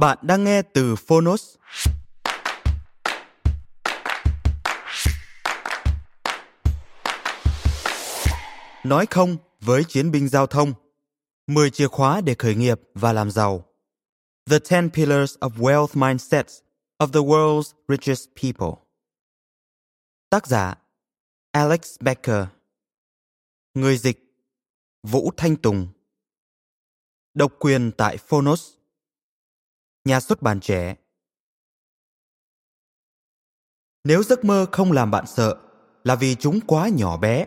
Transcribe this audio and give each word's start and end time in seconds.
Bạn 0.00 0.18
đang 0.22 0.44
nghe 0.44 0.62
từ 0.62 0.96
Phonos. 0.96 1.56
Nói 8.84 9.06
không 9.10 9.36
với 9.60 9.84
chiến 9.84 10.10
binh 10.10 10.28
giao 10.28 10.46
thông. 10.46 10.72
10 11.46 11.70
chìa 11.70 11.88
khóa 11.88 12.20
để 12.20 12.34
khởi 12.38 12.54
nghiệp 12.54 12.80
và 12.94 13.12
làm 13.12 13.30
giàu. 13.30 13.64
The 14.50 14.58
10 14.70 14.90
Pillars 14.90 15.38
of 15.38 15.50
Wealth 15.50 15.88
Mindsets 15.94 16.60
of 16.98 17.06
the 17.06 17.20
World's 17.20 17.72
Richest 17.88 18.28
People. 18.42 18.82
Tác 20.30 20.46
giả, 20.46 20.74
Alex 21.52 21.96
Becker 22.00 22.44
Người 23.74 23.96
dịch, 23.96 24.34
Vũ 25.02 25.30
Thanh 25.36 25.56
Tùng 25.56 25.88
Độc 27.34 27.52
quyền 27.58 27.92
tại 27.92 28.16
Phonos 28.16 28.79
Nhà 30.04 30.20
xuất 30.20 30.42
bản 30.42 30.60
trẻ 30.60 30.96
Nếu 34.04 34.22
giấc 34.22 34.44
mơ 34.44 34.66
không 34.72 34.92
làm 34.92 35.10
bạn 35.10 35.26
sợ 35.26 35.56
là 36.04 36.14
vì 36.14 36.34
chúng 36.34 36.60
quá 36.60 36.88
nhỏ 36.88 37.16
bé. 37.16 37.46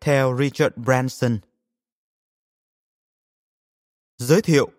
Theo 0.00 0.38
Richard 0.38 0.76
Branson. 0.76 1.38
Giới 4.18 4.42
thiệu, 4.42 4.70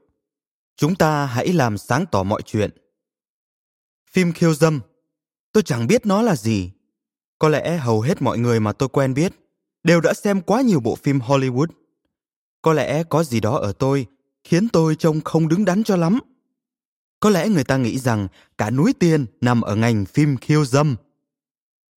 Chúng 0.76 0.96
ta 0.96 1.26
hãy 1.26 1.48
làm 1.48 1.78
sáng 1.78 2.06
tỏ 2.12 2.24
mọi 2.24 2.42
chuyện. 2.42 2.72
Phim 4.12 4.34
khiêu 4.34 4.54
dâm, 4.54 4.80
Tôi 5.52 5.64
chẳng 5.64 5.88
biết 5.88 6.06
nó 6.06 6.22
là 6.22 6.36
gì. 6.36 6.72
Có 7.40 7.50
lẽ 7.50 7.78
hầu 7.78 8.02
hết 8.02 8.22
mọi 8.22 8.38
người 8.38 8.60
mà 8.60 8.74
tôi 8.74 8.90
quen 8.90 9.14
biết 9.14 9.34
đều 9.84 10.02
đã 10.02 10.14
xem 10.14 10.42
quá 10.42 10.62
nhiều 10.62 10.80
bộ 10.80 10.96
phim 10.96 11.20
Hollywood. 11.20 11.68
Có 12.62 12.74
lẽ 12.74 13.04
có 13.04 13.24
gì 13.24 13.40
đó 13.40 13.58
ở 13.58 13.74
tôi 13.74 14.06
khiến 14.44 14.70
tôi 14.70 14.96
trông 14.96 15.22
không 15.22 15.48
đứng 15.48 15.66
đắn 15.66 15.84
cho 15.84 15.96
lắm 15.96 16.20
có 17.24 17.30
lẽ 17.30 17.50
người 17.50 17.64
ta 17.64 17.78
nghĩ 17.78 18.00
rằng 18.00 18.28
cả 18.58 18.70
núi 18.70 18.94
tiền 19.00 19.26
nằm 19.42 19.62
ở 19.62 19.76
ngành 19.76 20.06
phim 20.06 20.38
khiêu 20.38 20.66
dâm. 20.66 20.96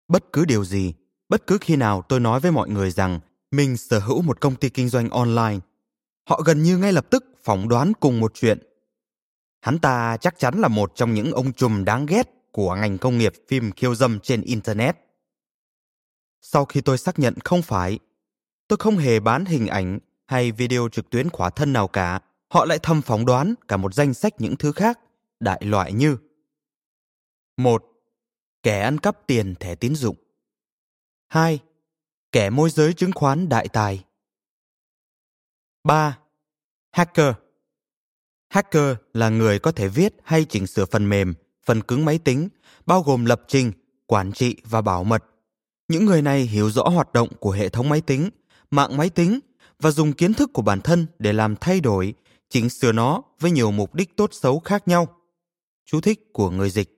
Bất 0.07 0.33
cứ 0.33 0.45
điều 0.45 0.65
gì, 0.65 0.93
bất 1.29 1.47
cứ 1.47 1.57
khi 1.61 1.75
nào 1.75 2.03
tôi 2.09 2.19
nói 2.19 2.39
với 2.39 2.51
mọi 2.51 2.69
người 2.69 2.91
rằng 2.91 3.19
mình 3.51 3.77
sở 3.77 3.99
hữu 3.99 4.21
một 4.21 4.41
công 4.41 4.55
ty 4.55 4.69
kinh 4.69 4.89
doanh 4.89 5.09
online, 5.09 5.59
họ 6.29 6.41
gần 6.45 6.63
như 6.63 6.77
ngay 6.77 6.93
lập 6.93 7.05
tức 7.09 7.25
phỏng 7.43 7.69
đoán 7.69 7.93
cùng 7.99 8.19
một 8.19 8.31
chuyện. 8.33 8.59
Hắn 9.61 9.79
ta 9.79 10.17
chắc 10.17 10.39
chắn 10.39 10.59
là 10.59 10.67
một 10.67 10.91
trong 10.95 11.13
những 11.13 11.31
ông 11.31 11.53
trùm 11.53 11.85
đáng 11.85 12.05
ghét 12.05 12.29
của 12.51 12.75
ngành 12.75 12.97
công 12.97 13.17
nghiệp 13.17 13.33
phim 13.47 13.71
khiêu 13.71 13.95
dâm 13.95 14.19
trên 14.19 14.41
Internet. 14.41 14.97
Sau 16.41 16.65
khi 16.65 16.81
tôi 16.81 16.97
xác 16.97 17.19
nhận 17.19 17.33
không 17.43 17.61
phải, 17.61 17.99
tôi 18.67 18.77
không 18.77 18.97
hề 18.97 19.19
bán 19.19 19.45
hình 19.45 19.67
ảnh 19.67 19.99
hay 20.25 20.51
video 20.51 20.89
trực 20.91 21.09
tuyến 21.09 21.29
khỏa 21.29 21.49
thân 21.49 21.73
nào 21.73 21.87
cả, 21.87 22.19
họ 22.49 22.65
lại 22.65 22.79
thầm 22.83 23.01
phỏng 23.01 23.25
đoán 23.25 23.53
cả 23.67 23.77
một 23.77 23.93
danh 23.93 24.13
sách 24.13 24.33
những 24.39 24.55
thứ 24.55 24.71
khác 24.71 24.99
đại 25.45 25.61
loại 25.65 25.93
như 25.93 26.17
một 27.57 27.83
Kẻ 28.63 28.79
ăn 28.79 28.97
cắp 28.97 29.27
tiền 29.27 29.55
thẻ 29.59 29.75
tín 29.75 29.95
dụng 29.95 30.15
2. 31.27 31.59
Kẻ 32.31 32.49
môi 32.49 32.69
giới 32.69 32.93
chứng 32.93 33.11
khoán 33.11 33.49
đại 33.49 33.67
tài 33.67 34.05
3. 35.83 36.17
Hacker 36.91 37.33
Hacker 38.49 38.95
là 39.13 39.29
người 39.29 39.59
có 39.59 39.71
thể 39.71 39.87
viết 39.87 40.15
hay 40.23 40.45
chỉnh 40.45 40.67
sửa 40.67 40.85
phần 40.85 41.09
mềm, 41.09 41.33
phần 41.65 41.81
cứng 41.81 42.05
máy 42.05 42.17
tính, 42.17 42.49
bao 42.85 43.01
gồm 43.01 43.25
lập 43.25 43.41
trình, 43.47 43.71
quản 44.07 44.31
trị 44.31 44.55
và 44.63 44.81
bảo 44.81 45.03
mật. 45.03 45.23
Những 45.87 46.05
người 46.05 46.21
này 46.21 46.41
hiểu 46.41 46.69
rõ 46.69 46.83
hoạt 46.83 47.13
động 47.13 47.29
của 47.39 47.51
hệ 47.51 47.69
thống 47.69 47.89
máy 47.89 48.01
tính, 48.01 48.29
mạng 48.71 48.97
máy 48.97 49.09
tính 49.09 49.39
và 49.79 49.91
dùng 49.91 50.13
kiến 50.13 50.33
thức 50.33 50.49
của 50.53 50.61
bản 50.61 50.81
thân 50.81 51.05
để 51.19 51.33
làm 51.33 51.55
thay 51.55 51.79
đổi, 51.79 52.13
chỉnh 52.49 52.69
sửa 52.69 52.91
nó 52.91 53.21
với 53.39 53.51
nhiều 53.51 53.71
mục 53.71 53.95
đích 53.95 54.17
tốt 54.17 54.29
xấu 54.33 54.59
khác 54.59 54.87
nhau. 54.87 55.07
Chú 55.85 56.01
thích 56.01 56.33
của 56.33 56.49
người 56.49 56.69
dịch. 56.69 56.89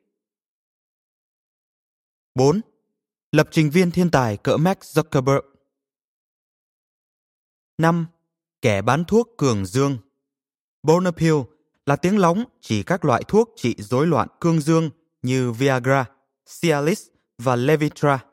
4. 2.36 2.62
Lập 3.32 3.48
trình 3.52 3.70
viên 3.70 3.92
thiên 3.92 4.12
tài 4.12 4.38
cỡ 4.38 4.58
Max 4.58 4.78
Zuckerberg. 4.78 5.42
5. 7.78 8.06
Kẻ 8.62 8.82
bán 8.82 9.06
thuốc 9.06 9.30
cường 9.38 9.66
dương. 9.66 9.98
Bonapil 10.84 11.34
là 11.86 11.96
tiếng 11.96 12.18
lóng 12.18 12.44
chỉ 12.62 12.84
các 12.84 13.06
loại 13.06 13.24
thuốc 13.28 13.54
trị 13.56 13.76
rối 13.78 14.08
loạn 14.08 14.28
cương 14.40 14.62
dương 14.62 14.90
như 15.22 15.52
Viagra, 15.52 16.06
Cialis 16.62 17.08
và 17.38 17.56
Levitra. 17.56 18.26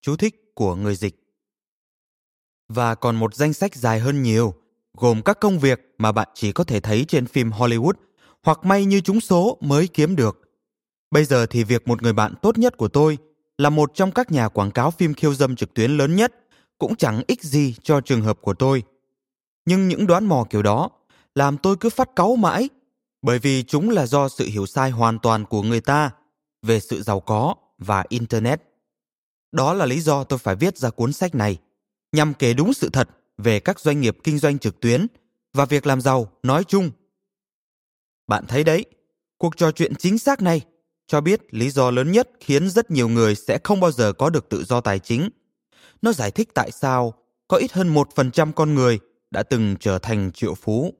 Chú 0.00 0.16
thích 0.16 0.52
của 0.54 0.74
người 0.74 0.94
dịch. 0.94 1.16
Và 2.68 2.94
còn 2.94 3.16
một 3.16 3.34
danh 3.34 3.52
sách 3.52 3.74
dài 3.74 4.00
hơn 4.00 4.22
nhiều, 4.22 4.54
gồm 4.94 5.22
các 5.22 5.40
công 5.40 5.58
việc 5.58 5.94
mà 5.98 6.12
bạn 6.12 6.28
chỉ 6.34 6.52
có 6.52 6.64
thể 6.64 6.80
thấy 6.80 7.04
trên 7.08 7.26
phim 7.26 7.50
Hollywood 7.50 7.94
hoặc 8.42 8.64
may 8.64 8.84
như 8.84 9.00
chúng 9.00 9.20
số 9.20 9.58
mới 9.60 9.88
kiếm 9.88 10.16
được. 10.16 10.40
Bây 11.10 11.24
giờ 11.24 11.46
thì 11.46 11.64
việc 11.64 11.88
một 11.88 12.02
người 12.02 12.12
bạn 12.12 12.34
tốt 12.42 12.58
nhất 12.58 12.76
của 12.76 12.88
tôi 12.88 13.18
là 13.58 13.70
một 13.70 13.90
trong 13.94 14.12
các 14.12 14.32
nhà 14.32 14.48
quảng 14.48 14.70
cáo 14.70 14.90
phim 14.90 15.14
khiêu 15.14 15.34
dâm 15.34 15.56
trực 15.56 15.74
tuyến 15.74 15.90
lớn 15.90 16.16
nhất, 16.16 16.34
cũng 16.78 16.96
chẳng 16.96 17.22
ích 17.26 17.42
gì 17.42 17.74
cho 17.82 18.00
trường 18.00 18.22
hợp 18.22 18.38
của 18.40 18.54
tôi. 18.54 18.82
Nhưng 19.66 19.88
những 19.88 20.06
đoán 20.06 20.26
mò 20.26 20.46
kiểu 20.50 20.62
đó 20.62 20.90
làm 21.34 21.58
tôi 21.58 21.76
cứ 21.76 21.90
phát 21.90 22.08
cáu 22.16 22.36
mãi, 22.36 22.68
bởi 23.22 23.38
vì 23.38 23.62
chúng 23.62 23.90
là 23.90 24.06
do 24.06 24.28
sự 24.28 24.46
hiểu 24.46 24.66
sai 24.66 24.90
hoàn 24.90 25.18
toàn 25.18 25.44
của 25.44 25.62
người 25.62 25.80
ta 25.80 26.10
về 26.62 26.80
sự 26.80 27.02
giàu 27.02 27.20
có 27.20 27.54
và 27.78 28.04
internet. 28.08 28.62
Đó 29.52 29.74
là 29.74 29.86
lý 29.86 30.00
do 30.00 30.24
tôi 30.24 30.38
phải 30.38 30.56
viết 30.56 30.78
ra 30.78 30.90
cuốn 30.90 31.12
sách 31.12 31.34
này, 31.34 31.58
nhằm 32.12 32.34
kể 32.34 32.52
đúng 32.54 32.74
sự 32.74 32.90
thật 32.92 33.08
về 33.38 33.60
các 33.60 33.80
doanh 33.80 34.00
nghiệp 34.00 34.16
kinh 34.24 34.38
doanh 34.38 34.58
trực 34.58 34.80
tuyến 34.80 35.06
và 35.54 35.64
việc 35.64 35.86
làm 35.86 36.00
giàu 36.00 36.32
nói 36.42 36.64
chung 36.64 36.90
bạn 38.30 38.44
thấy 38.48 38.64
đấy, 38.64 38.84
cuộc 39.38 39.56
trò 39.56 39.72
chuyện 39.72 39.94
chính 39.94 40.18
xác 40.18 40.42
này 40.42 40.60
cho 41.06 41.20
biết 41.20 41.54
lý 41.54 41.70
do 41.70 41.90
lớn 41.90 42.12
nhất 42.12 42.30
khiến 42.40 42.70
rất 42.70 42.90
nhiều 42.90 43.08
người 43.08 43.34
sẽ 43.34 43.58
không 43.64 43.80
bao 43.80 43.92
giờ 43.92 44.12
có 44.12 44.30
được 44.30 44.48
tự 44.48 44.64
do 44.64 44.80
tài 44.80 44.98
chính. 44.98 45.28
Nó 46.02 46.12
giải 46.12 46.30
thích 46.30 46.48
tại 46.54 46.70
sao 46.70 47.14
có 47.48 47.56
ít 47.56 47.72
hơn 47.72 47.88
một 47.88 48.08
phần 48.14 48.30
trăm 48.30 48.52
con 48.52 48.74
người 48.74 48.98
đã 49.30 49.42
từng 49.42 49.76
trở 49.80 49.98
thành 49.98 50.32
triệu 50.32 50.54
phú. 50.54 50.94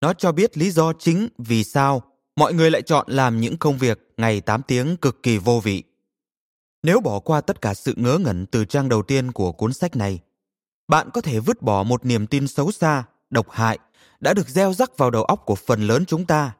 Nó 0.00 0.12
cho 0.12 0.32
biết 0.32 0.58
lý 0.58 0.70
do 0.70 0.92
chính 0.92 1.28
vì 1.38 1.64
sao 1.64 2.02
mọi 2.36 2.54
người 2.54 2.70
lại 2.70 2.82
chọn 2.82 3.06
làm 3.10 3.40
những 3.40 3.56
công 3.56 3.78
việc 3.78 4.12
ngày 4.16 4.40
8 4.40 4.62
tiếng 4.62 4.96
cực 4.96 5.22
kỳ 5.22 5.38
vô 5.38 5.60
vị. 5.60 5.82
Nếu 6.82 7.00
bỏ 7.00 7.20
qua 7.20 7.40
tất 7.40 7.60
cả 7.60 7.74
sự 7.74 7.94
ngớ 7.96 8.18
ngẩn 8.18 8.46
từ 8.46 8.64
trang 8.64 8.88
đầu 8.88 9.02
tiên 9.02 9.32
của 9.32 9.52
cuốn 9.52 9.72
sách 9.72 9.96
này, 9.96 10.20
bạn 10.88 11.10
có 11.14 11.20
thể 11.20 11.40
vứt 11.40 11.62
bỏ 11.62 11.82
một 11.82 12.04
niềm 12.04 12.26
tin 12.26 12.46
xấu 12.46 12.72
xa, 12.72 13.04
độc 13.30 13.50
hại 13.50 13.78
đã 14.20 14.34
được 14.34 14.48
gieo 14.48 14.72
rắc 14.72 14.98
vào 14.98 15.10
đầu 15.10 15.24
óc 15.24 15.42
của 15.46 15.54
phần 15.54 15.86
lớn 15.86 16.04
chúng 16.06 16.26
ta. 16.26 16.52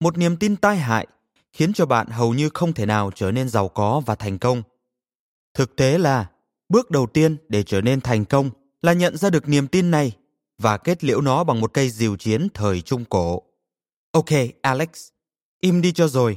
Một 0.00 0.18
niềm 0.18 0.36
tin 0.36 0.56
tai 0.56 0.76
hại 0.76 1.06
khiến 1.52 1.72
cho 1.72 1.86
bạn 1.86 2.06
hầu 2.06 2.34
như 2.34 2.50
không 2.54 2.72
thể 2.72 2.86
nào 2.86 3.10
trở 3.14 3.30
nên 3.30 3.48
giàu 3.48 3.68
có 3.68 4.02
và 4.06 4.14
thành 4.14 4.38
công. 4.38 4.62
Thực 5.54 5.76
tế 5.76 5.98
là, 5.98 6.26
bước 6.68 6.90
đầu 6.90 7.06
tiên 7.06 7.36
để 7.48 7.62
trở 7.62 7.80
nên 7.80 8.00
thành 8.00 8.24
công 8.24 8.50
là 8.82 8.92
nhận 8.92 9.16
ra 9.16 9.30
được 9.30 9.48
niềm 9.48 9.68
tin 9.68 9.90
này 9.90 10.12
và 10.58 10.76
kết 10.76 11.04
liễu 11.04 11.20
nó 11.20 11.44
bằng 11.44 11.60
một 11.60 11.72
cây 11.74 11.90
diều 11.90 12.16
chiến 12.16 12.48
thời 12.54 12.80
Trung 12.80 13.04
Cổ. 13.04 13.42
Ok, 14.12 14.28
Alex, 14.62 14.88
im 15.60 15.80
đi 15.80 15.92
cho 15.92 16.08
rồi. 16.08 16.36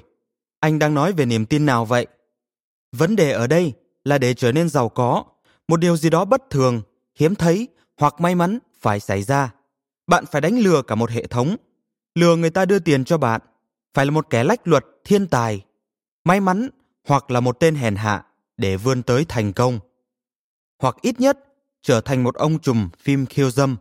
Anh 0.59 0.79
đang 0.79 0.93
nói 0.93 1.13
về 1.13 1.25
niềm 1.25 1.45
tin 1.45 1.65
nào 1.65 1.85
vậy? 1.85 2.07
Vấn 2.91 3.15
đề 3.15 3.31
ở 3.31 3.47
đây 3.47 3.73
là 4.03 4.17
để 4.17 4.33
trở 4.33 4.51
nên 4.51 4.69
giàu 4.69 4.89
có, 4.89 5.23
một 5.67 5.77
điều 5.77 5.97
gì 5.97 6.09
đó 6.09 6.25
bất 6.25 6.49
thường, 6.49 6.81
hiếm 7.15 7.35
thấy 7.35 7.67
hoặc 7.97 8.21
may 8.21 8.35
mắn 8.35 8.59
phải 8.81 8.99
xảy 8.99 9.23
ra. 9.23 9.53
Bạn 10.07 10.25
phải 10.25 10.41
đánh 10.41 10.59
lừa 10.59 10.81
cả 10.81 10.95
một 10.95 11.09
hệ 11.09 11.27
thống, 11.27 11.55
lừa 12.15 12.35
người 12.35 12.49
ta 12.49 12.65
đưa 12.65 12.79
tiền 12.79 13.05
cho 13.05 13.17
bạn, 13.17 13.41
phải 13.93 14.05
là 14.05 14.11
một 14.11 14.29
kẻ 14.29 14.43
lách 14.43 14.67
luật, 14.67 14.85
thiên 15.03 15.27
tài, 15.27 15.65
may 16.23 16.39
mắn 16.39 16.69
hoặc 17.07 17.31
là 17.31 17.39
một 17.39 17.59
tên 17.59 17.75
hèn 17.75 17.95
hạ 17.95 18.25
để 18.57 18.77
vươn 18.77 19.03
tới 19.03 19.25
thành 19.29 19.53
công. 19.53 19.79
Hoặc 20.79 20.97
ít 21.01 21.19
nhất 21.19 21.39
trở 21.81 22.01
thành 22.01 22.23
một 22.23 22.35
ông 22.35 22.59
trùm 22.59 22.89
phim 22.99 23.25
khiêu 23.25 23.51
dâm. 23.51 23.77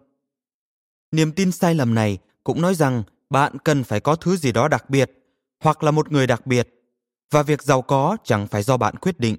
Niềm 1.13 1.33
tin 1.33 1.53
sai 1.53 1.75
lầm 1.75 1.95
này 1.95 2.19
cũng 2.45 2.63
nói 2.63 2.75
rằng 2.75 3.03
bạn 3.31 3.59
cần 3.65 3.85
phải 3.85 4.01
có 4.01 4.17
thứ 4.17 4.37
gì 4.37 4.53
đó 4.53 4.69
đặc 4.69 4.91
biệt 4.91 5.11
hoặc 5.61 5.83
là 5.83 5.91
một 5.91 6.13
người 6.13 6.27
đặc 6.27 6.47
biệt 6.47 6.69
và 7.31 7.43
việc 7.43 7.63
giàu 7.63 7.83
có 7.83 8.17
chẳng 8.25 8.47
phải 8.47 8.63
do 8.63 8.77
bạn 8.77 8.97
quyết 8.97 9.21
định. 9.21 9.37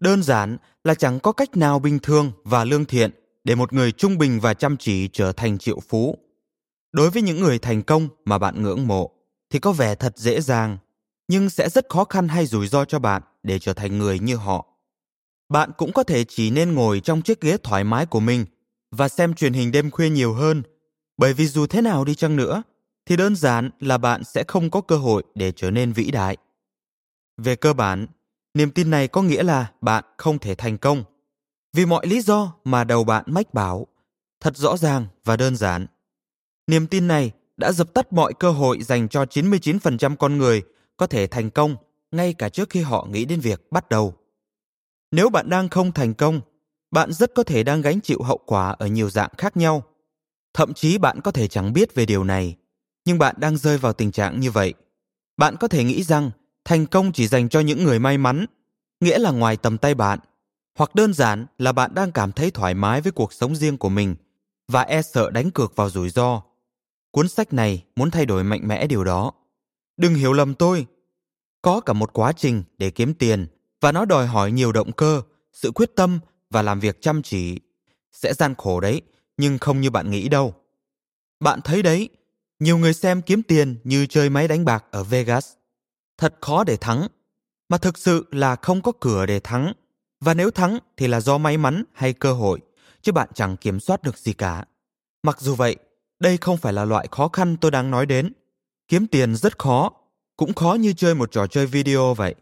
Đơn 0.00 0.22
giản 0.22 0.56
là 0.84 0.94
chẳng 0.94 1.20
có 1.20 1.32
cách 1.32 1.56
nào 1.56 1.78
bình 1.78 1.98
thường 1.98 2.32
và 2.44 2.64
lương 2.64 2.84
thiện 2.84 3.10
để 3.44 3.54
một 3.54 3.72
người 3.72 3.92
trung 3.92 4.18
bình 4.18 4.40
và 4.40 4.54
chăm 4.54 4.76
chỉ 4.76 5.08
trở 5.08 5.32
thành 5.32 5.58
triệu 5.58 5.80
phú. 5.88 6.18
Đối 6.92 7.10
với 7.10 7.22
những 7.22 7.40
người 7.40 7.58
thành 7.58 7.82
công 7.82 8.08
mà 8.24 8.38
bạn 8.38 8.62
ngưỡng 8.62 8.86
mộ 8.86 9.10
thì 9.50 9.58
có 9.58 9.72
vẻ 9.72 9.94
thật 9.94 10.12
dễ 10.16 10.40
dàng, 10.40 10.78
nhưng 11.28 11.50
sẽ 11.50 11.68
rất 11.68 11.88
khó 11.88 12.04
khăn 12.04 12.28
hay 12.28 12.46
rủi 12.46 12.68
ro 12.68 12.84
cho 12.84 12.98
bạn 12.98 13.22
để 13.42 13.58
trở 13.58 13.72
thành 13.72 13.98
người 13.98 14.18
như 14.18 14.36
họ. 14.36 14.66
Bạn 15.48 15.70
cũng 15.78 15.92
có 15.92 16.02
thể 16.02 16.24
chỉ 16.24 16.50
nên 16.50 16.74
ngồi 16.74 17.00
trong 17.00 17.22
chiếc 17.22 17.40
ghế 17.40 17.56
thoải 17.62 17.84
mái 17.84 18.06
của 18.06 18.20
mình 18.20 18.46
và 18.90 19.08
xem 19.08 19.34
truyền 19.34 19.52
hình 19.52 19.72
đêm 19.72 19.90
khuya 19.90 20.08
nhiều 20.08 20.32
hơn, 20.32 20.62
bởi 21.16 21.34
vì 21.34 21.46
dù 21.46 21.66
thế 21.66 21.82
nào 21.82 22.04
đi 22.04 22.14
chăng 22.14 22.36
nữa 22.36 22.62
thì 23.06 23.16
đơn 23.16 23.36
giản 23.36 23.70
là 23.80 23.98
bạn 23.98 24.24
sẽ 24.24 24.44
không 24.48 24.70
có 24.70 24.80
cơ 24.80 24.96
hội 24.96 25.22
để 25.34 25.52
trở 25.52 25.70
nên 25.70 25.92
vĩ 25.92 26.10
đại. 26.10 26.36
Về 27.36 27.56
cơ 27.56 27.72
bản, 27.72 28.06
niềm 28.54 28.70
tin 28.70 28.90
này 28.90 29.08
có 29.08 29.22
nghĩa 29.22 29.42
là 29.42 29.72
bạn 29.80 30.04
không 30.18 30.38
thể 30.38 30.54
thành 30.54 30.78
công 30.78 31.04
vì 31.72 31.86
mọi 31.86 32.06
lý 32.06 32.20
do 32.20 32.54
mà 32.64 32.84
đầu 32.84 33.04
bạn 33.04 33.24
mách 33.26 33.54
bảo, 33.54 33.86
thật 34.40 34.56
rõ 34.56 34.76
ràng 34.76 35.06
và 35.24 35.36
đơn 35.36 35.56
giản. 35.56 35.86
Niềm 36.66 36.86
tin 36.86 37.08
này 37.08 37.32
đã 37.56 37.72
dập 37.72 37.94
tắt 37.94 38.12
mọi 38.12 38.34
cơ 38.34 38.50
hội 38.50 38.82
dành 38.82 39.08
cho 39.08 39.24
99% 39.24 40.16
con 40.16 40.38
người 40.38 40.62
có 40.96 41.06
thể 41.06 41.26
thành 41.26 41.50
công 41.50 41.76
ngay 42.10 42.34
cả 42.34 42.48
trước 42.48 42.70
khi 42.70 42.80
họ 42.80 43.06
nghĩ 43.10 43.24
đến 43.24 43.40
việc 43.40 43.66
bắt 43.70 43.88
đầu. 43.88 44.14
Nếu 45.10 45.30
bạn 45.30 45.50
đang 45.50 45.68
không 45.68 45.92
thành 45.92 46.14
công, 46.14 46.40
bạn 46.90 47.12
rất 47.12 47.34
có 47.34 47.42
thể 47.42 47.62
đang 47.62 47.80
gánh 47.82 48.00
chịu 48.00 48.22
hậu 48.22 48.40
quả 48.46 48.70
ở 48.70 48.86
nhiều 48.86 49.10
dạng 49.10 49.30
khác 49.38 49.56
nhau. 49.56 49.82
Thậm 50.54 50.74
chí 50.74 50.98
bạn 50.98 51.20
có 51.20 51.30
thể 51.30 51.48
chẳng 51.48 51.72
biết 51.72 51.94
về 51.94 52.06
điều 52.06 52.24
này, 52.24 52.56
nhưng 53.04 53.18
bạn 53.18 53.34
đang 53.38 53.56
rơi 53.56 53.78
vào 53.78 53.92
tình 53.92 54.12
trạng 54.12 54.40
như 54.40 54.50
vậy. 54.50 54.74
Bạn 55.36 55.56
có 55.56 55.68
thể 55.68 55.84
nghĩ 55.84 56.02
rằng 56.02 56.30
thành 56.64 56.86
công 56.86 57.12
chỉ 57.12 57.26
dành 57.26 57.48
cho 57.48 57.60
những 57.60 57.84
người 57.84 57.98
may 57.98 58.18
mắn, 58.18 58.46
nghĩa 59.00 59.18
là 59.18 59.30
ngoài 59.30 59.56
tầm 59.56 59.78
tay 59.78 59.94
bạn, 59.94 60.18
hoặc 60.74 60.94
đơn 60.94 61.14
giản 61.14 61.46
là 61.58 61.72
bạn 61.72 61.94
đang 61.94 62.12
cảm 62.12 62.32
thấy 62.32 62.50
thoải 62.50 62.74
mái 62.74 63.00
với 63.00 63.12
cuộc 63.12 63.32
sống 63.32 63.56
riêng 63.56 63.78
của 63.78 63.88
mình 63.88 64.16
và 64.68 64.82
e 64.82 65.02
sợ 65.02 65.30
đánh 65.30 65.50
cược 65.50 65.76
vào 65.76 65.90
rủi 65.90 66.10
ro. 66.10 66.42
Cuốn 67.10 67.28
sách 67.28 67.52
này 67.52 67.84
muốn 67.96 68.10
thay 68.10 68.26
đổi 68.26 68.44
mạnh 68.44 68.68
mẽ 68.68 68.86
điều 68.86 69.04
đó. 69.04 69.32
Đừng 69.96 70.14
hiểu 70.14 70.32
lầm 70.32 70.54
tôi. 70.54 70.86
Có 71.62 71.80
cả 71.80 71.92
một 71.92 72.12
quá 72.12 72.32
trình 72.32 72.62
để 72.78 72.90
kiếm 72.90 73.14
tiền 73.14 73.46
và 73.80 73.92
nó 73.92 74.04
đòi 74.04 74.26
hỏi 74.26 74.52
nhiều 74.52 74.72
động 74.72 74.92
cơ, 74.92 75.22
sự 75.52 75.70
quyết 75.70 75.96
tâm 75.96 76.18
và 76.50 76.62
làm 76.62 76.80
việc 76.80 77.02
chăm 77.02 77.22
chỉ. 77.22 77.60
Sẽ 78.12 78.34
gian 78.34 78.54
khổ 78.54 78.80
đấy, 78.80 79.02
nhưng 79.36 79.58
không 79.58 79.80
như 79.80 79.90
bạn 79.90 80.10
nghĩ 80.10 80.28
đâu. 80.28 80.54
Bạn 81.40 81.60
thấy 81.64 81.82
đấy, 81.82 82.08
nhiều 82.58 82.78
người 82.78 82.94
xem 82.94 83.22
kiếm 83.22 83.42
tiền 83.42 83.76
như 83.84 84.06
chơi 84.06 84.30
máy 84.30 84.48
đánh 84.48 84.64
bạc 84.64 84.84
ở 84.90 85.04
Vegas. 85.04 85.52
Thật 86.18 86.34
khó 86.40 86.64
để 86.64 86.76
thắng, 86.76 87.06
mà 87.68 87.78
thực 87.78 87.98
sự 87.98 88.26
là 88.30 88.56
không 88.56 88.82
có 88.82 88.92
cửa 89.00 89.26
để 89.26 89.40
thắng. 89.40 89.72
Và 90.20 90.34
nếu 90.34 90.50
thắng 90.50 90.78
thì 90.96 91.06
là 91.06 91.20
do 91.20 91.38
may 91.38 91.56
mắn 91.56 91.84
hay 91.92 92.12
cơ 92.12 92.32
hội, 92.32 92.60
chứ 93.02 93.12
bạn 93.12 93.28
chẳng 93.34 93.56
kiểm 93.56 93.80
soát 93.80 94.02
được 94.02 94.18
gì 94.18 94.32
cả. 94.32 94.64
Mặc 95.22 95.40
dù 95.40 95.54
vậy, 95.54 95.76
đây 96.20 96.36
không 96.36 96.56
phải 96.56 96.72
là 96.72 96.84
loại 96.84 97.08
khó 97.10 97.28
khăn 97.28 97.56
tôi 97.56 97.70
đang 97.70 97.90
nói 97.90 98.06
đến. 98.06 98.32
Kiếm 98.88 99.06
tiền 99.06 99.36
rất 99.36 99.58
khó, 99.58 99.92
cũng 100.36 100.54
khó 100.54 100.74
như 100.74 100.92
chơi 100.92 101.14
một 101.14 101.32
trò 101.32 101.46
chơi 101.46 101.66
video 101.66 102.14
vậy. 102.14 102.34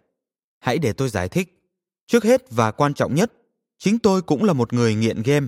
Hãy 0.60 0.78
để 0.78 0.92
tôi 0.92 1.08
giải 1.08 1.28
thích. 1.28 1.54
Trước 2.06 2.24
hết 2.24 2.42
và 2.50 2.70
quan 2.70 2.94
trọng 2.94 3.14
nhất, 3.14 3.32
chính 3.78 3.98
tôi 3.98 4.22
cũng 4.22 4.44
là 4.44 4.52
một 4.52 4.72
người 4.72 4.94
nghiện 4.94 5.22
game. 5.22 5.46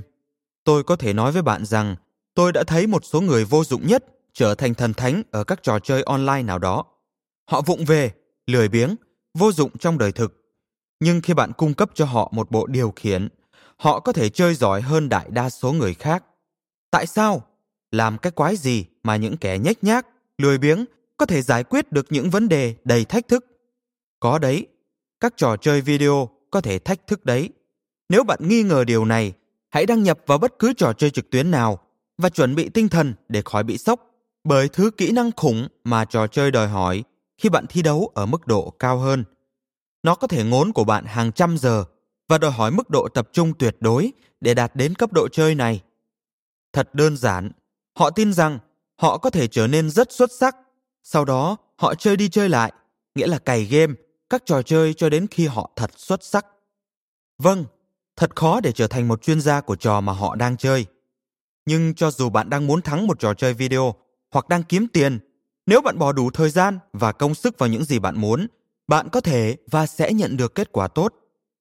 Tôi 0.64 0.82
có 0.84 0.96
thể 0.96 1.12
nói 1.12 1.32
với 1.32 1.42
bạn 1.42 1.64
rằng 1.64 1.96
tôi 2.34 2.52
đã 2.52 2.64
thấy 2.64 2.86
một 2.86 3.04
số 3.04 3.20
người 3.20 3.44
vô 3.44 3.64
dụng 3.64 3.86
nhất 3.86 4.04
trở 4.32 4.54
thành 4.54 4.74
thần 4.74 4.94
thánh 4.94 5.22
ở 5.30 5.44
các 5.44 5.62
trò 5.62 5.78
chơi 5.78 6.02
online 6.02 6.42
nào 6.42 6.58
đó. 6.58 6.84
Họ 7.50 7.60
vụng 7.60 7.84
về, 7.84 8.12
lười 8.46 8.68
biếng, 8.68 8.96
vô 9.34 9.52
dụng 9.52 9.78
trong 9.78 9.98
đời 9.98 10.12
thực. 10.12 10.39
Nhưng 11.00 11.20
khi 11.20 11.34
bạn 11.34 11.52
cung 11.52 11.74
cấp 11.74 11.90
cho 11.94 12.04
họ 12.04 12.32
một 12.34 12.50
bộ 12.50 12.66
điều 12.66 12.92
khiển, 12.96 13.28
họ 13.76 14.00
có 14.00 14.12
thể 14.12 14.28
chơi 14.28 14.54
giỏi 14.54 14.80
hơn 14.80 15.08
đại 15.08 15.26
đa 15.30 15.50
số 15.50 15.72
người 15.72 15.94
khác. 15.94 16.24
Tại 16.90 17.06
sao? 17.06 17.42
Làm 17.90 18.18
cái 18.18 18.30
quái 18.30 18.56
gì 18.56 18.84
mà 19.02 19.16
những 19.16 19.36
kẻ 19.36 19.58
nhếch 19.58 19.84
nhác, 19.84 20.06
lười 20.38 20.58
biếng 20.58 20.84
có 21.16 21.26
thể 21.26 21.42
giải 21.42 21.64
quyết 21.64 21.92
được 21.92 22.06
những 22.10 22.30
vấn 22.30 22.48
đề 22.48 22.74
đầy 22.84 23.04
thách 23.04 23.28
thức? 23.28 23.46
Có 24.20 24.38
đấy, 24.38 24.66
các 25.20 25.34
trò 25.36 25.56
chơi 25.56 25.80
video 25.80 26.28
có 26.50 26.60
thể 26.60 26.78
thách 26.78 27.06
thức 27.06 27.24
đấy. 27.24 27.48
Nếu 28.08 28.24
bạn 28.24 28.38
nghi 28.48 28.62
ngờ 28.62 28.84
điều 28.84 29.04
này, 29.04 29.32
hãy 29.70 29.86
đăng 29.86 30.02
nhập 30.02 30.18
vào 30.26 30.38
bất 30.38 30.58
cứ 30.58 30.72
trò 30.72 30.92
chơi 30.92 31.10
trực 31.10 31.30
tuyến 31.30 31.50
nào 31.50 31.78
và 32.18 32.28
chuẩn 32.28 32.54
bị 32.54 32.68
tinh 32.68 32.88
thần 32.88 33.14
để 33.28 33.42
khỏi 33.44 33.62
bị 33.62 33.78
sốc 33.78 34.10
bởi 34.44 34.68
thứ 34.68 34.90
kỹ 34.90 35.10
năng 35.10 35.30
khủng 35.36 35.68
mà 35.84 36.04
trò 36.04 36.26
chơi 36.26 36.50
đòi 36.50 36.68
hỏi 36.68 37.04
khi 37.38 37.48
bạn 37.48 37.66
thi 37.68 37.82
đấu 37.82 38.12
ở 38.14 38.26
mức 38.26 38.46
độ 38.46 38.70
cao 38.78 38.98
hơn. 38.98 39.24
Nó 40.02 40.14
có 40.14 40.26
thể 40.26 40.44
ngốn 40.44 40.72
của 40.72 40.84
bạn 40.84 41.04
hàng 41.04 41.32
trăm 41.32 41.58
giờ 41.58 41.84
và 42.28 42.38
đòi 42.38 42.50
hỏi 42.50 42.70
mức 42.70 42.90
độ 42.90 43.08
tập 43.08 43.28
trung 43.32 43.52
tuyệt 43.58 43.76
đối 43.80 44.12
để 44.40 44.54
đạt 44.54 44.76
đến 44.76 44.94
cấp 44.94 45.12
độ 45.12 45.28
chơi 45.28 45.54
này. 45.54 45.82
Thật 46.72 46.94
đơn 46.94 47.16
giản, 47.16 47.50
họ 47.98 48.10
tin 48.10 48.32
rằng 48.32 48.58
họ 48.96 49.18
có 49.18 49.30
thể 49.30 49.46
trở 49.46 49.66
nên 49.66 49.90
rất 49.90 50.12
xuất 50.12 50.30
sắc, 50.32 50.56
sau 51.02 51.24
đó 51.24 51.56
họ 51.76 51.94
chơi 51.94 52.16
đi 52.16 52.28
chơi 52.28 52.48
lại, 52.48 52.72
nghĩa 53.14 53.26
là 53.26 53.38
cày 53.38 53.64
game, 53.64 53.94
các 54.30 54.42
trò 54.46 54.62
chơi 54.62 54.94
cho 54.94 55.08
đến 55.08 55.26
khi 55.30 55.46
họ 55.46 55.70
thật 55.76 55.90
xuất 55.96 56.24
sắc. 56.24 56.46
Vâng, 57.38 57.64
thật 58.16 58.36
khó 58.36 58.60
để 58.60 58.72
trở 58.72 58.86
thành 58.86 59.08
một 59.08 59.22
chuyên 59.22 59.40
gia 59.40 59.60
của 59.60 59.76
trò 59.76 60.00
mà 60.00 60.12
họ 60.12 60.34
đang 60.34 60.56
chơi. 60.56 60.86
Nhưng 61.66 61.94
cho 61.94 62.10
dù 62.10 62.30
bạn 62.30 62.50
đang 62.50 62.66
muốn 62.66 62.82
thắng 62.82 63.06
một 63.06 63.18
trò 63.18 63.34
chơi 63.34 63.54
video 63.54 63.94
hoặc 64.30 64.48
đang 64.48 64.62
kiếm 64.62 64.86
tiền, 64.92 65.18
nếu 65.66 65.80
bạn 65.80 65.98
bỏ 65.98 66.12
đủ 66.12 66.30
thời 66.30 66.50
gian 66.50 66.78
và 66.92 67.12
công 67.12 67.34
sức 67.34 67.58
vào 67.58 67.68
những 67.68 67.84
gì 67.84 67.98
bạn 67.98 68.20
muốn, 68.20 68.46
bạn 68.90 69.08
có 69.08 69.20
thể 69.20 69.56
và 69.70 69.86
sẽ 69.86 70.12
nhận 70.12 70.36
được 70.36 70.54
kết 70.54 70.72
quả 70.72 70.88
tốt. 70.88 71.14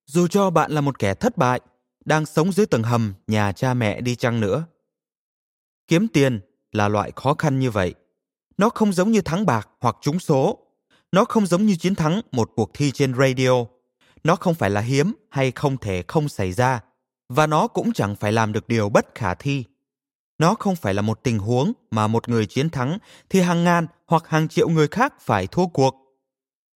Dù 0.06 0.28
cho 0.28 0.50
bạn 0.50 0.72
là 0.72 0.82
một 0.82 1.00
kẻ 1.00 1.14
thất 1.14 1.38
bại, 1.38 1.62
đang 2.06 2.26
sống 2.26 2.52
dưới 2.52 2.66
tầng 2.66 2.84
hầm 2.84 3.14
nhà 3.28 3.52
cha 3.52 3.74
mẹ 3.74 4.02
đi 4.02 4.16
chăng 4.16 4.40
nữa. 4.40 4.66
Kiếm 5.88 6.08
tiền 6.08 6.40
là 6.72 6.88
loại 6.88 7.12
khó 7.16 7.34
khăn 7.34 7.60
như 7.60 7.72
vậy. 7.72 7.94
Nó 8.58 8.70
không 8.70 8.94
giống 8.94 9.12
như 9.12 9.22
thắng 9.22 9.46
bạc 9.46 9.70
hoặc 9.80 9.98
trúng 10.02 10.20
số. 10.20 10.60
Nó 11.12 11.26
không 11.26 11.46
giống 11.46 11.66
như 11.66 11.76
chiến 11.76 11.96
thắng 11.96 12.22
một 12.32 12.52
cuộc 12.56 12.70
thi 12.74 12.92
trên 12.92 13.14
radio. 13.16 13.52
Nó 14.24 14.36
không 14.36 14.56
phải 14.56 14.70
là 14.70 14.82
hiếm 14.82 15.14
hay 15.30 15.52
không 15.52 15.78
thể 15.78 16.04
không 16.08 16.30
xảy 16.30 16.52
ra. 16.52 16.84
Và 17.30 17.48
nó 17.48 17.68
cũng 17.68 17.94
chẳng 17.94 18.16
phải 18.16 18.32
làm 18.32 18.54
được 18.54 18.68
điều 18.68 18.90
bất 18.90 19.16
khả 19.16 19.34
thi. 19.34 19.64
Nó 20.38 20.56
không 20.56 20.76
phải 20.76 20.94
là 20.94 21.02
một 21.02 21.24
tình 21.24 21.40
huống 21.40 21.74
mà 21.92 22.08
một 22.08 22.30
người 22.30 22.46
chiến 22.46 22.70
thắng 22.70 22.98
thì 23.30 23.42
hàng 23.42 23.64
ngàn 23.64 23.88
hoặc 24.06 24.28
hàng 24.28 24.48
triệu 24.48 24.70
người 24.70 24.88
khác 24.88 25.14
phải 25.22 25.48
thua 25.48 25.68
cuộc. 25.68 26.09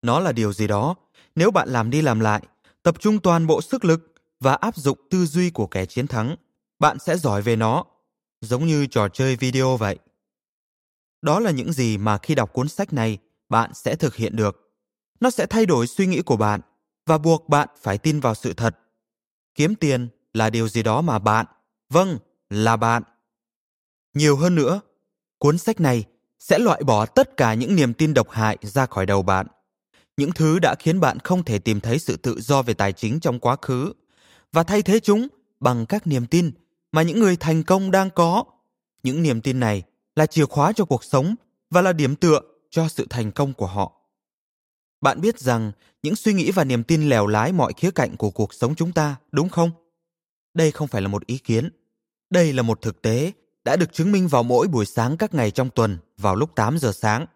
Nó 0.03 0.21
là 0.21 0.33
điều 0.33 0.53
gì 0.53 0.67
đó, 0.67 0.95
nếu 1.35 1.51
bạn 1.51 1.69
làm 1.69 1.91
đi 1.91 2.03
làm 2.03 2.21
lại, 2.21 2.43
tập 2.83 2.97
trung 3.01 3.21
toàn 3.21 3.47
bộ 3.47 3.63
sức 3.63 3.85
lực 3.85 4.15
và 4.41 4.55
áp 4.55 4.77
dụng 4.77 4.99
tư 5.11 5.27
duy 5.27 5.51
của 5.51 5.67
kẻ 5.67 5.87
chiến 5.87 6.07
thắng, 6.07 6.37
bạn 6.79 6.99
sẽ 6.99 7.17
giỏi 7.17 7.43
về 7.43 7.57
nó, 7.57 7.85
giống 8.41 8.67
như 8.67 8.87
trò 8.87 9.09
chơi 9.09 9.37
video 9.37 9.77
vậy. 9.77 9.99
Đó 11.23 11.41
là 11.41 11.51
những 11.51 11.73
gì 11.73 11.99
mà 11.99 12.19
khi 12.19 12.35
đọc 12.35 12.53
cuốn 12.53 12.69
sách 12.69 12.93
này, 12.93 13.19
bạn 13.49 13.75
sẽ 13.75 13.97
thực 13.97 14.17
hiện 14.17 14.37
được. 14.37 14.73
Nó 15.21 15.31
sẽ 15.31 15.47
thay 15.47 15.67
đổi 15.67 15.87
suy 15.87 16.07
nghĩ 16.07 16.23
của 16.23 16.37
bạn 16.37 16.61
và 17.07 17.19
buộc 17.19 17.49
bạn 17.49 17.69
phải 17.81 17.99
tin 17.99 18.21
vào 18.21 18.35
sự 18.35 18.53
thật. 18.53 18.79
Kiếm 19.55 19.75
tiền 19.75 20.09
là 20.35 20.51
điều 20.51 20.69
gì 20.69 20.83
đó 20.83 21.01
mà 21.01 21.19
bạn, 21.19 21.47
vâng, 21.91 22.19
là 22.51 22.77
bạn. 22.77 23.03
Nhiều 24.15 24.37
hơn 24.37 24.55
nữa, 24.55 24.81
cuốn 25.39 25.59
sách 25.59 25.81
này 25.81 26.05
sẽ 26.39 26.59
loại 26.59 26.83
bỏ 26.83 27.07
tất 27.07 27.37
cả 27.37 27.55
những 27.55 27.77
niềm 27.77 27.95
tin 27.95 28.15
độc 28.15 28.31
hại 28.31 28.59
ra 28.63 28.87
khỏi 28.87 29.07
đầu 29.07 29.23
bạn 29.23 29.47
những 30.23 30.33
thứ 30.33 30.59
đã 30.59 30.75
khiến 30.75 31.01
bạn 31.01 31.19
không 31.19 31.45
thể 31.45 31.59
tìm 31.59 31.81
thấy 31.81 31.99
sự 31.99 32.17
tự 32.17 32.41
do 32.41 32.63
về 32.63 32.75
tài 32.75 32.93
chính 32.93 33.21
trong 33.21 33.39
quá 33.39 33.57
khứ 33.63 33.93
và 34.53 34.63
thay 34.63 34.83
thế 34.83 35.01
chúng 35.01 35.29
bằng 35.61 35.87
các 35.87 36.07
niềm 36.07 36.27
tin 36.27 36.51
mà 36.93 37.03
những 37.03 37.21
người 37.21 37.37
thành 37.37 37.63
công 37.63 37.91
đang 37.91 38.11
có. 38.11 38.45
Những 39.03 39.23
niềm 39.23 39.41
tin 39.41 39.61
này 39.61 39.83
là 40.17 40.27
chìa 40.27 40.45
khóa 40.45 40.73
cho 40.73 40.85
cuộc 40.85 41.05
sống 41.05 41.35
và 41.71 41.83
là 41.83 41.93
điểm 41.93 42.17
tựa 42.17 42.41
cho 42.71 42.89
sự 42.89 43.07
thành 43.11 43.33
công 43.33 43.53
của 43.53 43.67
họ. 43.67 43.93
Bạn 45.01 45.21
biết 45.21 45.39
rằng 45.39 45.73
những 46.03 46.17
suy 46.17 46.33
nghĩ 46.33 46.51
và 46.51 46.65
niềm 46.65 46.85
tin 46.85 47.09
lèo 47.09 47.27
lái 47.27 47.53
mọi 47.53 47.73
khía 47.77 47.91
cạnh 47.91 48.17
của 48.17 48.31
cuộc 48.31 48.55
sống 48.55 48.75
chúng 48.75 48.93
ta, 48.93 49.17
đúng 49.33 49.49
không? 49.49 49.71
Đây 50.55 50.71
không 50.71 50.89
phải 50.89 51.03
là 51.03 51.09
một 51.09 51.27
ý 51.27 51.39
kiến. 51.39 51.71
Đây 52.31 52.53
là 52.53 52.63
một 52.63 52.83
thực 52.83 53.03
tế 53.03 53.33
đã 53.65 53.77
được 53.77 53.93
chứng 53.93 54.13
minh 54.13 54.29
vào 54.29 54.43
mỗi 54.43 54.69
buổi 54.69 54.87
sáng 54.87 55.17
các 55.17 55.35
ngày 55.35 55.51
trong 55.51 55.71
tuần 55.71 55.99
vào 56.19 56.37
lúc 56.37 56.55
8 56.55 56.79
giờ 56.79 56.93
sáng. 56.93 57.27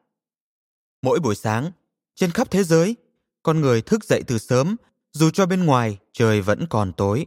Mỗi 1.03 1.21
buổi 1.21 1.35
sáng, 1.35 1.71
trên 2.17 2.31
khắp 2.31 2.51
thế 2.51 2.65
giới, 2.65 2.97
con 3.43 3.61
người 3.61 3.83
thức 3.83 4.05
dậy 4.05 4.23
từ 4.27 4.39
sớm, 4.39 4.77
dù 5.13 5.31
cho 5.31 5.47
bên 5.47 5.65
ngoài 5.65 5.99
trời 6.13 6.41
vẫn 6.41 6.67
còn 6.71 6.93
tối. 6.93 7.27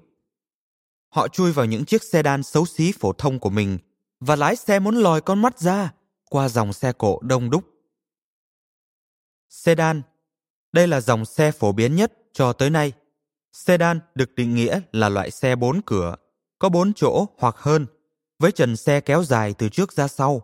Họ 1.10 1.28
chui 1.28 1.52
vào 1.52 1.66
những 1.66 1.86
chiếc 1.86 2.04
xe 2.04 2.24
đan 2.24 2.44
xấu 2.44 2.66
xí 2.66 2.92
phổ 2.92 3.14
thông 3.14 3.40
của 3.40 3.50
mình 3.50 3.78
và 4.20 4.36
lái 4.36 4.56
xe 4.56 4.80
muốn 4.80 4.96
lòi 4.96 5.22
con 5.22 5.42
mắt 5.42 5.60
ra 5.60 5.94
qua 6.30 6.50
dòng 6.50 6.74
xe 6.74 6.94
cộ 6.94 7.20
đông 7.22 7.50
đúc. 7.50 7.64
Sedan 9.50 10.02
Đây 10.72 10.88
là 10.88 11.02
dòng 11.02 11.26
xe 11.26 11.52
phổ 11.52 11.72
biến 11.72 11.96
nhất 11.96 12.14
cho 12.34 12.54
tới 12.54 12.70
nay. 12.70 12.94
Sedan 13.54 14.00
được 14.16 14.36
định 14.36 14.56
nghĩa 14.56 14.80
là 14.92 15.10
loại 15.10 15.32
xe 15.32 15.56
bốn 15.56 15.82
cửa, 15.86 16.16
có 16.60 16.70
bốn 16.70 16.94
chỗ 16.94 17.26
hoặc 17.38 17.56
hơn, 17.58 17.86
với 18.40 18.52
trần 18.52 18.76
xe 18.76 19.02
kéo 19.02 19.24
dài 19.24 19.54
từ 19.58 19.70
trước 19.70 19.94
ra 19.94 20.08
sau, 20.08 20.42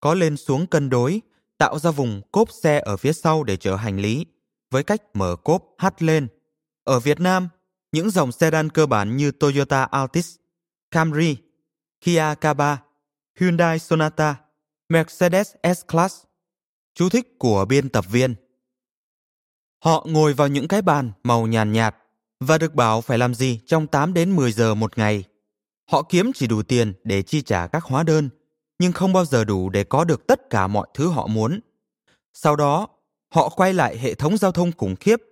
có 0.00 0.14
lên 0.14 0.36
xuống 0.36 0.66
cân 0.66 0.90
đối, 0.90 1.20
tạo 1.58 1.78
ra 1.78 1.90
vùng 1.90 2.22
cốp 2.32 2.50
xe 2.62 2.80
ở 2.80 2.96
phía 2.96 3.12
sau 3.12 3.44
để 3.44 3.56
chở 3.56 3.76
hành 3.76 4.00
lý, 4.00 4.26
với 4.70 4.82
cách 4.82 5.02
mở 5.14 5.36
cốp 5.36 5.74
hắt 5.78 6.02
lên. 6.02 6.28
Ở 6.84 7.00
Việt 7.00 7.20
Nam, 7.20 7.48
những 7.92 8.10
dòng 8.10 8.32
sedan 8.32 8.70
cơ 8.70 8.86
bản 8.86 9.16
như 9.16 9.30
Toyota 9.30 9.84
Altis, 9.84 10.36
Camry, 10.90 11.36
Kia 12.00 12.34
K3, 12.40 12.76
Hyundai 13.40 13.78
Sonata, 13.78 14.36
Mercedes 14.88 15.54
S-Class. 15.62 16.24
Chú 16.94 17.08
thích 17.08 17.38
của 17.38 17.64
biên 17.64 17.88
tập 17.88 18.04
viên. 18.10 18.34
Họ 19.84 20.06
ngồi 20.08 20.32
vào 20.32 20.48
những 20.48 20.68
cái 20.68 20.82
bàn 20.82 21.12
màu 21.22 21.46
nhàn 21.46 21.72
nhạt, 21.72 21.96
và 22.40 22.58
được 22.58 22.74
bảo 22.74 23.00
phải 23.00 23.18
làm 23.18 23.34
gì 23.34 23.60
trong 23.66 23.86
8 23.86 24.14
đến 24.14 24.36
10 24.36 24.52
giờ 24.52 24.74
một 24.74 24.98
ngày. 24.98 25.24
Họ 25.90 26.02
kiếm 26.02 26.32
chỉ 26.34 26.46
đủ 26.46 26.62
tiền 26.62 26.92
để 27.04 27.22
chi 27.22 27.42
trả 27.42 27.66
các 27.66 27.84
hóa 27.84 28.02
đơn, 28.02 28.28
nhưng 28.78 28.92
không 28.92 29.12
bao 29.12 29.24
giờ 29.24 29.44
đủ 29.44 29.68
để 29.68 29.84
có 29.84 30.04
được 30.04 30.26
tất 30.26 30.50
cả 30.50 30.66
mọi 30.66 30.86
thứ 30.94 31.08
họ 31.08 31.26
muốn. 31.26 31.60
Sau 32.32 32.56
đó, 32.56 32.88
họ 33.34 33.48
quay 33.48 33.72
lại 33.72 33.98
hệ 33.98 34.14
thống 34.14 34.36
giao 34.36 34.52
thông 34.52 34.72
khủng 34.72 34.96
khiếp, 34.96 35.22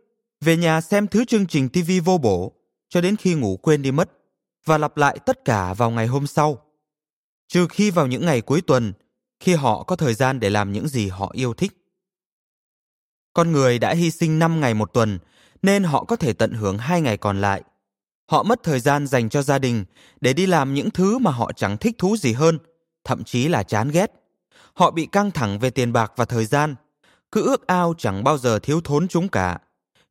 về 0.40 0.56
nhà 0.56 0.80
xem 0.80 1.06
thứ 1.06 1.24
chương 1.24 1.46
trình 1.46 1.68
TV 1.68 1.90
vô 2.04 2.18
bổ 2.18 2.52
cho 2.88 3.00
đến 3.00 3.16
khi 3.16 3.34
ngủ 3.34 3.56
quên 3.56 3.82
đi 3.82 3.92
mất 3.92 4.10
và 4.64 4.78
lặp 4.78 4.96
lại 4.96 5.18
tất 5.26 5.44
cả 5.44 5.74
vào 5.74 5.90
ngày 5.90 6.06
hôm 6.06 6.26
sau. 6.26 6.58
Trừ 7.48 7.66
khi 7.70 7.90
vào 7.90 8.06
những 8.06 8.26
ngày 8.26 8.40
cuối 8.40 8.60
tuần, 8.60 8.92
khi 9.40 9.54
họ 9.54 9.82
có 9.82 9.96
thời 9.96 10.14
gian 10.14 10.40
để 10.40 10.50
làm 10.50 10.72
những 10.72 10.88
gì 10.88 11.08
họ 11.08 11.30
yêu 11.34 11.54
thích. 11.54 11.72
Con 13.34 13.52
người 13.52 13.78
đã 13.78 13.94
hy 13.94 14.10
sinh 14.10 14.38
5 14.38 14.60
ngày 14.60 14.74
một 14.74 14.92
tuần 14.92 15.18
nên 15.62 15.84
họ 15.84 16.04
có 16.04 16.16
thể 16.16 16.32
tận 16.32 16.52
hưởng 16.52 16.78
hai 16.78 17.00
ngày 17.00 17.16
còn 17.16 17.40
lại. 17.40 17.62
Họ 18.30 18.42
mất 18.42 18.62
thời 18.62 18.80
gian 18.80 19.06
dành 19.06 19.28
cho 19.28 19.42
gia 19.42 19.58
đình 19.58 19.84
để 20.20 20.32
đi 20.32 20.46
làm 20.46 20.74
những 20.74 20.90
thứ 20.90 21.18
mà 21.18 21.30
họ 21.30 21.52
chẳng 21.52 21.76
thích 21.76 21.94
thú 21.98 22.16
gì 22.16 22.32
hơn, 22.32 22.58
thậm 23.04 23.24
chí 23.24 23.48
là 23.48 23.62
chán 23.62 23.88
ghét. 23.88 24.12
Họ 24.74 24.90
bị 24.90 25.06
căng 25.06 25.30
thẳng 25.30 25.58
về 25.58 25.70
tiền 25.70 25.92
bạc 25.92 26.12
và 26.16 26.24
thời 26.24 26.44
gian, 26.44 26.74
cứ 27.32 27.42
ước 27.42 27.66
ao 27.66 27.94
chẳng 27.98 28.24
bao 28.24 28.38
giờ 28.38 28.58
thiếu 28.58 28.80
thốn 28.80 29.08
chúng 29.08 29.28
cả. 29.28 29.58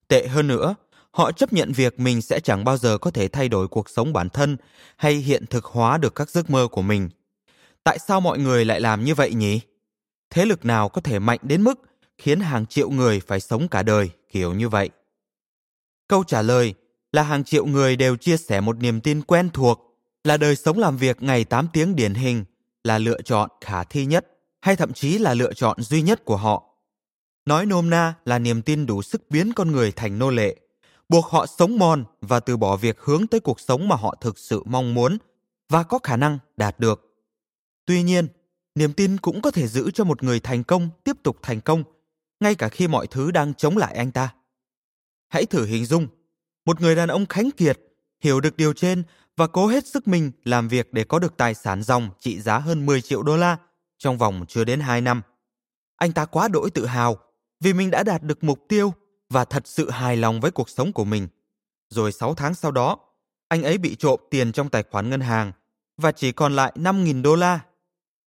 Tệ 0.08 0.28
hơn 0.28 0.48
nữa, 0.48 0.76
họ 1.12 1.32
chấp 1.32 1.54
nhận 1.54 1.72
việc 1.72 2.00
mình 2.00 2.22
sẽ 2.22 2.40
chẳng 2.40 2.64
bao 2.64 2.78
giờ 2.78 2.98
có 2.98 3.12
thể 3.12 3.28
thay 3.28 3.50
đổi 3.50 3.68
cuộc 3.68 3.90
sống 3.90 4.14
bản 4.14 4.30
thân 4.30 4.58
hay 4.98 5.14
hiện 5.14 5.46
thực 5.46 5.66
hóa 5.66 5.98
được 5.98 6.16
các 6.16 6.30
giấc 6.30 6.50
mơ 6.50 6.68
của 6.72 6.82
mình. 6.82 7.10
Tại 7.84 8.00
sao 8.00 8.22
mọi 8.22 8.40
người 8.40 8.66
lại 8.66 8.82
làm 8.82 9.04
như 9.04 9.16
vậy 9.16 9.34
nhỉ? 9.34 9.60
Thế 10.30 10.46
lực 10.46 10.66
nào 10.66 10.90
có 10.90 11.02
thể 11.02 11.20
mạnh 11.20 11.40
đến 11.42 11.62
mức 11.62 11.80
khiến 12.18 12.40
hàng 12.40 12.66
triệu 12.66 12.90
người 12.90 13.20
phải 13.20 13.40
sống 13.40 13.68
cả 13.68 13.84
đời 13.84 14.10
kiểu 14.32 14.54
như 14.54 14.70
vậy? 14.70 14.90
Câu 16.08 16.24
trả 16.24 16.42
lời 16.42 16.74
là 17.12 17.24
hàng 17.24 17.44
triệu 17.44 17.66
người 17.66 17.96
đều 17.96 18.16
chia 18.16 18.38
sẻ 18.38 18.62
một 18.62 18.78
niềm 18.80 19.02
tin 19.02 19.22
quen 19.22 19.50
thuộc 19.50 19.98
là 20.24 20.38
đời 20.38 20.56
sống 20.56 20.80
làm 20.80 20.98
việc 20.98 21.24
ngày 21.24 21.44
8 21.44 21.68
tiếng 21.74 21.96
điển 21.96 22.14
hình 22.14 22.44
là 22.84 22.98
lựa 22.98 23.22
chọn 23.22 23.50
khả 23.62 23.84
thi 23.84 24.06
nhất 24.06 24.28
hay 24.62 24.76
thậm 24.76 24.94
chí 24.94 25.18
là 25.18 25.34
lựa 25.34 25.54
chọn 25.54 25.82
duy 25.82 26.02
nhất 26.02 26.26
của 26.26 26.38
họ. 26.38 26.64
Nói 27.46 27.66
nôm 27.66 27.90
na 27.90 28.14
là 28.26 28.40
niềm 28.40 28.62
tin 28.62 28.86
đủ 28.86 29.02
sức 29.02 29.30
biến 29.30 29.54
con 29.56 29.72
người 29.72 29.92
thành 29.92 30.20
nô 30.20 30.30
lệ, 30.30 30.56
buộc 31.10 31.26
họ 31.26 31.46
sống 31.46 31.80
mòn 31.80 32.04
và 32.22 32.40
từ 32.40 32.58
bỏ 32.58 32.78
việc 32.78 33.00
hướng 33.00 33.28
tới 33.28 33.40
cuộc 33.40 33.60
sống 33.60 33.88
mà 33.88 33.96
họ 33.96 34.16
thực 34.22 34.40
sự 34.40 34.64
mong 34.66 34.94
muốn 34.94 35.18
và 35.70 35.84
có 35.84 36.00
khả 36.04 36.18
năng 36.18 36.40
đạt 36.58 36.80
được. 36.80 37.12
Tuy 37.86 38.04
nhiên, 38.04 38.28
niềm 38.76 38.94
tin 38.94 39.18
cũng 39.18 39.42
có 39.42 39.52
thể 39.52 39.68
giữ 39.68 39.92
cho 39.92 40.04
một 40.04 40.24
người 40.24 40.40
thành 40.40 40.64
công 40.64 40.90
tiếp 41.04 41.18
tục 41.24 41.38
thành 41.42 41.62
công, 41.62 41.84
ngay 42.40 42.56
cả 42.56 42.70
khi 42.70 42.88
mọi 42.88 43.08
thứ 43.08 43.32
đang 43.32 43.54
chống 43.54 43.78
lại 43.78 43.96
anh 43.96 44.12
ta. 44.12 44.34
Hãy 45.30 45.46
thử 45.46 45.66
hình 45.66 45.86
dung, 45.86 46.08
một 46.66 46.82
người 46.82 46.96
đàn 46.96 47.10
ông 47.10 47.26
khánh 47.26 47.52
kiệt, 47.52 47.80
hiểu 48.20 48.40
được 48.40 48.58
điều 48.58 48.74
trên 48.74 49.04
và 49.42 49.48
cố 49.48 49.68
hết 49.68 49.88
sức 49.88 50.08
mình 50.08 50.32
làm 50.44 50.68
việc 50.68 50.94
để 50.94 51.04
có 51.04 51.20
được 51.20 51.38
tài 51.38 51.54
sản 51.54 51.84
dòng 51.84 52.10
trị 52.20 52.42
giá 52.42 52.58
hơn 52.58 52.86
10 52.86 53.02
triệu 53.02 53.24
đô 53.24 53.38
la 53.38 53.58
trong 53.98 54.18
vòng 54.18 54.46
chưa 54.48 54.64
đến 54.64 54.80
2 54.80 55.02
năm. 55.02 55.22
Anh 55.96 56.12
ta 56.12 56.26
quá 56.26 56.48
đỗi 56.48 56.70
tự 56.70 56.86
hào 56.86 57.18
vì 57.60 57.74
mình 57.74 57.92
đã 57.92 58.04
đạt 58.04 58.24
được 58.24 58.44
mục 58.44 58.60
tiêu 58.70 58.94
và 59.30 59.46
thật 59.46 59.68
sự 59.68 59.90
hài 59.90 60.18
lòng 60.18 60.40
với 60.40 60.52
cuộc 60.52 60.70
sống 60.70 60.94
của 60.94 61.04
mình. 61.04 61.28
Rồi 61.90 62.12
6 62.12 62.36
tháng 62.36 62.56
sau 62.56 62.72
đó, 62.72 62.98
anh 63.48 63.64
ấy 63.64 63.78
bị 63.78 63.96
trộm 63.96 64.20
tiền 64.30 64.52
trong 64.52 64.70
tài 64.70 64.84
khoản 64.92 65.10
ngân 65.10 65.22
hàng 65.22 65.52
và 65.98 66.12
chỉ 66.12 66.32
còn 66.32 66.56
lại 66.56 66.74
5.000 66.76 67.22
đô 67.22 67.36
la. 67.36 67.60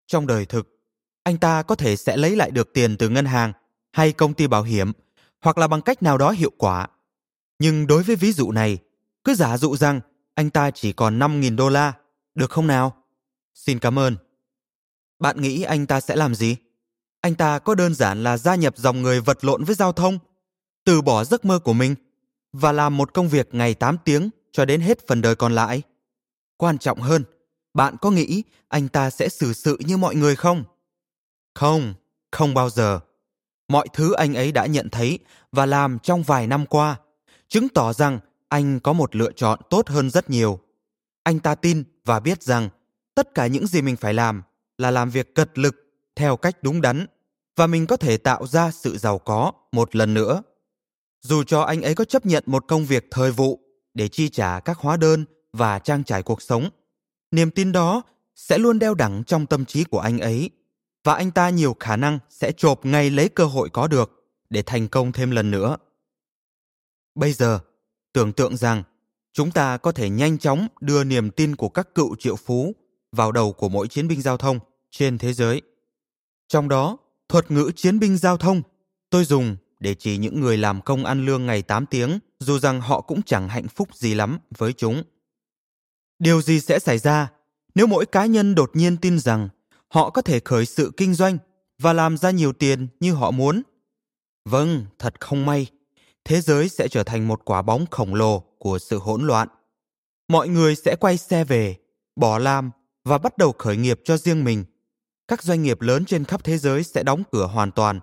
Trong 0.06 0.26
đời 0.26 0.46
thực, 0.46 0.80
anh 1.22 1.38
ta 1.38 1.62
có 1.62 1.74
thể 1.74 1.96
sẽ 1.96 2.16
lấy 2.16 2.36
lại 2.36 2.50
được 2.50 2.72
tiền 2.72 2.96
từ 2.96 3.08
ngân 3.08 3.26
hàng 3.26 3.52
hay 3.92 4.12
công 4.12 4.34
ty 4.34 4.46
bảo 4.46 4.62
hiểm 4.62 4.92
hoặc 5.40 5.58
là 5.58 5.68
bằng 5.68 5.82
cách 5.82 6.02
nào 6.02 6.18
đó 6.18 6.30
hiệu 6.30 6.52
quả. 6.58 6.88
Nhưng 7.58 7.86
đối 7.86 8.02
với 8.02 8.16
ví 8.16 8.32
dụ 8.32 8.52
này, 8.52 8.78
cứ 9.24 9.34
giả 9.34 9.56
dụ 9.56 9.76
rằng 9.76 10.00
anh 10.34 10.50
ta 10.50 10.70
chỉ 10.70 10.92
còn 10.92 11.18
5.000 11.18 11.56
đô 11.56 11.68
la, 11.68 11.92
được 12.34 12.50
không 12.50 12.66
nào? 12.66 12.96
Xin 13.54 13.78
cảm 13.78 13.98
ơn. 13.98 14.16
Bạn 15.18 15.40
nghĩ 15.40 15.62
anh 15.62 15.86
ta 15.86 16.00
sẽ 16.00 16.16
làm 16.16 16.34
gì? 16.34 16.56
Anh 17.20 17.34
ta 17.34 17.58
có 17.58 17.74
đơn 17.74 17.94
giản 17.94 18.22
là 18.22 18.36
gia 18.36 18.54
nhập 18.54 18.78
dòng 18.78 19.02
người 19.02 19.20
vật 19.20 19.44
lộn 19.44 19.64
với 19.64 19.74
giao 19.74 19.92
thông, 19.92 20.18
từ 20.84 21.02
bỏ 21.02 21.24
giấc 21.24 21.44
mơ 21.44 21.58
của 21.58 21.72
mình 21.72 21.94
và 22.52 22.72
làm 22.72 22.96
một 22.96 23.14
công 23.14 23.28
việc 23.28 23.48
ngày 23.52 23.74
8 23.74 23.96
tiếng 24.04 24.30
cho 24.52 24.64
đến 24.64 24.80
hết 24.80 25.06
phần 25.06 25.20
đời 25.20 25.34
còn 25.34 25.54
lại. 25.54 25.82
Quan 26.56 26.78
trọng 26.78 27.00
hơn, 27.00 27.24
bạn 27.74 27.96
có 28.00 28.10
nghĩ 28.10 28.42
anh 28.68 28.88
ta 28.88 29.10
sẽ 29.10 29.28
xử 29.28 29.52
sự 29.52 29.76
như 29.80 29.96
mọi 29.96 30.14
người 30.14 30.36
không? 30.36 30.64
Không, 31.54 31.94
không 32.30 32.54
bao 32.54 32.70
giờ 32.70 33.00
mọi 33.68 33.88
thứ 33.92 34.12
anh 34.12 34.34
ấy 34.34 34.52
đã 34.52 34.66
nhận 34.66 34.88
thấy 34.88 35.18
và 35.52 35.66
làm 35.66 35.98
trong 35.98 36.22
vài 36.22 36.46
năm 36.46 36.66
qua 36.66 36.96
chứng 37.48 37.68
tỏ 37.68 37.92
rằng 37.92 38.18
anh 38.52 38.80
có 38.80 38.92
một 38.92 39.16
lựa 39.16 39.32
chọn 39.32 39.60
tốt 39.70 39.88
hơn 39.88 40.10
rất 40.10 40.30
nhiều 40.30 40.60
anh 41.22 41.38
ta 41.38 41.54
tin 41.54 41.84
và 42.04 42.20
biết 42.20 42.42
rằng 42.42 42.68
tất 43.14 43.34
cả 43.34 43.46
những 43.46 43.66
gì 43.66 43.82
mình 43.82 43.96
phải 43.96 44.14
làm 44.14 44.42
là 44.78 44.90
làm 44.90 45.10
việc 45.10 45.34
cật 45.34 45.58
lực 45.58 45.74
theo 46.16 46.36
cách 46.36 46.62
đúng 46.62 46.80
đắn 46.80 47.06
và 47.56 47.66
mình 47.66 47.86
có 47.86 47.96
thể 47.96 48.16
tạo 48.16 48.46
ra 48.46 48.70
sự 48.70 48.98
giàu 48.98 49.18
có 49.18 49.52
một 49.72 49.96
lần 49.96 50.14
nữa 50.14 50.42
dù 51.22 51.44
cho 51.44 51.62
anh 51.62 51.82
ấy 51.82 51.94
có 51.94 52.04
chấp 52.04 52.26
nhận 52.26 52.44
một 52.46 52.64
công 52.68 52.84
việc 52.84 53.06
thời 53.10 53.32
vụ 53.32 53.60
để 53.94 54.08
chi 54.08 54.28
trả 54.28 54.60
các 54.60 54.78
hóa 54.78 54.96
đơn 54.96 55.24
và 55.52 55.78
trang 55.78 56.04
trải 56.04 56.22
cuộc 56.22 56.42
sống 56.42 56.68
niềm 57.30 57.50
tin 57.50 57.72
đó 57.72 58.02
sẽ 58.34 58.58
luôn 58.58 58.78
đeo 58.78 58.94
đẳng 58.94 59.24
trong 59.24 59.46
tâm 59.46 59.64
trí 59.64 59.84
của 59.84 59.98
anh 59.98 60.18
ấy 60.18 60.50
và 61.04 61.14
anh 61.14 61.30
ta 61.30 61.50
nhiều 61.50 61.76
khả 61.80 61.96
năng 61.96 62.18
sẽ 62.30 62.52
chộp 62.52 62.84
ngay 62.84 63.10
lấy 63.10 63.28
cơ 63.28 63.44
hội 63.44 63.68
có 63.72 63.86
được 63.86 64.22
để 64.50 64.62
thành 64.62 64.88
công 64.88 65.12
thêm 65.12 65.30
lần 65.30 65.50
nữa. 65.50 65.76
Bây 67.14 67.32
giờ, 67.32 67.60
tưởng 68.12 68.32
tượng 68.32 68.56
rằng 68.56 68.82
chúng 69.32 69.50
ta 69.50 69.76
có 69.76 69.92
thể 69.92 70.10
nhanh 70.10 70.38
chóng 70.38 70.68
đưa 70.80 71.04
niềm 71.04 71.30
tin 71.30 71.56
của 71.56 71.68
các 71.68 71.94
cựu 71.94 72.16
triệu 72.16 72.36
phú 72.36 72.72
vào 73.12 73.32
đầu 73.32 73.52
của 73.52 73.68
mỗi 73.68 73.88
chiến 73.88 74.08
binh 74.08 74.22
giao 74.22 74.36
thông 74.36 74.58
trên 74.90 75.18
thế 75.18 75.32
giới. 75.32 75.62
Trong 76.48 76.68
đó, 76.68 76.96
thuật 77.28 77.50
ngữ 77.50 77.70
chiến 77.76 77.98
binh 77.98 78.16
giao 78.16 78.36
thông 78.36 78.62
tôi 79.10 79.24
dùng 79.24 79.56
để 79.80 79.94
chỉ 79.94 80.16
những 80.16 80.40
người 80.40 80.56
làm 80.56 80.80
công 80.80 81.04
ăn 81.04 81.26
lương 81.26 81.46
ngày 81.46 81.62
8 81.62 81.86
tiếng 81.86 82.18
dù 82.38 82.58
rằng 82.58 82.80
họ 82.80 83.00
cũng 83.00 83.22
chẳng 83.22 83.48
hạnh 83.48 83.68
phúc 83.68 83.88
gì 83.94 84.14
lắm 84.14 84.38
với 84.58 84.72
chúng. 84.72 85.02
Điều 86.18 86.42
gì 86.42 86.60
sẽ 86.60 86.78
xảy 86.78 86.98
ra 86.98 87.30
nếu 87.74 87.86
mỗi 87.86 88.06
cá 88.06 88.26
nhân 88.26 88.54
đột 88.54 88.70
nhiên 88.74 88.96
tin 88.96 89.18
rằng 89.18 89.48
họ 89.88 90.10
có 90.10 90.22
thể 90.22 90.40
khởi 90.40 90.66
sự 90.66 90.92
kinh 90.96 91.14
doanh 91.14 91.38
và 91.78 91.92
làm 91.92 92.16
ra 92.16 92.30
nhiều 92.30 92.52
tiền 92.52 92.88
như 93.00 93.12
họ 93.12 93.30
muốn. 93.30 93.62
Vâng, 94.44 94.86
thật 94.98 95.20
không 95.20 95.46
may, 95.46 95.66
thế 96.24 96.40
giới 96.40 96.68
sẽ 96.68 96.88
trở 96.88 97.04
thành 97.04 97.28
một 97.28 97.40
quả 97.44 97.62
bóng 97.62 97.86
khổng 97.90 98.14
lồ 98.14 98.38
của 98.58 98.78
sự 98.78 98.98
hỗn 98.98 99.26
loạn. 99.26 99.48
Mọi 100.28 100.48
người 100.48 100.76
sẽ 100.76 100.96
quay 101.00 101.16
xe 101.16 101.44
về, 101.44 101.76
bỏ 102.16 102.38
làm 102.38 102.70
và 103.04 103.18
bắt 103.18 103.38
đầu 103.38 103.52
khởi 103.58 103.76
nghiệp 103.76 104.00
cho 104.04 104.16
riêng 104.16 104.44
mình. 104.44 104.64
Các 105.28 105.42
doanh 105.42 105.62
nghiệp 105.62 105.80
lớn 105.80 106.04
trên 106.04 106.24
khắp 106.24 106.44
thế 106.44 106.58
giới 106.58 106.82
sẽ 106.82 107.02
đóng 107.02 107.22
cửa 107.32 107.46
hoàn 107.46 107.70
toàn. 107.70 108.00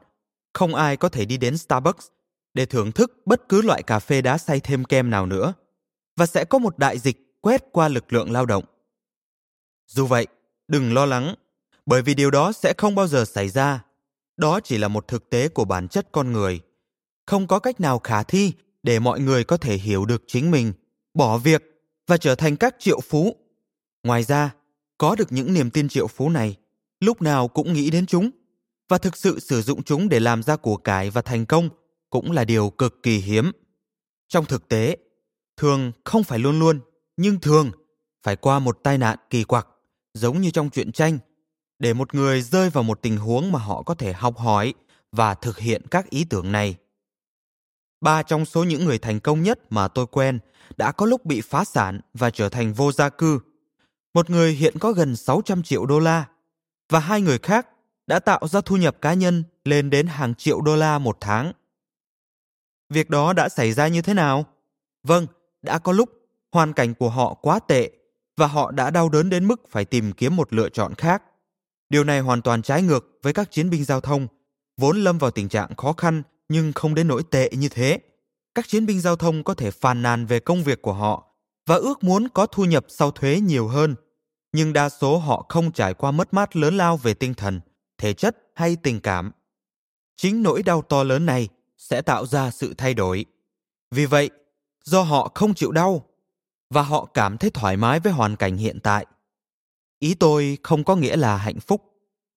Không 0.53 0.75
ai 0.75 0.97
có 0.97 1.09
thể 1.09 1.25
đi 1.25 1.38
đến 1.38 1.57
Starbucks 1.57 2.07
để 2.53 2.65
thưởng 2.65 2.91
thức 2.91 3.21
bất 3.25 3.49
cứ 3.49 3.61
loại 3.61 3.83
cà 3.83 3.99
phê 3.99 4.21
đá 4.21 4.38
xay 4.38 4.59
thêm 4.59 4.85
kem 4.85 5.09
nào 5.09 5.25
nữa. 5.25 5.53
Và 6.17 6.25
sẽ 6.25 6.45
có 6.45 6.59
một 6.59 6.77
đại 6.77 6.99
dịch 6.99 7.41
quét 7.41 7.63
qua 7.71 7.88
lực 7.88 8.13
lượng 8.13 8.31
lao 8.31 8.45
động. 8.45 8.63
Dù 9.88 10.05
vậy, 10.05 10.27
đừng 10.67 10.93
lo 10.93 11.05
lắng 11.05 11.35
bởi 11.85 12.01
vì 12.01 12.13
điều 12.13 12.31
đó 12.31 12.51
sẽ 12.51 12.73
không 12.77 12.95
bao 12.95 13.07
giờ 13.07 13.25
xảy 13.25 13.49
ra 13.49 13.83
đó 14.39 14.59
chỉ 14.63 14.77
là 14.77 14.88
một 14.88 15.07
thực 15.07 15.29
tế 15.29 15.47
của 15.47 15.65
bản 15.65 15.88
chất 15.88 16.07
con 16.11 16.31
người 16.31 16.61
không 17.29 17.48
có 17.48 17.59
cách 17.59 17.81
nào 17.81 18.00
khả 18.00 18.24
thi 18.24 18.53
để 18.83 19.00
mọi 19.00 19.19
người 19.19 19.43
có 19.43 19.57
thể 19.57 19.77
hiểu 19.77 20.05
được 20.05 20.24
chính 20.27 20.51
mình 20.51 20.74
bỏ 21.13 21.38
việc 21.38 21.63
và 22.07 22.17
trở 22.17 22.36
thành 22.36 22.55
các 22.55 22.75
triệu 22.79 23.00
phú 23.00 23.36
ngoài 24.03 24.24
ra 24.24 24.53
có 24.98 25.15
được 25.15 25.31
những 25.31 25.53
niềm 25.53 25.69
tin 25.69 25.89
triệu 25.89 26.07
phú 26.07 26.29
này 26.29 26.55
lúc 27.00 27.21
nào 27.21 27.48
cũng 27.48 27.74
nghĩ 27.74 27.89
đến 27.89 28.05
chúng 28.05 28.29
và 28.89 28.98
thực 28.98 29.17
sự 29.17 29.39
sử 29.39 29.62
dụng 29.62 29.83
chúng 29.83 30.09
để 30.09 30.19
làm 30.19 30.43
ra 30.43 30.55
của 30.55 30.77
cải 30.77 31.09
và 31.09 31.21
thành 31.21 31.45
công 31.45 31.69
cũng 32.09 32.31
là 32.31 32.43
điều 32.43 32.69
cực 32.69 33.03
kỳ 33.03 33.17
hiếm 33.17 33.51
trong 34.27 34.45
thực 34.45 34.69
tế 34.69 34.98
thường 35.57 35.91
không 36.05 36.24
phải 36.24 36.39
luôn 36.39 36.59
luôn 36.59 36.79
nhưng 37.17 37.39
thường 37.39 37.71
phải 38.24 38.36
qua 38.36 38.59
một 38.59 38.79
tai 38.83 38.98
nạn 38.98 39.17
kỳ 39.29 39.43
quặc, 39.43 39.67
giống 40.13 40.41
như 40.41 40.51
trong 40.51 40.69
truyện 40.69 40.91
tranh, 40.91 41.17
để 41.79 41.93
một 41.93 42.15
người 42.15 42.41
rơi 42.41 42.69
vào 42.69 42.83
một 42.83 43.01
tình 43.01 43.17
huống 43.17 43.51
mà 43.51 43.59
họ 43.59 43.83
có 43.83 43.93
thể 43.95 44.13
học 44.13 44.38
hỏi 44.38 44.74
và 45.12 45.33
thực 45.33 45.59
hiện 45.59 45.81
các 45.91 46.09
ý 46.09 46.24
tưởng 46.24 46.51
này. 46.51 46.75
Ba 48.01 48.24
trong 48.24 48.46
số 48.46 48.63
những 48.63 48.86
người 48.86 48.98
thành 48.98 49.20
công 49.20 49.44
nhất 49.44 49.60
mà 49.70 49.88
tôi 49.88 50.08
quen 50.08 50.39
đã 50.77 50.91
có 50.91 51.06
lúc 51.06 51.25
bị 51.25 51.41
phá 51.41 51.63
sản 51.63 52.01
và 52.13 52.29
trở 52.29 52.50
thành 52.50 52.74
vô 52.74 52.91
gia 52.91 53.10
cư. 53.10 53.39
Một 54.13 54.29
người 54.29 54.53
hiện 54.53 54.79
có 54.79 54.91
gần 54.91 55.15
600 55.15 55.63
triệu 55.63 55.86
đô 55.86 56.00
la 56.00 56.25
và 56.89 57.00
hai 57.00 57.22
người 57.22 57.38
khác 57.38 57.68
đã 58.08 58.20
tạo 58.20 58.48
ra 58.48 58.62
thu 58.62 58.77
nhập 58.77 58.98
cá 59.01 59.13
nhân 59.13 59.44
lên 59.65 59.89
đến 59.89 60.08
hàng 60.08 60.36
triệu 60.36 60.62
đô 60.62 60.75
la 60.75 61.00
một 61.00 61.18
tháng. 61.22 61.51
Việc 62.89 63.10
đó 63.10 63.34
đã 63.34 63.50
xảy 63.50 63.74
ra 63.74 63.88
như 63.88 64.01
thế 64.01 64.13
nào? 64.13 64.46
Vâng, 65.03 65.27
đã 65.62 65.79
có 65.79 65.91
lúc 65.91 66.10
hoàn 66.51 66.74
cảnh 66.74 66.94
của 66.94 67.10
họ 67.10 67.34
quá 67.34 67.60
tệ 67.60 67.91
và 68.38 68.48
họ 68.48 68.72
đã 68.72 68.89
đau 68.89 69.10
đớn 69.10 69.29
đến 69.29 69.48
mức 69.48 69.62
phải 69.70 69.86
tìm 69.86 70.12
kiếm 70.12 70.36
một 70.36 70.53
lựa 70.53 70.70
chọn 70.70 70.96
khác. 70.96 71.24
Điều 71.89 72.03
này 72.03 72.20
hoàn 72.20 72.41
toàn 72.41 72.62
trái 72.62 72.82
ngược 72.82 73.20
với 73.24 73.34
các 73.34 73.51
chiến 73.51 73.70
binh 73.70 73.84
giao 73.84 74.01
thông, 74.01 74.27
vốn 74.77 75.03
lâm 75.03 75.18
vào 75.18 75.32
tình 75.32 75.50
trạng 75.50 75.75
khó 75.75 75.94
khăn 75.94 76.24
nhưng 76.50 76.74
không 76.74 76.96
đến 76.96 77.08
nỗi 77.08 77.24
tệ 77.24 77.50
như 77.53 77.70
thế. 77.70 78.00
Các 78.56 78.68
chiến 78.68 78.86
binh 78.86 79.01
giao 79.01 79.15
thông 79.15 79.44
có 79.44 79.53
thể 79.53 79.72
phàn 79.72 80.01
nàn 80.01 80.25
về 80.25 80.39
công 80.39 80.63
việc 80.63 80.82
của 80.82 80.94
họ 80.94 81.25
và 81.65 81.75
ước 81.75 82.03
muốn 82.03 82.27
có 82.29 82.46
thu 82.46 82.65
nhập 82.65 82.86
sau 82.88 83.12
thuế 83.12 83.39
nhiều 83.39 83.68
hơn, 83.68 83.96
nhưng 84.53 84.74
đa 84.74 84.89
số 84.89 85.18
họ 85.18 85.46
không 85.50 85.72
trải 85.72 85.94
qua 85.94 86.12
mất 86.12 86.34
mát 86.34 86.56
lớn 86.56 86.77
lao 86.77 86.98
về 86.98 87.13
tinh 87.13 87.34
thần, 87.34 87.62
thể 87.98 88.13
chất 88.13 88.38
hay 88.56 88.75
tình 88.75 89.00
cảm. 89.00 89.32
Chính 90.18 90.44
nỗi 90.44 90.63
đau 90.63 90.82
to 90.82 91.03
lớn 91.03 91.25
này 91.25 91.50
sẽ 91.77 92.01
tạo 92.01 92.25
ra 92.25 92.51
sự 92.51 92.74
thay 92.77 92.94
đổi. 92.94 93.25
Vì 93.91 94.06
vậy, 94.06 94.29
do 94.86 95.01
họ 95.01 95.32
không 95.36 95.53
chịu 95.53 95.72
đau 95.72 96.06
và 96.70 96.82
họ 96.82 97.06
cảm 97.06 97.38
thấy 97.38 97.50
thoải 97.50 97.77
mái 97.77 98.00
với 98.00 98.13
hoàn 98.13 98.36
cảnh 98.36 98.58
hiện 98.58 98.79
tại. 98.84 99.06
Ý 100.00 100.13
tôi 100.13 100.58
không 100.63 100.84
có 100.84 100.96
nghĩa 100.96 101.15
là 101.15 101.38
hạnh 101.38 101.60
phúc. 101.60 101.82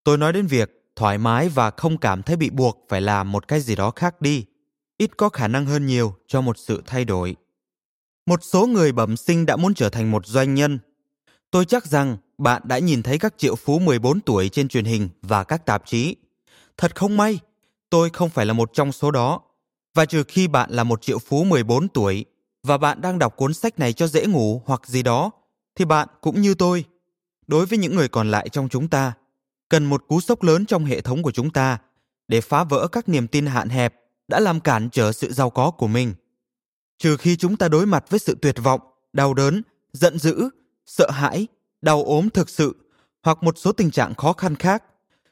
Tôi 0.04 0.18
nói 0.18 0.32
đến 0.32 0.46
việc 0.46 0.81
thoải 0.96 1.18
mái 1.18 1.48
và 1.48 1.70
không 1.70 1.98
cảm 1.98 2.22
thấy 2.22 2.36
bị 2.36 2.50
buộc 2.50 2.86
phải 2.88 3.00
làm 3.00 3.32
một 3.32 3.48
cái 3.48 3.60
gì 3.60 3.76
đó 3.76 3.90
khác 3.90 4.20
đi, 4.20 4.44
ít 4.98 5.16
có 5.16 5.28
khả 5.28 5.48
năng 5.48 5.66
hơn 5.66 5.86
nhiều 5.86 6.14
cho 6.26 6.40
một 6.40 6.58
sự 6.58 6.82
thay 6.86 7.04
đổi. 7.04 7.36
Một 8.26 8.40
số 8.42 8.66
người 8.66 8.92
bẩm 8.92 9.16
sinh 9.16 9.46
đã 9.46 9.56
muốn 9.56 9.74
trở 9.74 9.88
thành 9.88 10.10
một 10.10 10.26
doanh 10.26 10.54
nhân. 10.54 10.78
Tôi 11.50 11.64
chắc 11.64 11.86
rằng 11.86 12.16
bạn 12.38 12.62
đã 12.64 12.78
nhìn 12.78 13.02
thấy 13.02 13.18
các 13.18 13.34
triệu 13.36 13.54
phú 13.54 13.78
14 13.78 14.20
tuổi 14.20 14.48
trên 14.48 14.68
truyền 14.68 14.84
hình 14.84 15.08
và 15.22 15.44
các 15.44 15.66
tạp 15.66 15.82
chí. 15.86 16.16
Thật 16.76 16.96
không 16.96 17.16
may, 17.16 17.38
tôi 17.90 18.10
không 18.10 18.30
phải 18.30 18.46
là 18.46 18.52
một 18.52 18.70
trong 18.72 18.92
số 18.92 19.10
đó. 19.10 19.40
Và 19.94 20.06
trừ 20.06 20.24
khi 20.28 20.48
bạn 20.48 20.70
là 20.70 20.84
một 20.84 21.02
triệu 21.02 21.18
phú 21.18 21.44
14 21.44 21.88
tuổi 21.88 22.24
và 22.62 22.78
bạn 22.78 23.00
đang 23.00 23.18
đọc 23.18 23.36
cuốn 23.36 23.54
sách 23.54 23.78
này 23.78 23.92
cho 23.92 24.06
dễ 24.06 24.26
ngủ 24.26 24.62
hoặc 24.66 24.86
gì 24.86 25.02
đó, 25.02 25.30
thì 25.74 25.84
bạn 25.84 26.08
cũng 26.20 26.40
như 26.40 26.54
tôi. 26.54 26.84
Đối 27.46 27.66
với 27.66 27.78
những 27.78 27.96
người 27.96 28.08
còn 28.08 28.30
lại 28.30 28.48
trong 28.48 28.68
chúng 28.68 28.88
ta, 28.88 29.12
cần 29.72 29.84
một 29.84 30.08
cú 30.08 30.20
sốc 30.20 30.42
lớn 30.42 30.66
trong 30.66 30.84
hệ 30.84 31.00
thống 31.00 31.22
của 31.22 31.30
chúng 31.30 31.50
ta 31.50 31.78
để 32.28 32.40
phá 32.40 32.64
vỡ 32.64 32.88
các 32.92 33.08
niềm 33.08 33.28
tin 33.28 33.46
hạn 33.46 33.68
hẹp 33.68 33.94
đã 34.28 34.40
làm 34.40 34.60
cản 34.60 34.88
trở 34.92 35.12
sự 35.12 35.32
giàu 35.32 35.50
có 35.50 35.70
của 35.70 35.86
mình. 35.86 36.14
Trừ 36.98 37.16
khi 37.16 37.36
chúng 37.36 37.56
ta 37.56 37.68
đối 37.68 37.86
mặt 37.86 38.04
với 38.10 38.20
sự 38.20 38.36
tuyệt 38.42 38.54
vọng, 38.62 38.80
đau 39.12 39.34
đớn, 39.34 39.62
giận 39.92 40.18
dữ, 40.18 40.48
sợ 40.86 41.10
hãi, 41.10 41.46
đau 41.82 42.04
ốm 42.04 42.30
thực 42.30 42.48
sự 42.48 42.76
hoặc 43.22 43.42
một 43.42 43.58
số 43.58 43.72
tình 43.72 43.90
trạng 43.90 44.14
khó 44.14 44.32
khăn 44.32 44.56
khác, 44.56 44.84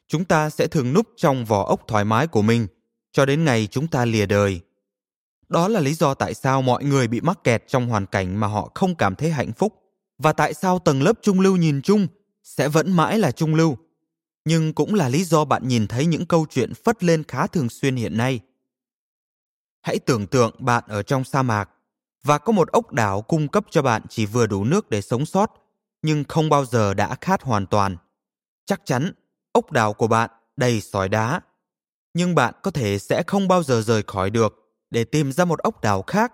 chúng 0.08 0.24
ta 0.24 0.50
sẽ 0.50 0.66
thường 0.66 0.92
núp 0.92 1.08
trong 1.16 1.44
vỏ 1.44 1.64
ốc 1.64 1.88
thoải 1.88 2.04
mái 2.04 2.26
của 2.26 2.42
mình 2.42 2.66
cho 3.12 3.26
đến 3.26 3.44
ngày 3.44 3.68
chúng 3.70 3.86
ta 3.86 4.04
lìa 4.04 4.26
đời. 4.26 4.60
Đó 5.48 5.68
là 5.68 5.80
lý 5.80 5.94
do 5.94 6.14
tại 6.14 6.34
sao 6.34 6.62
mọi 6.62 6.84
người 6.84 7.08
bị 7.08 7.20
mắc 7.20 7.44
kẹt 7.44 7.64
trong 7.68 7.88
hoàn 7.88 8.06
cảnh 8.06 8.40
mà 8.40 8.46
họ 8.46 8.70
không 8.74 8.94
cảm 8.94 9.14
thấy 9.14 9.30
hạnh 9.30 9.52
phúc 9.52 9.74
và 10.18 10.32
tại 10.32 10.54
sao 10.54 10.78
tầng 10.78 11.02
lớp 11.02 11.18
trung 11.22 11.40
lưu 11.40 11.56
nhìn 11.56 11.82
chung 11.82 12.06
sẽ 12.42 12.68
vẫn 12.68 12.92
mãi 12.92 13.18
là 13.18 13.32
trung 13.32 13.54
lưu 13.54 13.76
nhưng 14.44 14.72
cũng 14.72 14.94
là 14.94 15.08
lý 15.08 15.24
do 15.24 15.44
bạn 15.44 15.68
nhìn 15.68 15.86
thấy 15.86 16.06
những 16.06 16.26
câu 16.26 16.46
chuyện 16.50 16.74
phất 16.74 17.04
lên 17.04 17.24
khá 17.28 17.46
thường 17.46 17.68
xuyên 17.68 17.96
hiện 17.96 18.16
nay. 18.16 18.40
Hãy 19.82 19.98
tưởng 19.98 20.26
tượng 20.26 20.54
bạn 20.58 20.84
ở 20.86 21.02
trong 21.02 21.24
sa 21.24 21.42
mạc 21.42 21.70
và 22.22 22.38
có 22.38 22.52
một 22.52 22.72
ốc 22.72 22.92
đảo 22.92 23.22
cung 23.22 23.48
cấp 23.48 23.64
cho 23.70 23.82
bạn 23.82 24.02
chỉ 24.08 24.26
vừa 24.26 24.46
đủ 24.46 24.64
nước 24.64 24.90
để 24.90 25.00
sống 25.00 25.26
sót, 25.26 25.50
nhưng 26.02 26.24
không 26.24 26.48
bao 26.48 26.64
giờ 26.64 26.94
đã 26.94 27.16
khát 27.20 27.42
hoàn 27.42 27.66
toàn. 27.66 27.96
Chắc 28.66 28.80
chắn 28.84 29.12
ốc 29.52 29.72
đảo 29.72 29.92
của 29.92 30.06
bạn 30.06 30.30
đầy 30.56 30.80
sỏi 30.80 31.08
đá, 31.08 31.40
nhưng 32.14 32.34
bạn 32.34 32.54
có 32.62 32.70
thể 32.70 32.98
sẽ 32.98 33.22
không 33.26 33.48
bao 33.48 33.62
giờ 33.62 33.82
rời 33.82 34.02
khỏi 34.06 34.30
được 34.30 34.56
để 34.90 35.04
tìm 35.04 35.32
ra 35.32 35.44
một 35.44 35.58
ốc 35.58 35.82
đảo 35.82 36.02
khác 36.02 36.32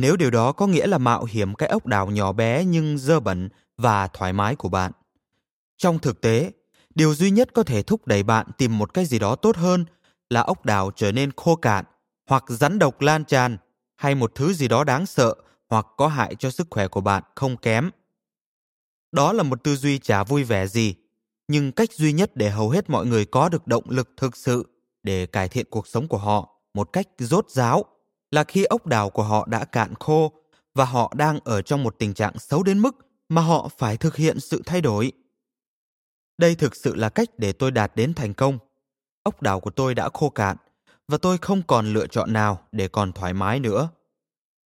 nếu 0.00 0.16
điều 0.16 0.30
đó 0.30 0.52
có 0.52 0.66
nghĩa 0.66 0.86
là 0.86 0.98
mạo 0.98 1.24
hiểm 1.24 1.54
cái 1.54 1.68
ốc 1.68 1.86
đảo 1.86 2.10
nhỏ 2.10 2.32
bé 2.32 2.64
nhưng 2.64 2.98
dơ 2.98 3.20
bẩn 3.20 3.48
và 3.76 4.06
thoải 4.06 4.32
mái 4.32 4.56
của 4.56 4.68
bạn. 4.68 4.92
Trong 5.76 5.98
thực 5.98 6.20
tế, 6.20 6.50
điều 7.00 7.14
duy 7.14 7.30
nhất 7.30 7.48
có 7.54 7.62
thể 7.62 7.82
thúc 7.82 8.06
đẩy 8.06 8.22
bạn 8.22 8.46
tìm 8.58 8.78
một 8.78 8.94
cái 8.94 9.04
gì 9.04 9.18
đó 9.18 9.36
tốt 9.36 9.56
hơn 9.56 9.84
là 10.30 10.40
ốc 10.40 10.64
đảo 10.64 10.90
trở 10.96 11.12
nên 11.12 11.30
khô 11.36 11.56
cạn 11.56 11.84
hoặc 12.26 12.44
rắn 12.48 12.78
độc 12.78 13.00
lan 13.00 13.24
tràn 13.24 13.56
hay 13.96 14.14
một 14.14 14.34
thứ 14.34 14.52
gì 14.52 14.68
đó 14.68 14.84
đáng 14.84 15.06
sợ 15.06 15.34
hoặc 15.68 15.86
có 15.96 16.08
hại 16.08 16.34
cho 16.34 16.50
sức 16.50 16.66
khỏe 16.70 16.88
của 16.88 17.00
bạn 17.00 17.22
không 17.34 17.56
kém. 17.56 17.90
Đó 19.12 19.32
là 19.32 19.42
một 19.42 19.64
tư 19.64 19.76
duy 19.76 19.98
chả 19.98 20.24
vui 20.24 20.44
vẻ 20.44 20.66
gì, 20.66 20.94
nhưng 21.48 21.72
cách 21.72 21.92
duy 21.92 22.12
nhất 22.12 22.30
để 22.34 22.50
hầu 22.50 22.70
hết 22.70 22.90
mọi 22.90 23.06
người 23.06 23.24
có 23.24 23.48
được 23.48 23.66
động 23.66 23.84
lực 23.88 24.10
thực 24.16 24.36
sự 24.36 24.66
để 25.02 25.26
cải 25.26 25.48
thiện 25.48 25.66
cuộc 25.70 25.86
sống 25.86 26.08
của 26.08 26.18
họ 26.18 26.48
một 26.74 26.92
cách 26.92 27.08
rốt 27.18 27.50
ráo 27.50 27.84
là 28.30 28.44
khi 28.44 28.64
ốc 28.64 28.86
đảo 28.86 29.10
của 29.10 29.22
họ 29.22 29.46
đã 29.46 29.64
cạn 29.64 29.94
khô 30.00 30.32
và 30.74 30.84
họ 30.84 31.12
đang 31.16 31.38
ở 31.44 31.62
trong 31.62 31.82
một 31.82 31.94
tình 31.98 32.14
trạng 32.14 32.38
xấu 32.38 32.62
đến 32.62 32.78
mức 32.78 32.96
mà 33.28 33.42
họ 33.42 33.68
phải 33.78 33.96
thực 33.96 34.16
hiện 34.16 34.40
sự 34.40 34.62
thay 34.66 34.80
đổi. 34.80 35.12
Đây 36.40 36.54
thực 36.54 36.76
sự 36.76 36.94
là 36.94 37.08
cách 37.08 37.28
để 37.38 37.52
tôi 37.52 37.70
đạt 37.70 37.92
đến 37.96 38.14
thành 38.14 38.34
công. 38.34 38.58
Ốc 39.22 39.42
đảo 39.42 39.60
của 39.60 39.70
tôi 39.70 39.94
đã 39.94 40.08
khô 40.14 40.30
cạn 40.30 40.56
và 41.08 41.18
tôi 41.18 41.38
không 41.38 41.62
còn 41.66 41.92
lựa 41.92 42.06
chọn 42.06 42.32
nào 42.32 42.60
để 42.72 42.88
còn 42.88 43.12
thoải 43.12 43.34
mái 43.34 43.60
nữa. 43.60 43.88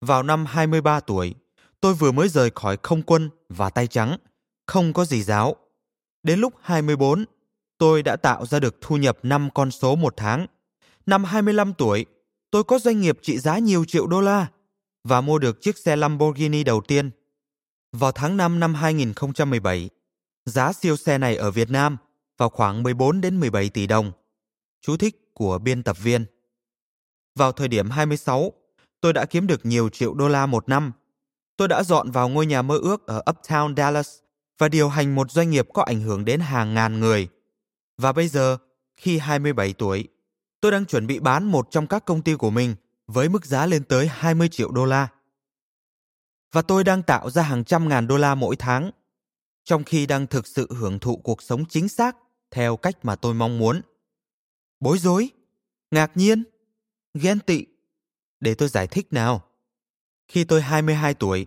Vào 0.00 0.22
năm 0.22 0.46
23 0.46 1.00
tuổi, 1.00 1.34
tôi 1.80 1.94
vừa 1.94 2.12
mới 2.12 2.28
rời 2.28 2.50
khỏi 2.54 2.76
không 2.82 3.02
quân 3.02 3.30
và 3.48 3.70
tay 3.70 3.87
trắng, 3.87 4.16
không 4.66 4.92
có 4.92 5.04
gì 5.04 5.22
giáo. 5.22 5.56
Đến 6.22 6.38
lúc 6.38 6.54
24, 6.60 7.24
tôi 7.78 8.02
đã 8.02 8.16
tạo 8.16 8.46
ra 8.46 8.60
được 8.60 8.80
thu 8.80 8.96
nhập 8.96 9.18
5 9.22 9.48
con 9.54 9.70
số 9.70 9.96
một 9.96 10.14
tháng. 10.16 10.46
Năm 11.06 11.24
25 11.24 11.74
tuổi, 11.74 12.06
tôi 12.50 12.64
có 12.64 12.78
doanh 12.78 13.00
nghiệp 13.00 13.18
trị 13.22 13.38
giá 13.38 13.58
nhiều 13.58 13.84
triệu 13.84 14.06
đô 14.06 14.20
la 14.20 14.46
và 15.04 15.20
mua 15.20 15.38
được 15.38 15.60
chiếc 15.60 15.78
xe 15.78 15.96
Lamborghini 15.96 16.64
đầu 16.64 16.80
tiên. 16.80 17.10
Vào 17.92 18.12
tháng 18.12 18.37
5 18.37 18.60
năm 18.60 18.74
2017, 18.74 19.90
Giá 20.46 20.72
siêu 20.72 20.96
xe 20.96 21.18
này 21.18 21.37
ở 21.37 21.50
Việt 21.50 21.70
Nam 21.70 21.96
vào 22.38 22.48
khoảng 22.48 22.83
14 22.83 23.20
đến 23.20 23.40
17 23.40 23.68
tỷ 23.68 23.87
đồng. 23.87 24.12
Chú 24.80 24.96
thích 24.96 25.35
của 25.35 25.59
biên 25.59 25.83
tập 25.83 25.96
viên. 26.02 26.24
Vào 27.35 27.52
thời 27.52 27.68
điểm 27.68 27.90
26, 27.90 28.52
tôi 29.00 29.12
đã 29.12 29.24
kiếm 29.24 29.46
được 29.46 29.66
nhiều 29.66 29.88
triệu 29.88 30.14
đô 30.14 30.28
la 30.28 30.46
một 30.46 30.68
năm. 30.68 30.92
Tôi 31.57 31.68
đã 31.68 31.83
dọn 31.83 32.11
vào 32.11 32.28
ngôi 32.28 32.46
nhà 32.46 32.62
mơ 32.62 32.78
ước 32.78 33.07
ở 33.07 33.22
Uptown 33.26 33.74
Dallas 33.76 34.18
và 34.59 34.68
điều 34.68 34.88
hành 34.88 35.14
một 35.14 35.30
doanh 35.30 35.50
nghiệp 35.50 35.68
có 35.74 35.83
ảnh 35.83 36.00
hưởng 36.00 36.24
đến 36.24 36.40
hàng 36.40 36.74
ngàn 36.74 37.00
người. 37.00 37.28
Và 37.98 38.12
bây 38.12 38.28
giờ, 38.28 38.59
khi 38.96 39.18
27 39.18 39.72
tuổi, 39.72 40.09
tôi 40.61 40.72
đang 40.72 40.87
chuẩn 40.87 41.07
bị 41.07 41.18
bán 41.18 41.44
một 41.44 41.68
trong 41.70 41.87
các 41.87 42.04
công 42.04 42.22
ty 42.22 42.35
của 42.35 42.50
mình 42.50 42.74
với 43.07 43.28
mức 43.28 43.46
giá 43.46 43.66
lên 43.66 43.85
tới 43.85 44.09
20 44.09 44.48
triệu 44.48 44.70
đô 44.70 44.85
la. 44.85 45.09
Và 46.52 46.62
tôi 46.62 46.85
đang 46.85 47.02
tạo 47.02 47.30
ra 47.30 47.42
hàng 47.42 47.64
trăm 47.64 47.88
ngàn 47.88 48.07
đô 48.07 48.16
la 48.16 48.35
mỗi 48.35 48.57
tháng 48.57 48.90
trong 49.64 49.85
khi 49.85 50.07
đang 50.07 50.27
thực 50.27 50.46
sự 50.46 50.68
hưởng 50.74 50.98
thụ 50.98 51.16
cuộc 51.16 51.42
sống 51.42 51.64
chính 51.68 51.88
xác 51.88 52.16
theo 52.50 52.77
cách 52.77 53.05
mà 53.05 53.16
tôi 53.16 53.35
mong 53.35 53.59
muốn. 53.59 53.81
Bối 54.81 54.98
rối, 54.98 55.31
ngạc 55.90 56.11
nhiên, 56.14 56.42
ghen 57.14 57.40
tị. 57.40 57.64
Để 58.40 58.55
tôi 58.55 58.68
giải 58.68 58.87
thích 58.87 59.12
nào. 59.12 59.44
Khi 60.29 60.44
tôi 60.44 60.62
22 60.62 61.14
tuổi, 61.14 61.46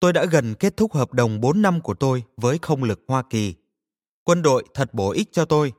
tôi 0.00 0.12
đã 0.12 0.24
gần 0.24 0.54
kết 0.54 0.76
thúc 0.76 0.94
hợp 0.94 1.12
đồng 1.12 1.40
4 1.40 1.62
năm 1.62 1.80
của 1.80 1.94
tôi 1.94 2.24
với 2.36 2.58
không 2.62 2.84
lực 2.84 3.00
Hoa 3.08 3.22
Kỳ. 3.30 3.54
Quân 4.24 4.42
đội 4.42 4.64
thật 4.74 4.94
bổ 4.94 5.10
ích 5.10 5.28
cho 5.32 5.44
tôi. 5.44 5.72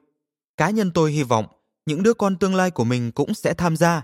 Cá 0.58 0.70
nhân 0.70 0.92
tôi 0.94 1.12
hy 1.12 1.24
vọng 1.24 1.46
những 1.86 2.04
đứa 2.04 2.14
con 2.14 2.38
tương 2.38 2.56
lai 2.56 2.72
của 2.72 2.84
mình 2.84 3.12
cũng 3.12 3.34
sẽ 3.34 3.54
tham 3.54 3.78
gia, 3.78 4.02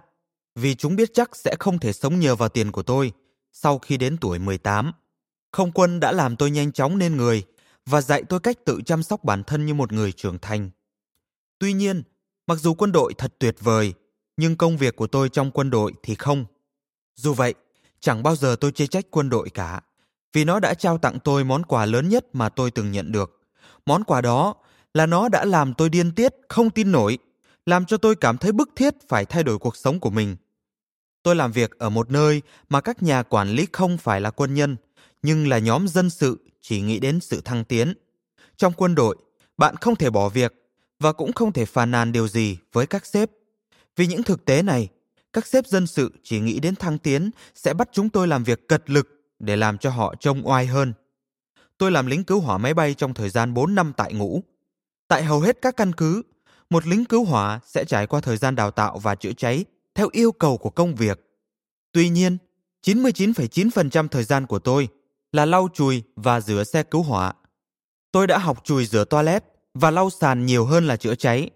vì 0.55 0.75
chúng 0.75 0.95
biết 0.95 1.13
chắc 1.13 1.35
sẽ 1.35 1.55
không 1.59 1.79
thể 1.79 1.93
sống 1.93 2.19
nhờ 2.19 2.35
vào 2.35 2.49
tiền 2.49 2.71
của 2.71 2.83
tôi 2.83 3.11
sau 3.51 3.79
khi 3.79 3.97
đến 3.97 4.17
tuổi 4.21 4.39
18. 4.39 4.91
Không 5.51 5.71
quân 5.71 5.99
đã 5.99 6.11
làm 6.11 6.35
tôi 6.35 6.51
nhanh 6.51 6.71
chóng 6.71 6.97
nên 6.97 7.17
người 7.17 7.43
và 7.87 8.01
dạy 8.01 8.23
tôi 8.29 8.39
cách 8.39 8.65
tự 8.65 8.81
chăm 8.85 9.03
sóc 9.03 9.23
bản 9.23 9.43
thân 9.43 9.65
như 9.65 9.73
một 9.73 9.91
người 9.91 10.11
trưởng 10.11 10.39
thành. 10.39 10.69
Tuy 11.59 11.73
nhiên, 11.73 12.03
mặc 12.47 12.55
dù 12.55 12.73
quân 12.73 12.91
đội 12.91 13.13
thật 13.17 13.33
tuyệt 13.39 13.55
vời, 13.59 13.93
nhưng 14.37 14.55
công 14.55 14.77
việc 14.77 14.95
của 14.95 15.07
tôi 15.07 15.29
trong 15.29 15.51
quân 15.51 15.69
đội 15.69 15.93
thì 16.03 16.15
không. 16.15 16.45
Dù 17.15 17.33
vậy, 17.33 17.53
chẳng 17.99 18.23
bao 18.23 18.35
giờ 18.35 18.55
tôi 18.59 18.71
chê 18.71 18.87
trách 18.87 19.05
quân 19.11 19.29
đội 19.29 19.49
cả, 19.49 19.81
vì 20.33 20.45
nó 20.45 20.59
đã 20.59 20.73
trao 20.73 20.97
tặng 20.97 21.19
tôi 21.23 21.43
món 21.43 21.63
quà 21.63 21.85
lớn 21.85 22.09
nhất 22.09 22.25
mà 22.33 22.49
tôi 22.49 22.71
từng 22.71 22.91
nhận 22.91 23.11
được. 23.11 23.41
Món 23.85 24.03
quà 24.03 24.21
đó 24.21 24.55
là 24.93 25.05
nó 25.05 25.29
đã 25.29 25.45
làm 25.45 25.73
tôi 25.73 25.89
điên 25.89 26.11
tiết, 26.11 26.33
không 26.49 26.69
tin 26.69 26.91
nổi, 26.91 27.17
làm 27.65 27.85
cho 27.85 27.97
tôi 27.97 28.15
cảm 28.15 28.37
thấy 28.37 28.51
bức 28.51 28.69
thiết 28.75 28.93
phải 29.09 29.25
thay 29.25 29.43
đổi 29.43 29.59
cuộc 29.59 29.75
sống 29.75 29.99
của 29.99 30.09
mình. 30.09 30.35
Tôi 31.23 31.35
làm 31.35 31.51
việc 31.51 31.79
ở 31.79 31.89
một 31.89 32.11
nơi 32.11 32.41
mà 32.69 32.81
các 32.81 33.03
nhà 33.03 33.23
quản 33.23 33.49
lý 33.49 33.67
không 33.73 33.97
phải 33.97 34.21
là 34.21 34.31
quân 34.31 34.53
nhân, 34.53 34.75
nhưng 35.21 35.47
là 35.47 35.57
nhóm 35.57 35.87
dân 35.87 36.09
sự 36.09 36.46
chỉ 36.67 36.81
nghĩ 36.81 36.99
đến 36.99 37.19
sự 37.19 37.41
thăng 37.41 37.63
tiến. 37.63 37.93
Trong 38.57 38.73
quân 38.77 38.95
đội, 38.95 39.17
bạn 39.57 39.75
không 39.75 39.95
thể 39.95 40.09
bỏ 40.09 40.29
việc 40.29 40.53
và 40.99 41.13
cũng 41.13 41.33
không 41.33 41.53
thể 41.53 41.65
phàn 41.65 41.91
nàn 41.91 42.11
điều 42.11 42.27
gì 42.27 42.57
với 42.73 42.87
các 42.87 43.05
sếp. 43.05 43.29
Vì 43.95 44.07
những 44.07 44.23
thực 44.23 44.45
tế 44.45 44.61
này, 44.61 44.89
các 45.33 45.47
sếp 45.47 45.67
dân 45.67 45.87
sự 45.87 46.11
chỉ 46.23 46.39
nghĩ 46.39 46.59
đến 46.59 46.75
thăng 46.75 46.97
tiến 46.97 47.29
sẽ 47.55 47.73
bắt 47.73 47.89
chúng 47.91 48.09
tôi 48.09 48.27
làm 48.27 48.43
việc 48.43 48.67
cật 48.67 48.89
lực 48.89 49.07
để 49.39 49.55
làm 49.55 49.77
cho 49.77 49.89
họ 49.89 50.15
trông 50.19 50.47
oai 50.47 50.65
hơn. 50.65 50.93
Tôi 51.77 51.91
làm 51.91 52.05
lính 52.05 52.23
cứu 52.23 52.39
hỏa 52.39 52.57
máy 52.57 52.73
bay 52.73 52.93
trong 52.93 53.13
thời 53.13 53.29
gian 53.29 53.53
4 53.53 53.75
năm 53.75 53.93
tại 53.97 54.13
ngũ. 54.13 54.43
Tại 55.07 55.23
hầu 55.23 55.39
hết 55.39 55.57
các 55.61 55.77
căn 55.77 55.93
cứ, 55.93 56.21
một 56.69 56.87
lính 56.87 57.05
cứu 57.05 57.25
hỏa 57.25 57.59
sẽ 57.65 57.85
trải 57.85 58.07
qua 58.07 58.21
thời 58.21 58.37
gian 58.37 58.55
đào 58.55 58.71
tạo 58.71 58.99
và 58.99 59.15
chữa 59.15 59.33
cháy 59.33 59.65
theo 59.95 60.09
yêu 60.11 60.31
cầu 60.31 60.57
của 60.57 60.69
công 60.69 60.95
việc. 60.95 61.19
Tuy 61.91 62.09
nhiên, 62.09 62.37
99,9% 62.85 64.07
thời 64.07 64.23
gian 64.23 64.45
của 64.45 64.59
tôi 64.59 64.89
là 65.31 65.45
lau 65.45 65.67
chùi 65.73 66.03
và 66.15 66.41
rửa 66.41 66.63
xe 66.63 66.83
cứu 66.83 67.03
hỏa. 67.03 67.33
Tôi 68.11 68.27
đã 68.27 68.37
học 68.37 68.61
chùi 68.63 68.85
rửa 68.85 69.05
toilet 69.05 69.43
và 69.73 69.91
lau 69.91 70.09
sàn 70.09 70.45
nhiều 70.45 70.65
hơn 70.65 70.87
là 70.87 70.95
chữa 70.95 71.15
cháy. 71.15 71.49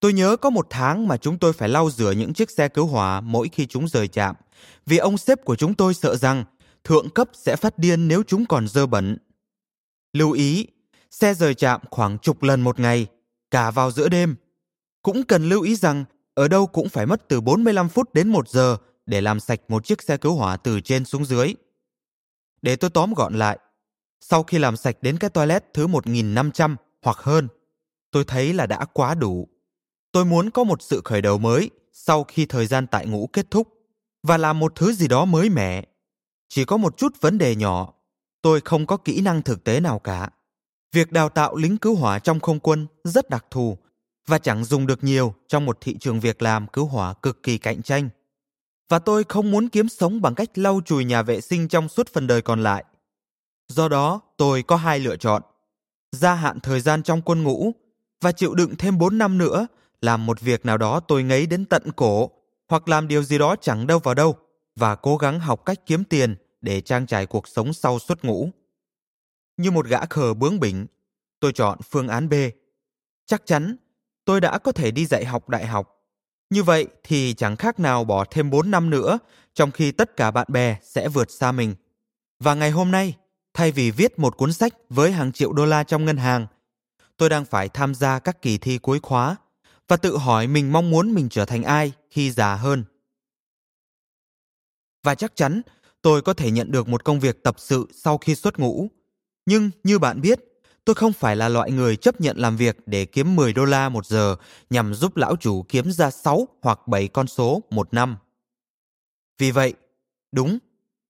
Tôi 0.00 0.12
nhớ 0.12 0.36
có 0.36 0.50
một 0.50 0.66
tháng 0.70 1.08
mà 1.08 1.16
chúng 1.16 1.38
tôi 1.38 1.52
phải 1.52 1.68
lau 1.68 1.90
rửa 1.90 2.10
những 2.10 2.32
chiếc 2.32 2.50
xe 2.50 2.68
cứu 2.68 2.86
hỏa 2.86 3.20
mỗi 3.20 3.48
khi 3.52 3.66
chúng 3.66 3.88
rời 3.88 4.08
trạm, 4.08 4.36
vì 4.86 4.96
ông 4.96 5.18
sếp 5.18 5.44
của 5.44 5.56
chúng 5.56 5.74
tôi 5.74 5.94
sợ 5.94 6.16
rằng 6.16 6.44
thượng 6.84 7.10
cấp 7.10 7.28
sẽ 7.32 7.56
phát 7.56 7.78
điên 7.78 8.08
nếu 8.08 8.22
chúng 8.26 8.46
còn 8.46 8.68
dơ 8.68 8.86
bẩn. 8.86 9.18
Lưu 10.12 10.32
ý, 10.32 10.66
xe 11.10 11.34
rời 11.34 11.54
trạm 11.54 11.80
khoảng 11.90 12.18
chục 12.18 12.42
lần 12.42 12.60
một 12.60 12.80
ngày, 12.80 13.06
cả 13.50 13.70
vào 13.70 13.90
giữa 13.90 14.08
đêm. 14.08 14.36
Cũng 15.02 15.22
cần 15.22 15.48
lưu 15.48 15.62
ý 15.62 15.76
rằng 15.76 16.04
ở 16.34 16.48
đâu 16.48 16.66
cũng 16.66 16.88
phải 16.88 17.06
mất 17.06 17.28
từ 17.28 17.40
45 17.40 17.88
phút 17.88 18.14
đến 18.14 18.28
1 18.28 18.48
giờ 18.48 18.76
để 19.06 19.20
làm 19.20 19.40
sạch 19.40 19.60
một 19.68 19.84
chiếc 19.84 20.02
xe 20.02 20.16
cứu 20.16 20.34
hỏa 20.34 20.56
từ 20.56 20.80
trên 20.80 21.04
xuống 21.04 21.24
dưới. 21.24 21.54
Để 22.62 22.76
tôi 22.76 22.90
tóm 22.90 23.14
gọn 23.14 23.34
lại, 23.34 23.58
sau 24.20 24.42
khi 24.42 24.58
làm 24.58 24.76
sạch 24.76 24.96
đến 25.00 25.18
cái 25.18 25.30
toilet 25.30 25.64
thứ 25.74 25.86
1500 25.86 26.76
hoặc 27.02 27.16
hơn, 27.18 27.48
tôi 28.10 28.24
thấy 28.24 28.52
là 28.52 28.66
đã 28.66 28.84
quá 28.84 29.14
đủ. 29.14 29.48
Tôi 30.12 30.24
muốn 30.24 30.50
có 30.50 30.64
một 30.64 30.82
sự 30.82 31.00
khởi 31.04 31.22
đầu 31.22 31.38
mới 31.38 31.70
sau 31.92 32.24
khi 32.24 32.46
thời 32.46 32.66
gian 32.66 32.86
tại 32.86 33.06
ngũ 33.06 33.26
kết 33.32 33.50
thúc 33.50 33.68
và 34.22 34.36
làm 34.36 34.58
một 34.58 34.72
thứ 34.74 34.92
gì 34.92 35.08
đó 35.08 35.24
mới 35.24 35.50
mẻ. 35.50 35.84
Chỉ 36.48 36.64
có 36.64 36.76
một 36.76 36.96
chút 36.96 37.20
vấn 37.20 37.38
đề 37.38 37.56
nhỏ, 37.56 37.94
tôi 38.42 38.60
không 38.64 38.86
có 38.86 38.96
kỹ 38.96 39.20
năng 39.20 39.42
thực 39.42 39.64
tế 39.64 39.80
nào 39.80 39.98
cả. 39.98 40.30
Việc 40.92 41.12
đào 41.12 41.28
tạo 41.28 41.56
lính 41.56 41.76
cứu 41.76 41.94
hỏa 41.94 42.18
trong 42.18 42.40
không 42.40 42.60
quân 42.60 42.86
rất 43.04 43.30
đặc 43.30 43.46
thù 43.50 43.78
và 44.26 44.38
chẳng 44.38 44.64
dùng 44.64 44.86
được 44.86 45.04
nhiều 45.04 45.34
trong 45.48 45.64
một 45.64 45.78
thị 45.80 45.96
trường 46.00 46.20
việc 46.20 46.42
làm 46.42 46.66
cứu 46.66 46.86
hỏa 46.86 47.14
cực 47.14 47.42
kỳ 47.42 47.58
cạnh 47.58 47.82
tranh. 47.82 48.08
Và 48.88 48.98
tôi 48.98 49.24
không 49.24 49.50
muốn 49.50 49.68
kiếm 49.68 49.88
sống 49.88 50.22
bằng 50.22 50.34
cách 50.34 50.58
lau 50.58 50.80
chùi 50.84 51.04
nhà 51.04 51.22
vệ 51.22 51.40
sinh 51.40 51.68
trong 51.68 51.88
suốt 51.88 52.08
phần 52.12 52.26
đời 52.26 52.42
còn 52.42 52.62
lại. 52.62 52.84
Do 53.68 53.88
đó, 53.88 54.20
tôi 54.36 54.62
có 54.62 54.76
hai 54.76 54.98
lựa 54.98 55.16
chọn. 55.16 55.42
Gia 56.12 56.34
hạn 56.34 56.60
thời 56.60 56.80
gian 56.80 57.02
trong 57.02 57.22
quân 57.22 57.42
ngũ 57.42 57.72
và 58.20 58.32
chịu 58.32 58.54
đựng 58.54 58.76
thêm 58.78 58.98
4 58.98 59.18
năm 59.18 59.38
nữa 59.38 59.66
làm 60.00 60.26
một 60.26 60.40
việc 60.40 60.66
nào 60.66 60.78
đó 60.78 61.00
tôi 61.00 61.22
ngấy 61.22 61.46
đến 61.46 61.64
tận 61.64 61.82
cổ 61.96 62.30
hoặc 62.68 62.88
làm 62.88 63.08
điều 63.08 63.22
gì 63.22 63.38
đó 63.38 63.56
chẳng 63.60 63.86
đâu 63.86 63.98
vào 63.98 64.14
đâu 64.14 64.36
và 64.76 64.94
cố 64.94 65.16
gắng 65.16 65.40
học 65.40 65.64
cách 65.64 65.86
kiếm 65.86 66.04
tiền 66.04 66.36
để 66.60 66.80
trang 66.80 67.06
trải 67.06 67.26
cuộc 67.26 67.48
sống 67.48 67.72
sau 67.72 67.98
xuất 67.98 68.24
ngũ. 68.24 68.50
Như 69.56 69.70
một 69.70 69.86
gã 69.86 70.06
khờ 70.06 70.34
bướng 70.34 70.60
bỉnh, 70.60 70.86
tôi 71.40 71.52
chọn 71.52 71.78
phương 71.90 72.08
án 72.08 72.28
B. 72.28 72.34
Chắc 73.26 73.42
chắn 73.46 73.76
tôi 74.24 74.40
đã 74.40 74.58
có 74.58 74.72
thể 74.72 74.90
đi 74.90 75.06
dạy 75.06 75.24
học 75.24 75.48
đại 75.48 75.66
học. 75.66 75.95
Như 76.50 76.62
vậy 76.62 76.86
thì 77.02 77.34
chẳng 77.34 77.56
khác 77.56 77.80
nào 77.80 78.04
bỏ 78.04 78.24
thêm 78.30 78.50
4 78.50 78.70
năm 78.70 78.90
nữa, 78.90 79.18
trong 79.54 79.70
khi 79.70 79.92
tất 79.92 80.16
cả 80.16 80.30
bạn 80.30 80.46
bè 80.50 80.76
sẽ 80.82 81.08
vượt 81.08 81.30
xa 81.30 81.52
mình. 81.52 81.74
Và 82.40 82.54
ngày 82.54 82.70
hôm 82.70 82.90
nay, 82.90 83.14
thay 83.54 83.72
vì 83.72 83.90
viết 83.90 84.18
một 84.18 84.36
cuốn 84.36 84.52
sách 84.52 84.74
với 84.90 85.12
hàng 85.12 85.32
triệu 85.32 85.52
đô 85.52 85.66
la 85.66 85.84
trong 85.84 86.04
ngân 86.04 86.16
hàng, 86.16 86.46
tôi 87.16 87.28
đang 87.28 87.44
phải 87.44 87.68
tham 87.68 87.94
gia 87.94 88.18
các 88.18 88.42
kỳ 88.42 88.58
thi 88.58 88.78
cuối 88.78 89.00
khóa 89.02 89.36
và 89.88 89.96
tự 89.96 90.16
hỏi 90.16 90.46
mình 90.46 90.72
mong 90.72 90.90
muốn 90.90 91.14
mình 91.14 91.28
trở 91.28 91.44
thành 91.44 91.62
ai 91.62 91.92
khi 92.10 92.30
già 92.30 92.54
hơn. 92.54 92.84
Và 95.02 95.14
chắc 95.14 95.36
chắn 95.36 95.62
tôi 96.02 96.22
có 96.22 96.34
thể 96.34 96.50
nhận 96.50 96.70
được 96.70 96.88
một 96.88 97.04
công 97.04 97.20
việc 97.20 97.42
tập 97.42 97.54
sự 97.58 97.86
sau 97.92 98.18
khi 98.18 98.34
xuất 98.34 98.58
ngũ. 98.58 98.88
Nhưng 99.46 99.70
như 99.84 99.98
bạn 99.98 100.20
biết, 100.20 100.40
tôi 100.86 100.94
không 100.94 101.12
phải 101.12 101.36
là 101.36 101.48
loại 101.48 101.70
người 101.70 101.96
chấp 101.96 102.20
nhận 102.20 102.36
làm 102.38 102.56
việc 102.56 102.76
để 102.86 103.04
kiếm 103.04 103.36
10 103.36 103.52
đô 103.52 103.64
la 103.64 103.88
một 103.88 104.06
giờ 104.06 104.36
nhằm 104.70 104.94
giúp 104.94 105.16
lão 105.16 105.36
chủ 105.36 105.62
kiếm 105.68 105.90
ra 105.92 106.10
6 106.10 106.48
hoặc 106.62 106.88
7 106.88 107.08
con 107.08 107.26
số 107.26 107.62
một 107.70 107.94
năm. 107.94 108.16
Vì 109.38 109.50
vậy, 109.50 109.74
đúng, 110.32 110.58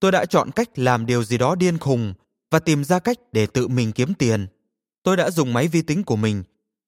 tôi 0.00 0.12
đã 0.12 0.24
chọn 0.24 0.50
cách 0.50 0.78
làm 0.78 1.06
điều 1.06 1.24
gì 1.24 1.38
đó 1.38 1.54
điên 1.54 1.78
khùng 1.78 2.14
và 2.50 2.58
tìm 2.58 2.84
ra 2.84 2.98
cách 2.98 3.18
để 3.32 3.46
tự 3.46 3.68
mình 3.68 3.92
kiếm 3.92 4.14
tiền. 4.14 4.46
Tôi 5.02 5.16
đã 5.16 5.30
dùng 5.30 5.52
máy 5.52 5.68
vi 5.68 5.82
tính 5.82 6.04
của 6.04 6.16
mình 6.16 6.42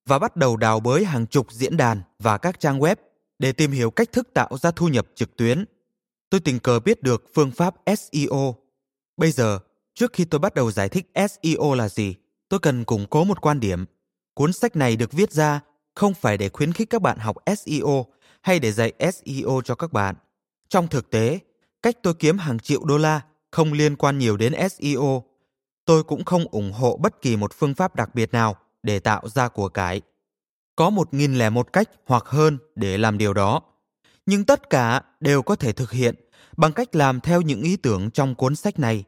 và 0.05 0.19
bắt 0.19 0.35
đầu 0.35 0.57
đào 0.57 0.79
bới 0.79 1.05
hàng 1.05 1.25
chục 1.25 1.51
diễn 1.51 1.77
đàn 1.77 2.01
và 2.19 2.37
các 2.37 2.59
trang 2.59 2.79
web 2.79 2.95
để 3.39 3.51
tìm 3.51 3.71
hiểu 3.71 3.91
cách 3.91 4.11
thức 4.11 4.27
tạo 4.33 4.57
ra 4.57 4.71
thu 4.71 4.87
nhập 4.87 5.07
trực 5.15 5.37
tuyến. 5.37 5.65
Tôi 6.29 6.41
tình 6.41 6.59
cờ 6.59 6.79
biết 6.79 7.03
được 7.03 7.23
phương 7.33 7.51
pháp 7.51 7.75
SEO. 7.85 8.55
Bây 9.17 9.31
giờ, 9.31 9.59
trước 9.93 10.13
khi 10.13 10.25
tôi 10.25 10.39
bắt 10.39 10.53
đầu 10.53 10.71
giải 10.71 10.89
thích 10.89 11.11
SEO 11.15 11.73
là 11.73 11.89
gì, 11.89 12.15
tôi 12.49 12.59
cần 12.59 12.83
củng 12.83 13.05
cố 13.09 13.23
một 13.23 13.41
quan 13.41 13.59
điểm. 13.59 13.85
Cuốn 14.33 14.53
sách 14.53 14.75
này 14.75 14.95
được 14.95 15.11
viết 15.11 15.31
ra 15.31 15.59
không 15.95 16.13
phải 16.13 16.37
để 16.37 16.49
khuyến 16.49 16.73
khích 16.73 16.89
các 16.89 17.01
bạn 17.01 17.17
học 17.17 17.35
SEO 17.57 18.05
hay 18.41 18.59
để 18.59 18.71
dạy 18.71 18.93
SEO 18.99 19.61
cho 19.65 19.75
các 19.75 19.93
bạn. 19.93 20.15
Trong 20.69 20.87
thực 20.87 21.09
tế, 21.09 21.39
cách 21.81 21.95
tôi 22.03 22.13
kiếm 22.13 22.37
hàng 22.37 22.59
triệu 22.59 22.83
đô 22.83 22.97
la 22.97 23.21
không 23.51 23.73
liên 23.73 23.95
quan 23.95 24.17
nhiều 24.17 24.37
đến 24.37 24.53
SEO. 24.69 25.23
Tôi 25.85 26.03
cũng 26.03 26.25
không 26.25 26.45
ủng 26.51 26.71
hộ 26.71 26.97
bất 26.97 27.21
kỳ 27.21 27.37
một 27.37 27.53
phương 27.53 27.73
pháp 27.73 27.95
đặc 27.95 28.15
biệt 28.15 28.31
nào 28.31 28.55
để 28.83 28.99
tạo 28.99 29.29
ra 29.29 29.47
của 29.47 29.69
cải. 29.69 30.01
Có 30.75 30.89
một 30.89 31.13
nghìn 31.13 31.35
lẻ 31.35 31.49
một 31.49 31.73
cách 31.73 31.89
hoặc 32.05 32.23
hơn 32.25 32.57
để 32.75 32.97
làm 32.97 33.17
điều 33.17 33.33
đó. 33.33 33.61
Nhưng 34.25 34.45
tất 34.45 34.69
cả 34.69 35.01
đều 35.19 35.41
có 35.41 35.55
thể 35.55 35.71
thực 35.71 35.91
hiện 35.91 36.15
bằng 36.57 36.73
cách 36.73 36.95
làm 36.95 37.19
theo 37.19 37.41
những 37.41 37.61
ý 37.61 37.75
tưởng 37.75 38.11
trong 38.11 38.35
cuốn 38.35 38.55
sách 38.55 38.79
này. 38.79 39.03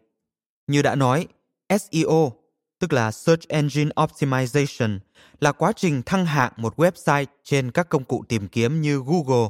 Như 0.67 0.81
đã 0.81 0.95
nói, 0.95 1.27
SEO, 1.69 2.40
tức 2.81 2.93
là 2.93 3.11
Search 3.11 3.47
Engine 3.47 3.91
Optimization, 3.95 4.99
là 5.39 5.51
quá 5.51 5.71
trình 5.75 6.01
thăng 6.05 6.25
hạng 6.25 6.51
một 6.57 6.79
website 6.79 7.25
trên 7.43 7.71
các 7.71 7.89
công 7.89 8.03
cụ 8.03 8.23
tìm 8.27 8.47
kiếm 8.47 8.81
như 8.81 9.03
Google. 9.05 9.49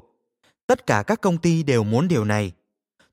Tất 0.67 0.86
cả 0.86 1.04
các 1.08 1.22
công 1.22 1.38
ty 1.38 1.63
đều 1.63 1.84
muốn 1.84 2.08
điều 2.08 2.26
này. 2.26 2.52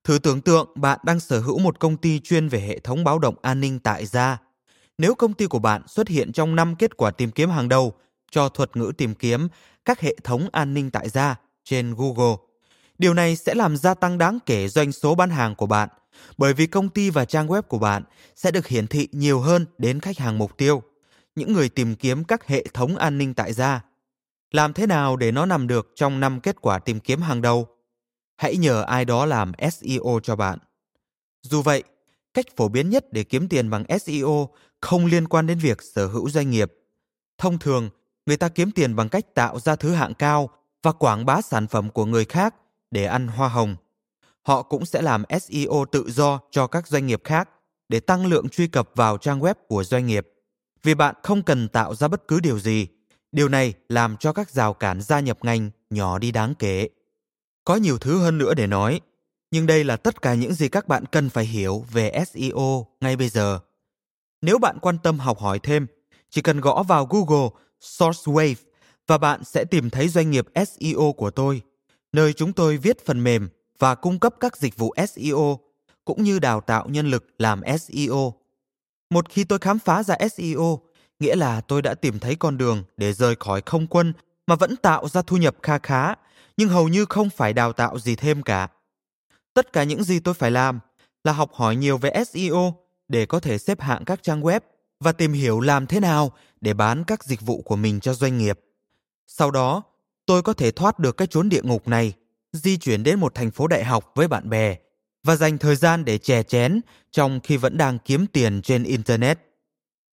Thử 0.05 0.19
tưởng 0.19 0.41
tượng 0.41 0.69
bạn 0.75 0.99
đang 1.05 1.21
sở 1.21 1.41
hữu 1.41 1.59
một 1.59 1.79
công 1.79 1.97
ty 1.97 2.21
chuyên 2.21 2.49
về 2.49 2.61
hệ 2.61 2.79
thống 2.79 3.05
báo 3.05 3.19
động 3.19 3.35
an 3.43 3.61
ninh 3.61 3.79
tại 3.79 4.07
gia 4.07 4.39
nếu 4.99 5.15
công 5.15 5.33
ty 5.33 5.47
của 5.47 5.59
bạn 5.59 5.83
xuất 5.87 6.09
hiện 6.09 6.33
trong 6.33 6.57
5 6.57 6.77
kết 6.77 6.97
quả 6.97 7.11
tìm 7.11 7.31
kiếm 7.31 7.51
hàng 7.51 7.69
đầu 7.69 7.93
cho 8.31 8.49
thuật 8.49 8.77
ngữ 8.77 8.93
tìm 8.99 9.15
kiếm 9.15 9.49
các 9.85 10.01
hệ 10.01 10.17
thống 10.25 10.49
an 10.53 10.75
ninh 10.75 10.91
tại 10.91 11.09
gia 11.09 11.37
trên 11.65 11.95
Google. 11.95 12.37
Điều 12.99 13.15
này 13.15 13.37
sẽ 13.37 13.55
làm 13.55 13.77
gia 13.77 13.95
tăng 13.95 14.19
đáng 14.19 14.39
kể 14.47 14.69
doanh 14.69 14.93
số 14.93 15.15
bán 15.15 15.31
hàng 15.31 15.55
của 15.55 15.67
bạn, 15.67 15.89
bởi 16.39 16.55
vì 16.55 16.67
công 16.67 16.89
ty 16.89 17.11
và 17.11 17.25
trang 17.25 17.49
web 17.49 17.63
của 17.63 17.79
bạn 17.79 18.03
sẽ 18.37 18.51
được 18.51 18.67
hiển 18.67 18.87
thị 18.87 19.09
nhiều 19.13 19.41
hơn 19.41 19.67
đến 19.79 20.01
khách 20.01 20.19
hàng 20.19 20.39
mục 20.39 20.57
tiêu, 20.57 20.83
những 21.35 21.53
người 21.53 21.69
tìm 21.69 21.95
kiếm 21.95 22.25
các 22.25 22.47
hệ 22.47 22.65
thống 22.75 22.97
an 22.97 23.19
ninh 23.19 23.35
tại 23.35 23.53
gia. 23.53 23.85
Làm 24.51 24.73
thế 24.73 24.87
nào 24.87 25.17
để 25.17 25.33
nó 25.33 25.47
nằm 25.47 25.67
được 25.67 25.93
trong 25.95 26.21
năm 26.21 26.41
kết 26.41 26.57
quả 26.61 26.79
tìm 26.79 27.01
kiếm 27.01 27.21
hàng 27.21 27.43
đầu? 27.43 27.69
Hãy 28.37 28.57
nhờ 28.57 28.83
ai 28.83 29.05
đó 29.05 29.27
làm 29.27 29.53
SEO 29.73 30.21
cho 30.23 30.37
bạn. 30.37 30.59
Dù 31.43 31.63
vậy, 31.63 31.83
cách 32.35 32.47
phổ 32.57 32.69
biến 32.69 32.91
nhất 32.91 33.13
để 33.13 33.25
kiếm 33.25 33.49
tiền 33.49 33.71
bằng 33.71 33.85
SEO 34.01 34.49
không 34.81 35.07
liên 35.07 35.29
quan 35.29 35.47
đến 35.47 35.59
việc 35.59 35.83
sở 35.83 36.07
hữu 36.07 36.31
doanh 36.31 36.51
nghiệp. 36.51 36.73
Thông 37.39 37.59
thường, 37.59 37.91
người 38.27 38.37
ta 38.37 38.49
kiếm 38.49 38.71
tiền 38.71 38.97
bằng 38.97 39.09
cách 39.09 39.35
tạo 39.35 39.61
ra 39.61 39.77
thứ 39.77 39.93
hạng 39.93 40.15
cao 40.15 40.51
và 40.83 40.93
quảng 40.93 41.27
bá 41.27 41.41
sản 41.41 41.67
phẩm 41.67 41.91
của 41.91 42.05
người 42.05 42.25
khác 42.25 42.55
để 42.91 43.05
ăn 43.05 43.29
hoa 43.29 43.49
hồng. 43.49 43.77
Họ 44.49 44.63
cũng 44.63 44.87
sẽ 44.87 45.03
làm 45.03 45.25
SEO 45.41 45.85
tự 45.93 46.11
do 46.11 46.41
cho 46.51 46.67
các 46.67 46.87
doanh 46.87 47.07
nghiệp 47.07 47.21
khác 47.25 47.49
để 47.89 48.01
tăng 48.01 48.27
lượng 48.27 48.49
truy 48.49 48.67
cập 48.67 48.91
vào 48.95 49.19
trang 49.19 49.41
web 49.41 49.55
của 49.69 49.85
doanh 49.85 50.07
nghiệp. 50.07 50.29
Vì 50.83 50.95
bạn 50.95 51.15
không 51.23 51.43
cần 51.43 51.69
tạo 51.69 51.95
ra 51.95 52.09
bất 52.09 52.29
cứ 52.29 52.41
điều 52.41 52.59
gì, 52.59 52.87
điều 53.33 53.49
này 53.49 53.75
làm 53.89 54.17
cho 54.17 54.33
các 54.33 54.51
rào 54.51 54.75
cản 54.75 55.01
gia 55.01 55.21
nhập 55.21 55.39
ngành 55.43 55.71
nhỏ 55.91 56.19
đi 56.19 56.33
đáng 56.33 56.55
kể. 56.59 56.89
Có 57.65 57.77
nhiều 57.77 57.99
thứ 57.99 58.19
hơn 58.19 58.39
nữa 58.39 58.55
để 58.55 58.67
nói, 58.67 59.01
nhưng 59.51 59.67
đây 59.67 59.85
là 59.85 59.97
tất 59.97 60.23
cả 60.23 60.35
những 60.35 60.55
gì 60.55 60.69
các 60.69 60.89
bạn 60.89 61.05
cần 61.07 61.29
phải 61.29 61.45
hiểu 61.45 61.85
về 61.93 62.25
SEO 62.27 62.87
ngay 63.01 63.17
bây 63.17 63.29
giờ. 63.29 63.61
Nếu 64.43 64.59
bạn 64.59 64.79
quan 64.83 64.99
tâm 65.03 65.19
học 65.19 65.39
hỏi 65.39 65.59
thêm, 65.59 65.87
chỉ 66.31 66.43
cần 66.43 66.61
gõ 66.61 66.83
vào 66.83 67.07
Google 67.07 67.49
SourceWave 67.81 68.55
và 69.07 69.19
bạn 69.19 69.45
sẽ 69.45 69.65
tìm 69.65 69.91
thấy 69.91 70.09
doanh 70.09 70.31
nghiệp 70.31 70.47
SEO 70.55 71.13
của 71.17 71.31
tôi, 71.31 71.63
nơi 72.13 72.33
chúng 72.33 72.53
tôi 72.53 72.77
viết 72.77 73.07
phần 73.07 73.25
mềm 73.25 73.49
và 73.79 73.95
cung 73.95 74.19
cấp 74.19 74.35
các 74.41 74.57
dịch 74.57 74.77
vụ 74.77 74.95
SEO 75.09 75.59
cũng 76.05 76.23
như 76.23 76.39
đào 76.39 76.61
tạo 76.61 76.89
nhân 76.89 77.11
lực 77.11 77.27
làm 77.39 77.61
SEO. 77.81 78.35
Một 79.11 79.29
khi 79.29 79.45
tôi 79.45 79.59
khám 79.59 79.79
phá 79.79 80.03
ra 80.03 80.17
SEO, 80.33 80.81
nghĩa 81.21 81.37
là 81.37 81.61
tôi 81.61 81.83
đã 81.83 81.95
tìm 81.95 82.19
thấy 82.19 82.37
con 82.37 82.59
đường 82.59 82.85
để 82.97 83.13
rời 83.13 83.35
khỏi 83.41 83.63
không 83.67 83.87
quân 83.87 84.13
mà 84.47 84.55
vẫn 84.55 84.77
tạo 84.77 85.09
ra 85.09 85.23
thu 85.23 85.37
nhập 85.37 85.57
kha 85.63 85.79
khá, 85.79 86.15
nhưng 86.57 86.69
hầu 86.69 86.89
như 86.89 87.05
không 87.05 87.31
phải 87.31 87.53
đào 87.53 87.73
tạo 87.73 87.99
gì 87.99 88.17
thêm 88.17 88.43
cả. 88.43 88.69
Tất 89.55 89.73
cả 89.73 89.85
những 89.85 90.05
gì 90.05 90.21
tôi 90.21 90.35
phải 90.35 90.51
làm 90.51 90.81
là 91.25 91.33
học 91.33 91.51
hỏi 91.55 91.77
nhiều 91.77 91.99
về 91.99 92.25
SEO 92.27 92.75
để 93.09 93.27
có 93.27 93.41
thể 93.41 93.59
xếp 93.59 93.81
hạng 93.81 94.05
các 94.05 94.23
trang 94.23 94.43
web 94.43 94.61
và 95.01 95.13
tìm 95.13 95.33
hiểu 95.33 95.61
làm 95.61 95.87
thế 95.87 96.01
nào 96.01 96.33
để 96.61 96.75
bán 96.75 97.05
các 97.05 97.25
dịch 97.25 97.41
vụ 97.41 97.63
của 97.63 97.77
mình 97.77 98.01
cho 98.01 98.15
doanh 98.15 98.39
nghiệp. 98.39 98.61
Sau 99.27 99.51
đó, 99.51 99.83
tôi 100.27 100.43
có 100.43 100.53
thể 100.53 100.71
thoát 100.71 100.99
được 100.99 101.17
cái 101.17 101.29
chốn 101.29 101.49
địa 101.49 101.63
ngục 101.63 101.89
này, 101.89 102.13
di 102.53 102.77
chuyển 102.77 103.03
đến 103.03 103.21
một 103.21 103.35
thành 103.35 103.51
phố 103.51 103.67
đại 103.67 103.85
học 103.85 104.13
với 104.15 104.29
bạn 104.29 104.51
bè 104.51 104.77
và 105.25 105.37
dành 105.37 105.59
thời 105.59 105.77
gian 105.77 106.05
để 106.05 106.19
chè 106.19 106.43
chén 106.43 106.81
trong 107.11 107.41
khi 107.41 107.57
vẫn 107.57 107.77
đang 107.77 107.99
kiếm 107.99 108.27
tiền 108.27 108.63
trên 108.63 108.83
internet. 108.83 109.39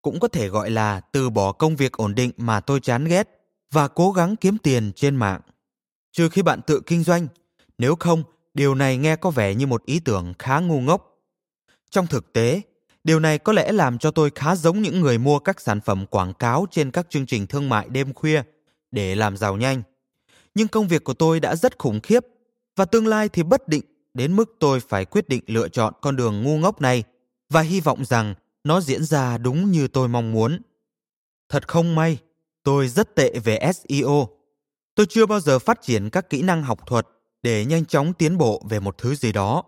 Cũng 0.01 0.19
có 0.19 0.27
thể 0.27 0.47
gọi 0.47 0.69
là 0.71 0.99
từ 0.99 1.29
bỏ 1.29 1.51
công 1.51 1.75
việc 1.75 1.91
ổn 1.91 2.15
định 2.15 2.31
mà 2.37 2.59
tôi 2.59 2.79
chán 2.79 3.05
ghét 3.05 3.29
và 3.71 3.87
cố 3.87 4.11
gắng 4.11 4.35
kiếm 4.35 4.57
tiền 4.57 4.91
trên 4.95 5.15
mạng. 5.15 5.41
Trừ 6.11 6.29
khi 6.29 6.41
bạn 6.41 6.61
tự 6.67 6.81
kinh 6.85 7.03
doanh, 7.03 7.27
nếu 7.77 7.95
không, 7.95 8.23
điều 8.53 8.75
này 8.75 8.97
nghe 8.97 9.15
có 9.15 9.29
vẻ 9.29 9.55
như 9.55 9.67
một 9.67 9.85
ý 9.85 9.99
tưởng 9.99 10.33
khá 10.39 10.59
ngu 10.59 10.81
ngốc. 10.81 11.21
Trong 11.89 12.07
thực 12.07 12.33
tế, 12.33 12.61
điều 13.03 13.19
này 13.19 13.37
có 13.37 13.53
lẽ 13.53 13.71
làm 13.71 13.97
cho 13.97 14.11
tôi 14.11 14.31
khá 14.35 14.55
giống 14.55 14.81
những 14.81 15.01
người 15.01 15.17
mua 15.17 15.39
các 15.39 15.61
sản 15.61 15.81
phẩm 15.81 16.05
quảng 16.05 16.33
cáo 16.33 16.65
trên 16.71 16.91
các 16.91 17.09
chương 17.09 17.25
trình 17.25 17.47
thương 17.47 17.69
mại 17.69 17.89
đêm 17.89 18.13
khuya 18.13 18.43
để 18.91 19.15
làm 19.15 19.37
giàu 19.37 19.57
nhanh. 19.57 19.81
Nhưng 20.55 20.67
công 20.67 20.87
việc 20.87 21.03
của 21.03 21.13
tôi 21.13 21.39
đã 21.39 21.55
rất 21.55 21.79
khủng 21.79 21.99
khiếp 21.99 22.25
và 22.75 22.85
tương 22.85 23.07
lai 23.07 23.29
thì 23.29 23.43
bất 23.43 23.67
định 23.67 23.83
đến 24.13 24.35
mức 24.35 24.55
tôi 24.59 24.79
phải 24.79 25.05
quyết 25.05 25.29
định 25.29 25.43
lựa 25.47 25.67
chọn 25.67 25.93
con 26.01 26.15
đường 26.15 26.43
ngu 26.43 26.57
ngốc 26.57 26.81
này 26.81 27.03
và 27.49 27.61
hy 27.61 27.81
vọng 27.81 28.05
rằng 28.05 28.35
nó 28.63 28.81
diễn 28.81 29.03
ra 29.03 29.37
đúng 29.37 29.71
như 29.71 29.87
tôi 29.87 30.07
mong 30.07 30.31
muốn. 30.31 30.61
Thật 31.49 31.67
không 31.67 31.95
may, 31.95 32.17
tôi 32.63 32.87
rất 32.87 33.15
tệ 33.15 33.39
về 33.39 33.71
SEO. 33.73 34.27
Tôi 34.95 35.05
chưa 35.09 35.25
bao 35.25 35.39
giờ 35.39 35.59
phát 35.59 35.81
triển 35.81 36.09
các 36.09 36.29
kỹ 36.29 36.41
năng 36.41 36.63
học 36.63 36.87
thuật 36.87 37.07
để 37.43 37.65
nhanh 37.65 37.85
chóng 37.85 38.13
tiến 38.13 38.37
bộ 38.37 38.63
về 38.69 38.79
một 38.79 38.97
thứ 38.97 39.15
gì 39.15 39.31
đó. 39.31 39.63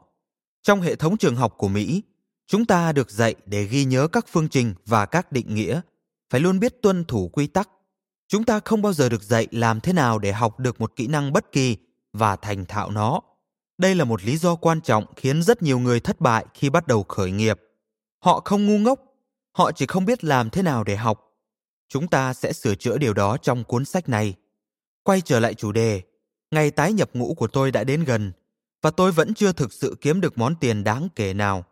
Trong 0.64 0.82
hệ 0.82 0.96
thống 0.96 1.18
trường 1.18 1.36
học 1.36 1.54
của 1.58 1.68
Mỹ, 1.68 2.02
chúng 2.48 2.66
ta 2.66 2.92
được 2.92 3.12
dạy 3.12 3.36
để 3.46 3.64
ghi 3.64 3.86
nhớ 3.86 4.08
các 4.08 4.26
phương 4.30 4.50
trình 4.50 4.74
và 4.86 5.06
các 5.06 5.32
định 5.32 5.56
nghĩa, 5.56 5.82
phải 6.30 6.42
luôn 6.42 6.60
biết 6.60 6.82
tuân 6.82 7.06
thủ 7.06 7.30
quy 7.34 7.48
tắc. 7.48 7.70
Chúng 8.28 8.44
ta 8.44 8.60
không 8.66 8.82
bao 8.82 8.94
giờ 8.94 9.10
được 9.10 9.24
dạy 9.24 9.48
làm 9.52 9.80
thế 9.80 9.94
nào 9.94 10.20
để 10.20 10.32
học 10.32 10.60
được 10.60 10.82
một 10.82 10.96
kỹ 10.96 11.08
năng 11.08 11.34
bất 11.34 11.52
kỳ 11.52 11.78
và 12.14 12.36
thành 12.36 12.66
thạo 12.66 12.92
nó. 12.92 13.22
Đây 13.78 13.96
là 13.96 14.04
một 14.04 14.24
lý 14.24 14.38
do 14.38 14.56
quan 14.56 14.82
trọng 14.82 15.06
khiến 15.16 15.44
rất 15.44 15.64
nhiều 15.64 15.80
người 15.80 16.00
thất 16.00 16.22
bại 16.22 16.46
khi 16.54 16.70
bắt 16.70 16.88
đầu 16.88 17.04
khởi 17.04 17.32
nghiệp. 17.32 17.60
Họ 18.20 18.42
không 18.46 18.66
ngu 18.66 18.78
ngốc, 18.78 19.00
họ 19.52 19.72
chỉ 19.72 19.86
không 19.86 20.06
biết 20.06 20.24
làm 20.24 20.50
thế 20.50 20.62
nào 20.62 20.84
để 20.84 20.96
học. 20.96 21.24
Chúng 21.90 22.08
ta 22.08 22.34
sẽ 22.34 22.54
sửa 22.54 22.76
chữa 22.76 22.98
điều 22.98 23.14
đó 23.14 23.38
trong 23.38 23.64
cuốn 23.64 23.86
sách 23.86 24.10
này. 24.10 24.34
Quay 25.04 25.22
trở 25.22 25.40
lại 25.40 25.54
chủ 25.54 25.72
đề, 25.72 26.02
ngày 26.52 26.72
tái 26.72 26.94
nhập 26.94 27.10
ngũ 27.14 27.34
của 27.34 27.48
tôi 27.48 27.72
đã 27.72 27.84
đến 27.84 28.04
gần 28.04 28.32
và 28.82 28.92
tôi 28.92 29.12
vẫn 29.12 29.34
chưa 29.34 29.52
thực 29.52 29.74
sự 29.74 29.98
kiếm 30.02 30.22
được 30.22 30.38
món 30.38 30.56
tiền 30.56 30.84
đáng 30.84 31.08
kể 31.16 31.34
nào. 31.34 31.66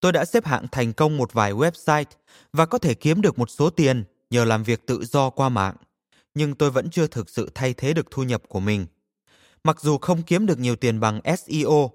Tôi 0.00 0.12
đã 0.12 0.24
xếp 0.24 0.44
hạng 0.44 0.66
thành 0.72 0.92
công 0.92 1.16
một 1.16 1.32
vài 1.32 1.52
website 1.52 2.04
và 2.52 2.66
có 2.66 2.78
thể 2.78 2.94
kiếm 2.94 3.22
được 3.22 3.38
một 3.38 3.50
số 3.50 3.70
tiền 3.70 4.04
nhờ 4.30 4.44
làm 4.44 4.62
việc 4.62 4.86
tự 4.86 5.04
do 5.04 5.30
qua 5.30 5.48
mạng, 5.48 5.76
nhưng 6.34 6.54
tôi 6.54 6.70
vẫn 6.70 6.90
chưa 6.90 7.06
thực 7.06 7.30
sự 7.30 7.50
thay 7.54 7.74
thế 7.74 7.94
được 7.94 8.10
thu 8.10 8.22
nhập 8.22 8.42
của 8.48 8.60
mình. 8.60 8.86
Mặc 9.64 9.80
dù 9.80 9.98
không 9.98 10.22
kiếm 10.22 10.46
được 10.46 10.58
nhiều 10.58 10.76
tiền 10.76 11.00
bằng 11.00 11.20
SEO, 11.38 11.90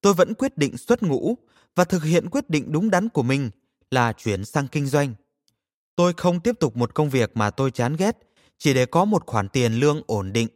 tôi 0.00 0.14
vẫn 0.14 0.34
quyết 0.34 0.58
định 0.58 0.76
xuất 0.76 1.02
ngũ 1.02 1.34
và 1.76 1.84
thực 1.84 2.04
hiện 2.04 2.30
quyết 2.30 2.50
định 2.50 2.72
đúng 2.72 2.90
đắn 2.90 3.08
của 3.08 3.22
mình 3.22 3.50
là 3.90 4.12
chuyển 4.12 4.44
sang 4.44 4.68
kinh 4.68 4.86
doanh. 4.86 5.14
Tôi 5.96 6.12
không 6.12 6.40
tiếp 6.40 6.56
tục 6.60 6.76
một 6.76 6.94
công 6.94 7.10
việc 7.10 7.36
mà 7.36 7.50
tôi 7.50 7.70
chán 7.70 7.96
ghét 7.96 8.18
chỉ 8.58 8.74
để 8.74 8.86
có 8.86 9.04
một 9.04 9.26
khoản 9.26 9.48
tiền 9.48 9.72
lương 9.72 10.02
ổn 10.06 10.32
định. 10.32 10.48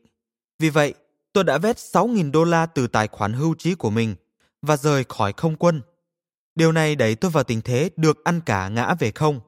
Vì 0.59 0.71
vậy, 0.71 0.95
tôi 1.33 1.45
đã 1.45 1.59
vét 1.59 1.77
6.000 1.77 2.31
đô 2.31 2.45
la 2.45 2.67
từ 2.67 2.87
tài 2.87 3.09
khoản 3.09 3.33
hưu 3.33 3.55
trí 3.55 3.75
của 3.75 3.91
mình 3.91 4.15
và 4.63 4.77
rời 4.77 5.05
khỏi 5.09 5.33
không 5.37 5.57
quân. 5.57 5.83
Điều 6.55 6.73
này 6.73 6.97
đẩy 6.97 7.15
tôi 7.15 7.31
vào 7.31 7.45
tình 7.45 7.61
thế 7.61 7.91
được 7.97 8.25
ăn 8.25 8.41
cả 8.47 8.69
ngã 8.69 8.95
về 8.99 9.11
không. 9.11 9.41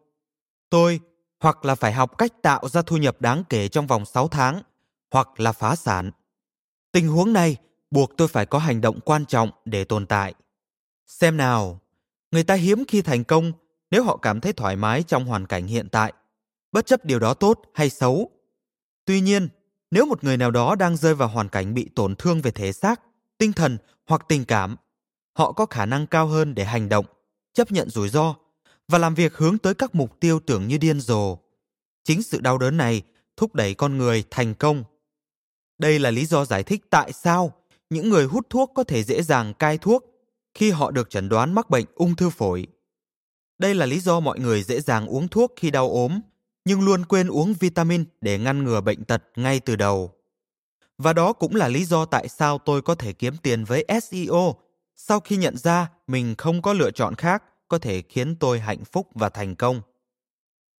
Tôi 0.70 1.00
hoặc 1.40 1.64
là 1.64 1.74
phải 1.74 1.92
học 1.92 2.18
cách 2.18 2.32
tạo 2.42 2.68
ra 2.68 2.82
thu 2.82 2.96
nhập 2.96 3.20
đáng 3.20 3.44
kể 3.48 3.68
trong 3.68 3.86
vòng 3.86 4.04
6 4.06 4.28
tháng, 4.28 4.62
hoặc 5.10 5.40
là 5.40 5.52
phá 5.52 5.76
sản. 5.76 6.10
Tình 6.92 7.08
huống 7.08 7.32
này 7.32 7.56
buộc 7.90 8.16
tôi 8.16 8.28
phải 8.28 8.46
có 8.46 8.58
hành 8.58 8.80
động 8.80 9.00
quan 9.00 9.26
trọng 9.26 9.50
để 9.64 9.84
tồn 9.84 10.06
tại. 10.06 10.34
Xem 11.06 11.36
nào, 11.36 11.80
người 12.30 12.44
ta 12.44 12.54
hiếm 12.54 12.84
khi 12.88 13.02
thành 13.02 13.24
công 13.24 13.52
nếu 13.90 14.04
họ 14.04 14.16
cảm 14.16 14.40
thấy 14.40 14.52
thoải 14.52 14.76
mái 14.76 15.02
trong 15.02 15.24
hoàn 15.24 15.46
cảnh 15.46 15.66
hiện 15.66 15.88
tại, 15.88 16.12
bất 16.72 16.86
chấp 16.86 17.04
điều 17.04 17.18
đó 17.18 17.34
tốt 17.34 17.60
hay 17.74 17.90
xấu. 17.90 18.30
Tuy 19.04 19.20
nhiên, 19.20 19.48
nếu 19.90 20.06
một 20.06 20.24
người 20.24 20.36
nào 20.36 20.50
đó 20.50 20.74
đang 20.74 20.96
rơi 20.96 21.14
vào 21.14 21.28
hoàn 21.28 21.48
cảnh 21.48 21.74
bị 21.74 21.88
tổn 21.94 22.16
thương 22.16 22.40
về 22.40 22.50
thể 22.50 22.72
xác, 22.72 23.00
tinh 23.38 23.52
thần 23.52 23.78
hoặc 24.06 24.22
tình 24.28 24.44
cảm, 24.44 24.76
họ 25.32 25.52
có 25.52 25.66
khả 25.66 25.86
năng 25.86 26.06
cao 26.06 26.26
hơn 26.26 26.54
để 26.54 26.64
hành 26.64 26.88
động, 26.88 27.06
chấp 27.52 27.72
nhận 27.72 27.90
rủi 27.90 28.08
ro 28.08 28.34
và 28.88 28.98
làm 28.98 29.14
việc 29.14 29.36
hướng 29.36 29.58
tới 29.58 29.74
các 29.74 29.94
mục 29.94 30.20
tiêu 30.20 30.40
tưởng 30.46 30.68
như 30.68 30.78
điên 30.78 31.00
rồ. 31.00 31.38
Chính 32.04 32.22
sự 32.22 32.40
đau 32.40 32.58
đớn 32.58 32.76
này 32.76 33.02
thúc 33.36 33.54
đẩy 33.54 33.74
con 33.74 33.98
người 33.98 34.24
thành 34.30 34.54
công 34.54 34.84
đây 35.78 35.98
là 35.98 36.10
lý 36.10 36.26
do 36.26 36.44
giải 36.44 36.62
thích 36.62 36.82
tại 36.90 37.12
sao 37.12 37.52
những 37.90 38.08
người 38.08 38.24
hút 38.24 38.46
thuốc 38.50 38.72
có 38.74 38.84
thể 38.84 39.02
dễ 39.02 39.22
dàng 39.22 39.54
cai 39.54 39.78
thuốc 39.78 40.04
khi 40.54 40.70
họ 40.70 40.90
được 40.90 41.10
chẩn 41.10 41.28
đoán 41.28 41.54
mắc 41.54 41.70
bệnh 41.70 41.84
ung 41.94 42.16
thư 42.16 42.30
phổi. 42.30 42.66
Đây 43.58 43.74
là 43.74 43.86
lý 43.86 44.00
do 44.00 44.20
mọi 44.20 44.38
người 44.38 44.62
dễ 44.62 44.80
dàng 44.80 45.06
uống 45.06 45.28
thuốc 45.28 45.52
khi 45.56 45.70
đau 45.70 45.90
ốm, 45.90 46.20
nhưng 46.64 46.80
luôn 46.80 47.04
quên 47.04 47.28
uống 47.28 47.54
vitamin 47.60 48.04
để 48.20 48.38
ngăn 48.38 48.64
ngừa 48.64 48.80
bệnh 48.80 49.04
tật 49.04 49.22
ngay 49.36 49.60
từ 49.60 49.76
đầu. 49.76 50.12
Và 50.98 51.12
đó 51.12 51.32
cũng 51.32 51.54
là 51.54 51.68
lý 51.68 51.84
do 51.84 52.04
tại 52.04 52.28
sao 52.28 52.58
tôi 52.58 52.82
có 52.82 52.94
thể 52.94 53.12
kiếm 53.12 53.36
tiền 53.42 53.64
với 53.64 53.84
SEO 54.02 54.54
sau 54.96 55.20
khi 55.20 55.36
nhận 55.36 55.56
ra 55.56 55.90
mình 56.06 56.34
không 56.38 56.62
có 56.62 56.72
lựa 56.72 56.90
chọn 56.90 57.14
khác 57.14 57.42
có 57.68 57.78
thể 57.78 58.02
khiến 58.08 58.36
tôi 58.36 58.60
hạnh 58.60 58.84
phúc 58.84 59.08
và 59.14 59.28
thành 59.28 59.54
công. 59.54 59.80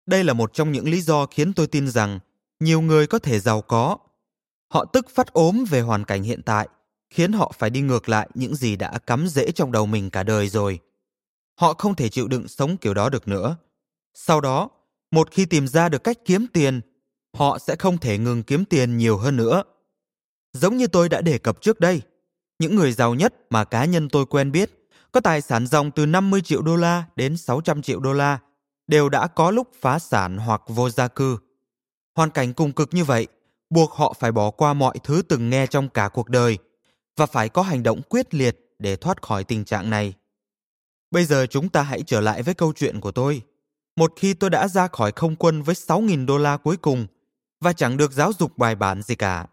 Đây 0.06 0.24
là 0.24 0.32
một 0.32 0.54
trong 0.54 0.72
những 0.72 0.88
lý 0.88 1.00
do 1.00 1.26
khiến 1.26 1.52
tôi 1.52 1.66
tin 1.66 1.88
rằng 1.88 2.18
nhiều 2.60 2.80
người 2.80 3.06
có 3.06 3.18
thể 3.18 3.40
giàu 3.40 3.62
có 3.62 3.98
Họ 4.68 4.84
tức 4.84 5.10
phát 5.10 5.32
ốm 5.32 5.64
về 5.70 5.80
hoàn 5.80 6.04
cảnh 6.04 6.22
hiện 6.22 6.42
tại, 6.42 6.68
khiến 7.10 7.32
họ 7.32 7.52
phải 7.58 7.70
đi 7.70 7.80
ngược 7.80 8.08
lại 8.08 8.28
những 8.34 8.54
gì 8.54 8.76
đã 8.76 8.98
cắm 8.98 9.28
rễ 9.28 9.50
trong 9.50 9.72
đầu 9.72 9.86
mình 9.86 10.10
cả 10.10 10.22
đời 10.22 10.48
rồi. 10.48 10.78
Họ 11.60 11.74
không 11.74 11.94
thể 11.94 12.08
chịu 12.08 12.28
đựng 12.28 12.48
sống 12.48 12.76
kiểu 12.76 12.94
đó 12.94 13.08
được 13.08 13.28
nữa. 13.28 13.56
Sau 14.14 14.40
đó, 14.40 14.70
một 15.10 15.30
khi 15.30 15.46
tìm 15.46 15.68
ra 15.68 15.88
được 15.88 16.04
cách 16.04 16.18
kiếm 16.24 16.46
tiền, 16.52 16.80
họ 17.36 17.58
sẽ 17.58 17.76
không 17.76 17.98
thể 17.98 18.18
ngừng 18.18 18.42
kiếm 18.42 18.64
tiền 18.64 18.96
nhiều 18.96 19.16
hơn 19.16 19.36
nữa. 19.36 19.62
Giống 20.52 20.76
như 20.76 20.86
tôi 20.86 21.08
đã 21.08 21.20
đề 21.20 21.38
cập 21.38 21.60
trước 21.60 21.80
đây, 21.80 22.02
những 22.58 22.76
người 22.76 22.92
giàu 22.92 23.14
nhất 23.14 23.34
mà 23.50 23.64
cá 23.64 23.84
nhân 23.84 24.08
tôi 24.08 24.26
quen 24.26 24.52
biết 24.52 24.85
có 25.16 25.20
tài 25.20 25.40
sản 25.40 25.66
dòng 25.66 25.90
từ 25.90 26.06
50 26.06 26.40
triệu 26.40 26.62
đô 26.62 26.76
la 26.76 27.04
đến 27.16 27.36
600 27.36 27.82
triệu 27.82 28.00
đô 28.00 28.12
la 28.12 28.38
đều 28.86 29.08
đã 29.08 29.26
có 29.26 29.50
lúc 29.50 29.68
phá 29.80 29.98
sản 29.98 30.36
hoặc 30.38 30.62
vô 30.66 30.90
gia 30.90 31.08
cư. 31.08 31.38
Hoàn 32.16 32.30
cảnh 32.30 32.52
cùng 32.52 32.72
cực 32.72 32.94
như 32.94 33.04
vậy 33.04 33.26
buộc 33.70 33.92
họ 33.92 34.14
phải 34.20 34.32
bỏ 34.32 34.50
qua 34.50 34.74
mọi 34.74 34.98
thứ 35.04 35.22
từng 35.28 35.50
nghe 35.50 35.66
trong 35.66 35.88
cả 35.88 36.08
cuộc 36.08 36.28
đời 36.28 36.58
và 37.16 37.26
phải 37.26 37.48
có 37.48 37.62
hành 37.62 37.82
động 37.82 38.02
quyết 38.08 38.34
liệt 38.34 38.74
để 38.78 38.96
thoát 38.96 39.22
khỏi 39.22 39.44
tình 39.44 39.64
trạng 39.64 39.90
này. 39.90 40.14
Bây 41.10 41.24
giờ 41.24 41.46
chúng 41.46 41.68
ta 41.68 41.82
hãy 41.82 42.02
trở 42.06 42.20
lại 42.20 42.42
với 42.42 42.54
câu 42.54 42.72
chuyện 42.76 43.00
của 43.00 43.12
tôi. 43.12 43.42
Một 43.96 44.12
khi 44.16 44.34
tôi 44.34 44.50
đã 44.50 44.68
ra 44.68 44.88
khỏi 44.88 45.12
không 45.12 45.36
quân 45.36 45.62
với 45.62 45.74
6.000 45.74 46.26
đô 46.26 46.38
la 46.38 46.56
cuối 46.56 46.76
cùng 46.76 47.06
và 47.60 47.72
chẳng 47.72 47.96
được 47.96 48.12
giáo 48.12 48.32
dục 48.38 48.58
bài 48.58 48.74
bản 48.74 49.02
gì 49.02 49.14
cả, 49.14 49.46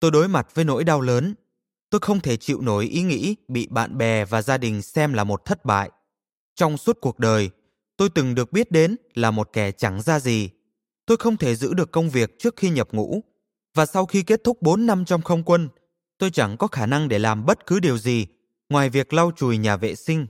tôi 0.00 0.10
đối 0.10 0.28
mặt 0.28 0.54
với 0.54 0.64
nỗi 0.64 0.84
đau 0.84 1.00
lớn. 1.00 1.34
Tôi 1.90 2.00
không 2.00 2.20
thể 2.20 2.36
chịu 2.36 2.60
nổi 2.60 2.84
ý 2.84 3.02
nghĩ 3.02 3.36
bị 3.48 3.66
bạn 3.70 3.98
bè 3.98 4.24
và 4.24 4.42
gia 4.42 4.58
đình 4.58 4.82
xem 4.82 5.12
là 5.12 5.24
một 5.24 5.44
thất 5.44 5.64
bại. 5.64 5.90
Trong 6.54 6.76
suốt 6.76 6.98
cuộc 7.00 7.18
đời, 7.18 7.50
tôi 7.96 8.08
từng 8.08 8.34
được 8.34 8.52
biết 8.52 8.70
đến 8.70 8.96
là 9.14 9.30
một 9.30 9.52
kẻ 9.52 9.72
chẳng 9.72 10.02
ra 10.02 10.20
gì. 10.20 10.50
Tôi 11.06 11.16
không 11.16 11.36
thể 11.36 11.54
giữ 11.54 11.74
được 11.74 11.92
công 11.92 12.10
việc 12.10 12.38
trước 12.38 12.56
khi 12.56 12.70
nhập 12.70 12.88
ngũ 12.92 13.20
và 13.74 13.86
sau 13.86 14.06
khi 14.06 14.22
kết 14.22 14.44
thúc 14.44 14.62
4 14.62 14.86
năm 14.86 15.04
trong 15.04 15.22
không 15.22 15.42
quân, 15.42 15.68
tôi 16.18 16.30
chẳng 16.30 16.56
có 16.56 16.66
khả 16.66 16.86
năng 16.86 17.08
để 17.08 17.18
làm 17.18 17.46
bất 17.46 17.66
cứ 17.66 17.80
điều 17.80 17.98
gì 17.98 18.26
ngoài 18.68 18.90
việc 18.90 19.12
lau 19.12 19.32
chùi 19.36 19.58
nhà 19.58 19.76
vệ 19.76 19.94
sinh. 19.94 20.26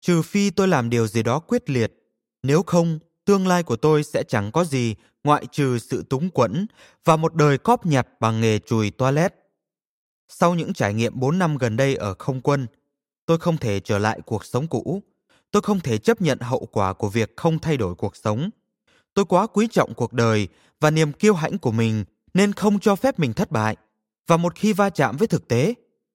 Trừ 0.00 0.22
phi 0.22 0.50
tôi 0.50 0.68
làm 0.68 0.90
điều 0.90 1.06
gì 1.06 1.22
đó 1.22 1.38
quyết 1.38 1.70
liệt, 1.70 1.92
nếu 2.42 2.62
không, 2.62 2.98
tương 3.24 3.46
lai 3.46 3.62
của 3.62 3.76
tôi 3.76 4.04
sẽ 4.04 4.22
chẳng 4.28 4.52
có 4.52 4.64
gì 4.64 4.94
ngoại 5.24 5.46
trừ 5.52 5.78
sự 5.78 6.02
túng 6.10 6.30
quẫn 6.30 6.66
và 7.04 7.16
một 7.16 7.34
đời 7.34 7.58
cóp 7.58 7.86
nhặt 7.86 8.08
bằng 8.20 8.40
nghề 8.40 8.58
chùi 8.58 8.90
toilet. 8.90 9.34
Sau 10.28 10.54
những 10.54 10.72
trải 10.72 10.94
nghiệm 10.94 11.20
4 11.20 11.38
năm 11.38 11.58
gần 11.58 11.76
đây 11.76 11.96
ở 11.96 12.14
không 12.18 12.40
quân, 12.40 12.66
tôi 13.26 13.38
không 13.38 13.56
thể 13.56 13.80
trở 13.80 13.98
lại 13.98 14.20
cuộc 14.26 14.44
sống 14.44 14.66
cũ. 14.66 15.02
Tôi 15.50 15.62
không 15.62 15.80
thể 15.80 15.98
chấp 15.98 16.22
nhận 16.22 16.38
hậu 16.40 16.68
quả 16.72 16.92
của 16.92 17.08
việc 17.08 17.36
không 17.36 17.58
thay 17.58 17.76
đổi 17.76 17.94
cuộc 17.94 18.16
sống. 18.16 18.50
Tôi 19.14 19.24
quá 19.24 19.46
quý 19.46 19.68
trọng 19.70 19.94
cuộc 19.94 20.12
đời 20.12 20.48
và 20.80 20.90
niềm 20.90 21.12
kiêu 21.12 21.34
hãnh 21.34 21.58
của 21.58 21.72
mình 21.72 22.04
nên 22.34 22.52
không 22.52 22.78
cho 22.78 22.96
phép 22.96 23.18
mình 23.18 23.32
thất 23.32 23.50
bại. 23.50 23.76
Và 24.26 24.36
một 24.36 24.54
khi 24.54 24.72
va 24.72 24.90
chạm 24.90 25.16
với 25.16 25.28
thực 25.28 25.48
tế, 25.48 25.74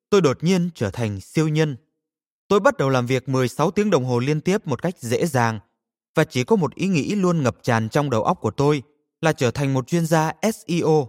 tôi 0.10 0.22
đột 0.22 0.44
nhiên 0.44 0.70
trở 0.76 0.90
thành 0.90 1.22
siêu 1.22 1.48
nhân. 1.48 1.76
Tôi 2.48 2.60
bắt 2.60 2.78
đầu 2.78 2.90
làm 2.90 3.06
việc 3.06 3.30
16 3.30 3.72
tiếng 3.72 3.90
đồng 3.90 4.06
hồ 4.06 4.20
liên 4.20 4.42
tiếp 4.42 4.68
một 4.68 4.82
cách 4.82 4.98
dễ 5.00 5.26
dàng 5.26 5.60
và 6.16 6.24
chỉ 6.24 6.44
có 6.44 6.56
một 6.56 6.76
ý 6.76 6.88
nghĩ 6.88 7.16
luôn 7.16 7.44
ngập 7.44 7.58
tràn 7.64 7.90
trong 7.90 8.10
đầu 8.10 8.24
óc 8.24 8.38
của 8.42 8.52
tôi 8.52 8.84
là 9.22 9.34
trở 9.34 9.52
thành 9.52 9.74
một 9.74 9.88
chuyên 9.88 10.06
gia 10.06 10.32
SEO. 10.42 11.08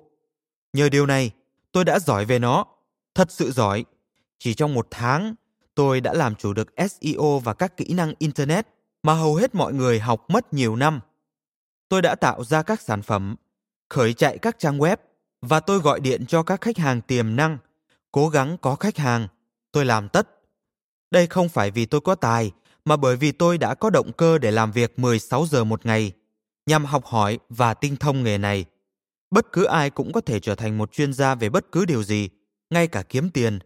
Nhờ 0.72 0.88
điều 0.88 1.06
này, 1.06 1.30
tôi 1.72 1.84
đã 1.84 1.98
giỏi 1.98 2.24
về 2.24 2.38
nó, 2.38 2.64
thật 3.14 3.30
sự 3.30 3.52
giỏi. 3.52 3.84
Chỉ 4.38 4.54
trong 4.54 4.74
một 4.74 4.86
tháng, 4.90 5.34
tôi 5.74 6.00
đã 6.00 6.12
làm 6.12 6.34
chủ 6.34 6.52
được 6.52 6.68
SEO 6.76 7.38
và 7.38 7.54
các 7.54 7.76
kỹ 7.76 7.92
năng 7.94 8.14
Internet 8.18 8.66
mà 9.02 9.14
hầu 9.14 9.34
hết 9.34 9.54
mọi 9.54 9.72
người 9.72 10.00
học 10.00 10.24
mất 10.28 10.54
nhiều 10.54 10.76
năm. 10.76 11.00
Tôi 11.88 12.02
đã 12.02 12.14
tạo 12.14 12.44
ra 12.44 12.62
các 12.62 12.80
sản 12.80 13.02
phẩm, 13.02 13.36
khởi 13.88 14.14
chạy 14.14 14.38
các 14.38 14.58
trang 14.58 14.78
web 14.78 14.96
và 15.42 15.60
tôi 15.60 15.78
gọi 15.78 16.00
điện 16.00 16.26
cho 16.26 16.42
các 16.42 16.60
khách 16.60 16.78
hàng 16.78 17.00
tiềm 17.00 17.36
năng, 17.36 17.58
cố 18.12 18.28
gắng 18.28 18.56
có 18.60 18.74
khách 18.74 18.96
hàng, 18.96 19.28
tôi 19.72 19.84
làm 19.84 20.08
tất. 20.08 20.28
Đây 21.10 21.26
không 21.26 21.48
phải 21.48 21.70
vì 21.70 21.86
tôi 21.86 22.00
có 22.00 22.14
tài, 22.14 22.52
mà 22.84 22.96
bởi 22.96 23.16
vì 23.16 23.32
tôi 23.32 23.58
đã 23.58 23.74
có 23.74 23.90
động 23.90 24.12
cơ 24.12 24.38
để 24.38 24.50
làm 24.50 24.72
việc 24.72 24.98
16 24.98 25.46
giờ 25.46 25.64
một 25.64 25.86
ngày, 25.86 26.12
nhằm 26.66 26.84
học 26.84 27.04
hỏi 27.04 27.38
và 27.48 27.74
tinh 27.74 27.96
thông 27.96 28.22
nghề 28.22 28.38
này. 28.38 28.64
Bất 29.30 29.52
cứ 29.52 29.64
ai 29.64 29.90
cũng 29.90 30.12
có 30.12 30.20
thể 30.20 30.40
trở 30.40 30.54
thành 30.54 30.78
một 30.78 30.92
chuyên 30.92 31.12
gia 31.12 31.34
về 31.34 31.48
bất 31.48 31.72
cứ 31.72 31.84
điều 31.84 32.02
gì, 32.02 32.28
ngay 32.72 32.86
cả 32.88 33.02
kiếm 33.08 33.30
tiền, 33.30 33.58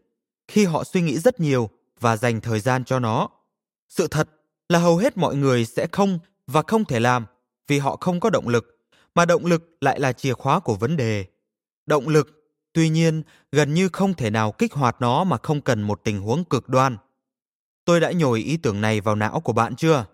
khi 0.49 0.65
họ 0.65 0.85
suy 0.85 1.01
nghĩ 1.01 1.19
rất 1.19 1.41
nhiều 1.41 1.71
và 2.01 2.17
dành 2.17 2.41
thời 2.41 2.61
gian 2.61 2.85
cho 2.85 2.99
nó. 2.99 3.29
Sự 3.89 4.09
thật 4.09 4.29
là 4.69 4.79
hầu 4.79 4.97
hết 4.97 5.17
mọi 5.17 5.37
người 5.37 5.65
sẽ 5.65 5.87
không 5.93 6.19
và 6.47 6.63
không 6.63 6.85
thể 6.85 7.01
làm 7.01 7.27
vì 7.69 7.79
họ 7.79 7.97
không 8.01 8.21
có 8.21 8.31
động 8.31 8.49
lực, 8.49 8.79
mà 9.15 9.25
động 9.25 9.47
lực 9.47 9.77
lại 9.81 10.01
là 10.01 10.13
chìa 10.13 10.33
khóa 10.33 10.61
của 10.61 10.75
vấn 10.75 10.97
đề. 10.97 11.25
Động 11.87 12.09
lực, 12.09 12.53
tuy 12.73 12.89
nhiên, 12.89 13.23
gần 13.53 13.75
như 13.75 13.89
không 13.89 14.15
thể 14.15 14.31
nào 14.31 14.53
kích 14.53 14.73
hoạt 14.73 14.97
nó 15.01 15.25
mà 15.25 15.37
không 15.43 15.61
cần 15.61 15.83
một 15.83 16.01
tình 16.05 16.21
huống 16.21 16.45
cực 16.45 16.69
đoan. 16.69 16.97
Tôi 17.85 18.01
đã 18.01 18.13
nhồi 18.13 18.41
ý 18.41 18.57
tưởng 18.57 18.81
này 18.81 19.01
vào 19.01 19.15
não 19.15 19.41
của 19.41 19.53
bạn 19.53 19.77
chưa? 19.77 20.07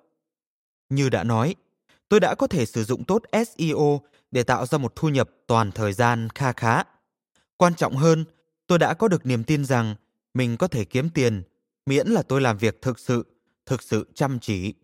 Như 0.88 1.08
đã 1.08 1.24
nói, 1.24 1.54
tôi 2.08 2.20
đã 2.20 2.34
có 2.34 2.46
thể 2.46 2.66
sử 2.66 2.84
dụng 2.84 3.04
tốt 3.04 3.22
SEO 3.32 4.00
để 4.30 4.42
tạo 4.42 4.66
ra 4.66 4.78
một 4.78 4.96
thu 4.96 5.08
nhập 5.08 5.30
toàn 5.46 5.72
thời 5.72 5.92
gian 5.92 6.28
kha 6.34 6.52
khá. 6.52 6.82
Quan 7.56 7.74
trọng 7.74 7.96
hơn, 7.96 8.24
tôi 8.72 8.78
đã 8.78 8.94
có 8.94 9.08
được 9.08 9.26
niềm 9.26 9.44
tin 9.44 9.64
rằng 9.64 9.94
mình 10.34 10.56
có 10.56 10.68
thể 10.68 10.84
kiếm 10.84 11.10
tiền 11.10 11.42
miễn 11.86 12.08
là 12.08 12.22
tôi 12.22 12.40
làm 12.40 12.58
việc 12.58 12.82
thực 12.82 12.98
sự, 12.98 13.26
thực 13.66 13.82
sự 13.82 14.06
chăm 14.14 14.38
chỉ. 14.38 14.74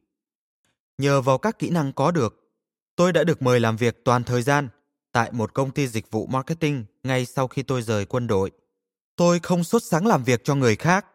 Nhờ 0.99 1.21
vào 1.21 1.39
các 1.39 1.59
kỹ 1.59 1.71
năng 1.71 1.93
có 1.93 2.11
được, 2.11 2.51
tôi 2.97 3.13
đã 3.13 3.25
được 3.25 3.43
mời 3.43 3.61
làm 3.61 3.77
việc 3.77 4.05
toàn 4.05 4.25
thời 4.25 4.43
gian 4.43 4.69
tại 5.13 5.33
một 5.33 5.55
công 5.55 5.71
ty 5.71 5.89
dịch 5.89 6.11
vụ 6.11 6.27
marketing 6.27 6.85
ngay 7.03 7.27
sau 7.27 7.49
khi 7.49 7.63
tôi 7.63 7.83
rời 7.83 8.05
quân 8.05 8.27
đội. 8.27 8.51
Tôi 9.17 9.39
không 9.39 9.65
xuất 9.65 9.83
sáng 9.83 10.07
làm 10.07 10.25
việc 10.25 10.45
cho 10.45 10.55
người 10.55 10.77
khác, 10.77 11.07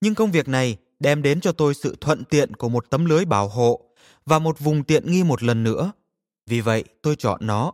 nhưng 0.00 0.14
công 0.14 0.32
việc 0.32 0.48
này 0.48 0.76
đem 1.00 1.22
đến 1.22 1.40
cho 1.40 1.52
tôi 1.52 1.74
sự 1.74 1.96
thuận 2.00 2.24
tiện 2.24 2.56
của 2.56 2.68
một 2.68 2.90
tấm 2.90 3.04
lưới 3.04 3.24
bảo 3.24 3.48
hộ 3.48 3.90
và 4.24 4.38
một 4.38 4.58
vùng 4.58 4.84
tiện 4.84 5.10
nghi 5.10 5.24
một 5.24 5.42
lần 5.42 5.64
nữa. 5.64 5.92
Vì 6.46 6.60
vậy, 6.60 6.84
tôi 7.02 7.16
chọn 7.16 7.46
nó. 7.46 7.72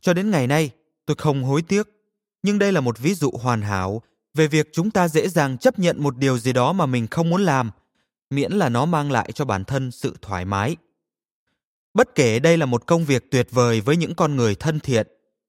Cho 0.00 0.14
đến 0.14 0.30
ngày 0.30 0.46
nay, 0.46 0.70
tôi 1.06 1.14
không 1.18 1.44
hối 1.44 1.62
tiếc. 1.62 1.95
Nhưng 2.46 2.58
đây 2.58 2.72
là 2.72 2.80
một 2.80 2.98
ví 2.98 3.14
dụ 3.14 3.30
hoàn 3.30 3.62
hảo 3.62 4.02
về 4.34 4.46
việc 4.46 4.68
chúng 4.72 4.90
ta 4.90 5.08
dễ 5.08 5.28
dàng 5.28 5.58
chấp 5.58 5.78
nhận 5.78 6.02
một 6.02 6.16
điều 6.16 6.38
gì 6.38 6.52
đó 6.52 6.72
mà 6.72 6.86
mình 6.86 7.06
không 7.06 7.30
muốn 7.30 7.42
làm, 7.42 7.70
miễn 8.30 8.52
là 8.52 8.68
nó 8.68 8.84
mang 8.84 9.10
lại 9.12 9.32
cho 9.32 9.44
bản 9.44 9.64
thân 9.64 9.90
sự 9.90 10.16
thoải 10.22 10.44
mái. 10.44 10.76
Bất 11.94 12.14
kể 12.14 12.38
đây 12.38 12.56
là 12.56 12.66
một 12.66 12.86
công 12.86 13.04
việc 13.04 13.30
tuyệt 13.30 13.48
vời 13.50 13.80
với 13.80 13.96
những 13.96 14.14
con 14.14 14.36
người 14.36 14.54
thân 14.54 14.80
thiện, 14.80 15.06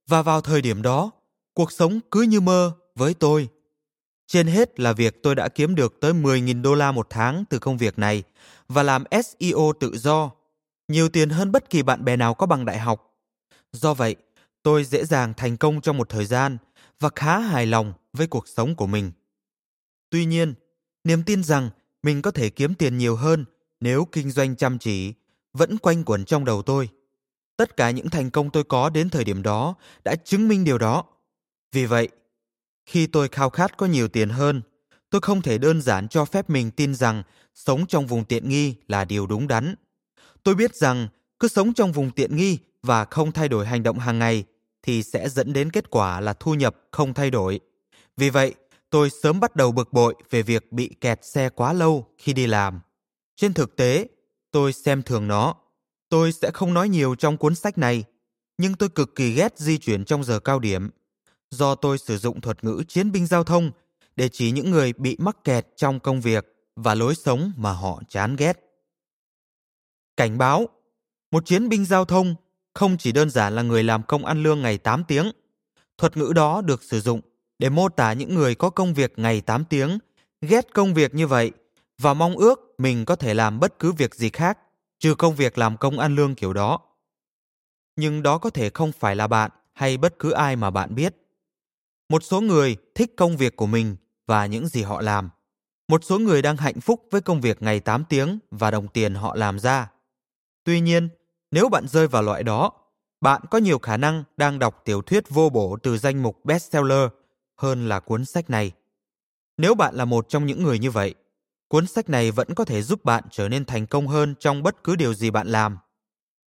và 0.07 0.21
vào 0.21 0.41
thời 0.41 0.61
điểm 0.61 0.81
đó, 0.81 1.11
cuộc 1.53 1.71
sống 1.71 1.99
cứ 2.11 2.21
như 2.21 2.41
mơ 2.41 2.71
với 2.95 3.13
tôi. 3.13 3.49
Trên 4.27 4.47
hết 4.47 4.79
là 4.79 4.93
việc 4.93 5.23
tôi 5.23 5.35
đã 5.35 5.47
kiếm 5.47 5.75
được 5.75 5.97
tới 6.01 6.13
10.000 6.13 6.61
đô 6.61 6.75
la 6.75 6.91
một 6.91 7.07
tháng 7.09 7.43
từ 7.49 7.59
công 7.59 7.77
việc 7.77 7.99
này 7.99 8.23
và 8.67 8.83
làm 8.83 9.03
SEO 9.11 9.73
tự 9.79 9.97
do, 9.97 10.31
nhiều 10.87 11.09
tiền 11.09 11.29
hơn 11.29 11.51
bất 11.51 11.69
kỳ 11.69 11.81
bạn 11.81 12.05
bè 12.05 12.15
nào 12.15 12.33
có 12.33 12.45
bằng 12.45 12.65
đại 12.65 12.79
học. 12.79 13.13
Do 13.71 13.93
vậy, 13.93 14.15
tôi 14.63 14.83
dễ 14.83 15.05
dàng 15.05 15.33
thành 15.37 15.57
công 15.57 15.81
trong 15.81 15.97
một 15.97 16.09
thời 16.09 16.25
gian 16.25 16.57
và 16.99 17.09
khá 17.15 17.39
hài 17.39 17.65
lòng 17.65 17.93
với 18.13 18.27
cuộc 18.27 18.47
sống 18.47 18.75
của 18.75 18.87
mình. 18.87 19.11
Tuy 20.09 20.25
nhiên, 20.25 20.53
niềm 21.03 21.23
tin 21.23 21.43
rằng 21.43 21.69
mình 22.03 22.21
có 22.21 22.31
thể 22.31 22.49
kiếm 22.49 22.73
tiền 22.73 22.97
nhiều 22.97 23.15
hơn 23.15 23.45
nếu 23.79 24.05
kinh 24.11 24.31
doanh 24.31 24.55
chăm 24.55 24.77
chỉ 24.77 25.13
vẫn 25.53 25.77
quanh 25.77 26.03
quẩn 26.03 26.25
trong 26.25 26.45
đầu 26.45 26.61
tôi. 26.61 26.89
Tất 27.57 27.77
cả 27.77 27.91
những 27.91 28.09
thành 28.09 28.29
công 28.29 28.49
tôi 28.49 28.63
có 28.63 28.89
đến 28.89 29.09
thời 29.09 29.23
điểm 29.23 29.43
đó 29.43 29.75
đã 30.03 30.15
chứng 30.15 30.47
minh 30.47 30.63
điều 30.63 30.77
đó. 30.77 31.03
Vì 31.71 31.85
vậy, 31.85 32.09
khi 32.85 33.07
tôi 33.07 33.27
khao 33.27 33.49
khát 33.49 33.77
có 33.77 33.85
nhiều 33.85 34.07
tiền 34.07 34.29
hơn, 34.29 34.61
tôi 35.09 35.21
không 35.21 35.41
thể 35.41 35.57
đơn 35.57 35.81
giản 35.81 36.07
cho 36.07 36.25
phép 36.25 36.49
mình 36.49 36.71
tin 36.71 36.95
rằng 36.95 37.23
sống 37.53 37.85
trong 37.87 38.07
vùng 38.07 38.25
tiện 38.25 38.49
nghi 38.49 38.75
là 38.87 39.05
điều 39.05 39.27
đúng 39.27 39.47
đắn. 39.47 39.75
Tôi 40.43 40.55
biết 40.55 40.75
rằng 40.75 41.07
cứ 41.39 41.47
sống 41.47 41.73
trong 41.73 41.91
vùng 41.91 42.11
tiện 42.11 42.35
nghi 42.35 42.57
và 42.83 43.05
không 43.05 43.31
thay 43.31 43.49
đổi 43.49 43.65
hành 43.65 43.83
động 43.83 43.99
hàng 43.99 44.19
ngày 44.19 44.45
thì 44.87 45.03
sẽ 45.03 45.29
dẫn 45.29 45.53
đến 45.53 45.71
kết 45.71 45.89
quả 45.89 46.19
là 46.19 46.33
thu 46.33 46.53
nhập 46.53 46.75
không 46.91 47.13
thay 47.13 47.31
đổi. 47.31 47.59
Vì 48.17 48.29
vậy, 48.29 48.55
tôi 48.89 49.09
sớm 49.09 49.39
bắt 49.39 49.55
đầu 49.55 49.71
bực 49.71 49.93
bội 49.93 50.15
về 50.29 50.41
việc 50.41 50.71
bị 50.71 50.95
kẹt 51.01 51.25
xe 51.25 51.49
quá 51.49 51.73
lâu 51.73 52.07
khi 52.17 52.33
đi 52.33 52.47
làm. 52.47 52.79
Trên 53.35 53.53
thực 53.53 53.75
tế, 53.75 54.07
tôi 54.51 54.73
xem 54.73 55.03
thường 55.03 55.27
nó. 55.27 55.55
Tôi 56.09 56.31
sẽ 56.31 56.51
không 56.53 56.73
nói 56.73 56.89
nhiều 56.89 57.15
trong 57.15 57.37
cuốn 57.37 57.55
sách 57.55 57.77
này, 57.77 58.03
nhưng 58.57 58.75
tôi 58.75 58.89
cực 58.89 59.15
kỳ 59.15 59.33
ghét 59.33 59.57
di 59.57 59.77
chuyển 59.77 60.05
trong 60.05 60.23
giờ 60.23 60.39
cao 60.39 60.59
điểm 60.59 60.89
do 61.51 61.75
tôi 61.75 61.97
sử 61.97 62.17
dụng 62.17 62.41
thuật 62.41 62.63
ngữ 62.63 62.83
chiến 62.87 63.11
binh 63.11 63.25
giao 63.27 63.43
thông 63.43 63.71
để 64.15 64.29
chỉ 64.29 64.51
những 64.51 64.71
người 64.71 64.93
bị 64.93 65.15
mắc 65.19 65.37
kẹt 65.43 65.67
trong 65.75 65.99
công 65.99 66.21
việc 66.21 66.45
và 66.75 66.95
lối 66.95 67.15
sống 67.15 67.51
mà 67.57 67.71
họ 67.71 68.01
chán 68.09 68.35
ghét. 68.35 68.59
Cảnh 70.17 70.37
báo, 70.37 70.69
một 71.31 71.45
chiến 71.45 71.69
binh 71.69 71.85
giao 71.85 72.05
thông 72.05 72.35
không 72.77 72.97
chỉ 72.97 73.11
đơn 73.11 73.29
giản 73.29 73.55
là 73.55 73.61
người 73.61 73.83
làm 73.83 74.03
công 74.03 74.25
ăn 74.25 74.43
lương 74.43 74.61
ngày 74.61 74.77
8 74.77 75.03
tiếng. 75.03 75.31
Thuật 75.97 76.17
ngữ 76.17 76.31
đó 76.35 76.61
được 76.61 76.83
sử 76.83 77.01
dụng 77.01 77.21
để 77.59 77.69
mô 77.69 77.89
tả 77.89 78.13
những 78.13 78.35
người 78.35 78.55
có 78.55 78.69
công 78.69 78.93
việc 78.93 79.13
ngày 79.17 79.41
8 79.41 79.65
tiếng, 79.65 79.99
ghét 80.41 80.73
công 80.73 80.93
việc 80.93 81.15
như 81.15 81.27
vậy 81.27 81.51
và 81.97 82.13
mong 82.13 82.37
ước 82.37 82.59
mình 82.77 83.05
có 83.05 83.15
thể 83.15 83.33
làm 83.33 83.59
bất 83.59 83.79
cứ 83.79 83.91
việc 83.91 84.15
gì 84.15 84.29
khác 84.29 84.57
trừ 84.99 85.15
công 85.15 85.35
việc 85.35 85.57
làm 85.57 85.77
công 85.77 85.99
ăn 85.99 86.15
lương 86.15 86.35
kiểu 86.35 86.53
đó. 86.53 86.79
Nhưng 87.95 88.23
đó 88.23 88.37
có 88.37 88.49
thể 88.49 88.69
không 88.69 88.91
phải 88.91 89.15
là 89.15 89.27
bạn 89.27 89.51
hay 89.73 89.97
bất 89.97 90.19
cứ 90.19 90.31
ai 90.31 90.55
mà 90.55 90.69
bạn 90.69 90.95
biết. 90.95 91.15
Một 92.09 92.23
số 92.23 92.41
người 92.41 92.75
thích 92.95 93.13
công 93.17 93.37
việc 93.37 93.55
của 93.55 93.67
mình 93.67 93.95
và 94.27 94.45
những 94.45 94.67
gì 94.67 94.83
họ 94.83 95.01
làm. 95.01 95.29
Một 95.87 96.03
số 96.03 96.19
người 96.19 96.41
đang 96.41 96.57
hạnh 96.57 96.81
phúc 96.81 97.07
với 97.11 97.21
công 97.21 97.41
việc 97.41 97.61
ngày 97.61 97.79
8 97.79 98.03
tiếng 98.09 98.39
và 98.51 98.71
đồng 98.71 98.87
tiền 98.87 99.15
họ 99.15 99.35
làm 99.35 99.59
ra. 99.59 99.91
Tuy 100.63 100.79
nhiên, 100.79 101.09
nếu 101.51 101.69
bạn 101.69 101.87
rơi 101.87 102.07
vào 102.07 102.21
loại 102.21 102.43
đó, 102.43 102.71
bạn 103.21 103.41
có 103.51 103.57
nhiều 103.57 103.79
khả 103.79 103.97
năng 103.97 104.23
đang 104.37 104.59
đọc 104.59 104.81
tiểu 104.85 105.01
thuyết 105.01 105.29
vô 105.29 105.49
bổ 105.49 105.77
từ 105.83 105.97
danh 105.97 106.23
mục 106.23 106.45
bestseller 106.45 107.09
hơn 107.55 107.89
là 107.89 107.99
cuốn 107.99 108.25
sách 108.25 108.49
này. 108.49 108.71
Nếu 109.57 109.75
bạn 109.75 109.95
là 109.95 110.05
một 110.05 110.29
trong 110.29 110.45
những 110.45 110.63
người 110.63 110.79
như 110.79 110.91
vậy, 110.91 111.15
cuốn 111.67 111.87
sách 111.87 112.09
này 112.09 112.31
vẫn 112.31 112.47
có 112.55 112.65
thể 112.65 112.81
giúp 112.81 113.05
bạn 113.05 113.23
trở 113.31 113.49
nên 113.49 113.65
thành 113.65 113.87
công 113.87 114.07
hơn 114.07 114.35
trong 114.39 114.63
bất 114.63 114.83
cứ 114.83 114.95
điều 114.95 115.13
gì 115.13 115.31
bạn 115.31 115.47
làm. 115.47 115.77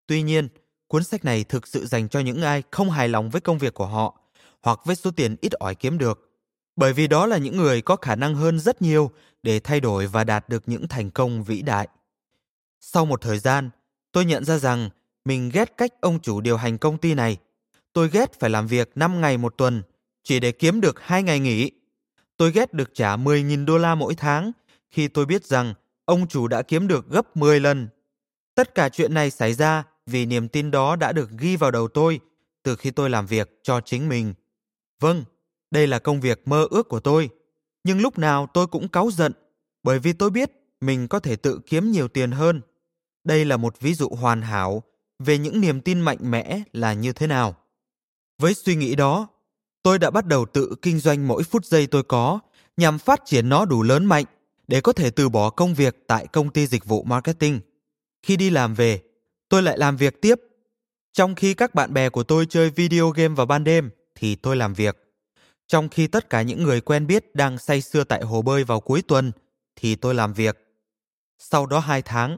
Tuy 0.06 0.22
nhiên, 0.22 0.48
cuốn 0.86 1.04
sách 1.04 1.24
này 1.24 1.44
thực 1.44 1.66
sự 1.66 1.86
dành 1.86 2.08
cho 2.08 2.20
những 2.20 2.42
ai 2.42 2.62
không 2.70 2.90
hài 2.90 3.08
lòng 3.08 3.30
với 3.30 3.40
công 3.40 3.58
việc 3.58 3.74
của 3.74 3.86
họ 3.86 4.20
hoặc 4.62 4.80
với 4.84 4.96
số 4.96 5.10
tiền 5.10 5.36
ít 5.40 5.52
ỏi 5.52 5.74
kiếm 5.74 5.98
được, 5.98 6.30
bởi 6.76 6.92
vì 6.92 7.06
đó 7.06 7.26
là 7.26 7.36
những 7.36 7.56
người 7.56 7.82
có 7.82 7.96
khả 7.96 8.16
năng 8.16 8.34
hơn 8.34 8.60
rất 8.60 8.82
nhiều 8.82 9.10
để 9.42 9.60
thay 9.60 9.80
đổi 9.80 10.06
và 10.06 10.24
đạt 10.24 10.48
được 10.48 10.62
những 10.66 10.88
thành 10.88 11.10
công 11.10 11.44
vĩ 11.44 11.62
đại. 11.62 11.88
Sau 12.80 13.06
một 13.06 13.20
thời 13.20 13.38
gian, 13.38 13.70
tôi 14.12 14.24
nhận 14.24 14.44
ra 14.44 14.58
rằng 14.58 14.90
mình 15.24 15.50
ghét 15.52 15.76
cách 15.76 16.00
ông 16.00 16.20
chủ 16.20 16.40
điều 16.40 16.56
hành 16.56 16.78
công 16.78 16.98
ty 16.98 17.14
này. 17.14 17.36
Tôi 17.92 18.10
ghét 18.12 18.40
phải 18.40 18.50
làm 18.50 18.66
việc 18.66 18.90
5 18.94 19.20
ngày 19.20 19.38
một 19.38 19.54
tuần 19.56 19.82
chỉ 20.24 20.40
để 20.40 20.52
kiếm 20.52 20.80
được 20.80 21.00
2 21.00 21.22
ngày 21.22 21.40
nghỉ. 21.40 21.70
Tôi 22.36 22.52
ghét 22.52 22.72
được 22.72 22.94
trả 22.94 23.16
10.000 23.16 23.64
đô 23.64 23.78
la 23.78 23.94
mỗi 23.94 24.14
tháng 24.14 24.52
khi 24.90 25.08
tôi 25.08 25.26
biết 25.26 25.44
rằng 25.44 25.74
ông 26.04 26.28
chủ 26.28 26.48
đã 26.48 26.62
kiếm 26.62 26.88
được 26.88 27.08
gấp 27.08 27.36
10 27.36 27.60
lần. 27.60 27.88
Tất 28.54 28.74
cả 28.74 28.88
chuyện 28.88 29.14
này 29.14 29.30
xảy 29.30 29.54
ra 29.54 29.84
vì 30.06 30.26
niềm 30.26 30.48
tin 30.48 30.70
đó 30.70 30.96
đã 30.96 31.12
được 31.12 31.30
ghi 31.38 31.56
vào 31.56 31.70
đầu 31.70 31.88
tôi 31.88 32.20
từ 32.62 32.76
khi 32.76 32.90
tôi 32.90 33.10
làm 33.10 33.26
việc 33.26 33.60
cho 33.62 33.80
chính 33.80 34.08
mình. 34.08 34.34
Vâng, 35.00 35.24
đây 35.70 35.86
là 35.86 35.98
công 35.98 36.20
việc 36.20 36.48
mơ 36.48 36.66
ước 36.70 36.88
của 36.88 37.00
tôi. 37.00 37.30
Nhưng 37.84 38.00
lúc 38.00 38.18
nào 38.18 38.48
tôi 38.54 38.66
cũng 38.66 38.88
cáu 38.88 39.10
giận 39.10 39.32
bởi 39.82 39.98
vì 39.98 40.12
tôi 40.12 40.30
biết 40.30 40.50
mình 40.80 41.08
có 41.08 41.20
thể 41.20 41.36
tự 41.36 41.60
kiếm 41.66 41.90
nhiều 41.90 42.08
tiền 42.08 42.30
hơn. 42.30 42.60
Đây 43.24 43.44
là 43.44 43.56
một 43.56 43.80
ví 43.80 43.94
dụ 43.94 44.08
hoàn 44.08 44.42
hảo 44.42 44.82
về 45.18 45.38
những 45.38 45.60
niềm 45.60 45.80
tin 45.80 46.00
mạnh 46.00 46.18
mẽ 46.20 46.62
là 46.72 46.92
như 46.92 47.12
thế 47.12 47.26
nào. 47.26 47.56
Với 48.38 48.54
suy 48.54 48.76
nghĩ 48.76 48.94
đó, 48.94 49.28
tôi 49.82 49.98
đã 49.98 50.10
bắt 50.10 50.26
đầu 50.26 50.46
tự 50.46 50.74
kinh 50.82 50.98
doanh 50.98 51.28
mỗi 51.28 51.42
phút 51.42 51.64
giây 51.64 51.86
tôi 51.86 52.02
có 52.02 52.40
nhằm 52.76 52.98
phát 52.98 53.20
triển 53.24 53.48
nó 53.48 53.64
đủ 53.64 53.82
lớn 53.82 54.04
mạnh 54.04 54.24
để 54.68 54.80
có 54.80 54.92
thể 54.92 55.10
từ 55.10 55.28
bỏ 55.28 55.50
công 55.50 55.74
việc 55.74 56.04
tại 56.06 56.26
công 56.26 56.50
ty 56.50 56.66
dịch 56.66 56.84
vụ 56.84 57.02
marketing. 57.02 57.60
Khi 58.22 58.36
đi 58.36 58.50
làm 58.50 58.74
về, 58.74 59.02
tôi 59.48 59.62
lại 59.62 59.78
làm 59.78 59.96
việc 59.96 60.20
tiếp. 60.22 60.40
Trong 61.12 61.34
khi 61.34 61.54
các 61.54 61.74
bạn 61.74 61.94
bè 61.94 62.08
của 62.08 62.22
tôi 62.22 62.46
chơi 62.46 62.70
video 62.70 63.10
game 63.10 63.34
vào 63.34 63.46
ban 63.46 63.64
đêm, 63.64 63.90
thì 64.14 64.34
tôi 64.34 64.56
làm 64.56 64.74
việc. 64.74 64.96
Trong 65.66 65.88
khi 65.88 66.06
tất 66.06 66.30
cả 66.30 66.42
những 66.42 66.62
người 66.62 66.80
quen 66.80 67.06
biết 67.06 67.34
đang 67.34 67.58
say 67.58 67.80
sưa 67.80 68.04
tại 68.04 68.22
hồ 68.22 68.42
bơi 68.42 68.64
vào 68.64 68.80
cuối 68.80 69.02
tuần, 69.02 69.32
thì 69.76 69.94
tôi 69.94 70.14
làm 70.14 70.32
việc. 70.32 70.58
Sau 71.38 71.66
đó 71.66 71.78
hai 71.78 72.02
tháng, 72.02 72.36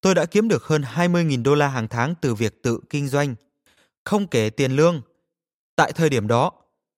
tôi 0.00 0.14
đã 0.14 0.26
kiếm 0.26 0.48
được 0.48 0.64
hơn 0.64 0.82
20.000 0.82 1.42
đô 1.42 1.54
la 1.54 1.68
hàng 1.68 1.88
tháng 1.88 2.14
từ 2.20 2.34
việc 2.34 2.62
tự 2.62 2.80
kinh 2.90 3.08
doanh, 3.08 3.34
không 4.04 4.26
kể 4.26 4.50
tiền 4.50 4.72
lương. 4.72 5.02
Tại 5.76 5.92
thời 5.92 6.10
điểm 6.10 6.28
đó, 6.28 6.52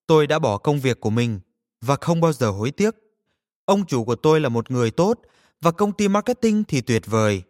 tôi 0.07 0.27
đã 0.27 0.39
bỏ 0.39 0.59
công 0.59 0.81
việc 0.81 1.01
của 1.01 1.11
mình 1.11 1.41
và 1.81 1.97
không 1.97 2.21
bao 2.21 2.33
giờ 2.33 2.51
hối 2.51 2.71
tiếc. 2.71 2.95
Ông 3.65 3.87
chủ 3.87 4.05
của 4.05 4.15
tôi 4.17 4.41
là 4.41 4.49
một 4.49 4.71
người 4.71 4.91
tốt 4.91 5.21
và 5.61 5.71
công 5.71 5.93
ty 5.93 6.09
marketing 6.09 6.65
thì 6.65 6.81
tuyệt 6.81 7.03
vời. 7.07 7.43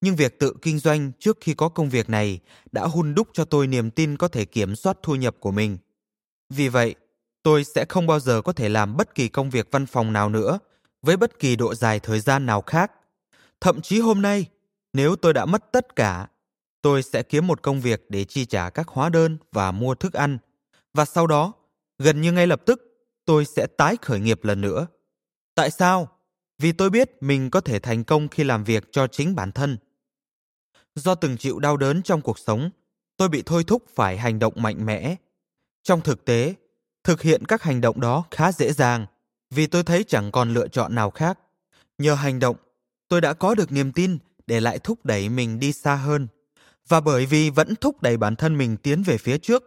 Nhưng 0.00 0.16
việc 0.16 0.38
tự 0.38 0.54
kinh 0.62 0.78
doanh 0.78 1.12
trước 1.18 1.38
khi 1.40 1.54
có 1.54 1.68
công 1.68 1.90
việc 1.90 2.10
này 2.10 2.40
đã 2.72 2.84
hun 2.84 3.14
đúc 3.14 3.28
cho 3.32 3.44
tôi 3.44 3.66
niềm 3.66 3.90
tin 3.90 4.16
có 4.16 4.28
thể 4.28 4.44
kiểm 4.44 4.76
soát 4.76 4.96
thu 5.02 5.14
nhập 5.14 5.36
của 5.40 5.50
mình. 5.50 5.78
Vì 6.50 6.68
vậy, 6.68 6.94
tôi 7.42 7.64
sẽ 7.64 7.84
không 7.88 8.06
bao 8.06 8.20
giờ 8.20 8.42
có 8.42 8.52
thể 8.52 8.68
làm 8.68 8.96
bất 8.96 9.14
kỳ 9.14 9.28
công 9.28 9.50
việc 9.50 9.68
văn 9.70 9.86
phòng 9.86 10.12
nào 10.12 10.28
nữa 10.28 10.58
với 11.02 11.16
bất 11.16 11.38
kỳ 11.38 11.56
độ 11.56 11.74
dài 11.74 12.00
thời 12.00 12.20
gian 12.20 12.46
nào 12.46 12.62
khác. 12.62 12.92
Thậm 13.60 13.80
chí 13.80 14.00
hôm 14.00 14.22
nay, 14.22 14.46
nếu 14.96 15.16
tôi 15.16 15.32
đã 15.32 15.44
mất 15.44 15.72
tất 15.72 15.96
cả, 15.96 16.26
tôi 16.82 17.02
sẽ 17.02 17.22
kiếm 17.22 17.46
một 17.46 17.62
công 17.62 17.80
việc 17.80 18.06
để 18.08 18.24
chi 18.24 18.44
trả 18.44 18.70
các 18.70 18.88
hóa 18.88 19.08
đơn 19.08 19.38
và 19.52 19.72
mua 19.72 19.94
thức 19.94 20.12
ăn. 20.12 20.38
Và 20.94 21.04
sau 21.04 21.26
đó, 21.26 21.52
gần 21.98 22.20
như 22.20 22.32
ngay 22.32 22.46
lập 22.46 22.62
tức, 22.66 22.82
tôi 23.24 23.44
sẽ 23.44 23.66
tái 23.66 23.96
khởi 24.02 24.20
nghiệp 24.20 24.44
lần 24.44 24.60
nữa. 24.60 24.86
Tại 25.54 25.70
sao? 25.70 26.08
Vì 26.58 26.72
tôi 26.72 26.90
biết 26.90 27.10
mình 27.20 27.50
có 27.50 27.60
thể 27.60 27.78
thành 27.78 28.04
công 28.04 28.28
khi 28.28 28.44
làm 28.44 28.64
việc 28.64 28.88
cho 28.92 29.06
chính 29.06 29.34
bản 29.34 29.52
thân. 29.52 29.78
Do 30.94 31.14
từng 31.14 31.36
chịu 31.36 31.58
đau 31.58 31.76
đớn 31.76 32.02
trong 32.02 32.20
cuộc 32.20 32.38
sống, 32.38 32.70
tôi 33.16 33.28
bị 33.28 33.42
thôi 33.46 33.64
thúc 33.66 33.82
phải 33.94 34.18
hành 34.18 34.38
động 34.38 34.52
mạnh 34.56 34.86
mẽ. 34.86 35.16
Trong 35.82 36.00
thực 36.00 36.24
tế, 36.24 36.54
thực 37.04 37.22
hiện 37.22 37.44
các 37.44 37.62
hành 37.62 37.80
động 37.80 38.00
đó 38.00 38.24
khá 38.30 38.52
dễ 38.52 38.72
dàng 38.72 39.06
vì 39.50 39.66
tôi 39.66 39.82
thấy 39.82 40.04
chẳng 40.04 40.32
còn 40.32 40.54
lựa 40.54 40.68
chọn 40.68 40.94
nào 40.94 41.10
khác. 41.10 41.38
Nhờ 41.98 42.14
hành 42.14 42.38
động, 42.38 42.56
tôi 43.08 43.20
đã 43.20 43.32
có 43.32 43.54
được 43.54 43.72
niềm 43.72 43.92
tin 43.92 44.18
để 44.46 44.60
lại 44.60 44.78
thúc 44.78 45.04
đẩy 45.04 45.28
mình 45.28 45.58
đi 45.60 45.72
xa 45.72 45.94
hơn. 45.94 46.28
Và 46.88 47.00
bởi 47.00 47.26
vì 47.26 47.50
vẫn 47.50 47.74
thúc 47.76 48.02
đẩy 48.02 48.16
bản 48.16 48.36
thân 48.36 48.58
mình 48.58 48.76
tiến 48.76 49.02
về 49.02 49.18
phía 49.18 49.38
trước, 49.38 49.64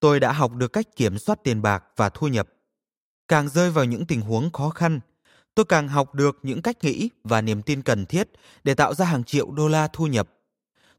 tôi 0.00 0.20
đã 0.20 0.32
học 0.32 0.52
được 0.52 0.72
cách 0.72 0.96
kiểm 0.96 1.18
soát 1.18 1.38
tiền 1.44 1.62
bạc 1.62 1.84
và 1.96 2.08
thu 2.08 2.28
nhập. 2.28 2.48
Càng 3.28 3.48
rơi 3.48 3.70
vào 3.70 3.84
những 3.84 4.06
tình 4.06 4.20
huống 4.20 4.52
khó 4.52 4.70
khăn, 4.70 5.00
tôi 5.54 5.64
càng 5.64 5.88
học 5.88 6.14
được 6.14 6.38
những 6.42 6.62
cách 6.62 6.84
nghĩ 6.84 7.10
và 7.24 7.40
niềm 7.40 7.62
tin 7.62 7.82
cần 7.82 8.06
thiết 8.06 8.28
để 8.64 8.74
tạo 8.74 8.94
ra 8.94 9.04
hàng 9.04 9.24
triệu 9.24 9.50
đô 9.50 9.68
la 9.68 9.88
thu 9.92 10.06
nhập. 10.06 10.28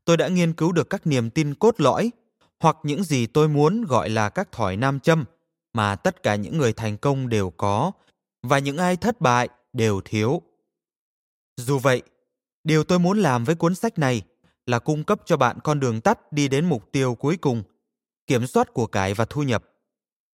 Tôi 0.05 0.17
đã 0.17 0.28
nghiên 0.28 0.53
cứu 0.53 0.71
được 0.71 0.89
các 0.89 1.07
niềm 1.07 1.30
tin 1.30 1.53
cốt 1.53 1.76
lõi 1.78 2.11
hoặc 2.59 2.78
những 2.84 3.03
gì 3.03 3.28
tôi 3.28 3.47
muốn 3.47 3.86
gọi 3.86 4.09
là 4.09 4.30
các 4.30 4.51
thỏi 4.51 4.78
nam 4.78 4.99
châm 4.99 5.26
mà 5.73 5.95
tất 5.95 6.23
cả 6.23 6.36
những 6.36 6.57
người 6.57 6.73
thành 6.73 6.97
công 6.97 7.30
đều 7.30 7.49
có 7.49 7.91
và 8.43 8.59
những 8.59 8.78
ai 8.78 8.97
thất 8.97 9.21
bại 9.21 9.49
đều 9.73 10.01
thiếu. 10.05 10.41
Dù 11.57 11.80
vậy, 11.80 12.01
điều 12.66 12.84
tôi 12.84 12.99
muốn 12.99 13.20
làm 13.20 13.43
với 13.43 13.55
cuốn 13.55 13.76
sách 13.76 13.99
này 13.99 14.22
là 14.66 14.80
cung 14.80 15.03
cấp 15.03 15.22
cho 15.26 15.38
bạn 15.38 15.57
con 15.63 15.80
đường 15.80 16.01
tắt 16.01 16.32
đi 16.32 16.47
đến 16.47 16.66
mục 16.66 16.91
tiêu 16.91 17.16
cuối 17.16 17.38
cùng, 17.38 17.63
kiểm 18.28 18.47
soát 18.47 18.74
của 18.74 18.88
cải 18.88 19.13
và 19.13 19.26
thu 19.26 19.43
nhập. 19.43 19.63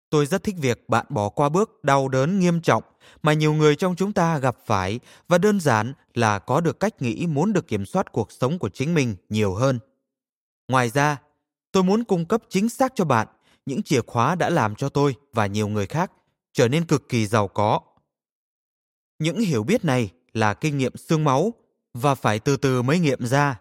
Tôi 0.10 0.26
rất 0.26 0.44
thích 0.44 0.56
việc 0.58 0.90
bạn 0.90 1.06
bỏ 1.10 1.30
qua 1.30 1.50
bước 1.50 1.84
đau 1.84 2.08
đớn 2.08 2.40
nghiêm 2.40 2.62
trọng 2.62 2.84
mà 3.24 3.34
nhiều 3.34 3.54
người 3.54 3.76
trong 3.76 3.96
chúng 3.96 4.14
ta 4.14 4.38
gặp 4.38 4.58
phải 4.66 5.00
và 5.28 5.38
đơn 5.38 5.60
giản 5.60 5.94
là 6.14 6.40
có 6.40 6.62
được 6.62 6.80
cách 6.80 7.02
nghĩ 7.02 7.28
muốn 7.28 7.54
được 7.54 7.68
kiểm 7.68 7.86
soát 7.86 8.12
cuộc 8.12 8.32
sống 8.32 8.60
của 8.60 8.70
chính 8.70 8.94
mình 8.94 9.16
nhiều 9.30 9.54
hơn. 9.54 9.80
Ngoài 10.68 10.90
ra, 10.90 11.18
tôi 11.72 11.84
muốn 11.84 12.04
cung 12.04 12.26
cấp 12.26 12.42
chính 12.50 12.70
xác 12.70 12.92
cho 12.96 13.06
bạn 13.06 13.28
những 13.66 13.84
chìa 13.84 14.02
khóa 14.02 14.36
đã 14.36 14.50
làm 14.50 14.76
cho 14.76 14.90
tôi 14.90 15.16
và 15.34 15.46
nhiều 15.46 15.68
người 15.68 15.86
khác 15.86 16.12
trở 16.54 16.68
nên 16.68 16.86
cực 16.86 17.10
kỳ 17.10 17.28
giàu 17.28 17.48
có. 17.48 17.80
Những 19.20 19.40
hiểu 19.40 19.64
biết 19.64 19.86
này 19.86 20.10
là 20.34 20.54
kinh 20.54 20.78
nghiệm 20.78 20.98
xương 20.98 21.24
máu 21.24 21.54
và 21.94 22.16
phải 22.16 22.40
từ 22.40 22.58
từ 22.58 22.82
mới 22.82 23.00
nghiệm 23.00 23.26
ra. 23.26 23.60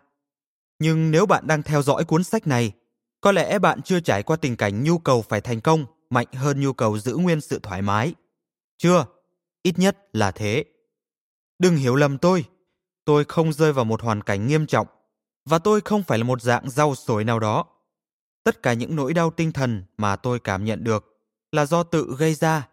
Nhưng 0.78 1.10
nếu 1.10 1.26
bạn 1.26 1.46
đang 1.46 1.62
theo 1.62 1.82
dõi 1.82 2.04
cuốn 2.04 2.24
sách 2.24 2.46
này, 2.46 2.72
có 3.20 3.32
lẽ 3.32 3.58
bạn 3.58 3.82
chưa 3.82 4.00
trải 4.00 4.22
qua 4.22 4.36
tình 4.36 4.56
cảnh 4.56 4.84
nhu 4.84 4.98
cầu 4.98 5.22
phải 5.22 5.40
thành 5.40 5.60
công 5.60 5.86
mạnh 6.10 6.26
hơn 6.32 6.60
nhu 6.60 6.72
cầu 6.72 6.98
giữ 6.98 7.16
nguyên 7.16 7.40
sự 7.40 7.60
thoải 7.62 7.82
mái. 7.82 8.14
Chưa, 8.78 9.06
ít 9.62 9.78
nhất 9.78 10.08
là 10.12 10.30
thế. 10.30 10.64
Đừng 11.58 11.76
hiểu 11.76 11.96
lầm 11.96 12.18
tôi, 12.18 12.44
tôi 13.04 13.24
không 13.24 13.52
rơi 13.52 13.72
vào 13.72 13.84
một 13.84 14.02
hoàn 14.02 14.22
cảnh 14.22 14.46
nghiêm 14.46 14.66
trọng 14.66 14.86
và 15.44 15.58
tôi 15.58 15.80
không 15.80 16.02
phải 16.02 16.18
là 16.18 16.24
một 16.24 16.42
dạng 16.42 16.70
rau 16.70 16.94
sồi 16.94 17.24
nào 17.24 17.38
đó. 17.38 17.64
Tất 18.44 18.62
cả 18.62 18.72
những 18.72 18.96
nỗi 18.96 19.14
đau 19.14 19.30
tinh 19.30 19.52
thần 19.52 19.84
mà 19.98 20.16
tôi 20.16 20.38
cảm 20.38 20.64
nhận 20.64 20.84
được 20.84 21.06
là 21.52 21.66
do 21.66 21.82
tự 21.82 22.16
gây 22.18 22.34
ra, 22.34 22.68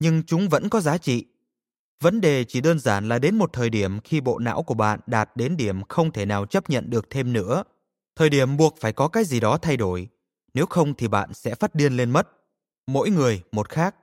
nhưng 0.00 0.22
chúng 0.26 0.48
vẫn 0.48 0.68
có 0.68 0.80
giá 0.80 0.98
trị. 0.98 1.26
Vấn 2.00 2.20
đề 2.20 2.44
chỉ 2.44 2.60
đơn 2.60 2.78
giản 2.78 3.08
là 3.08 3.18
đến 3.18 3.36
một 3.36 3.52
thời 3.52 3.70
điểm 3.70 4.00
khi 4.00 4.20
bộ 4.20 4.38
não 4.38 4.62
của 4.62 4.74
bạn 4.74 5.00
đạt 5.06 5.30
đến 5.34 5.56
điểm 5.56 5.82
không 5.88 6.12
thể 6.12 6.26
nào 6.26 6.46
chấp 6.46 6.70
nhận 6.70 6.90
được 6.90 7.10
thêm 7.10 7.32
nữa. 7.32 7.64
Thời 8.16 8.30
điểm 8.30 8.56
buộc 8.56 8.76
phải 8.80 8.92
có 8.92 9.08
cái 9.08 9.24
gì 9.24 9.40
đó 9.40 9.58
thay 9.58 9.76
đổi, 9.76 10.08
nếu 10.54 10.66
không 10.66 10.94
thì 10.94 11.08
bạn 11.08 11.34
sẽ 11.34 11.54
phát 11.54 11.74
điên 11.74 11.96
lên 11.96 12.10
mất. 12.10 12.28
Mỗi 12.86 13.10
người 13.10 13.42
một 13.52 13.68
khác. 13.68 13.96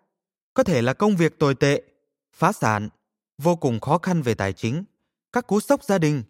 Có 0.53 0.63
thể 0.63 0.81
là 0.81 0.93
công 0.93 1.15
việc 1.15 1.39
tồi 1.39 1.55
tệ, 1.55 1.81
phá 2.35 2.51
sản, 2.51 2.89
vô 3.37 3.55
cùng 3.55 3.79
khó 3.79 3.97
khăn 3.97 4.21
về 4.21 4.33
tài 4.33 4.53
chính, 4.53 4.83
các 5.33 5.47
cú 5.47 5.59
sốc 5.59 5.83
gia 5.83 5.97
đình, 5.97 6.23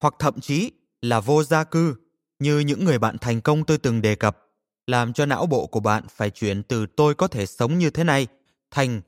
hoặc 0.00 0.14
thậm 0.18 0.40
chí 0.40 0.70
là 1.02 1.20
vô 1.20 1.42
gia 1.42 1.64
cư 1.64 1.94
như 2.38 2.58
những 2.58 2.84
người 2.84 2.98
bạn 2.98 3.18
thành 3.18 3.40
công 3.40 3.64
tôi 3.64 3.78
từng 3.78 4.02
đề 4.02 4.14
cập, 4.14 4.38
làm 4.86 5.12
cho 5.12 5.26
não 5.26 5.46
bộ 5.46 5.66
của 5.66 5.80
bạn 5.80 6.04
phải 6.08 6.30
chuyển 6.30 6.62
từ 6.62 6.86
tôi 6.86 7.14
có 7.14 7.28
thể 7.28 7.46
sống 7.46 7.78
như 7.78 7.90
thế 7.90 8.04
này 8.04 8.26
thành 8.70 9.00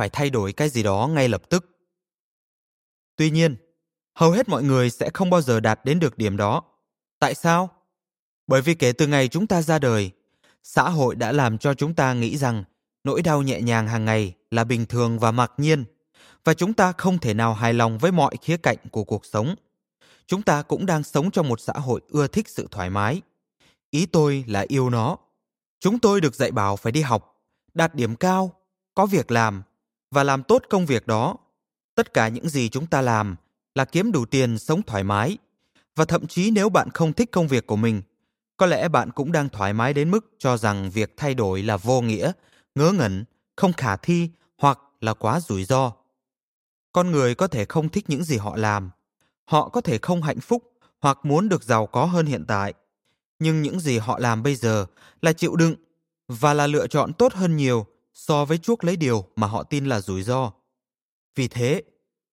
phải 0.00 0.08
thay 0.08 0.30
đổi 0.30 0.52
cái 0.52 0.68
gì 0.68 0.82
đó 0.82 1.10
ngay 1.12 1.28
lập 1.28 1.42
tức. 1.48 1.78
Tuy 3.16 3.30
nhiên, 3.30 3.56
hầu 4.14 4.30
hết 4.30 4.48
mọi 4.48 4.62
người 4.62 4.90
sẽ 4.90 5.10
không 5.14 5.30
bao 5.30 5.42
giờ 5.42 5.60
đạt 5.60 5.80
đến 5.84 5.98
được 5.98 6.18
điểm 6.18 6.36
đó. 6.36 6.62
Tại 7.18 7.34
sao? 7.34 7.70
Bởi 8.46 8.62
vì 8.62 8.74
kể 8.74 8.92
từ 8.92 9.06
ngày 9.06 9.28
chúng 9.28 9.46
ta 9.46 9.62
ra 9.62 9.78
đời, 9.78 10.10
xã 10.62 10.88
hội 10.88 11.14
đã 11.14 11.32
làm 11.32 11.58
cho 11.58 11.74
chúng 11.74 11.94
ta 11.94 12.14
nghĩ 12.14 12.36
rằng 12.36 12.64
nỗi 13.04 13.22
đau 13.22 13.42
nhẹ 13.42 13.60
nhàng 13.60 13.88
hàng 13.88 14.04
ngày 14.04 14.34
là 14.50 14.64
bình 14.64 14.86
thường 14.86 15.18
và 15.18 15.30
mặc 15.30 15.52
nhiên 15.56 15.84
và 16.44 16.54
chúng 16.54 16.72
ta 16.72 16.92
không 16.92 17.18
thể 17.18 17.34
nào 17.34 17.54
hài 17.54 17.74
lòng 17.74 17.98
với 17.98 18.12
mọi 18.12 18.34
khía 18.42 18.56
cạnh 18.56 18.78
của 18.90 19.04
cuộc 19.04 19.26
sống 19.26 19.54
chúng 20.26 20.42
ta 20.42 20.62
cũng 20.62 20.86
đang 20.86 21.02
sống 21.02 21.30
trong 21.30 21.48
một 21.48 21.60
xã 21.60 21.72
hội 21.72 22.00
ưa 22.08 22.26
thích 22.26 22.48
sự 22.48 22.68
thoải 22.70 22.90
mái 22.90 23.22
ý 23.90 24.06
tôi 24.06 24.44
là 24.46 24.64
yêu 24.68 24.90
nó 24.90 25.16
chúng 25.80 25.98
tôi 25.98 26.20
được 26.20 26.34
dạy 26.34 26.50
bảo 26.52 26.76
phải 26.76 26.92
đi 26.92 27.00
học 27.00 27.42
đạt 27.74 27.94
điểm 27.94 28.16
cao 28.16 28.52
có 28.94 29.06
việc 29.06 29.30
làm 29.30 29.62
và 30.10 30.24
làm 30.24 30.42
tốt 30.42 30.62
công 30.70 30.86
việc 30.86 31.06
đó. 31.06 31.36
Tất 31.94 32.14
cả 32.14 32.28
những 32.28 32.48
gì 32.48 32.68
chúng 32.68 32.86
ta 32.86 33.00
làm 33.00 33.36
là 33.74 33.84
kiếm 33.84 34.12
đủ 34.12 34.24
tiền 34.24 34.58
sống 34.58 34.82
thoải 34.82 35.04
mái. 35.04 35.38
Và 35.96 36.04
thậm 36.04 36.26
chí 36.26 36.50
nếu 36.50 36.68
bạn 36.68 36.90
không 36.90 37.12
thích 37.12 37.30
công 37.32 37.48
việc 37.48 37.66
của 37.66 37.76
mình, 37.76 38.02
có 38.56 38.66
lẽ 38.66 38.88
bạn 38.88 39.10
cũng 39.10 39.32
đang 39.32 39.48
thoải 39.48 39.72
mái 39.72 39.94
đến 39.94 40.10
mức 40.10 40.30
cho 40.38 40.56
rằng 40.56 40.90
việc 40.90 41.14
thay 41.16 41.34
đổi 41.34 41.62
là 41.62 41.76
vô 41.76 42.00
nghĩa, 42.00 42.32
ngớ 42.74 42.92
ngẩn, 42.92 43.24
không 43.56 43.72
khả 43.72 43.96
thi 43.96 44.30
hoặc 44.58 44.78
là 45.00 45.14
quá 45.14 45.40
rủi 45.40 45.64
ro. 45.64 45.92
Con 46.92 47.10
người 47.10 47.34
có 47.34 47.46
thể 47.46 47.64
không 47.64 47.88
thích 47.88 48.04
những 48.08 48.24
gì 48.24 48.36
họ 48.36 48.56
làm. 48.56 48.90
Họ 49.44 49.68
có 49.68 49.80
thể 49.80 49.98
không 49.98 50.22
hạnh 50.22 50.40
phúc 50.40 50.72
hoặc 51.00 51.18
muốn 51.22 51.48
được 51.48 51.62
giàu 51.62 51.86
có 51.86 52.04
hơn 52.04 52.26
hiện 52.26 52.44
tại. 52.48 52.74
Nhưng 53.38 53.62
những 53.62 53.80
gì 53.80 53.98
họ 53.98 54.18
làm 54.18 54.42
bây 54.42 54.54
giờ 54.54 54.86
là 55.22 55.32
chịu 55.32 55.56
đựng 55.56 55.74
và 56.28 56.54
là 56.54 56.66
lựa 56.66 56.86
chọn 56.86 57.12
tốt 57.12 57.32
hơn 57.32 57.56
nhiều 57.56 57.86
so 58.20 58.44
với 58.44 58.58
chuốc 58.58 58.84
lấy 58.84 58.96
điều 58.96 59.24
mà 59.36 59.46
họ 59.46 59.62
tin 59.62 59.86
là 59.86 60.00
rủi 60.00 60.22
ro. 60.22 60.52
Vì 61.36 61.48
thế, 61.48 61.82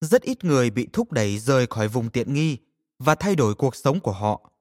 rất 0.01 0.21
ít 0.21 0.43
người 0.43 0.69
bị 0.69 0.87
thúc 0.93 1.11
đẩy 1.11 1.39
rời 1.39 1.67
khỏi 1.67 1.87
vùng 1.87 2.09
tiện 2.09 2.33
nghi 2.33 2.57
và 2.99 3.15
thay 3.15 3.35
đổi 3.35 3.55
cuộc 3.55 3.75
sống 3.75 3.99
của 3.99 4.11
họ. 4.11 4.51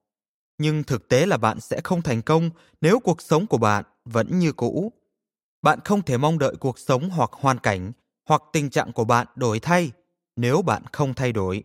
Nhưng 0.57 0.83
thực 0.83 1.07
tế 1.07 1.25
là 1.25 1.37
bạn 1.37 1.59
sẽ 1.59 1.81
không 1.83 2.01
thành 2.01 2.21
công 2.21 2.49
nếu 2.81 2.99
cuộc 2.99 3.21
sống 3.21 3.47
của 3.47 3.57
bạn 3.57 3.85
vẫn 4.05 4.39
như 4.39 4.51
cũ. 4.51 4.91
Bạn 5.61 5.79
không 5.85 6.01
thể 6.01 6.17
mong 6.17 6.39
đợi 6.39 6.55
cuộc 6.59 6.79
sống 6.79 7.09
hoặc 7.09 7.29
hoàn 7.33 7.59
cảnh 7.59 7.91
hoặc 8.25 8.41
tình 8.53 8.69
trạng 8.69 8.91
của 8.91 9.05
bạn 9.05 9.27
đổi 9.35 9.59
thay 9.59 9.91
nếu 10.35 10.61
bạn 10.61 10.83
không 10.91 11.13
thay 11.13 11.31
đổi. 11.31 11.63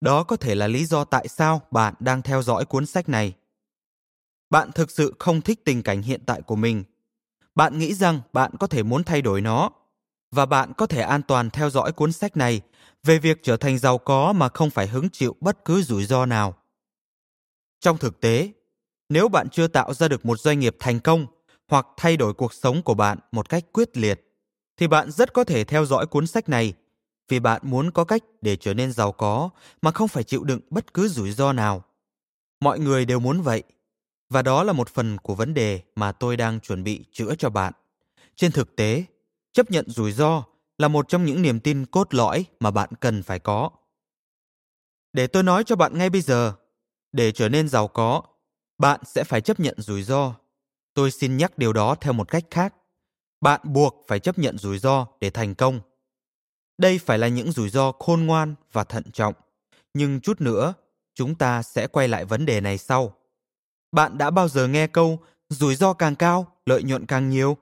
Đó 0.00 0.24
có 0.24 0.36
thể 0.36 0.54
là 0.54 0.66
lý 0.66 0.84
do 0.84 1.04
tại 1.04 1.28
sao 1.28 1.60
bạn 1.70 1.94
đang 2.00 2.22
theo 2.22 2.42
dõi 2.42 2.64
cuốn 2.64 2.86
sách 2.86 3.08
này. 3.08 3.34
Bạn 4.50 4.72
thực 4.72 4.90
sự 4.90 5.14
không 5.18 5.40
thích 5.40 5.64
tình 5.64 5.82
cảnh 5.82 6.02
hiện 6.02 6.20
tại 6.26 6.42
của 6.42 6.56
mình 6.56 6.84
bạn 7.54 7.78
nghĩ 7.78 7.94
rằng 7.94 8.20
bạn 8.32 8.50
có 8.60 8.66
thể 8.66 8.82
muốn 8.82 9.04
thay 9.04 9.22
đổi 9.22 9.40
nó 9.40 9.70
và 10.30 10.46
bạn 10.46 10.72
có 10.76 10.86
thể 10.86 11.02
an 11.02 11.22
toàn 11.22 11.50
theo 11.50 11.70
dõi 11.70 11.92
cuốn 11.92 12.12
sách 12.12 12.36
này 12.36 12.60
về 13.04 13.18
việc 13.18 13.42
trở 13.42 13.56
thành 13.56 13.78
giàu 13.78 13.98
có 13.98 14.32
mà 14.32 14.48
không 14.48 14.70
phải 14.70 14.86
hứng 14.86 15.10
chịu 15.10 15.36
bất 15.40 15.64
cứ 15.64 15.82
rủi 15.82 16.04
ro 16.04 16.26
nào 16.26 16.54
trong 17.80 17.98
thực 17.98 18.20
tế 18.20 18.52
nếu 19.08 19.28
bạn 19.28 19.48
chưa 19.48 19.66
tạo 19.66 19.94
ra 19.94 20.08
được 20.08 20.26
một 20.26 20.40
doanh 20.40 20.60
nghiệp 20.60 20.76
thành 20.78 21.00
công 21.00 21.26
hoặc 21.68 21.86
thay 21.96 22.16
đổi 22.16 22.34
cuộc 22.34 22.54
sống 22.54 22.82
của 22.82 22.94
bạn 22.94 23.18
một 23.32 23.48
cách 23.48 23.64
quyết 23.72 23.96
liệt 23.96 24.28
thì 24.76 24.86
bạn 24.86 25.10
rất 25.10 25.32
có 25.32 25.44
thể 25.44 25.64
theo 25.64 25.86
dõi 25.86 26.06
cuốn 26.06 26.26
sách 26.26 26.48
này 26.48 26.74
vì 27.28 27.40
bạn 27.40 27.60
muốn 27.64 27.90
có 27.90 28.04
cách 28.04 28.22
để 28.40 28.56
trở 28.56 28.74
nên 28.74 28.92
giàu 28.92 29.12
có 29.12 29.50
mà 29.82 29.90
không 29.90 30.08
phải 30.08 30.24
chịu 30.24 30.44
đựng 30.44 30.60
bất 30.70 30.94
cứ 30.94 31.08
rủi 31.08 31.32
ro 31.32 31.52
nào. 31.52 31.82
Mọi 32.60 32.78
người 32.78 33.04
đều 33.04 33.20
muốn 33.20 33.40
vậy, 33.40 33.62
và 34.32 34.42
đó 34.42 34.62
là 34.62 34.72
một 34.72 34.88
phần 34.88 35.18
của 35.18 35.34
vấn 35.34 35.54
đề 35.54 35.80
mà 35.96 36.12
tôi 36.12 36.36
đang 36.36 36.60
chuẩn 36.60 36.84
bị 36.84 37.04
chữa 37.12 37.34
cho 37.34 37.50
bạn. 37.50 37.72
Trên 38.36 38.52
thực 38.52 38.76
tế, 38.76 39.04
chấp 39.52 39.70
nhận 39.70 39.90
rủi 39.90 40.12
ro 40.12 40.44
là 40.78 40.88
một 40.88 41.08
trong 41.08 41.24
những 41.24 41.42
niềm 41.42 41.60
tin 41.60 41.86
cốt 41.86 42.14
lõi 42.14 42.44
mà 42.60 42.70
bạn 42.70 42.90
cần 43.00 43.22
phải 43.22 43.38
có. 43.38 43.70
Để 45.12 45.26
tôi 45.26 45.42
nói 45.42 45.64
cho 45.64 45.76
bạn 45.76 45.98
ngay 45.98 46.10
bây 46.10 46.20
giờ, 46.20 46.54
để 47.12 47.32
trở 47.32 47.48
nên 47.48 47.68
giàu 47.68 47.88
có, 47.88 48.22
bạn 48.78 49.00
sẽ 49.06 49.24
phải 49.24 49.40
chấp 49.40 49.60
nhận 49.60 49.74
rủi 49.78 50.02
ro. 50.02 50.34
Tôi 50.94 51.10
xin 51.10 51.36
nhắc 51.36 51.58
điều 51.58 51.72
đó 51.72 51.94
theo 51.94 52.12
một 52.12 52.28
cách 52.30 52.44
khác. 52.50 52.74
Bạn 53.40 53.60
buộc 53.64 54.04
phải 54.08 54.20
chấp 54.20 54.38
nhận 54.38 54.58
rủi 54.58 54.78
ro 54.78 55.06
để 55.20 55.30
thành 55.30 55.54
công 55.54 55.80
đây 56.82 56.98
phải 56.98 57.18
là 57.18 57.28
những 57.28 57.52
rủi 57.52 57.70
ro 57.70 57.92
khôn 57.92 58.26
ngoan 58.26 58.54
và 58.72 58.84
thận 58.84 59.04
trọng. 59.12 59.34
Nhưng 59.94 60.20
chút 60.20 60.40
nữa, 60.40 60.74
chúng 61.14 61.34
ta 61.34 61.62
sẽ 61.62 61.86
quay 61.86 62.08
lại 62.08 62.24
vấn 62.24 62.46
đề 62.46 62.60
này 62.60 62.78
sau. 62.78 63.14
Bạn 63.92 64.18
đã 64.18 64.30
bao 64.30 64.48
giờ 64.48 64.68
nghe 64.68 64.86
câu 64.86 65.20
rủi 65.48 65.76
ro 65.76 65.92
càng 65.92 66.14
cao, 66.14 66.56
lợi 66.66 66.82
nhuận 66.82 67.06
càng 67.06 67.30
nhiều? 67.30 67.56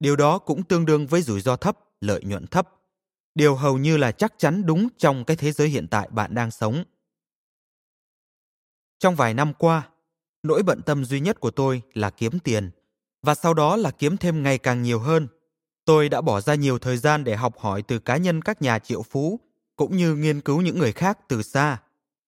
Điều 0.00 0.16
đó 0.16 0.38
cũng 0.38 0.62
tương 0.62 0.86
đương 0.86 1.06
với 1.06 1.22
rủi 1.22 1.40
ro 1.40 1.56
thấp, 1.56 1.78
lợi 2.00 2.22
nhuận 2.24 2.46
thấp. 2.46 2.68
Điều 3.34 3.54
hầu 3.54 3.78
như 3.78 3.96
là 3.96 4.12
chắc 4.12 4.34
chắn 4.38 4.66
đúng 4.66 4.88
trong 4.98 5.24
cái 5.24 5.36
thế 5.36 5.52
giới 5.52 5.68
hiện 5.68 5.88
tại 5.88 6.08
bạn 6.10 6.34
đang 6.34 6.50
sống. 6.50 6.84
Trong 8.98 9.14
vài 9.14 9.34
năm 9.34 9.52
qua, 9.54 9.88
nỗi 10.42 10.62
bận 10.62 10.82
tâm 10.82 11.04
duy 11.04 11.20
nhất 11.20 11.40
của 11.40 11.50
tôi 11.50 11.82
là 11.94 12.10
kiếm 12.10 12.38
tiền 12.38 12.70
và 13.22 13.34
sau 13.34 13.54
đó 13.54 13.76
là 13.76 13.90
kiếm 13.90 14.16
thêm 14.16 14.42
ngày 14.42 14.58
càng 14.58 14.82
nhiều 14.82 14.98
hơn. 14.98 15.28
Tôi 15.84 16.08
đã 16.08 16.20
bỏ 16.20 16.40
ra 16.40 16.54
nhiều 16.54 16.78
thời 16.78 16.96
gian 16.96 17.24
để 17.24 17.36
học 17.36 17.58
hỏi 17.58 17.82
từ 17.82 17.98
cá 17.98 18.16
nhân 18.16 18.42
các 18.42 18.62
nhà 18.62 18.78
triệu 18.78 19.02
phú 19.02 19.40
cũng 19.76 19.96
như 19.96 20.14
nghiên 20.14 20.40
cứu 20.40 20.60
những 20.60 20.78
người 20.78 20.92
khác 20.92 21.18
từ 21.28 21.42
xa. 21.42 21.82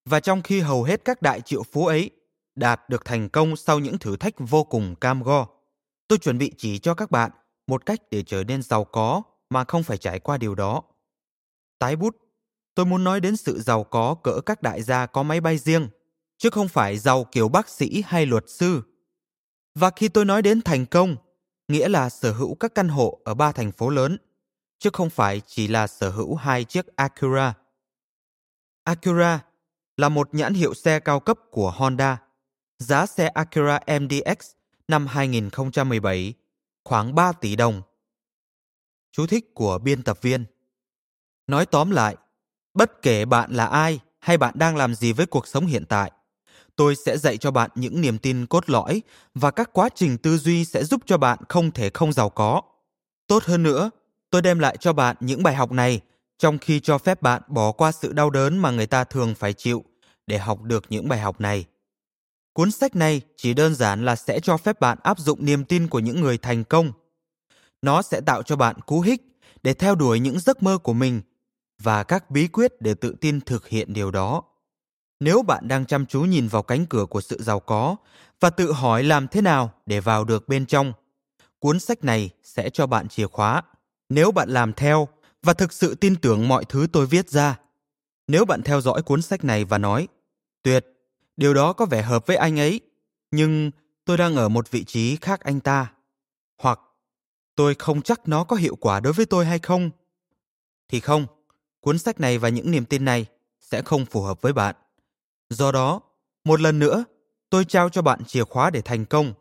Và 0.05 0.21
trong 0.21 0.43
khi 0.43 0.61
hầu 0.61 0.83
hết 0.83 1.05
các 1.05 1.23
đại 1.23 1.41
triệu 1.41 1.63
phú 1.63 1.87
ấy 1.87 2.11
đạt 2.55 2.89
được 2.89 3.05
thành 3.05 3.29
công 3.29 3.57
sau 3.57 3.79
những 3.79 3.99
thử 3.99 4.17
thách 4.17 4.35
vô 4.39 4.65
cùng 4.65 4.95
cam 4.95 5.23
go, 5.23 5.47
tôi 6.09 6.19
chuẩn 6.19 6.39
bị 6.39 6.53
chỉ 6.57 6.79
cho 6.79 6.95
các 6.95 7.11
bạn 7.11 7.31
một 7.67 7.87
cách 7.87 8.01
để 8.11 8.23
trở 8.23 8.45
nên 8.45 8.63
giàu 8.63 8.85
có 8.85 9.23
mà 9.51 9.65
không 9.65 9.83
phải 9.83 9.99
trải 9.99 10.21
qua 10.21 10.39
điều 10.39 10.55
đó. 10.55 10.83
Tái 11.79 11.97
bút, 11.97 12.17
tôi 12.75 12.87
muốn 12.87 13.05
nói 13.05 13.21
đến 13.21 13.37
sự 13.37 13.61
giàu 13.61 13.85
có 13.85 14.15
cỡ 14.15 14.41
các 14.47 14.63
đại 14.63 14.83
gia 14.83 15.07
có 15.07 15.23
máy 15.23 15.41
bay 15.41 15.59
riêng, 15.59 15.89
chứ 16.39 16.51
không 16.51 16.69
phải 16.69 16.99
giàu 16.99 17.25
kiểu 17.25 17.49
bác 17.49 17.69
sĩ 17.69 18.03
hay 18.07 18.27
luật 18.27 18.45
sư. 18.49 18.83
Và 19.75 19.91
khi 19.97 20.09
tôi 20.09 20.25
nói 20.25 20.43
đến 20.43 20.63
thành 20.63 20.87
công, 20.87 21.17
nghĩa 21.69 21.89
là 21.89 22.09
sở 22.09 22.33
hữu 22.33 22.55
các 22.55 22.75
căn 22.75 22.89
hộ 22.89 23.21
ở 23.25 23.35
ba 23.35 23.53
thành 23.53 23.73
phố 23.73 23.91
lớn, 23.91 24.19
chứ 24.79 24.91
không 24.93 25.11
phải 25.11 25.43
chỉ 25.47 25.69
là 25.69 25.87
sở 25.87 26.11
hữu 26.11 26.35
hai 26.35 26.65
chiếc 26.65 26.97
Acura. 26.97 27.55
Acura 28.85 29.45
là 29.97 30.09
một 30.09 30.35
nhãn 30.35 30.55
hiệu 30.55 30.75
xe 30.75 31.01
cao 31.01 31.21
cấp 31.21 31.39
của 31.51 31.71
Honda. 31.71 32.19
Giá 32.81 33.07
xe 33.07 33.29
Acura 33.29 33.81
MDX 34.01 34.51
năm 34.89 35.07
2017 35.07 36.35
khoảng 36.85 37.15
3 37.15 37.33
tỷ 37.33 37.57
đồng. 37.57 37.83
Chú 39.13 39.27
thích 39.27 39.55
của 39.55 39.79
biên 39.79 40.03
tập 40.03 40.19
viên. 40.23 40.45
Nói 41.47 41.67
tóm 41.67 41.91
lại, 41.91 42.17
bất 42.75 43.03
kể 43.03 43.25
bạn 43.25 43.53
là 43.53 43.67
ai 43.67 44.01
hay 44.19 44.39
bạn 44.39 44.55
đang 44.57 44.77
làm 44.77 44.95
gì 44.95 45.13
với 45.13 45.27
cuộc 45.27 45.47
sống 45.47 45.67
hiện 45.67 45.85
tại, 45.85 46.13
tôi 46.77 46.97
sẽ 46.97 47.19
dạy 47.19 47.37
cho 47.37 47.51
bạn 47.51 47.71
những 47.75 48.01
niềm 48.01 48.19
tin 48.19 48.47
cốt 48.47 48.71
lõi 48.71 49.03
và 49.35 49.51
các 49.51 49.71
quá 49.73 49.89
trình 49.95 50.19
tư 50.19 50.39
duy 50.39 50.65
sẽ 50.65 50.85
giúp 50.85 51.03
cho 51.07 51.19
bạn 51.19 51.39
không 51.49 51.71
thể 51.71 51.91
không 51.95 52.13
giàu 52.13 52.31
có. 52.31 52.63
Tốt 53.27 53.45
hơn 53.45 53.63
nữa, 53.63 53.91
tôi 54.31 54.43
đem 54.43 54.59
lại 54.59 54.77
cho 54.81 54.93
bạn 54.93 55.17
những 55.21 55.43
bài 55.43 55.55
học 55.55 55.73
này 55.73 56.01
trong 56.39 56.59
khi 56.59 56.81
cho 56.81 56.99
phép 56.99 57.23
bạn 57.23 57.43
bỏ 57.49 57.73
qua 57.73 57.93
sự 57.93 58.13
đau 58.13 58.31
đớn 58.31 58.59
mà 58.59 58.71
người 58.71 58.87
ta 58.87 59.05
thường 59.05 59.35
phải 59.35 59.53
chịu 59.53 59.85
để 60.27 60.39
học 60.39 60.63
được 60.63 60.85
những 60.89 61.09
bài 61.09 61.21
học 61.21 61.41
này. 61.41 61.67
Cuốn 62.53 62.71
sách 62.71 62.97
này 62.97 63.21
chỉ 63.37 63.55
đơn 63.55 63.75
giản 63.75 64.05
là 64.05 64.17
sẽ 64.17 64.41
cho 64.41 64.57
phép 64.57 64.81
bạn 64.81 64.99
áp 65.03 65.19
dụng 65.19 65.45
niềm 65.45 65.65
tin 65.65 65.89
của 65.89 65.99
những 65.99 66.21
người 66.21 66.39
thành 66.39 66.65
công. 66.65 66.93
Nó 67.83 68.03
sẽ 68.03 68.21
tạo 68.21 68.43
cho 68.43 68.57
bạn 68.57 68.81
cú 68.81 69.01
hích 69.01 69.23
để 69.63 69.75
theo 69.75 69.95
đuổi 69.95 70.21
những 70.21 70.41
giấc 70.41 70.63
mơ 70.63 70.79
của 70.79 70.93
mình 70.93 71.21
và 71.83 72.03
các 72.03 72.31
bí 72.31 72.49
quyết 72.49 72.73
để 72.81 72.95
tự 72.95 73.15
tin 73.21 73.41
thực 73.41 73.69
hiện 73.69 73.93
điều 73.93 74.11
đó. 74.11 74.43
Nếu 75.21 75.43
bạn 75.43 75.69
đang 75.69 75.87
chăm 75.87 76.07
chú 76.07 76.21
nhìn 76.21 76.49
vào 76.49 76.63
cánh 76.63 76.87
cửa 76.87 77.07
của 77.07 77.21
sự 77.21 77.43
giàu 77.43 77.61
có 77.61 77.97
và 78.41 78.51
tự 78.51 78.73
hỏi 78.73 79.03
làm 79.03 79.29
thế 79.29 79.41
nào 79.41 79.73
để 79.87 80.01
vào 80.01 80.25
được 80.25 80.49
bên 80.49 80.67
trong, 80.67 80.93
cuốn 81.59 81.81
sách 81.81 82.05
này 82.05 82.31
sẽ 82.43 82.71
cho 82.71 82.87
bạn 82.87 83.09
chìa 83.09 83.27
khóa. 83.27 83.63
Nếu 84.09 84.33
bạn 84.33 84.51
làm 84.51 84.73
theo 84.73 85.09
và 85.43 85.53
thực 85.53 85.73
sự 85.73 85.95
tin 85.95 86.17
tưởng 86.17 86.49
mọi 86.49 86.65
thứ 86.65 86.87
tôi 86.93 87.07
viết 87.07 87.31
ra, 87.31 87.59
nếu 88.29 88.45
bạn 88.45 88.63
theo 88.63 88.81
dõi 88.81 89.03
cuốn 89.03 89.23
sách 89.23 89.45
này 89.45 89.65
và 89.65 89.79
nói, 89.79 90.09
tuyệt, 90.63 90.87
điều 91.37 91.55
đó 91.55 91.73
có 91.73 91.87
vẻ 91.87 92.03
hợp 92.03 92.27
với 92.27 92.37
anh 92.37 92.59
ấy, 92.59 92.81
nhưng 93.31 93.71
tôi 94.05 94.17
đang 94.17 94.37
ở 94.37 94.49
một 94.49 94.71
vị 94.71 94.85
trí 94.85 95.17
khác 95.17 95.41
anh 95.41 95.61
ta. 95.61 95.93
Hoặc 96.59 96.81
tôi 97.57 97.75
không 97.75 98.03
chắc 98.03 98.29
nó 98.29 98.45
có 98.45 98.57
hiệu 98.57 98.77
quả 98.77 99.01
đối 99.01 99.13
với 99.13 99.27
tôi 99.27 99.47
hay 99.47 99.59
không. 99.59 99.91
Thì 100.89 101.01
không, 101.01 101.27
cuốn 101.81 101.99
sách 101.99 102.21
này 102.21 102.39
và 102.39 102.49
những 102.49 102.71
niềm 102.71 102.85
tin 102.85 103.05
này 103.05 103.27
sẽ 103.61 103.83
không 103.83 104.07
phù 104.07 104.23
hợp 104.23 104.43
với 104.43 104.53
bạn. 104.53 104.77
Do 105.51 105.73
đó, 105.73 106.01
một 106.45 106.61
lần 106.61 106.79
nữa, 106.79 107.05
tôi 107.51 107.65
trao 107.65 107.89
cho 107.89 108.03
bạn 108.03 108.25
chìa 108.25 108.45
khóa 108.45 108.71
để 108.71 108.83
thành 108.83 109.07
công, 109.07 109.35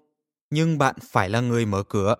nhưng 0.49 0.77
bạn 0.77 0.95
phải 1.01 1.29
là 1.29 1.41
người 1.41 1.65
mở 1.65 1.83
cửa. 1.83 2.15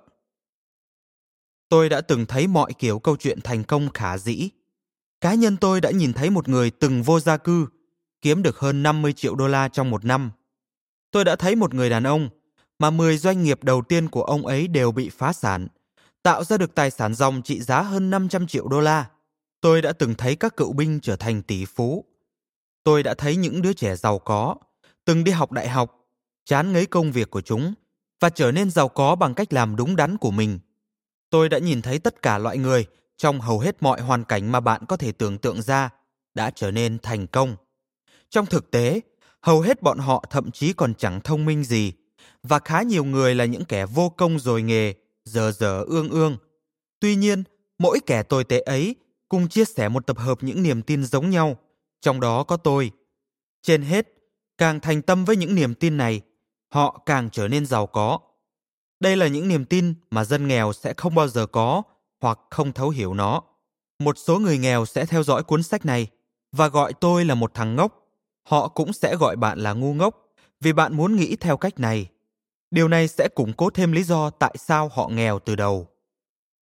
Tôi 1.70 1.90
đã 1.90 2.02
từng 2.02 2.26
thấy 2.26 2.48
mọi 2.48 2.74
kiểu 2.74 3.00
câu 3.00 3.18
chuyện 3.18 3.42
thành 3.42 3.64
công 3.64 3.90
khả 3.90 4.18
dĩ. 4.18 4.50
Cá 5.22 5.34
nhân 5.34 5.58
tôi 5.58 5.82
đã 5.82 5.92
nhìn 5.92 6.14
thấy 6.14 6.30
một 6.30 6.50
người 6.50 6.72
từng 6.72 7.04
vô 7.04 7.20
gia 7.20 7.38
cư, 7.38 7.68
kiếm 8.22 8.44
được 8.44 8.60
hơn 8.60 8.84
50 8.84 9.14
triệu 9.14 9.36
đô 9.36 9.48
la 9.48 9.68
trong 9.68 9.90
một 9.90 10.06
năm. 10.06 10.32
Tôi 11.12 11.26
đã 11.26 11.36
thấy 11.36 11.56
một 11.56 11.74
người 11.74 11.90
đàn 11.90 12.04
ông 12.04 12.30
mà 12.80 12.90
10 12.90 13.18
doanh 13.18 13.44
nghiệp 13.44 13.64
đầu 13.64 13.82
tiên 13.82 14.10
của 14.10 14.24
ông 14.24 14.46
ấy 14.46 14.68
đều 14.68 14.92
bị 14.92 15.10
phá 15.10 15.34
sản, 15.34 15.68
tạo 16.24 16.44
ra 16.44 16.58
được 16.58 16.76
tài 16.76 16.92
sản 16.92 17.14
dòng 17.14 17.42
trị 17.42 17.62
giá 17.62 17.82
hơn 17.82 18.10
500 18.10 18.48
triệu 18.48 18.68
đô 18.68 18.80
la. 18.80 19.10
Tôi 19.62 19.82
đã 19.82 19.94
từng 19.94 20.16
thấy 20.16 20.36
các 20.36 20.58
cựu 20.58 20.74
binh 20.74 21.00
trở 21.00 21.16
thành 21.16 21.42
tỷ 21.42 21.66
phú. 21.66 22.06
Tôi 22.84 23.04
đã 23.04 23.14
thấy 23.14 23.36
những 23.36 23.62
đứa 23.62 23.74
trẻ 23.74 23.96
giàu 23.96 24.20
có, 24.20 24.56
từng 25.06 25.24
đi 25.24 25.32
học 25.32 25.52
đại 25.52 25.70
học, 25.70 26.08
chán 26.46 26.74
ngấy 26.74 26.86
công 26.86 27.12
việc 27.12 27.30
của 27.30 27.42
chúng 27.42 27.74
và 28.20 28.30
trở 28.30 28.52
nên 28.52 28.72
giàu 28.72 28.90
có 28.90 29.16
bằng 29.16 29.34
cách 29.34 29.54
làm 29.54 29.76
đúng 29.76 29.96
đắn 29.96 30.18
của 30.18 30.32
mình. 30.32 30.60
Tôi 31.30 31.50
đã 31.50 31.58
nhìn 31.58 31.82
thấy 31.82 32.00
tất 32.00 32.22
cả 32.22 32.38
loại 32.38 32.58
người 32.58 32.86
trong 33.18 33.42
hầu 33.42 33.60
hết 33.60 33.84
mọi 33.84 34.02
hoàn 34.02 34.24
cảnh 34.24 34.52
mà 34.52 34.60
bạn 34.60 34.86
có 34.88 34.98
thể 34.98 35.12
tưởng 35.12 35.38
tượng 35.38 35.62
ra 35.62 35.90
đã 36.34 36.52
trở 36.56 36.72
nên 36.72 36.98
thành 37.00 37.28
công. 37.28 37.56
Trong 38.30 38.46
thực 38.46 38.72
tế, 38.72 39.02
hầu 39.42 39.62
hết 39.62 39.82
bọn 39.82 39.98
họ 39.98 40.24
thậm 40.30 40.52
chí 40.52 40.74
còn 40.74 40.94
chẳng 40.94 41.22
thông 41.22 41.46
minh 41.46 41.64
gì 41.64 41.94
và 42.44 42.60
khá 42.60 42.82
nhiều 42.82 43.04
người 43.04 43.36
là 43.36 43.46
những 43.46 43.66
kẻ 43.66 43.86
vô 43.86 44.10
công 44.10 44.40
rồi 44.40 44.62
nghề, 44.62 44.94
giờ 45.26 45.52
giờ 45.52 45.84
ương 45.88 46.10
ương. 46.10 46.38
Tuy 47.00 47.16
nhiên, 47.16 47.44
mỗi 47.80 48.00
kẻ 48.06 48.24
tồi 48.24 48.44
tệ 48.44 48.60
ấy 48.60 48.96
cùng 49.30 49.48
chia 49.48 49.66
sẻ 49.66 49.90
một 49.90 50.08
tập 50.08 50.18
hợp 50.18 50.44
những 50.44 50.64
niềm 50.64 50.82
tin 50.82 51.04
giống 51.04 51.30
nhau, 51.30 51.58
trong 52.02 52.20
đó 52.20 52.44
có 52.44 52.58
tôi. 52.58 52.92
Trên 53.62 53.82
hết, 53.82 54.08
càng 54.58 54.80
thành 54.80 55.02
tâm 55.02 55.26
với 55.26 55.36
những 55.36 55.56
niềm 55.56 55.74
tin 55.74 55.98
này, 55.98 56.22
họ 56.74 57.02
càng 57.06 57.30
trở 57.30 57.48
nên 57.48 57.66
giàu 57.66 57.88
có. 57.88 58.20
Đây 59.00 59.18
là 59.18 59.28
những 59.28 59.48
niềm 59.48 59.66
tin 59.66 59.94
mà 60.12 60.24
dân 60.26 60.48
nghèo 60.48 60.74
sẽ 60.74 60.94
không 60.98 61.16
bao 61.16 61.28
giờ 61.28 61.46
có 61.46 61.84
hoặc 62.22 62.40
không 62.50 62.72
thấu 62.74 62.90
hiểu 62.90 63.14
nó. 63.14 63.42
Một 64.00 64.18
số 64.18 64.40
người 64.40 64.58
nghèo 64.58 64.86
sẽ 64.86 65.06
theo 65.06 65.24
dõi 65.24 65.44
cuốn 65.44 65.64
sách 65.64 65.86
này 65.86 66.08
và 66.52 66.68
gọi 66.68 66.94
tôi 66.94 67.26
là 67.26 67.36
một 67.36 67.54
thằng 67.54 67.76
ngốc. 67.76 68.09
Họ 68.44 68.68
cũng 68.68 68.94
sẽ 68.94 69.16
gọi 69.16 69.36
bạn 69.36 69.60
là 69.60 69.74
ngu 69.74 69.94
ngốc 69.94 70.30
vì 70.62 70.74
bạn 70.74 70.98
muốn 70.98 71.16
nghĩ 71.16 71.36
theo 71.36 71.58
cách 71.58 71.80
này. 71.80 72.10
Điều 72.72 72.88
này 72.88 73.08
sẽ 73.08 73.28
củng 73.36 73.54
cố 73.54 73.70
thêm 73.70 73.92
lý 73.92 74.04
do 74.04 74.30
tại 74.30 74.56
sao 74.58 74.90
họ 74.94 75.08
nghèo 75.08 75.40
từ 75.40 75.56
đầu. 75.56 75.88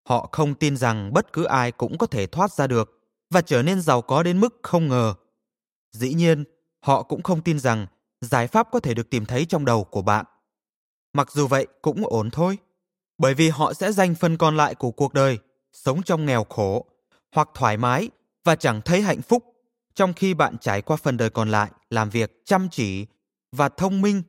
Họ 0.07 0.29
không 0.31 0.55
tin 0.55 0.77
rằng 0.77 1.13
bất 1.13 1.33
cứ 1.33 1.43
ai 1.43 1.71
cũng 1.71 1.97
có 1.97 2.07
thể 2.07 2.27
thoát 2.27 2.51
ra 2.51 2.67
được 2.67 2.99
và 3.29 3.41
trở 3.41 3.63
nên 3.63 3.81
giàu 3.81 4.01
có 4.01 4.23
đến 4.23 4.39
mức 4.39 4.59
không 4.63 4.87
ngờ. 4.87 5.13
Dĩ 5.91 6.13
nhiên, 6.13 6.43
họ 6.79 7.03
cũng 7.03 7.23
không 7.23 7.41
tin 7.41 7.59
rằng 7.59 7.87
giải 8.21 8.47
pháp 8.47 8.67
có 8.71 8.79
thể 8.79 8.93
được 8.93 9.09
tìm 9.09 9.25
thấy 9.25 9.45
trong 9.45 9.65
đầu 9.65 9.83
của 9.83 10.01
bạn. 10.01 10.25
Mặc 11.13 11.31
dù 11.31 11.47
vậy 11.47 11.67
cũng 11.81 12.03
ổn 12.05 12.29
thôi, 12.31 12.57
bởi 13.17 13.33
vì 13.33 13.49
họ 13.49 13.73
sẽ 13.73 13.91
dành 13.91 14.15
phần 14.15 14.37
còn 14.37 14.57
lại 14.57 14.75
của 14.75 14.91
cuộc 14.91 15.13
đời 15.13 15.39
sống 15.73 16.03
trong 16.03 16.25
nghèo 16.25 16.43
khổ 16.43 16.85
hoặc 17.31 17.49
thoải 17.53 17.77
mái 17.77 18.09
và 18.43 18.55
chẳng 18.55 18.81
thấy 18.81 19.01
hạnh 19.01 19.21
phúc 19.21 19.43
trong 19.95 20.13
khi 20.13 20.33
bạn 20.33 20.57
trải 20.57 20.81
qua 20.81 20.97
phần 20.97 21.17
đời 21.17 21.29
còn 21.29 21.51
lại 21.51 21.71
làm 21.89 22.09
việc 22.09 22.41
chăm 22.45 22.67
chỉ 22.71 23.05
và 23.51 23.69
thông 23.69 24.01
minh 24.01 24.23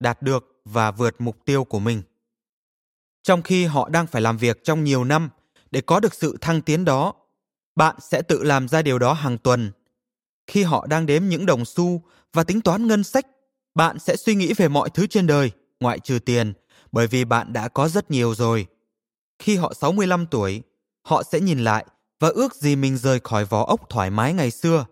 đạt 0.00 0.22
được 0.22 0.60
và 0.64 0.90
vượt 0.90 1.20
mục 1.20 1.44
tiêu 1.44 1.64
của 1.64 1.78
mình 1.78 2.02
trong 3.22 3.42
khi 3.42 3.64
họ 3.64 3.88
đang 3.88 4.06
phải 4.06 4.22
làm 4.22 4.36
việc 4.36 4.64
trong 4.64 4.84
nhiều 4.84 5.04
năm 5.04 5.30
để 5.70 5.80
có 5.80 6.00
được 6.00 6.14
sự 6.14 6.36
thăng 6.40 6.62
tiến 6.62 6.84
đó 6.84 7.14
bạn 7.76 7.96
sẽ 8.00 8.22
tự 8.22 8.42
làm 8.42 8.68
ra 8.68 8.82
điều 8.82 8.98
đó 8.98 9.12
hàng 9.12 9.38
tuần 9.38 9.72
khi 10.46 10.62
họ 10.62 10.86
đang 10.86 11.06
đếm 11.06 11.24
những 11.24 11.46
đồng 11.46 11.64
xu 11.64 12.02
và 12.32 12.44
tính 12.44 12.60
toán 12.60 12.86
ngân 12.86 13.04
sách 13.04 13.26
bạn 13.74 13.98
sẽ 13.98 14.16
suy 14.16 14.34
nghĩ 14.34 14.52
về 14.52 14.68
mọi 14.68 14.90
thứ 14.90 15.06
trên 15.06 15.26
đời 15.26 15.50
ngoại 15.80 15.98
trừ 15.98 16.18
tiền 16.18 16.52
bởi 16.94 17.06
vì 17.06 17.24
bạn 17.24 17.52
đã 17.52 17.68
có 17.68 17.88
rất 17.88 18.10
nhiều 18.10 18.34
rồi. 18.34 18.66
Khi 19.38 19.56
họ 19.56 19.72
65 19.74 20.26
tuổi, 20.26 20.62
họ 21.02 21.22
sẽ 21.22 21.40
nhìn 21.40 21.58
lại 21.58 21.86
và 22.20 22.28
ước 22.28 22.54
gì 22.54 22.76
mình 22.76 22.96
rời 22.96 23.20
khỏi 23.20 23.44
vỏ 23.44 23.64
ốc 23.64 23.90
thoải 23.90 24.10
mái 24.10 24.32
ngày 24.32 24.50
xưa. 24.50 24.86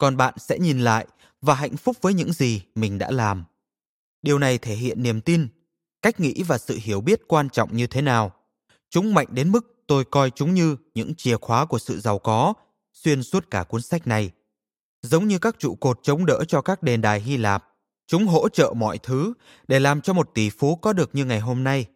Còn 0.00 0.16
bạn 0.16 0.34
sẽ 0.38 0.58
nhìn 0.58 0.80
lại 0.80 1.06
và 1.40 1.54
hạnh 1.54 1.76
phúc 1.76 1.96
với 2.00 2.14
những 2.14 2.32
gì 2.32 2.62
mình 2.74 2.98
đã 2.98 3.10
làm. 3.10 3.44
Điều 4.22 4.38
này 4.38 4.58
thể 4.58 4.74
hiện 4.74 5.02
niềm 5.02 5.20
tin, 5.20 5.48
cách 6.02 6.20
nghĩ 6.20 6.42
và 6.42 6.58
sự 6.58 6.78
hiểu 6.82 7.00
biết 7.00 7.20
quan 7.28 7.50
trọng 7.50 7.76
như 7.76 7.86
thế 7.86 8.02
nào. 8.02 8.32
Chúng 8.90 9.14
mạnh 9.14 9.26
đến 9.30 9.52
mức 9.52 9.74
tôi 9.86 10.04
coi 10.04 10.30
chúng 10.30 10.54
như 10.54 10.76
những 10.94 11.14
chìa 11.14 11.36
khóa 11.36 11.64
của 11.64 11.78
sự 11.78 12.00
giàu 12.00 12.18
có 12.18 12.54
xuyên 12.92 13.22
suốt 13.22 13.50
cả 13.50 13.64
cuốn 13.64 13.82
sách 13.82 14.06
này. 14.06 14.30
Giống 15.02 15.28
như 15.28 15.38
các 15.38 15.56
trụ 15.58 15.74
cột 15.74 15.98
chống 16.02 16.26
đỡ 16.26 16.44
cho 16.48 16.62
các 16.62 16.82
đền 16.82 17.00
đài 17.00 17.20
Hy 17.20 17.36
Lạp, 17.36 17.64
Chúng 18.06 18.26
hỗ 18.26 18.48
trợ 18.48 18.72
mọi 18.76 18.98
thứ 18.98 19.32
để 19.68 19.80
làm 19.80 20.00
cho 20.00 20.12
một 20.12 20.30
tỷ 20.34 20.50
phú 20.50 20.76
có 20.76 20.92
được 20.92 21.10
như 21.12 21.24
ngày 21.24 21.40
hôm 21.40 21.64
nay. 21.64 21.86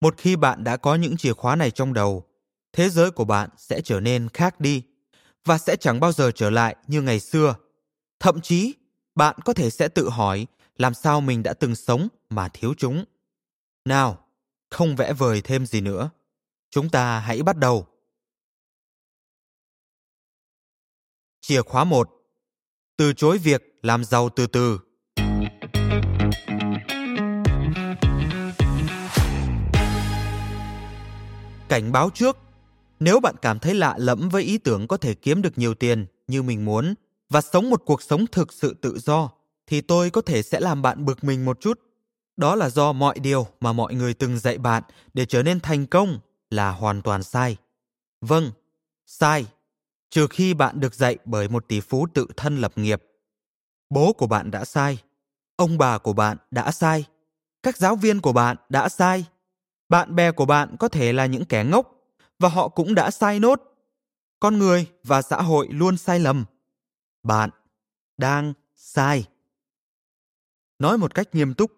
Một 0.00 0.14
khi 0.16 0.36
bạn 0.36 0.64
đã 0.64 0.76
có 0.76 0.94
những 0.94 1.16
chìa 1.16 1.32
khóa 1.32 1.56
này 1.56 1.70
trong 1.70 1.94
đầu, 1.94 2.24
thế 2.72 2.88
giới 2.88 3.10
của 3.10 3.24
bạn 3.24 3.50
sẽ 3.56 3.80
trở 3.80 4.00
nên 4.00 4.28
khác 4.28 4.60
đi 4.60 4.82
và 5.44 5.58
sẽ 5.58 5.76
chẳng 5.76 6.00
bao 6.00 6.12
giờ 6.12 6.30
trở 6.34 6.50
lại 6.50 6.76
như 6.86 7.02
ngày 7.02 7.20
xưa. 7.20 7.54
Thậm 8.20 8.40
chí, 8.40 8.74
bạn 9.14 9.36
có 9.44 9.52
thể 9.52 9.70
sẽ 9.70 9.88
tự 9.88 10.08
hỏi 10.08 10.46
làm 10.76 10.94
sao 10.94 11.20
mình 11.20 11.42
đã 11.42 11.54
từng 11.54 11.74
sống 11.74 12.08
mà 12.30 12.48
thiếu 12.48 12.74
chúng. 12.78 13.04
Nào, 13.84 14.26
không 14.70 14.96
vẽ 14.96 15.12
vời 15.12 15.40
thêm 15.44 15.66
gì 15.66 15.80
nữa. 15.80 16.10
Chúng 16.70 16.90
ta 16.90 17.18
hãy 17.18 17.42
bắt 17.42 17.56
đầu. 17.56 17.86
Chìa 21.40 21.62
khóa 21.62 21.84
1. 21.84 22.10
Từ 22.96 23.12
chối 23.12 23.38
việc 23.38 23.62
làm 23.82 24.04
giàu 24.04 24.28
từ 24.28 24.46
từ. 24.46 24.80
Cảnh 31.68 31.92
báo 31.92 32.10
trước, 32.14 32.36
nếu 33.00 33.20
bạn 33.20 33.34
cảm 33.42 33.58
thấy 33.58 33.74
lạ 33.74 33.94
lẫm 33.98 34.28
với 34.28 34.42
ý 34.42 34.58
tưởng 34.58 34.88
có 34.88 34.96
thể 34.96 35.14
kiếm 35.14 35.42
được 35.42 35.58
nhiều 35.58 35.74
tiền 35.74 36.06
như 36.28 36.42
mình 36.42 36.64
muốn 36.64 36.94
và 37.30 37.40
sống 37.40 37.70
một 37.70 37.82
cuộc 37.86 38.02
sống 38.02 38.26
thực 38.26 38.52
sự 38.52 38.74
tự 38.74 38.98
do, 38.98 39.30
thì 39.66 39.80
tôi 39.80 40.10
có 40.10 40.20
thể 40.20 40.42
sẽ 40.42 40.60
làm 40.60 40.82
bạn 40.82 41.04
bực 41.04 41.24
mình 41.24 41.44
một 41.44 41.60
chút. 41.60 41.80
Đó 42.36 42.56
là 42.56 42.70
do 42.70 42.92
mọi 42.92 43.18
điều 43.18 43.46
mà 43.60 43.72
mọi 43.72 43.94
người 43.94 44.14
từng 44.14 44.38
dạy 44.38 44.58
bạn 44.58 44.82
để 45.14 45.26
trở 45.26 45.42
nên 45.42 45.60
thành 45.60 45.86
công 45.86 46.18
là 46.50 46.70
hoàn 46.70 47.02
toàn 47.02 47.22
sai. 47.22 47.56
Vâng, 48.20 48.50
sai. 49.06 49.46
Trừ 50.10 50.26
khi 50.30 50.54
bạn 50.54 50.80
được 50.80 50.94
dạy 50.94 51.16
bởi 51.24 51.48
một 51.48 51.68
tỷ 51.68 51.80
phú 51.80 52.06
tự 52.14 52.26
thân 52.36 52.56
lập 52.56 52.72
nghiệp. 52.76 53.02
Bố 53.90 54.12
của 54.12 54.26
bạn 54.26 54.50
đã 54.50 54.64
sai. 54.64 54.98
Ông 55.56 55.78
bà 55.78 55.98
của 55.98 56.12
bạn 56.12 56.36
đã 56.50 56.70
sai. 56.70 57.04
Các 57.62 57.76
giáo 57.76 57.96
viên 57.96 58.20
của 58.20 58.32
bạn 58.32 58.56
đã 58.68 58.88
sai. 58.88 59.24
Bạn 59.88 60.14
bè 60.14 60.32
của 60.32 60.44
bạn 60.44 60.76
có 60.78 60.88
thể 60.88 61.12
là 61.12 61.26
những 61.26 61.44
kẻ 61.44 61.64
ngốc 61.64 61.99
và 62.40 62.48
họ 62.48 62.68
cũng 62.68 62.94
đã 62.94 63.10
sai 63.10 63.40
nốt. 63.40 63.62
Con 64.40 64.58
người 64.58 64.86
và 65.04 65.22
xã 65.22 65.42
hội 65.42 65.68
luôn 65.70 65.96
sai 65.96 66.18
lầm. 66.18 66.44
Bạn 67.22 67.50
đang 68.16 68.52
sai. 68.74 69.24
Nói 70.78 70.98
một 70.98 71.14
cách 71.14 71.28
nghiêm 71.32 71.54
túc, 71.54 71.70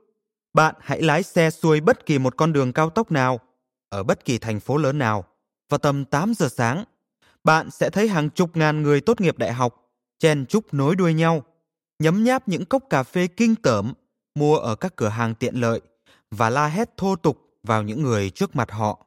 bạn 0.54 0.74
hãy 0.80 1.02
lái 1.02 1.22
xe 1.22 1.50
xuôi 1.50 1.80
bất 1.80 2.06
kỳ 2.06 2.18
một 2.18 2.36
con 2.36 2.52
đường 2.52 2.72
cao 2.72 2.90
tốc 2.90 3.12
nào 3.12 3.40
ở 3.88 4.02
bất 4.02 4.24
kỳ 4.24 4.38
thành 4.38 4.60
phố 4.60 4.76
lớn 4.76 4.98
nào 4.98 5.24
vào 5.68 5.78
tầm 5.78 6.04
8 6.04 6.34
giờ 6.34 6.48
sáng. 6.48 6.84
Bạn 7.44 7.70
sẽ 7.70 7.90
thấy 7.90 8.08
hàng 8.08 8.30
chục 8.30 8.56
ngàn 8.56 8.82
người 8.82 9.00
tốt 9.00 9.20
nghiệp 9.20 9.38
đại 9.38 9.52
học 9.52 9.82
chen 10.18 10.46
chúc 10.46 10.74
nối 10.74 10.96
đuôi 10.96 11.14
nhau, 11.14 11.42
nhấm 11.98 12.24
nháp 12.24 12.48
những 12.48 12.64
cốc 12.64 12.84
cà 12.90 13.02
phê 13.02 13.26
kinh 13.26 13.54
tởm 13.54 13.94
mua 14.34 14.56
ở 14.56 14.74
các 14.74 14.96
cửa 14.96 15.08
hàng 15.08 15.34
tiện 15.34 15.54
lợi 15.54 15.80
và 16.30 16.50
la 16.50 16.66
hét 16.66 16.96
thô 16.96 17.16
tục 17.16 17.38
vào 17.62 17.82
những 17.82 18.02
người 18.02 18.30
trước 18.30 18.56
mặt 18.56 18.70
họ. 18.70 19.06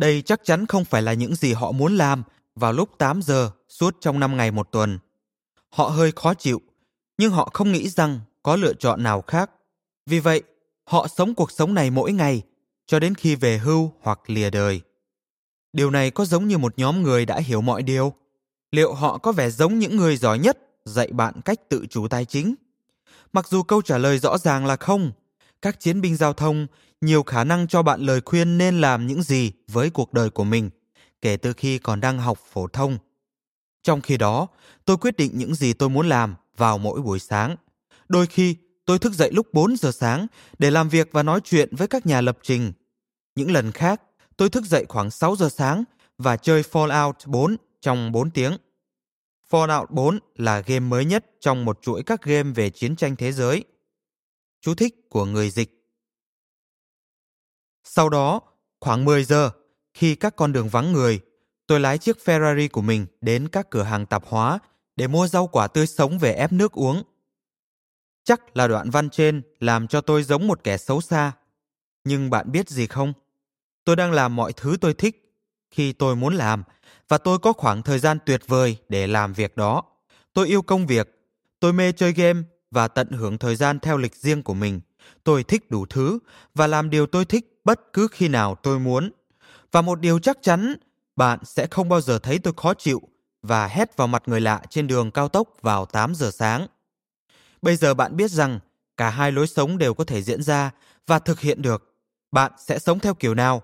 Đây 0.00 0.22
chắc 0.22 0.40
chắn 0.44 0.66
không 0.66 0.84
phải 0.84 1.02
là 1.02 1.12
những 1.12 1.34
gì 1.34 1.52
họ 1.52 1.72
muốn 1.72 1.96
làm 1.96 2.22
vào 2.54 2.72
lúc 2.72 2.90
8 2.98 3.22
giờ 3.22 3.50
suốt 3.68 3.96
trong 4.00 4.20
5 4.20 4.36
ngày 4.36 4.50
một 4.50 4.72
tuần. 4.72 4.98
Họ 5.70 5.88
hơi 5.88 6.12
khó 6.12 6.34
chịu, 6.34 6.60
nhưng 7.18 7.32
họ 7.32 7.50
không 7.52 7.72
nghĩ 7.72 7.88
rằng 7.88 8.20
có 8.42 8.56
lựa 8.56 8.74
chọn 8.74 9.02
nào 9.02 9.22
khác. 9.22 9.50
Vì 10.06 10.18
vậy, 10.18 10.42
họ 10.84 11.08
sống 11.08 11.34
cuộc 11.34 11.50
sống 11.50 11.74
này 11.74 11.90
mỗi 11.90 12.12
ngày 12.12 12.42
cho 12.86 12.98
đến 12.98 13.14
khi 13.14 13.34
về 13.34 13.58
hưu 13.58 13.92
hoặc 14.00 14.20
lìa 14.26 14.50
đời. 14.50 14.80
Điều 15.72 15.90
này 15.90 16.10
có 16.10 16.24
giống 16.24 16.48
như 16.48 16.58
một 16.58 16.78
nhóm 16.78 17.02
người 17.02 17.26
đã 17.26 17.38
hiểu 17.38 17.60
mọi 17.60 17.82
điều. 17.82 18.12
Liệu 18.72 18.94
họ 18.94 19.18
có 19.18 19.32
vẻ 19.32 19.50
giống 19.50 19.78
những 19.78 19.96
người 19.96 20.16
giỏi 20.16 20.38
nhất 20.38 20.58
dạy 20.84 21.08
bạn 21.12 21.40
cách 21.44 21.68
tự 21.68 21.86
chủ 21.90 22.08
tài 22.08 22.24
chính? 22.24 22.54
Mặc 23.32 23.48
dù 23.48 23.62
câu 23.62 23.82
trả 23.82 23.98
lời 23.98 24.18
rõ 24.18 24.38
ràng 24.38 24.66
là 24.66 24.76
không, 24.76 25.12
các 25.62 25.80
chiến 25.80 26.00
binh 26.00 26.16
giao 26.16 26.32
thông 26.32 26.66
nhiều 27.00 27.22
khả 27.22 27.44
năng 27.44 27.68
cho 27.68 27.82
bạn 27.82 28.00
lời 28.00 28.20
khuyên 28.24 28.58
nên 28.58 28.80
làm 28.80 29.06
những 29.06 29.22
gì 29.22 29.52
với 29.68 29.90
cuộc 29.90 30.12
đời 30.12 30.30
của 30.30 30.44
mình 30.44 30.70
kể 31.22 31.36
từ 31.36 31.52
khi 31.52 31.78
còn 31.78 32.00
đang 32.00 32.18
học 32.18 32.38
phổ 32.52 32.66
thông. 32.68 32.98
Trong 33.82 34.00
khi 34.00 34.16
đó, 34.16 34.46
tôi 34.84 34.96
quyết 34.96 35.16
định 35.16 35.30
những 35.34 35.54
gì 35.54 35.72
tôi 35.72 35.88
muốn 35.88 36.08
làm 36.08 36.34
vào 36.56 36.78
mỗi 36.78 37.02
buổi 37.02 37.18
sáng. 37.18 37.56
Đôi 38.08 38.26
khi, 38.26 38.56
tôi 38.84 38.98
thức 38.98 39.12
dậy 39.12 39.30
lúc 39.32 39.46
4 39.52 39.76
giờ 39.76 39.92
sáng 39.92 40.26
để 40.58 40.70
làm 40.70 40.88
việc 40.88 41.08
và 41.12 41.22
nói 41.22 41.40
chuyện 41.44 41.76
với 41.76 41.88
các 41.88 42.06
nhà 42.06 42.20
lập 42.20 42.38
trình. 42.42 42.72
Những 43.34 43.50
lần 43.50 43.72
khác, 43.72 44.02
tôi 44.36 44.50
thức 44.50 44.64
dậy 44.64 44.84
khoảng 44.88 45.10
6 45.10 45.36
giờ 45.36 45.48
sáng 45.48 45.84
và 46.18 46.36
chơi 46.36 46.62
Fallout 46.62 47.12
4 47.26 47.56
trong 47.80 48.12
4 48.12 48.30
tiếng. 48.30 48.56
Fallout 49.50 49.86
4 49.90 50.18
là 50.34 50.60
game 50.60 50.80
mới 50.80 51.04
nhất 51.04 51.26
trong 51.40 51.64
một 51.64 51.78
chuỗi 51.82 52.02
các 52.02 52.22
game 52.22 52.50
về 52.52 52.70
chiến 52.70 52.96
tranh 52.96 53.16
thế 53.16 53.32
giới. 53.32 53.64
Chú 54.60 54.74
thích 54.74 54.94
của 55.08 55.24
người 55.24 55.50
dịch 55.50 55.79
sau 57.84 58.08
đó, 58.08 58.40
khoảng 58.80 59.04
10 59.04 59.24
giờ, 59.24 59.50
khi 59.94 60.14
các 60.14 60.36
con 60.36 60.52
đường 60.52 60.68
vắng 60.68 60.92
người, 60.92 61.20
tôi 61.66 61.80
lái 61.80 61.98
chiếc 61.98 62.16
Ferrari 62.24 62.68
của 62.72 62.82
mình 62.82 63.06
đến 63.20 63.48
các 63.48 63.70
cửa 63.70 63.82
hàng 63.82 64.06
tạp 64.06 64.26
hóa 64.26 64.58
để 64.96 65.06
mua 65.06 65.26
rau 65.26 65.46
quả 65.46 65.66
tươi 65.66 65.86
sống 65.86 66.18
về 66.18 66.32
ép 66.32 66.52
nước 66.52 66.72
uống. 66.72 67.02
Chắc 68.24 68.56
là 68.56 68.68
đoạn 68.68 68.90
văn 68.90 69.10
trên 69.10 69.42
làm 69.60 69.86
cho 69.86 70.00
tôi 70.00 70.22
giống 70.22 70.46
một 70.46 70.64
kẻ 70.64 70.76
xấu 70.76 71.00
xa. 71.00 71.32
Nhưng 72.04 72.30
bạn 72.30 72.52
biết 72.52 72.68
gì 72.68 72.86
không? 72.86 73.12
Tôi 73.84 73.96
đang 73.96 74.12
làm 74.12 74.36
mọi 74.36 74.52
thứ 74.52 74.76
tôi 74.80 74.94
thích 74.94 75.36
khi 75.70 75.92
tôi 75.92 76.16
muốn 76.16 76.34
làm 76.34 76.62
và 77.08 77.18
tôi 77.18 77.38
có 77.38 77.52
khoảng 77.52 77.82
thời 77.82 77.98
gian 77.98 78.18
tuyệt 78.26 78.42
vời 78.46 78.76
để 78.88 79.06
làm 79.06 79.32
việc 79.32 79.56
đó. 79.56 79.82
Tôi 80.32 80.48
yêu 80.48 80.62
công 80.62 80.86
việc, 80.86 81.08
tôi 81.60 81.72
mê 81.72 81.92
chơi 81.92 82.12
game 82.12 82.42
và 82.70 82.88
tận 82.88 83.10
hưởng 83.10 83.38
thời 83.38 83.56
gian 83.56 83.78
theo 83.78 83.96
lịch 83.96 84.16
riêng 84.16 84.42
của 84.42 84.54
mình. 84.54 84.80
Tôi 85.24 85.44
thích 85.44 85.70
đủ 85.70 85.86
thứ 85.86 86.18
và 86.54 86.66
làm 86.66 86.90
điều 86.90 87.06
tôi 87.06 87.24
thích 87.24 87.60
bất 87.64 87.92
cứ 87.92 88.08
khi 88.12 88.28
nào 88.28 88.54
tôi 88.62 88.78
muốn. 88.78 89.10
Và 89.72 89.82
một 89.82 90.00
điều 90.00 90.18
chắc 90.18 90.38
chắn, 90.42 90.74
bạn 91.16 91.38
sẽ 91.44 91.66
không 91.66 91.88
bao 91.88 92.00
giờ 92.00 92.18
thấy 92.18 92.38
tôi 92.38 92.54
khó 92.56 92.74
chịu 92.74 93.02
và 93.42 93.66
hét 93.66 93.96
vào 93.96 94.08
mặt 94.08 94.22
người 94.26 94.40
lạ 94.40 94.62
trên 94.70 94.86
đường 94.86 95.10
cao 95.10 95.28
tốc 95.28 95.48
vào 95.62 95.86
8 95.86 96.14
giờ 96.14 96.30
sáng. 96.30 96.66
Bây 97.62 97.76
giờ 97.76 97.94
bạn 97.94 98.16
biết 98.16 98.30
rằng 98.30 98.60
cả 98.96 99.10
hai 99.10 99.32
lối 99.32 99.46
sống 99.46 99.78
đều 99.78 99.94
có 99.94 100.04
thể 100.04 100.22
diễn 100.22 100.42
ra 100.42 100.70
và 101.06 101.18
thực 101.18 101.40
hiện 101.40 101.62
được. 101.62 101.96
Bạn 102.32 102.52
sẽ 102.66 102.78
sống 102.78 102.98
theo 102.98 103.14
kiểu 103.14 103.34
nào? 103.34 103.62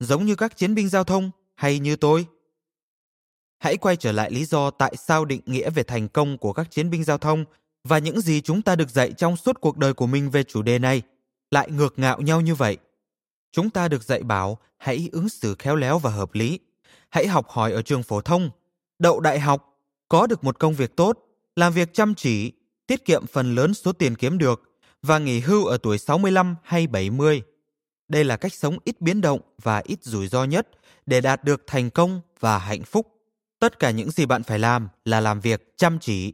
Giống 0.00 0.26
như 0.26 0.34
các 0.34 0.56
chiến 0.56 0.74
binh 0.74 0.88
giao 0.88 1.04
thông 1.04 1.30
hay 1.54 1.78
như 1.78 1.96
tôi? 1.96 2.26
Hãy 3.58 3.76
quay 3.76 3.96
trở 3.96 4.12
lại 4.12 4.30
lý 4.30 4.44
do 4.44 4.70
tại 4.70 4.96
sao 4.96 5.24
định 5.24 5.40
nghĩa 5.46 5.70
về 5.70 5.82
thành 5.82 6.08
công 6.08 6.38
của 6.38 6.52
các 6.52 6.70
chiến 6.70 6.90
binh 6.90 7.04
giao 7.04 7.18
thông 7.18 7.44
và 7.88 7.98
những 7.98 8.20
gì 8.20 8.40
chúng 8.40 8.62
ta 8.62 8.76
được 8.76 8.90
dạy 8.90 9.12
trong 9.12 9.36
suốt 9.36 9.60
cuộc 9.60 9.76
đời 9.76 9.94
của 9.94 10.06
mình 10.06 10.30
về 10.30 10.42
chủ 10.44 10.62
đề 10.62 10.78
này 10.78 11.02
lại 11.50 11.70
ngược 11.70 11.98
ngạo 11.98 12.20
nhau 12.20 12.40
như 12.40 12.54
vậy. 12.54 12.76
Chúng 13.52 13.70
ta 13.70 13.88
được 13.88 14.02
dạy 14.02 14.22
bảo 14.22 14.58
hãy 14.78 15.08
ứng 15.12 15.28
xử 15.28 15.54
khéo 15.58 15.76
léo 15.76 15.98
và 15.98 16.10
hợp 16.10 16.34
lý. 16.34 16.58
Hãy 17.10 17.26
học 17.26 17.48
hỏi 17.48 17.72
ở 17.72 17.82
trường 17.82 18.02
phổ 18.02 18.20
thông, 18.20 18.50
đậu 18.98 19.20
đại 19.20 19.40
học, 19.40 19.78
có 20.08 20.26
được 20.26 20.44
một 20.44 20.58
công 20.58 20.74
việc 20.74 20.96
tốt, 20.96 21.18
làm 21.56 21.72
việc 21.72 21.94
chăm 21.94 22.14
chỉ, 22.14 22.52
tiết 22.86 23.04
kiệm 23.04 23.26
phần 23.26 23.54
lớn 23.54 23.74
số 23.74 23.92
tiền 23.92 24.14
kiếm 24.14 24.38
được 24.38 24.62
và 25.02 25.18
nghỉ 25.18 25.40
hưu 25.40 25.64
ở 25.64 25.78
tuổi 25.78 25.98
65 25.98 26.56
hay 26.62 26.86
70. 26.86 27.42
Đây 28.08 28.24
là 28.24 28.36
cách 28.36 28.54
sống 28.54 28.78
ít 28.84 29.00
biến 29.00 29.20
động 29.20 29.40
và 29.62 29.82
ít 29.84 29.98
rủi 30.02 30.28
ro 30.28 30.44
nhất 30.44 30.68
để 31.06 31.20
đạt 31.20 31.44
được 31.44 31.62
thành 31.66 31.90
công 31.90 32.20
và 32.40 32.58
hạnh 32.58 32.82
phúc. 32.82 33.06
Tất 33.58 33.78
cả 33.78 33.90
những 33.90 34.10
gì 34.10 34.26
bạn 34.26 34.42
phải 34.42 34.58
làm 34.58 34.88
là 35.04 35.20
làm 35.20 35.40
việc 35.40 35.76
chăm 35.76 35.98
chỉ. 35.98 36.32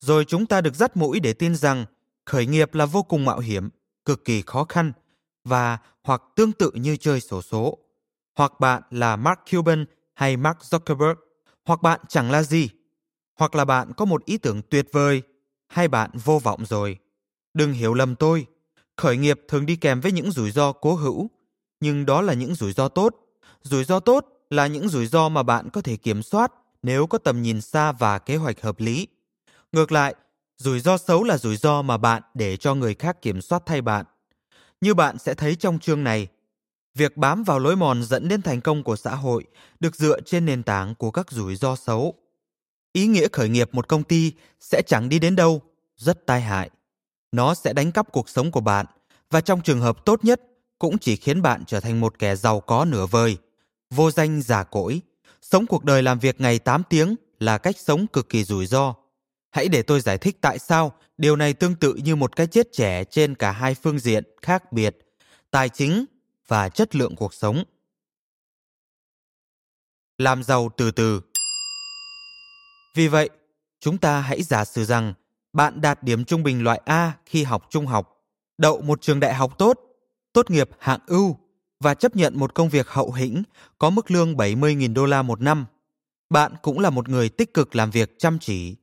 Rồi 0.00 0.24
chúng 0.24 0.46
ta 0.46 0.60
được 0.60 0.74
dắt 0.74 0.96
mũi 0.96 1.20
để 1.20 1.32
tin 1.32 1.54
rằng 1.54 1.84
khởi 2.26 2.46
nghiệp 2.46 2.74
là 2.74 2.86
vô 2.86 3.02
cùng 3.02 3.24
mạo 3.24 3.38
hiểm, 3.38 3.68
cực 4.04 4.24
kỳ 4.24 4.42
khó 4.42 4.64
khăn 4.64 4.92
và 5.44 5.78
hoặc 6.02 6.22
tương 6.36 6.52
tự 6.52 6.70
như 6.74 6.96
chơi 6.96 7.20
sổ 7.20 7.42
số. 7.42 7.78
Hoặc 8.36 8.60
bạn 8.60 8.82
là 8.90 9.16
Mark 9.16 9.38
Cuban 9.50 9.84
hay 10.14 10.36
Mark 10.36 10.58
Zuckerberg, 10.58 11.14
hoặc 11.64 11.82
bạn 11.82 12.00
chẳng 12.08 12.30
là 12.30 12.42
gì. 12.42 12.68
Hoặc 13.38 13.54
là 13.54 13.64
bạn 13.64 13.92
có 13.96 14.04
một 14.04 14.24
ý 14.24 14.38
tưởng 14.38 14.62
tuyệt 14.70 14.88
vời, 14.92 15.22
hay 15.68 15.88
bạn 15.88 16.10
vô 16.24 16.38
vọng 16.38 16.64
rồi. 16.66 16.98
Đừng 17.54 17.72
hiểu 17.72 17.94
lầm 17.94 18.14
tôi, 18.14 18.46
khởi 18.96 19.16
nghiệp 19.16 19.40
thường 19.48 19.66
đi 19.66 19.76
kèm 19.76 20.00
với 20.00 20.12
những 20.12 20.30
rủi 20.30 20.50
ro 20.50 20.72
cố 20.72 20.94
hữu, 20.94 21.30
nhưng 21.80 22.06
đó 22.06 22.22
là 22.22 22.34
những 22.34 22.54
rủi 22.54 22.72
ro 22.72 22.88
tốt. 22.88 23.16
Rủi 23.62 23.84
ro 23.84 24.00
tốt 24.00 24.26
là 24.50 24.66
những 24.66 24.88
rủi 24.88 25.06
ro 25.06 25.28
mà 25.28 25.42
bạn 25.42 25.70
có 25.70 25.80
thể 25.80 25.96
kiểm 25.96 26.22
soát 26.22 26.52
nếu 26.82 27.06
có 27.06 27.18
tầm 27.18 27.42
nhìn 27.42 27.60
xa 27.60 27.92
và 27.92 28.18
kế 28.18 28.36
hoạch 28.36 28.60
hợp 28.60 28.80
lý. 28.80 29.06
Ngược 29.72 29.92
lại, 29.92 30.14
rủi 30.56 30.80
ro 30.80 30.98
xấu 30.98 31.24
là 31.24 31.38
rủi 31.38 31.56
ro 31.56 31.82
mà 31.82 31.96
bạn 31.96 32.22
để 32.34 32.56
cho 32.56 32.74
người 32.74 32.94
khác 32.94 33.22
kiểm 33.22 33.40
soát 33.40 33.62
thay 33.66 33.82
bạn. 33.82 34.06
Như 34.80 34.94
bạn 34.94 35.18
sẽ 35.18 35.34
thấy 35.34 35.56
trong 35.56 35.78
chương 35.78 36.04
này, 36.04 36.26
việc 36.94 37.16
bám 37.16 37.42
vào 37.42 37.58
lối 37.58 37.76
mòn 37.76 38.02
dẫn 38.02 38.28
đến 38.28 38.42
thành 38.42 38.60
công 38.60 38.82
của 38.82 38.96
xã 38.96 39.14
hội 39.14 39.44
được 39.80 39.96
dựa 39.96 40.20
trên 40.20 40.46
nền 40.46 40.62
tảng 40.62 40.94
của 40.94 41.10
các 41.10 41.30
rủi 41.30 41.56
ro 41.56 41.76
xấu. 41.76 42.14
Ý 42.92 43.06
nghĩa 43.06 43.28
khởi 43.32 43.48
nghiệp 43.48 43.74
một 43.74 43.88
công 43.88 44.02
ty 44.02 44.32
sẽ 44.60 44.82
chẳng 44.86 45.08
đi 45.08 45.18
đến 45.18 45.36
đâu, 45.36 45.62
rất 45.96 46.26
tai 46.26 46.40
hại. 46.40 46.70
Nó 47.32 47.54
sẽ 47.54 47.72
đánh 47.72 47.92
cắp 47.92 48.12
cuộc 48.12 48.28
sống 48.28 48.50
của 48.50 48.60
bạn 48.60 48.86
và 49.30 49.40
trong 49.40 49.60
trường 49.60 49.80
hợp 49.80 50.04
tốt 50.04 50.24
nhất 50.24 50.40
cũng 50.78 50.98
chỉ 50.98 51.16
khiến 51.16 51.42
bạn 51.42 51.64
trở 51.66 51.80
thành 51.80 52.00
một 52.00 52.18
kẻ 52.18 52.36
giàu 52.36 52.60
có 52.60 52.84
nửa 52.84 53.06
vời, 53.06 53.36
vô 53.90 54.10
danh 54.10 54.42
giả 54.42 54.64
cỗi. 54.64 55.00
Sống 55.42 55.66
cuộc 55.66 55.84
đời 55.84 56.02
làm 56.02 56.18
việc 56.18 56.40
ngày 56.40 56.58
8 56.58 56.82
tiếng 56.90 57.14
là 57.40 57.58
cách 57.58 57.76
sống 57.78 58.06
cực 58.06 58.28
kỳ 58.28 58.44
rủi 58.44 58.66
ro 58.66 58.94
Hãy 59.50 59.68
để 59.68 59.82
tôi 59.82 60.00
giải 60.00 60.18
thích 60.18 60.38
tại 60.40 60.58
sao 60.58 60.92
điều 61.18 61.36
này 61.36 61.52
tương 61.52 61.74
tự 61.74 61.94
như 61.94 62.16
một 62.16 62.36
cái 62.36 62.46
chết 62.46 62.68
trẻ 62.72 63.04
trên 63.04 63.34
cả 63.34 63.52
hai 63.52 63.74
phương 63.74 63.98
diện 63.98 64.24
khác 64.42 64.72
biệt, 64.72 64.96
tài 65.50 65.68
chính 65.68 66.04
và 66.48 66.68
chất 66.68 66.96
lượng 66.96 67.16
cuộc 67.16 67.34
sống. 67.34 67.64
Làm 70.18 70.42
giàu 70.42 70.70
từ 70.76 70.90
từ 70.90 71.20
Vì 72.94 73.08
vậy, 73.08 73.30
chúng 73.80 73.98
ta 73.98 74.20
hãy 74.20 74.42
giả 74.42 74.64
sử 74.64 74.84
rằng 74.84 75.14
bạn 75.52 75.80
đạt 75.80 76.02
điểm 76.02 76.24
trung 76.24 76.42
bình 76.42 76.64
loại 76.64 76.80
A 76.84 77.12
khi 77.26 77.42
học 77.42 77.66
trung 77.70 77.86
học, 77.86 78.24
đậu 78.58 78.80
một 78.80 79.00
trường 79.00 79.20
đại 79.20 79.34
học 79.34 79.58
tốt, 79.58 79.80
tốt 80.32 80.50
nghiệp 80.50 80.70
hạng 80.78 81.00
ưu 81.06 81.36
và 81.80 81.94
chấp 81.94 82.16
nhận 82.16 82.38
một 82.38 82.54
công 82.54 82.68
việc 82.68 82.88
hậu 82.88 83.12
hĩnh 83.12 83.42
có 83.78 83.90
mức 83.90 84.10
lương 84.10 84.34
70.000 84.34 84.94
đô 84.94 85.06
la 85.06 85.22
một 85.22 85.40
năm. 85.40 85.66
Bạn 86.30 86.52
cũng 86.62 86.80
là 86.80 86.90
một 86.90 87.08
người 87.08 87.28
tích 87.28 87.54
cực 87.54 87.76
làm 87.76 87.90
việc 87.90 88.18
chăm 88.18 88.38
chỉ. 88.38 88.76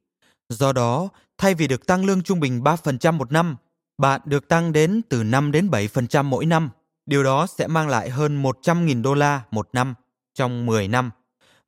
Do 0.49 0.73
đó, 0.73 1.09
thay 1.37 1.55
vì 1.55 1.67
được 1.67 1.85
tăng 1.85 2.05
lương 2.05 2.23
trung 2.23 2.39
bình 2.39 2.61
3% 2.63 3.13
một 3.13 3.31
năm, 3.31 3.55
bạn 3.97 4.21
được 4.25 4.47
tăng 4.47 4.73
đến 4.73 5.01
từ 5.09 5.23
5 5.23 5.51
đến 5.51 5.69
7% 5.69 6.23
mỗi 6.23 6.45
năm. 6.45 6.69
Điều 7.05 7.23
đó 7.23 7.47
sẽ 7.47 7.67
mang 7.67 7.87
lại 7.87 8.09
hơn 8.09 8.43
100.000 8.43 9.01
đô 9.01 9.13
la 9.13 9.41
một 9.51 9.69
năm 9.73 9.93
trong 10.33 10.65
10 10.65 10.87
năm 10.87 11.11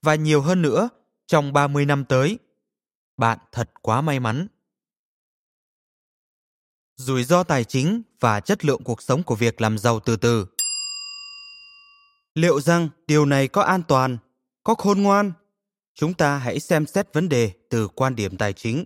và 0.01 0.15
nhiều 0.15 0.41
hơn 0.41 0.61
nữa 0.61 0.89
trong 1.27 1.53
30 1.53 1.85
năm 1.85 2.05
tới. 2.05 2.39
Bạn 3.17 3.39
thật 3.51 3.69
quá 3.81 4.01
may 4.01 4.19
mắn. 4.19 4.47
Rủi 6.95 7.23
ro 7.23 7.43
tài 7.43 7.63
chính 7.63 8.01
và 8.19 8.39
chất 8.39 8.65
lượng 8.65 8.83
cuộc 8.83 9.01
sống 9.01 9.23
của 9.23 9.35
việc 9.35 9.61
làm 9.61 9.77
giàu 9.77 9.99
từ 9.99 10.15
từ. 10.15 10.45
Liệu 12.35 12.61
rằng 12.61 12.89
điều 13.07 13.25
này 13.25 13.47
có 13.47 13.61
an 13.61 13.83
toàn, 13.87 14.17
có 14.63 14.75
khôn 14.75 15.01
ngoan? 15.01 15.31
Chúng 15.99 16.13
ta 16.13 16.37
hãy 16.37 16.59
xem 16.59 16.85
xét 16.85 17.13
vấn 17.13 17.29
đề 17.29 17.51
từ 17.69 17.87
quan 17.87 18.15
điểm 18.15 18.37
tài 18.37 18.53
chính. 18.53 18.85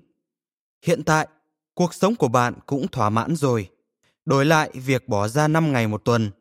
Hiện 0.85 1.03
tại, 1.03 1.27
cuộc 1.73 1.93
sống 1.93 2.15
của 2.15 2.27
bạn 2.27 2.53
cũng 2.65 2.87
thỏa 2.87 3.09
mãn 3.09 3.35
rồi. 3.35 3.69
Đổi 4.25 4.45
lại 4.45 4.71
việc 4.73 5.07
bỏ 5.07 5.27
ra 5.27 5.47
5 5.47 5.71
ngày 5.71 5.87
một 5.87 6.05
tuần, 6.05 6.31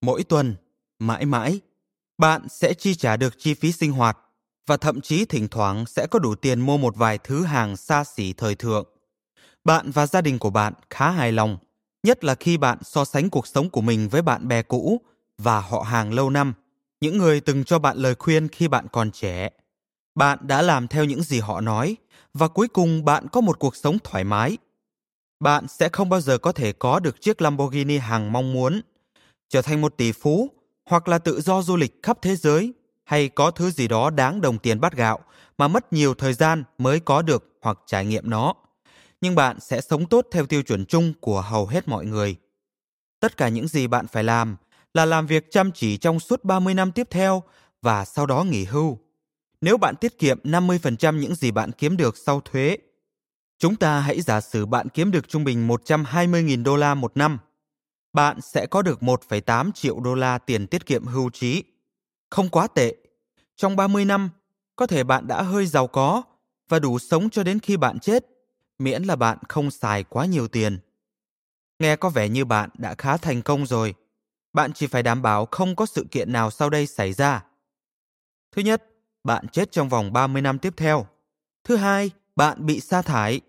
mỗi 0.00 0.24
tuần, 0.24 0.56
mãi 0.98 1.24
mãi, 1.24 1.60
bạn 2.18 2.48
sẽ 2.48 2.74
chi 2.74 2.94
trả 2.94 3.16
được 3.16 3.34
chi 3.38 3.54
phí 3.54 3.72
sinh 3.72 3.92
hoạt 3.92 4.18
và 4.66 4.76
thậm 4.76 5.00
chí 5.00 5.24
thỉnh 5.24 5.48
thoảng 5.48 5.86
sẽ 5.86 6.06
có 6.06 6.18
đủ 6.18 6.34
tiền 6.34 6.60
mua 6.60 6.76
một 6.76 6.96
vài 6.96 7.18
thứ 7.18 7.44
hàng 7.44 7.76
xa 7.76 8.04
xỉ 8.04 8.32
thời 8.32 8.54
thượng. 8.54 8.84
Bạn 9.64 9.90
và 9.90 10.06
gia 10.06 10.20
đình 10.20 10.38
của 10.38 10.50
bạn 10.50 10.72
khá 10.90 11.10
hài 11.10 11.32
lòng, 11.32 11.58
nhất 12.02 12.24
là 12.24 12.34
khi 12.34 12.56
bạn 12.56 12.78
so 12.82 13.04
sánh 13.04 13.30
cuộc 13.30 13.46
sống 13.46 13.70
của 13.70 13.80
mình 13.80 14.08
với 14.08 14.22
bạn 14.22 14.48
bè 14.48 14.62
cũ 14.62 15.00
và 15.38 15.60
họ 15.60 15.82
hàng 15.82 16.12
lâu 16.12 16.30
năm, 16.30 16.54
những 17.00 17.18
người 17.18 17.40
từng 17.40 17.64
cho 17.64 17.78
bạn 17.78 17.96
lời 17.96 18.14
khuyên 18.18 18.48
khi 18.48 18.68
bạn 18.68 18.86
còn 18.92 19.10
trẻ. 19.10 19.50
Bạn 20.16 20.38
đã 20.42 20.62
làm 20.62 20.88
theo 20.88 21.04
những 21.04 21.22
gì 21.22 21.40
họ 21.40 21.60
nói 21.60 21.96
và 22.34 22.48
cuối 22.48 22.68
cùng 22.68 23.04
bạn 23.04 23.26
có 23.28 23.40
một 23.40 23.58
cuộc 23.58 23.76
sống 23.76 23.98
thoải 24.04 24.24
mái. 24.24 24.58
Bạn 25.40 25.68
sẽ 25.68 25.88
không 25.88 26.08
bao 26.08 26.20
giờ 26.20 26.38
có 26.38 26.52
thể 26.52 26.72
có 26.72 27.00
được 27.00 27.20
chiếc 27.20 27.42
Lamborghini 27.42 27.98
hàng 27.98 28.32
mong 28.32 28.52
muốn, 28.52 28.80
trở 29.48 29.62
thành 29.62 29.80
một 29.80 29.94
tỷ 29.96 30.12
phú 30.12 30.50
hoặc 30.84 31.08
là 31.08 31.18
tự 31.18 31.40
do 31.40 31.62
du 31.62 31.76
lịch 31.76 32.02
khắp 32.02 32.18
thế 32.22 32.36
giới 32.36 32.74
hay 33.04 33.28
có 33.28 33.50
thứ 33.50 33.70
gì 33.70 33.88
đó 33.88 34.10
đáng 34.10 34.40
đồng 34.40 34.58
tiền 34.58 34.80
bát 34.80 34.92
gạo 34.92 35.20
mà 35.58 35.68
mất 35.68 35.92
nhiều 35.92 36.14
thời 36.14 36.32
gian 36.32 36.64
mới 36.78 37.00
có 37.00 37.22
được 37.22 37.58
hoặc 37.62 37.78
trải 37.86 38.04
nghiệm 38.04 38.30
nó. 38.30 38.54
Nhưng 39.20 39.34
bạn 39.34 39.60
sẽ 39.60 39.80
sống 39.80 40.06
tốt 40.06 40.26
theo 40.32 40.46
tiêu 40.46 40.62
chuẩn 40.62 40.86
chung 40.86 41.12
của 41.20 41.40
hầu 41.40 41.66
hết 41.66 41.88
mọi 41.88 42.06
người. 42.06 42.36
Tất 43.20 43.36
cả 43.36 43.48
những 43.48 43.68
gì 43.68 43.86
bạn 43.86 44.06
phải 44.06 44.24
làm 44.24 44.56
là 44.94 45.04
làm 45.04 45.26
việc 45.26 45.50
chăm 45.50 45.72
chỉ 45.72 45.96
trong 45.96 46.20
suốt 46.20 46.44
30 46.44 46.74
năm 46.74 46.92
tiếp 46.92 47.06
theo 47.10 47.42
và 47.82 48.04
sau 48.04 48.26
đó 48.26 48.44
nghỉ 48.44 48.64
hưu. 48.64 49.05
Nếu 49.60 49.76
bạn 49.76 49.96
tiết 49.96 50.18
kiệm 50.18 50.38
50% 50.44 51.18
những 51.18 51.34
gì 51.34 51.50
bạn 51.50 51.72
kiếm 51.72 51.96
được 51.96 52.16
sau 52.16 52.40
thuế, 52.40 52.76
chúng 53.58 53.76
ta 53.76 54.00
hãy 54.00 54.20
giả 54.20 54.40
sử 54.40 54.66
bạn 54.66 54.88
kiếm 54.88 55.10
được 55.10 55.28
trung 55.28 55.44
bình 55.44 55.68
120.000 55.68 56.64
đô 56.64 56.76
la 56.76 56.94
một 56.94 57.16
năm. 57.16 57.38
Bạn 58.12 58.40
sẽ 58.40 58.66
có 58.66 58.82
được 58.82 59.00
1,8 59.00 59.72
triệu 59.72 60.00
đô 60.00 60.14
la 60.14 60.38
tiền 60.38 60.66
tiết 60.66 60.86
kiệm 60.86 61.04
hưu 61.04 61.30
trí. 61.30 61.64
Không 62.30 62.48
quá 62.48 62.66
tệ. 62.66 62.96
Trong 63.56 63.76
30 63.76 64.04
năm, 64.04 64.30
có 64.76 64.86
thể 64.86 65.04
bạn 65.04 65.26
đã 65.26 65.42
hơi 65.42 65.66
giàu 65.66 65.86
có 65.86 66.22
và 66.68 66.78
đủ 66.78 66.98
sống 66.98 67.30
cho 67.30 67.42
đến 67.42 67.58
khi 67.58 67.76
bạn 67.76 67.98
chết, 67.98 68.26
miễn 68.78 69.02
là 69.02 69.16
bạn 69.16 69.38
không 69.48 69.70
xài 69.70 70.04
quá 70.04 70.26
nhiều 70.26 70.48
tiền. 70.48 70.78
Nghe 71.78 71.96
có 71.96 72.08
vẻ 72.08 72.28
như 72.28 72.44
bạn 72.44 72.70
đã 72.78 72.94
khá 72.98 73.16
thành 73.16 73.42
công 73.42 73.66
rồi. 73.66 73.94
Bạn 74.52 74.72
chỉ 74.72 74.86
phải 74.86 75.02
đảm 75.02 75.22
bảo 75.22 75.46
không 75.50 75.76
có 75.76 75.86
sự 75.86 76.06
kiện 76.10 76.32
nào 76.32 76.50
sau 76.50 76.70
đây 76.70 76.86
xảy 76.86 77.12
ra. 77.12 77.44
Thứ 78.52 78.62
nhất, 78.62 78.84
bạn 79.26 79.48
chết 79.48 79.72
trong 79.72 79.88
vòng 79.88 80.12
30 80.12 80.42
năm 80.42 80.58
tiếp 80.58 80.74
theo. 80.76 81.06
Thứ 81.64 81.76
hai, 81.76 82.10
bạn 82.36 82.66
bị 82.66 82.80
sa 82.80 83.02
thải. 83.02 83.40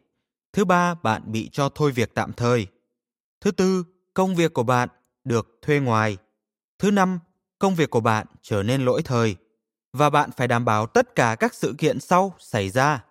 Thứ 0.53 0.65
ba, 0.65 0.95
bạn 0.95 1.32
bị 1.32 1.49
cho 1.51 1.69
thôi 1.69 1.91
việc 1.91 2.11
tạm 2.13 2.34
thời. 2.34 2.67
Thứ 3.41 3.51
tư, 3.51 3.84
công 4.13 4.36
việc 4.36 4.53
của 4.53 4.63
bạn 4.63 4.89
được 5.23 5.47
thuê 5.61 5.80
ngoài. 5.80 6.17
Thứ 6.80 6.91
năm, 6.91 7.19
công 7.59 7.75
việc 7.75 7.89
của 7.89 7.99
bạn 7.99 8.28
trở 8.41 8.63
nên 8.63 8.86
lỗi 8.86 9.01
thời 9.01 9.36
và 9.93 10.09
bạn 10.09 10.30
phải 10.38 10.47
đảm 10.47 10.65
bảo 10.65 10.88
tất 10.88 11.15
cả 11.15 11.36
các 11.39 11.53
sự 11.53 11.75
kiện 11.78 11.99
sau 11.99 12.34
xảy 12.39 12.69
ra. 12.69 13.03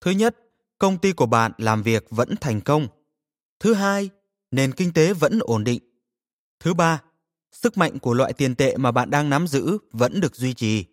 Thứ 0.00 0.10
nhất, 0.10 0.36
công 0.78 0.98
ty 0.98 1.12
của 1.12 1.26
bạn 1.26 1.52
làm 1.58 1.82
việc 1.82 2.06
vẫn 2.10 2.34
thành 2.40 2.60
công. 2.60 2.88
Thứ 3.60 3.74
hai, 3.74 4.10
nền 4.50 4.72
kinh 4.72 4.92
tế 4.92 5.12
vẫn 5.12 5.38
ổn 5.40 5.64
định. 5.64 5.82
Thứ 6.60 6.74
ba, 6.74 7.02
sức 7.52 7.78
mạnh 7.78 7.98
của 7.98 8.14
loại 8.14 8.32
tiền 8.32 8.54
tệ 8.54 8.76
mà 8.76 8.92
bạn 8.92 9.10
đang 9.10 9.30
nắm 9.30 9.46
giữ 9.46 9.78
vẫn 9.92 10.20
được 10.20 10.36
duy 10.36 10.54
trì. 10.54 10.84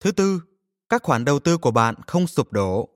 Thứ 0.00 0.12
tư, 0.12 0.42
các 0.88 1.02
khoản 1.02 1.24
đầu 1.24 1.38
tư 1.38 1.58
của 1.58 1.70
bạn 1.70 1.94
không 2.06 2.26
sụp 2.26 2.52
đổ. 2.52 2.88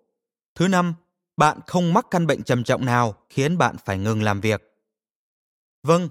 Thứ 0.54 0.68
năm, 0.68 0.94
bạn 1.36 1.60
không 1.66 1.94
mắc 1.94 2.06
căn 2.10 2.26
bệnh 2.26 2.42
trầm 2.42 2.64
trọng 2.64 2.84
nào 2.84 3.14
khiến 3.28 3.58
bạn 3.58 3.76
phải 3.84 3.98
ngừng 3.98 4.22
làm 4.22 4.40
việc. 4.40 4.62
Vâng, 5.82 6.08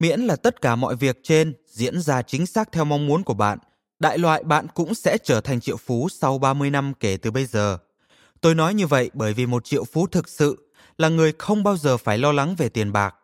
miễn 0.00 0.20
là 0.20 0.36
tất 0.36 0.60
cả 0.60 0.76
mọi 0.76 0.96
việc 0.96 1.20
trên 1.22 1.54
diễn 1.66 2.00
ra 2.00 2.22
chính 2.22 2.46
xác 2.46 2.72
theo 2.72 2.84
mong 2.84 3.06
muốn 3.06 3.22
của 3.22 3.34
bạn, 3.34 3.58
đại 3.98 4.18
loại 4.18 4.42
bạn 4.42 4.66
cũng 4.74 4.94
sẽ 4.94 5.18
trở 5.18 5.40
thành 5.40 5.60
triệu 5.60 5.76
phú 5.76 6.08
sau 6.08 6.38
30 6.38 6.70
năm 6.70 6.92
kể 7.00 7.16
từ 7.16 7.30
bây 7.30 7.46
giờ. 7.46 7.78
Tôi 8.40 8.54
nói 8.54 8.74
như 8.74 8.86
vậy 8.86 9.10
bởi 9.14 9.34
vì 9.34 9.46
một 9.46 9.64
triệu 9.64 9.84
phú 9.84 10.06
thực 10.06 10.28
sự 10.28 10.72
là 10.98 11.08
người 11.08 11.32
không 11.38 11.62
bao 11.62 11.76
giờ 11.76 11.96
phải 11.96 12.18
lo 12.18 12.32
lắng 12.32 12.54
về 12.58 12.68
tiền 12.68 12.92
bạc. 12.92 13.14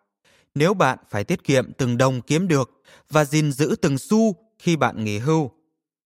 Nếu 0.54 0.74
bạn 0.74 0.98
phải 1.10 1.24
tiết 1.24 1.44
kiệm 1.44 1.72
từng 1.72 1.98
đồng 1.98 2.20
kiếm 2.20 2.48
được 2.48 2.82
và 3.10 3.24
gìn 3.24 3.52
giữ 3.52 3.76
từng 3.82 3.98
xu 3.98 4.36
khi 4.58 4.76
bạn 4.76 5.04
nghỉ 5.04 5.18
hưu, 5.18 5.50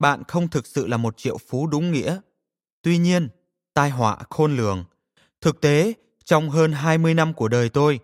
bạn 0.03 0.23
không 0.29 0.49
thực 0.49 0.67
sự 0.67 0.87
là 0.87 0.97
một 0.97 1.17
triệu 1.17 1.39
phú 1.39 1.67
đúng 1.67 1.93
nghĩa. 1.93 2.19
Tuy 2.83 2.99
nhiên, 2.99 3.29
tai 3.75 3.91
họa 3.91 4.19
khôn 4.31 4.57
lường. 4.57 4.85
Thực 5.41 5.61
tế, 5.61 5.93
trong 6.25 6.51
hơn 6.51 6.73
20 6.73 7.15
năm 7.15 7.35
của 7.35 7.49
đời 7.49 7.69
tôi, 7.69 8.01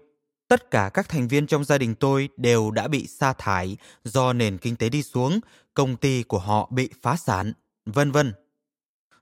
tất 0.48 0.70
cả 0.70 0.90
các 0.94 1.08
thành 1.08 1.28
viên 1.28 1.46
trong 1.46 1.64
gia 1.64 1.78
đình 1.78 1.94
tôi 1.94 2.28
đều 2.36 2.70
đã 2.70 2.88
bị 2.88 3.06
sa 3.06 3.32
thải 3.32 3.76
do 4.04 4.32
nền 4.32 4.58
kinh 4.58 4.76
tế 4.76 4.88
đi 4.88 5.02
xuống, 5.02 5.40
công 5.74 5.96
ty 5.96 6.22
của 6.22 6.38
họ 6.38 6.68
bị 6.72 6.90
phá 7.02 7.16
sản, 7.16 7.52
vân 7.86 8.10
vân. 8.10 8.32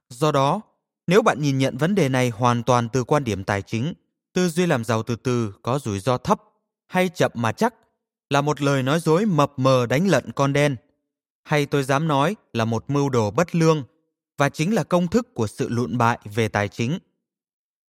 Do 0.09 0.31
đó, 0.31 0.61
nếu 1.07 1.21
bạn 1.21 1.41
nhìn 1.41 1.57
nhận 1.57 1.77
vấn 1.77 1.95
đề 1.95 2.09
này 2.09 2.29
hoàn 2.29 2.63
toàn 2.63 2.89
từ 2.89 3.03
quan 3.03 3.23
điểm 3.23 3.43
tài 3.43 3.61
chính, 3.61 3.93
tư 4.33 4.49
duy 4.49 4.65
làm 4.65 4.83
giàu 4.83 5.03
từ 5.03 5.15
từ 5.15 5.53
có 5.61 5.79
rủi 5.79 5.99
ro 5.99 6.17
thấp 6.17 6.41
hay 6.87 7.09
chậm 7.09 7.31
mà 7.35 7.51
chắc 7.51 7.73
là 8.29 8.41
một 8.41 8.61
lời 8.61 8.83
nói 8.83 8.99
dối 8.99 9.25
mập 9.25 9.51
mờ 9.57 9.85
đánh 9.85 10.07
lận 10.07 10.31
con 10.31 10.53
đen, 10.53 10.75
hay 11.47 11.65
tôi 11.65 11.83
dám 11.83 12.07
nói 12.07 12.35
là 12.53 12.65
một 12.65 12.89
mưu 12.89 13.09
đồ 13.09 13.31
bất 13.31 13.55
lương 13.55 13.83
và 14.37 14.49
chính 14.49 14.73
là 14.75 14.83
công 14.83 15.07
thức 15.07 15.33
của 15.33 15.47
sự 15.47 15.69
lụn 15.69 15.97
bại 15.97 16.19
về 16.35 16.47
tài 16.47 16.67
chính. 16.67 16.99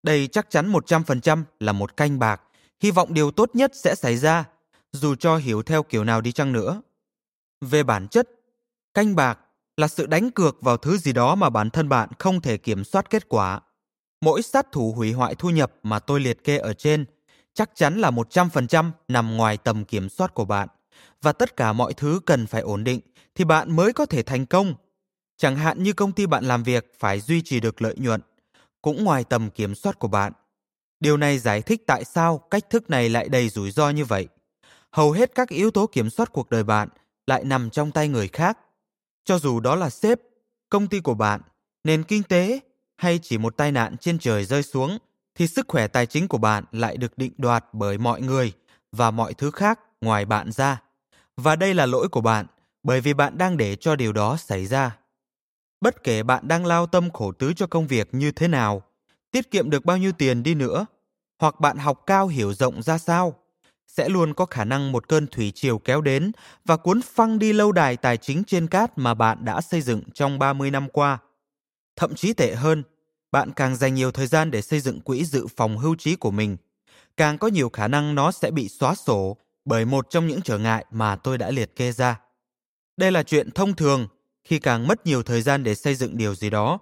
Đây 0.02 0.26
chắc 0.26 0.50
chắn 0.50 0.72
100% 0.72 1.42
là 1.60 1.72
một 1.72 1.96
canh 1.96 2.18
bạc 2.18 2.42
hy 2.80 2.90
vọng 2.90 3.14
điều 3.14 3.30
tốt 3.30 3.50
nhất 3.54 3.72
sẽ 3.74 3.94
xảy 3.94 4.16
ra, 4.16 4.44
dù 4.92 5.14
cho 5.14 5.36
hiểu 5.36 5.62
theo 5.62 5.82
kiểu 5.82 6.04
nào 6.04 6.20
đi 6.20 6.32
chăng 6.32 6.52
nữa. 6.52 6.82
Về 7.60 7.82
bản 7.82 8.08
chất, 8.08 8.28
canh 8.94 9.16
bạc 9.16 9.38
là 9.76 9.88
sự 9.88 10.06
đánh 10.06 10.30
cược 10.30 10.62
vào 10.62 10.76
thứ 10.76 10.98
gì 10.98 11.12
đó 11.12 11.34
mà 11.34 11.50
bản 11.50 11.70
thân 11.70 11.88
bạn 11.88 12.08
không 12.18 12.40
thể 12.40 12.56
kiểm 12.56 12.84
soát 12.84 13.10
kết 13.10 13.28
quả. 13.28 13.60
Mỗi 14.20 14.42
sát 14.42 14.66
thủ 14.72 14.92
hủy 14.96 15.12
hoại 15.12 15.34
thu 15.34 15.50
nhập 15.50 15.72
mà 15.82 15.98
tôi 15.98 16.20
liệt 16.20 16.44
kê 16.44 16.58
ở 16.58 16.72
trên 16.72 17.04
chắc 17.54 17.70
chắn 17.74 17.98
là 17.98 18.10
100% 18.10 18.90
nằm 19.08 19.36
ngoài 19.36 19.56
tầm 19.56 19.84
kiểm 19.84 20.08
soát 20.08 20.34
của 20.34 20.44
bạn 20.44 20.68
và 21.22 21.32
tất 21.32 21.56
cả 21.56 21.72
mọi 21.72 21.94
thứ 21.94 22.20
cần 22.26 22.46
phải 22.46 22.60
ổn 22.60 22.84
định 22.84 23.00
thì 23.38 23.44
bạn 23.44 23.76
mới 23.76 23.92
có 23.92 24.06
thể 24.06 24.22
thành 24.22 24.46
công. 24.46 24.74
Chẳng 25.36 25.56
hạn 25.56 25.82
như 25.82 25.92
công 25.92 26.12
ty 26.12 26.26
bạn 26.26 26.44
làm 26.44 26.62
việc 26.62 26.92
phải 26.98 27.20
duy 27.20 27.42
trì 27.42 27.60
được 27.60 27.82
lợi 27.82 27.94
nhuận, 27.98 28.20
cũng 28.82 29.04
ngoài 29.04 29.24
tầm 29.24 29.50
kiểm 29.50 29.74
soát 29.74 29.98
của 29.98 30.08
bạn 30.08 30.32
Điều 31.00 31.16
này 31.16 31.38
giải 31.38 31.62
thích 31.62 31.82
tại 31.86 32.04
sao 32.04 32.38
cách 32.38 32.70
thức 32.70 32.90
này 32.90 33.08
lại 33.08 33.28
đầy 33.28 33.48
rủi 33.48 33.70
ro 33.70 33.90
như 33.90 34.04
vậy. 34.04 34.28
Hầu 34.90 35.12
hết 35.12 35.34
các 35.34 35.48
yếu 35.48 35.70
tố 35.70 35.86
kiểm 35.86 36.10
soát 36.10 36.32
cuộc 36.32 36.50
đời 36.50 36.64
bạn 36.64 36.88
lại 37.26 37.44
nằm 37.44 37.70
trong 37.70 37.90
tay 37.90 38.08
người 38.08 38.28
khác. 38.28 38.58
Cho 39.24 39.38
dù 39.38 39.60
đó 39.60 39.74
là 39.74 39.90
sếp, 39.90 40.18
công 40.70 40.86
ty 40.86 41.00
của 41.00 41.14
bạn, 41.14 41.40
nền 41.84 42.02
kinh 42.02 42.22
tế 42.22 42.60
hay 42.96 43.20
chỉ 43.22 43.38
một 43.38 43.56
tai 43.56 43.72
nạn 43.72 43.96
trên 43.96 44.18
trời 44.18 44.44
rơi 44.44 44.62
xuống 44.62 44.98
thì 45.34 45.46
sức 45.46 45.68
khỏe 45.68 45.86
tài 45.86 46.06
chính 46.06 46.28
của 46.28 46.38
bạn 46.38 46.64
lại 46.72 46.96
được 46.96 47.18
định 47.18 47.32
đoạt 47.38 47.64
bởi 47.72 47.98
mọi 47.98 48.20
người 48.20 48.52
và 48.92 49.10
mọi 49.10 49.34
thứ 49.34 49.50
khác 49.50 49.80
ngoài 50.00 50.24
bạn 50.24 50.52
ra. 50.52 50.82
Và 51.36 51.56
đây 51.56 51.74
là 51.74 51.86
lỗi 51.86 52.08
của 52.08 52.20
bạn 52.20 52.46
bởi 52.82 53.00
vì 53.00 53.14
bạn 53.14 53.38
đang 53.38 53.56
để 53.56 53.76
cho 53.76 53.96
điều 53.96 54.12
đó 54.12 54.36
xảy 54.36 54.66
ra. 54.66 54.98
Bất 55.80 56.02
kể 56.02 56.22
bạn 56.22 56.48
đang 56.48 56.66
lao 56.66 56.86
tâm 56.86 57.10
khổ 57.10 57.32
tứ 57.32 57.52
cho 57.52 57.66
công 57.66 57.86
việc 57.86 58.08
như 58.12 58.32
thế 58.32 58.48
nào, 58.48 58.82
tiết 59.30 59.50
kiệm 59.50 59.70
được 59.70 59.84
bao 59.84 59.96
nhiêu 59.96 60.12
tiền 60.12 60.42
đi 60.42 60.54
nữa, 60.54 60.86
hoặc 61.38 61.60
bạn 61.60 61.76
học 61.76 62.02
cao 62.06 62.26
hiểu 62.26 62.54
rộng 62.54 62.82
ra 62.82 62.98
sao, 62.98 63.34
sẽ 63.86 64.08
luôn 64.08 64.34
có 64.34 64.46
khả 64.46 64.64
năng 64.64 64.92
một 64.92 65.08
cơn 65.08 65.26
thủy 65.26 65.52
triều 65.54 65.78
kéo 65.78 66.00
đến 66.00 66.32
và 66.64 66.76
cuốn 66.76 67.00
phăng 67.02 67.38
đi 67.38 67.52
lâu 67.52 67.72
đài 67.72 67.96
tài 67.96 68.16
chính 68.16 68.44
trên 68.44 68.66
cát 68.66 68.98
mà 68.98 69.14
bạn 69.14 69.44
đã 69.44 69.60
xây 69.60 69.80
dựng 69.80 70.02
trong 70.14 70.38
30 70.38 70.70
năm 70.70 70.88
qua. 70.88 71.18
Thậm 71.96 72.14
chí 72.14 72.32
tệ 72.32 72.54
hơn, 72.54 72.82
bạn 73.32 73.50
càng 73.56 73.76
dành 73.76 73.94
nhiều 73.94 74.12
thời 74.12 74.26
gian 74.26 74.50
để 74.50 74.62
xây 74.62 74.80
dựng 74.80 75.00
quỹ 75.00 75.24
dự 75.24 75.46
phòng 75.56 75.78
hưu 75.78 75.94
trí 75.94 76.16
của 76.16 76.30
mình, 76.30 76.56
càng 77.16 77.38
có 77.38 77.48
nhiều 77.48 77.68
khả 77.68 77.88
năng 77.88 78.14
nó 78.14 78.32
sẽ 78.32 78.50
bị 78.50 78.68
xóa 78.68 78.94
sổ 78.94 79.36
bởi 79.64 79.84
một 79.84 80.10
trong 80.10 80.26
những 80.26 80.42
trở 80.42 80.58
ngại 80.58 80.84
mà 80.90 81.16
tôi 81.16 81.38
đã 81.38 81.50
liệt 81.50 81.76
kê 81.76 81.92
ra. 81.92 82.20
Đây 82.98 83.12
là 83.12 83.22
chuyện 83.22 83.50
thông 83.50 83.76
thường, 83.76 84.08
khi 84.44 84.58
càng 84.58 84.86
mất 84.86 85.06
nhiều 85.06 85.22
thời 85.22 85.42
gian 85.42 85.64
để 85.64 85.74
xây 85.74 85.94
dựng 85.94 86.16
điều 86.16 86.34
gì 86.34 86.50
đó, 86.50 86.78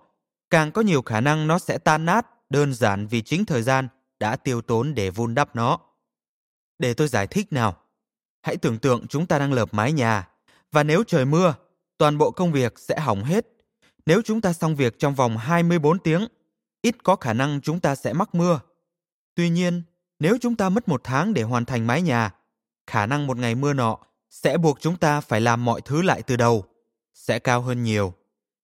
càng 0.51 0.73
có 0.73 0.83
nhiều 0.83 1.03
khả 1.03 1.21
năng 1.21 1.47
nó 1.47 1.59
sẽ 1.59 1.79
tan 1.79 2.05
nát 2.05 2.27
đơn 2.51 2.75
giản 2.75 3.07
vì 3.07 3.23
chính 3.23 3.45
thời 3.45 3.62
gian 3.62 3.89
đã 4.21 4.37
tiêu 4.37 4.61
tốn 4.62 4.95
để 4.95 5.11
vun 5.11 5.35
đắp 5.35 5.57
nó. 5.57 5.79
Để 6.79 6.95
tôi 6.95 7.09
giải 7.09 7.27
thích 7.27 7.53
nào. 7.53 7.77
Hãy 8.43 8.57
tưởng 8.57 8.79
tượng 8.79 9.07
chúng 9.07 9.27
ta 9.27 9.39
đang 9.39 9.53
lợp 9.53 9.75
mái 9.75 9.93
nhà, 9.93 10.29
và 10.73 10.83
nếu 10.83 11.05
trời 11.07 11.25
mưa, 11.25 11.55
toàn 11.99 12.19
bộ 12.19 12.31
công 12.31 12.53
việc 12.53 12.79
sẽ 12.79 13.01
hỏng 13.01 13.25
hết. 13.25 13.47
Nếu 14.07 14.23
chúng 14.25 14.41
ta 14.41 14.53
xong 14.53 14.77
việc 14.77 14.99
trong 14.99 15.14
vòng 15.14 15.37
24 15.37 15.99
tiếng, 15.99 16.27
ít 16.83 17.05
có 17.05 17.17
khả 17.17 17.33
năng 17.33 17.61
chúng 17.61 17.81
ta 17.81 17.95
sẽ 17.95 18.12
mắc 18.12 18.35
mưa. 18.35 18.61
Tuy 19.35 19.51
nhiên, 19.51 19.83
nếu 20.19 20.39
chúng 20.41 20.57
ta 20.57 20.69
mất 20.69 20.89
một 20.89 21.01
tháng 21.05 21.35
để 21.35 21.43
hoàn 21.43 21.64
thành 21.64 21.87
mái 21.87 22.03
nhà, 22.03 22.35
khả 22.87 23.07
năng 23.07 23.27
một 23.27 23.37
ngày 23.37 23.55
mưa 23.55 23.73
nọ 23.73 23.99
sẽ 24.31 24.59
buộc 24.59 24.81
chúng 24.81 24.97
ta 24.97 25.20
phải 25.20 25.41
làm 25.41 25.64
mọi 25.64 25.81
thứ 25.81 26.03
lại 26.03 26.22
từ 26.22 26.37
đầu, 26.37 26.64
sẽ 27.14 27.39
cao 27.39 27.61
hơn 27.61 27.83
nhiều. 27.83 28.14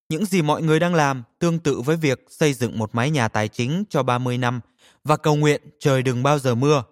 Những 0.08 0.24
gì 0.24 0.42
mọi 0.42 0.62
người 0.62 0.80
đang 0.80 0.94
làm 0.94 1.22
tương 1.38 1.58
tự 1.58 1.80
với 1.80 1.96
việc 1.96 2.26
xây 2.28 2.54
dựng 2.54 2.78
một 2.78 2.94
mái 2.94 3.10
nhà 3.10 3.28
tài 3.28 3.48
chính 3.48 3.84
cho 3.90 4.02
30 4.02 4.38
năm 4.38 4.60
và 5.04 5.16
cầu 5.16 5.36
nguyện 5.36 5.62
trời 5.78 6.02
đừng 6.02 6.22
bao 6.22 6.38
giờ 6.38 6.54
mưa. 6.54 6.84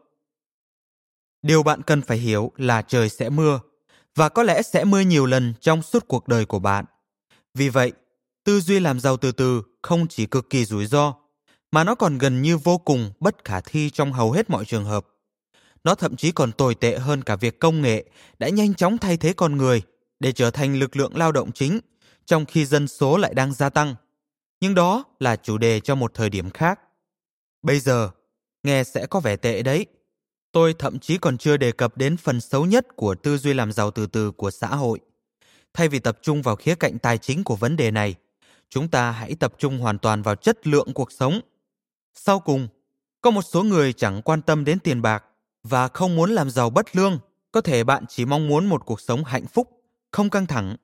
Điều 1.43 1.63
bạn 1.63 1.83
cần 1.83 2.03
phải 2.03 2.19
hiểu 2.19 2.53
là 2.57 2.83
trời 2.83 3.09
sẽ 3.09 3.29
mưa 3.29 3.61
và 4.15 4.29
có 4.29 4.43
lẽ 4.43 4.63
sẽ 4.63 4.85
mưa 4.85 5.01
nhiều 5.01 5.27
lần 5.27 5.55
trong 5.61 5.83
suốt 5.83 6.09
cuộc 6.09 6.29
đời 6.29 6.45
của 6.45 6.59
bạn. 6.59 6.85
Vì 7.55 7.69
vậy, 7.69 7.93
tư 8.45 8.61
duy 8.61 8.81
làm 8.81 9.01
giàu 9.01 9.17
từ 9.17 9.33
từ 9.33 9.63
không 9.83 10.07
chỉ 10.09 10.27
cực 10.27 10.51
kỳ 10.51 10.65
rủi 10.65 10.87
ro 10.87 11.15
mà 11.73 11.85
nó 11.85 11.95
còn 11.95 12.19
gần 12.19 12.43
như 12.43 12.59
vô 12.59 12.79
cùng 12.79 13.13
bất 13.21 13.45
khả 13.45 13.61
thi 13.61 13.91
trong 13.91 14.13
hầu 14.13 14.33
hết 14.33 14.51
mọi 14.51 14.65
trường 14.65 14.85
hợp. 14.85 15.07
Nó 15.85 15.95
thậm 15.95 16.17
chí 16.17 16.33
còn 16.33 16.53
tồi 16.53 16.75
tệ 16.75 16.99
hơn 16.99 17.23
cả 17.23 17.37
việc 17.37 17.59
công 17.59 17.83
nghệ 17.83 18.05
đã 18.39 18.49
nhanh 18.49 18.75
chóng 18.75 18.99
thay 18.99 19.17
thế 19.17 19.33
con 19.33 19.57
người 19.57 19.83
để 20.21 20.33
trở 20.33 20.51
thành 20.51 20.79
lực 20.79 20.97
lượng 20.97 21.17
lao 21.17 21.33
động 21.33 21.53
chính, 21.53 21.81
trong 22.27 22.45
khi 22.45 22.67
dân 22.67 22.89
số 22.89 23.17
lại 23.17 23.35
đang 23.35 23.53
gia 23.55 23.71
tăng. 23.71 23.95
Nhưng 24.61 24.75
đó 24.75 25.05
là 25.21 25.37
chủ 25.37 25.59
đề 25.59 25.81
cho 25.81 25.95
một 25.95 26.15
thời 26.15 26.31
điểm 26.31 26.51
khác. 26.51 26.81
Bây 27.63 27.81
giờ, 27.81 28.11
nghe 28.63 28.85
sẽ 28.85 29.07
có 29.07 29.21
vẻ 29.21 29.37
tệ 29.37 29.63
đấy. 29.63 29.87
Tôi 30.53 30.75
thậm 30.79 30.99
chí 30.99 31.19
còn 31.19 31.39
chưa 31.39 31.57
đề 31.57 31.73
cập 31.73 31.97
đến 31.97 32.17
phần 32.17 32.41
xấu 32.41 32.67
nhất 32.67 32.87
của 32.97 33.15
tư 33.15 33.39
duy 33.39 33.55
làm 33.55 33.73
giàu 33.73 33.91
từ 33.91 34.07
từ 34.07 34.31
của 34.31 34.51
xã 34.51 34.69
hội. 34.69 35.01
Thay 35.75 35.89
vì 35.89 35.99
tập 35.99 36.19
trung 36.23 36.43
vào 36.43 36.57
khía 36.57 36.75
cạnh 36.75 36.99
tài 36.99 37.19
chính 37.19 37.45
của 37.45 37.57
vấn 37.57 37.77
đề 37.77 37.91
này, 37.91 38.15
chúng 38.69 38.89
ta 38.89 39.11
hãy 39.11 39.35
tập 39.35 39.55
trung 39.59 39.79
hoàn 39.79 39.99
toàn 39.99 40.23
vào 40.23 40.35
chất 40.35 40.67
lượng 40.67 40.93
cuộc 40.95 41.13
sống. 41.13 41.41
Sau 42.15 42.41
cùng, 42.41 42.69
có 43.21 43.31
một 43.31 43.43
số 43.43 43.63
người 43.63 43.93
chẳng 43.93 44.23
quan 44.23 44.43
tâm 44.43 44.65
đến 44.65 44.79
tiền 44.79 45.03
bạc 45.03 45.25
và 45.63 45.89
không 45.89 46.17
muốn 46.17 46.31
làm 46.31 46.51
giàu 46.51 46.71
bất 46.71 46.97
lương. 46.97 47.19
Có 47.53 47.61
thể 47.61 47.85
bạn 47.85 48.05
chỉ 48.09 48.25
mong 48.25 48.49
muốn 48.49 48.67
một 48.67 48.87
cuộc 48.87 49.01
sống 49.01 49.25
hạnh 49.25 49.47
phúc, 49.47 49.69
không 50.11 50.31
căng 50.31 50.47
thẳng. 50.47 50.77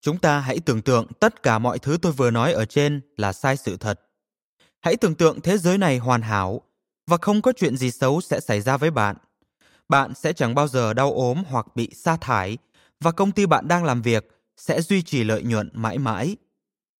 Chúng 0.00 0.18
ta 0.18 0.40
hãy 0.40 0.60
tưởng 0.60 0.82
tượng 0.82 1.06
tất 1.20 1.42
cả 1.42 1.58
mọi 1.58 1.78
thứ 1.78 1.98
tôi 2.02 2.12
vừa 2.12 2.30
nói 2.30 2.52
ở 2.52 2.64
trên 2.64 3.00
là 3.16 3.32
sai 3.32 3.56
sự 3.56 3.76
thật. 3.76 4.00
Hãy 4.80 4.96
tưởng 4.96 5.14
tượng 5.14 5.40
thế 5.40 5.58
giới 5.58 5.78
này 5.78 5.98
hoàn 5.98 6.22
hảo 6.22 6.62
và 7.06 7.16
không 7.16 7.42
có 7.42 7.52
chuyện 7.56 7.76
gì 7.76 7.90
xấu 7.90 8.20
sẽ 8.20 8.40
xảy 8.40 8.60
ra 8.60 8.76
với 8.76 8.90
bạn. 8.90 9.16
Bạn 9.88 10.14
sẽ 10.14 10.32
chẳng 10.32 10.54
bao 10.54 10.68
giờ 10.68 10.94
đau 10.94 11.12
ốm 11.12 11.42
hoặc 11.48 11.66
bị 11.74 11.90
sa 11.94 12.16
thải 12.16 12.58
và 13.00 13.12
công 13.12 13.32
ty 13.32 13.46
bạn 13.46 13.68
đang 13.68 13.84
làm 13.84 14.02
việc 14.02 14.28
sẽ 14.56 14.82
duy 14.82 15.02
trì 15.02 15.24
lợi 15.24 15.42
nhuận 15.42 15.70
mãi 15.72 15.98
mãi. 15.98 16.36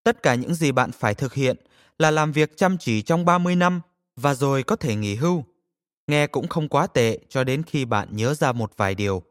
Tất 0.04 0.22
cả 0.22 0.34
những 0.34 0.54
gì 0.54 0.72
bạn 0.72 0.92
phải 0.92 1.14
thực 1.14 1.34
hiện 1.34 1.56
là 1.98 2.10
làm 2.10 2.32
việc 2.32 2.56
chăm 2.56 2.78
chỉ 2.78 3.02
trong 3.02 3.24
30 3.24 3.56
năm 3.56 3.80
và 4.16 4.34
rồi 4.34 4.62
có 4.62 4.76
thể 4.76 4.94
nghỉ 4.94 5.14
hưu. 5.14 5.44
Nghe 6.08 6.26
cũng 6.26 6.48
không 6.48 6.68
quá 6.68 6.86
tệ 6.86 7.18
cho 7.28 7.44
đến 7.44 7.62
khi 7.62 7.84
bạn 7.84 8.08
nhớ 8.10 8.34
ra 8.34 8.52
một 8.52 8.72
vài 8.76 8.94
điều. 8.94 9.22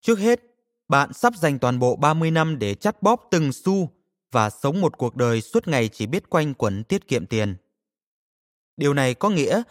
Trước 0.00 0.18
hết, 0.18 0.40
bạn 0.88 1.12
sắp 1.12 1.34
dành 1.36 1.58
toàn 1.58 1.78
bộ 1.78 1.96
30 1.96 2.30
năm 2.30 2.58
để 2.58 2.74
chắt 2.74 3.02
bóp 3.02 3.28
từng 3.30 3.52
xu 3.52 3.90
và 4.32 4.50
sống 4.50 4.80
một 4.80 4.98
cuộc 4.98 5.16
đời 5.16 5.40
suốt 5.40 5.68
ngày 5.68 5.88
chỉ 5.88 6.06
biết 6.06 6.30
quanh 6.30 6.54
quẩn 6.54 6.84
tiết 6.84 7.08
kiệm 7.08 7.26
tiền. 7.26 7.56
Điều 8.76 8.94
này 8.94 9.14
có 9.14 9.30
nghĩa 9.30 9.62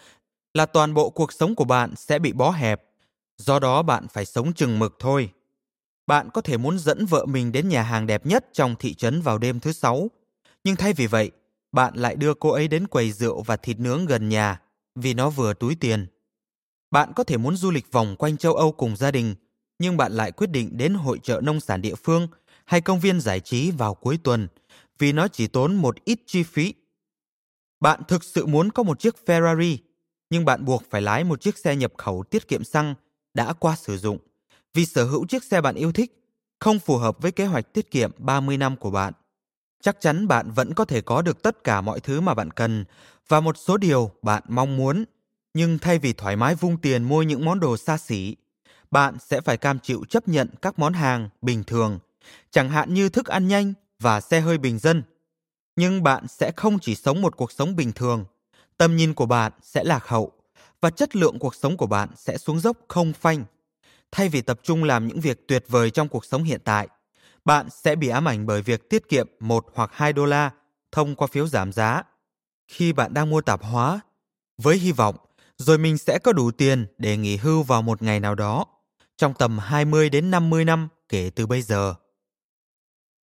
là 0.53 0.65
toàn 0.65 0.93
bộ 0.93 1.09
cuộc 1.09 1.33
sống 1.33 1.55
của 1.55 1.63
bạn 1.63 1.95
sẽ 1.95 2.19
bị 2.19 2.33
bó 2.33 2.51
hẹp, 2.51 2.83
do 3.37 3.59
đó 3.59 3.83
bạn 3.83 4.07
phải 4.07 4.25
sống 4.25 4.53
chừng 4.53 4.79
mực 4.79 4.95
thôi. 4.99 5.29
Bạn 6.07 6.29
có 6.29 6.41
thể 6.41 6.57
muốn 6.57 6.79
dẫn 6.79 7.05
vợ 7.05 7.25
mình 7.25 7.51
đến 7.51 7.69
nhà 7.69 7.81
hàng 7.81 8.07
đẹp 8.07 8.25
nhất 8.25 8.45
trong 8.53 8.75
thị 8.79 8.93
trấn 8.93 9.21
vào 9.21 9.37
đêm 9.37 9.59
thứ 9.59 9.71
sáu, 9.71 10.07
nhưng 10.63 10.75
thay 10.75 10.93
vì 10.93 11.07
vậy, 11.07 11.31
bạn 11.71 11.93
lại 11.95 12.15
đưa 12.15 12.33
cô 12.33 12.49
ấy 12.49 12.67
đến 12.67 12.87
quầy 12.87 13.11
rượu 13.11 13.41
và 13.41 13.57
thịt 13.57 13.79
nướng 13.79 14.05
gần 14.05 14.29
nhà 14.29 14.61
vì 14.95 15.13
nó 15.13 15.29
vừa 15.29 15.53
túi 15.53 15.75
tiền. 15.75 16.07
Bạn 16.91 17.13
có 17.15 17.23
thể 17.23 17.37
muốn 17.37 17.55
du 17.55 17.71
lịch 17.71 17.91
vòng 17.91 18.15
quanh 18.15 18.37
châu 18.37 18.53
Âu 18.53 18.71
cùng 18.71 18.95
gia 18.95 19.11
đình, 19.11 19.35
nhưng 19.79 19.97
bạn 19.97 20.11
lại 20.11 20.31
quyết 20.31 20.47
định 20.47 20.77
đến 20.77 20.93
hội 20.93 21.19
trợ 21.23 21.41
nông 21.43 21.59
sản 21.59 21.81
địa 21.81 21.95
phương 21.95 22.27
hay 22.65 22.81
công 22.81 22.99
viên 22.99 23.21
giải 23.21 23.39
trí 23.39 23.71
vào 23.71 23.93
cuối 23.93 24.19
tuần 24.23 24.47
vì 24.99 25.11
nó 25.11 25.27
chỉ 25.27 25.47
tốn 25.47 25.75
một 25.75 25.95
ít 26.05 26.19
chi 26.25 26.43
phí. 26.43 26.73
Bạn 27.79 28.01
thực 28.07 28.23
sự 28.23 28.45
muốn 28.45 28.71
có 28.71 28.83
một 28.83 28.99
chiếc 28.99 29.15
Ferrari, 29.25 29.77
nhưng 30.29 30.45
bạn 30.45 30.65
buộc 30.65 30.83
phải 30.89 31.01
lái 31.01 31.23
một 31.23 31.41
chiếc 31.41 31.57
xe 31.57 31.75
nhập 31.75 31.93
khẩu 31.97 32.23
tiết 32.23 32.47
kiệm 32.47 32.63
xăng 32.63 32.95
đã 33.33 33.53
qua 33.53 33.75
sử 33.75 33.97
dụng 33.97 34.17
vì 34.73 34.85
sở 34.85 35.05
hữu 35.05 35.25
chiếc 35.25 35.43
xe 35.43 35.61
bạn 35.61 35.75
yêu 35.75 35.91
thích 35.91 36.21
không 36.59 36.79
phù 36.79 36.97
hợp 36.97 37.21
với 37.21 37.31
kế 37.31 37.45
hoạch 37.45 37.73
tiết 37.73 37.91
kiệm 37.91 38.11
30 38.17 38.57
năm 38.57 38.75
của 38.75 38.91
bạn. 38.91 39.13
Chắc 39.81 40.01
chắn 40.01 40.27
bạn 40.27 40.51
vẫn 40.51 40.73
có 40.73 40.85
thể 40.85 41.01
có 41.01 41.21
được 41.21 41.41
tất 41.43 41.63
cả 41.63 41.81
mọi 41.81 41.99
thứ 41.99 42.21
mà 42.21 42.33
bạn 42.33 42.51
cần 42.51 42.85
và 43.27 43.39
một 43.39 43.57
số 43.57 43.77
điều 43.77 44.11
bạn 44.21 44.43
mong 44.47 44.77
muốn, 44.77 45.05
nhưng 45.53 45.79
thay 45.79 45.99
vì 45.99 46.13
thoải 46.13 46.35
mái 46.35 46.55
vung 46.55 46.77
tiền 46.77 47.03
mua 47.03 47.21
những 47.21 47.45
món 47.45 47.59
đồ 47.59 47.77
xa 47.77 47.97
xỉ, 47.97 48.35
bạn 48.91 49.17
sẽ 49.19 49.41
phải 49.41 49.57
cam 49.57 49.79
chịu 49.79 50.05
chấp 50.09 50.27
nhận 50.27 50.49
các 50.61 50.79
món 50.79 50.93
hàng 50.93 51.29
bình 51.41 51.63
thường, 51.63 51.99
chẳng 52.51 52.69
hạn 52.69 52.93
như 52.93 53.09
thức 53.09 53.25
ăn 53.25 53.47
nhanh 53.47 53.73
và 53.99 54.21
xe 54.21 54.39
hơi 54.39 54.57
bình 54.57 54.79
dân. 54.79 55.03
Nhưng 55.75 56.03
bạn 56.03 56.27
sẽ 56.27 56.51
không 56.55 56.79
chỉ 56.79 56.95
sống 56.95 57.21
một 57.21 57.37
cuộc 57.37 57.51
sống 57.51 57.75
bình 57.75 57.91
thường, 57.91 58.25
tầm 58.77 58.95
nhìn 58.95 59.13
của 59.13 59.25
bạn 59.25 59.51
sẽ 59.61 59.83
lạc 59.83 60.07
hậu 60.07 60.31
và 60.81 60.89
chất 60.89 61.15
lượng 61.15 61.39
cuộc 61.39 61.55
sống 61.55 61.77
của 61.77 61.87
bạn 61.87 62.09
sẽ 62.15 62.37
xuống 62.37 62.59
dốc 62.59 62.77
không 62.87 63.13
phanh. 63.13 63.43
Thay 64.11 64.29
vì 64.29 64.41
tập 64.41 64.59
trung 64.63 64.83
làm 64.83 65.07
những 65.07 65.19
việc 65.19 65.47
tuyệt 65.47 65.65
vời 65.67 65.91
trong 65.91 66.07
cuộc 66.07 66.25
sống 66.25 66.43
hiện 66.43 66.61
tại, 66.63 66.87
bạn 67.45 67.69
sẽ 67.69 67.95
bị 67.95 68.07
ám 68.07 68.27
ảnh 68.27 68.45
bởi 68.45 68.61
việc 68.61 68.89
tiết 68.89 69.09
kiệm 69.09 69.27
1 69.39 69.65
hoặc 69.73 69.89
2 69.93 70.13
đô 70.13 70.25
la 70.25 70.51
thông 70.91 71.15
qua 71.15 71.27
phiếu 71.27 71.47
giảm 71.47 71.71
giá. 71.71 72.03
Khi 72.67 72.93
bạn 72.93 73.13
đang 73.13 73.29
mua 73.29 73.41
tạp 73.41 73.63
hóa, 73.63 73.99
với 74.57 74.77
hy 74.77 74.91
vọng 74.91 75.15
rồi 75.61 75.77
mình 75.77 75.97
sẽ 75.97 76.19
có 76.19 76.33
đủ 76.33 76.51
tiền 76.51 76.85
để 76.97 77.17
nghỉ 77.17 77.37
hưu 77.37 77.63
vào 77.63 77.81
một 77.81 78.01
ngày 78.01 78.19
nào 78.19 78.35
đó, 78.35 78.65
trong 79.17 79.33
tầm 79.33 79.59
20 79.59 80.09
đến 80.09 80.31
50 80.31 80.65
năm 80.65 80.87
kể 81.09 81.31
từ 81.35 81.47
bây 81.47 81.61
giờ. 81.61 81.95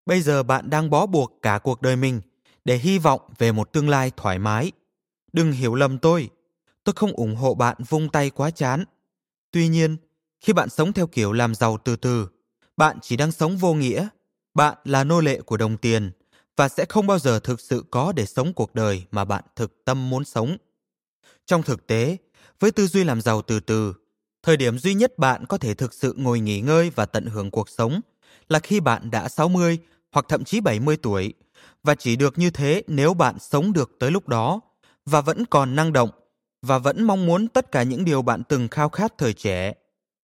Bây 0.06 0.22
giờ 0.22 0.42
bạn 0.42 0.70
đang 0.70 0.90
bó 0.90 1.06
buộc 1.06 1.38
cả 1.42 1.58
cuộc 1.58 1.82
đời 1.82 1.96
mình 1.96 2.20
để 2.64 2.76
hy 2.76 2.98
vọng 2.98 3.20
về 3.38 3.52
một 3.52 3.72
tương 3.72 3.88
lai 3.88 4.12
thoải 4.16 4.38
mái. 4.38 4.72
Đừng 5.32 5.52
hiểu 5.52 5.74
lầm 5.74 5.98
tôi, 5.98 6.30
tôi 6.84 6.92
không 6.96 7.12
ủng 7.12 7.36
hộ 7.36 7.54
bạn 7.54 7.76
vung 7.88 8.08
tay 8.08 8.30
quá 8.30 8.50
chán. 8.50 8.84
Tuy 9.50 9.68
nhiên, 9.68 9.96
khi 10.40 10.52
bạn 10.52 10.68
sống 10.68 10.92
theo 10.92 11.06
kiểu 11.06 11.32
làm 11.32 11.54
giàu 11.54 11.78
từ 11.84 11.96
từ, 11.96 12.28
bạn 12.76 12.98
chỉ 13.02 13.16
đang 13.16 13.32
sống 13.32 13.56
vô 13.56 13.74
nghĩa. 13.74 14.08
Bạn 14.54 14.76
là 14.84 15.04
nô 15.04 15.20
lệ 15.20 15.40
của 15.40 15.56
đồng 15.56 15.76
tiền 15.76 16.10
và 16.56 16.68
sẽ 16.68 16.84
không 16.88 17.06
bao 17.06 17.18
giờ 17.18 17.40
thực 17.40 17.60
sự 17.60 17.84
có 17.90 18.12
để 18.12 18.26
sống 18.26 18.52
cuộc 18.52 18.74
đời 18.74 19.04
mà 19.10 19.24
bạn 19.24 19.44
thực 19.56 19.84
tâm 19.84 20.10
muốn 20.10 20.24
sống. 20.24 20.56
Trong 21.46 21.62
thực 21.62 21.86
tế, 21.86 22.16
với 22.60 22.70
tư 22.70 22.86
duy 22.86 23.04
làm 23.04 23.20
giàu 23.20 23.42
từ 23.42 23.60
từ, 23.60 23.94
thời 24.42 24.56
điểm 24.56 24.78
duy 24.78 24.94
nhất 24.94 25.18
bạn 25.18 25.46
có 25.46 25.58
thể 25.58 25.74
thực 25.74 25.94
sự 25.94 26.14
ngồi 26.16 26.40
nghỉ 26.40 26.60
ngơi 26.60 26.90
và 26.90 27.06
tận 27.06 27.26
hưởng 27.26 27.50
cuộc 27.50 27.68
sống 27.68 28.00
là 28.48 28.58
khi 28.58 28.80
bạn 28.80 29.10
đã 29.10 29.28
60 29.28 29.78
hoặc 30.12 30.26
thậm 30.28 30.44
chí 30.44 30.60
70 30.60 30.96
tuổi 30.96 31.34
và 31.82 31.94
chỉ 31.94 32.16
được 32.16 32.38
như 32.38 32.50
thế 32.50 32.82
nếu 32.86 33.14
bạn 33.14 33.38
sống 33.38 33.72
được 33.72 33.90
tới 34.00 34.10
lúc 34.10 34.28
đó 34.28 34.60
và 35.06 35.20
vẫn 35.20 35.44
còn 35.46 35.76
năng 35.76 35.92
động 35.92 36.10
và 36.62 36.78
vẫn 36.78 37.04
mong 37.04 37.26
muốn 37.26 37.48
tất 37.48 37.72
cả 37.72 37.82
những 37.82 38.04
điều 38.04 38.22
bạn 38.22 38.42
từng 38.48 38.68
khao 38.68 38.88
khát 38.88 39.18
thời 39.18 39.32
trẻ. 39.32 39.72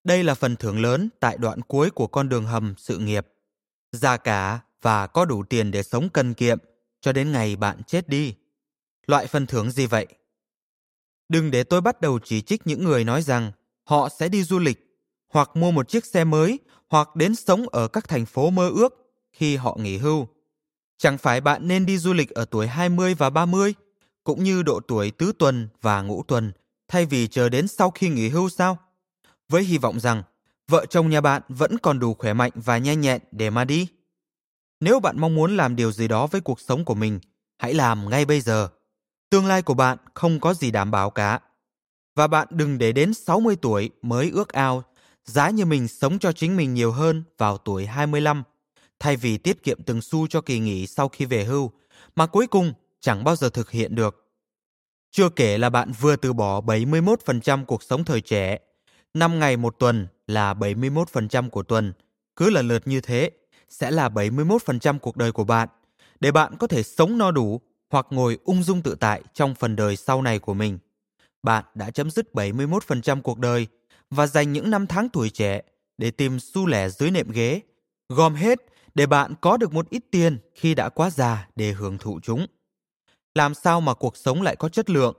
Đây 0.05 0.25
là 0.25 0.35
phần 0.35 0.57
thưởng 0.57 0.83
lớn 0.83 1.09
tại 1.21 1.37
đoạn 1.39 1.63
cuối 1.63 1.91
của 1.91 2.07
con 2.07 2.29
đường 2.29 2.45
hầm 2.45 2.75
sự 2.79 2.99
nghiệp. 2.99 3.27
Già 3.93 4.17
cả 4.17 4.61
và 4.83 5.07
có 5.07 5.25
đủ 5.25 5.43
tiền 5.43 5.71
để 5.71 5.83
sống 5.83 6.09
cần 6.09 6.35
kiệm 6.35 6.59
cho 7.01 7.13
đến 7.13 7.33
ngày 7.33 7.57
bạn 7.57 7.83
chết 7.87 8.09
đi. 8.09 8.35
Loại 9.07 9.27
phần 9.27 9.47
thưởng 9.47 9.71
gì 9.71 9.87
vậy? 9.87 10.07
Đừng 11.29 11.51
để 11.51 11.65
tôi 11.65 11.81
bắt 11.81 12.01
đầu 12.01 12.19
chỉ 12.25 12.41
trích 12.41 12.67
những 12.67 12.85
người 12.85 13.05
nói 13.05 13.23
rằng 13.23 13.53
họ 13.85 14.09
sẽ 14.09 14.29
đi 14.29 14.43
du 14.43 14.59
lịch 14.59 15.05
hoặc 15.29 15.51
mua 15.55 15.71
một 15.71 15.89
chiếc 15.89 16.05
xe 16.05 16.25
mới 16.25 16.59
hoặc 16.89 17.17
đến 17.17 17.35
sống 17.35 17.69
ở 17.69 17.89
các 17.89 18.09
thành 18.09 18.27
phố 18.27 18.51
mơ 18.51 18.69
ước 18.69 18.95
khi 19.33 19.57
họ 19.57 19.77
nghỉ 19.81 19.97
hưu. 19.97 20.29
Chẳng 20.99 21.19
phải 21.19 21.41
bạn 21.41 21.69
nên 21.69 21.87
đi 21.87 21.99
du 21.99 22.13
lịch 22.13 22.31
ở 22.31 22.45
tuổi 22.45 22.67
20 22.67 23.15
và 23.15 23.31
30 23.31 23.75
cũng 24.25 24.45
như 24.45 24.63
độ 24.63 24.81
tuổi 24.89 25.11
tứ 25.11 25.33
tuần 25.39 25.69
và 25.81 26.03
ngũ 26.03 26.23
tuần 26.29 26.53
thay 26.89 27.07
vì 27.07 27.29
chờ 27.29 27.49
đến 27.49 27.69
sau 27.69 27.91
khi 27.91 28.09
nghỉ 28.09 28.29
hưu 28.29 28.49
sao? 28.49 28.79
Với 29.49 29.65
hy 29.65 29.79
vọng 29.79 30.01
rằng 30.01 30.23
vợ 30.69 30.87
chồng 30.87 31.11
nhà 31.11 31.21
bạn 31.21 31.43
vẫn 31.49 31.79
còn 31.79 31.99
đủ 31.99 32.15
khỏe 32.15 32.33
mạnh 32.33 32.53
và 32.55 32.79
nhanh 32.79 33.01
nhẹn 33.01 33.21
để 33.33 33.51
mà 33.51 33.65
đi. 33.65 33.89
Nếu 34.81 35.01
bạn 35.01 35.21
mong 35.21 35.35
muốn 35.35 35.57
làm 35.57 35.77
điều 35.77 35.93
gì 35.93 36.09
đó 36.09 36.27
với 36.27 36.41
cuộc 36.41 36.61
sống 36.61 36.85
của 36.85 36.95
mình, 36.95 37.21
hãy 37.59 37.75
làm 37.75 38.11
ngay 38.11 38.25
bây 38.25 38.41
giờ. 38.41 38.69
Tương 39.35 39.47
lai 39.47 39.63
của 39.63 39.75
bạn 39.75 39.99
không 40.15 40.41
có 40.41 40.55
gì 40.55 40.71
đảm 40.71 40.91
bảo 40.91 41.11
cả. 41.11 41.41
Và 42.15 42.27
bạn 42.27 42.49
đừng 42.51 42.79
để 42.79 42.93
đến 42.93 43.15
60 43.15 43.57
tuổi 43.63 43.91
mới 44.03 44.31
ước 44.31 44.53
ao 44.53 44.83
giá 45.25 45.51
như 45.51 45.65
mình 45.65 45.89
sống 45.89 46.19
cho 46.19 46.33
chính 46.33 46.57
mình 46.57 46.75
nhiều 46.75 46.93
hơn 46.93 47.23
vào 47.39 47.59
tuổi 47.59 47.87
25, 47.87 48.43
thay 48.99 49.17
vì 49.17 49.39
tiết 49.39 49.63
kiệm 49.63 49.83
từng 49.83 50.03
xu 50.03 50.27
cho 50.27 50.41
kỳ 50.41 50.59
nghỉ 50.59 50.87
sau 50.87 51.09
khi 51.09 51.25
về 51.25 51.45
hưu, 51.45 51.71
mà 52.17 52.27
cuối 52.27 52.47
cùng 52.47 52.73
chẳng 53.01 53.25
bao 53.25 53.37
giờ 53.37 53.49
thực 53.49 53.71
hiện 53.71 53.95
được. 53.95 54.31
Chưa 55.11 55.29
kể 55.29 55.59
là 55.59 55.71
bạn 55.71 55.93
vừa 56.01 56.17
từ 56.17 56.33
bỏ 56.33 56.61
71% 56.61 57.65
cuộc 57.65 57.83
sống 57.83 58.05
thời 58.05 58.21
trẻ, 58.21 58.59
5 59.15 59.39
ngày 59.39 59.57
một 59.57 59.77
tuần 59.79 60.07
là 60.27 60.55
71% 60.55 61.51
của 61.51 61.63
tuần, 61.63 61.93
cứ 62.37 62.51
lần 62.51 62.69
lượt 62.69 62.87
như 62.87 63.01
thế 63.01 63.31
sẽ 63.69 63.91
là 63.91 64.09
71% 64.09 64.99
cuộc 64.99 65.17
đời 65.17 65.33
của 65.33 65.45
bạn, 65.45 65.69
để 66.21 66.33
bạn 66.33 66.57
có 66.59 66.67
thể 66.67 66.83
sống 66.83 67.19
no 67.19 67.31
đủ 67.31 67.61
hoặc 67.95 68.07
ngồi 68.11 68.39
ung 68.45 68.63
dung 68.63 68.83
tự 68.83 68.95
tại 69.01 69.23
trong 69.35 69.55
phần 69.55 69.77
đời 69.77 69.97
sau 69.97 70.23
này 70.23 70.39
của 70.39 70.55
mình. 70.55 70.79
Bạn 71.43 71.65
đã 71.75 71.91
chấm 71.91 72.11
dứt 72.11 72.29
71% 72.33 73.23
cuộc 73.23 73.39
đời 73.39 73.67
và 74.11 74.27
dành 74.27 74.53
những 74.53 74.71
năm 74.71 74.87
tháng 74.87 75.09
tuổi 75.09 75.31
trẻ 75.31 75.63
để 75.99 76.11
tìm 76.11 76.41
xu 76.41 76.67
lẻ 76.67 76.89
dưới 76.89 77.11
nệm 77.11 77.31
ghế, 77.31 77.61
gom 78.09 78.35
hết 78.35 78.59
để 78.95 79.07
bạn 79.07 79.35
có 79.41 79.57
được 79.57 79.73
một 79.73 79.91
ít 79.91 80.03
tiền 80.11 80.39
khi 80.55 80.75
đã 80.75 80.89
quá 80.89 81.11
già 81.11 81.49
để 81.57 81.73
hưởng 81.73 81.99
thụ 81.99 82.21
chúng. 82.23 82.47
Làm 83.35 83.55
sao 83.55 83.81
mà 83.81 83.95
cuộc 83.95 84.17
sống 84.17 84.43
lại 84.43 84.57
có 84.57 84.69
chất 84.69 84.91
lượng? 84.91 85.15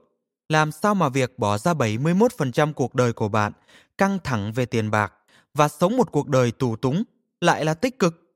Làm 0.50 0.72
sao 0.72 0.96
mà 0.96 1.10
việc 1.10 1.40
bỏ 1.40 1.58
ra 1.58 1.74
71% 1.74 2.74
cuộc 2.74 2.96
đời 2.96 3.14
của 3.14 3.30
bạn 3.30 3.52
căng 3.98 4.20
thẳng 4.24 4.54
về 4.54 4.66
tiền 4.66 4.92
bạc 4.92 5.14
và 5.54 5.68
sống 5.68 5.98
một 5.98 6.12
cuộc 6.12 6.28
đời 6.28 6.52
tù 6.52 6.76
túng 6.76 7.04
lại 7.42 7.66
là 7.66 7.74
tích 7.74 8.00
cực? 8.00 8.36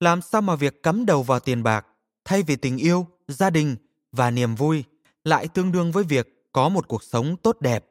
Làm 0.00 0.22
sao 0.22 0.42
mà 0.42 0.56
việc 0.56 0.82
cắm 0.82 1.06
đầu 1.06 1.22
vào 1.22 1.40
tiền 1.40 1.62
bạc 1.62 1.86
thay 2.24 2.42
vì 2.42 2.56
tình 2.56 2.76
yêu, 2.76 3.06
gia 3.28 3.50
đình 3.50 3.76
và 4.12 4.30
niềm 4.30 4.54
vui 4.54 4.84
lại 5.24 5.48
tương 5.48 5.72
đương 5.72 5.92
với 5.92 6.04
việc 6.04 6.50
có 6.52 6.68
một 6.68 6.88
cuộc 6.88 7.02
sống 7.02 7.36
tốt 7.36 7.60
đẹp? 7.60 7.86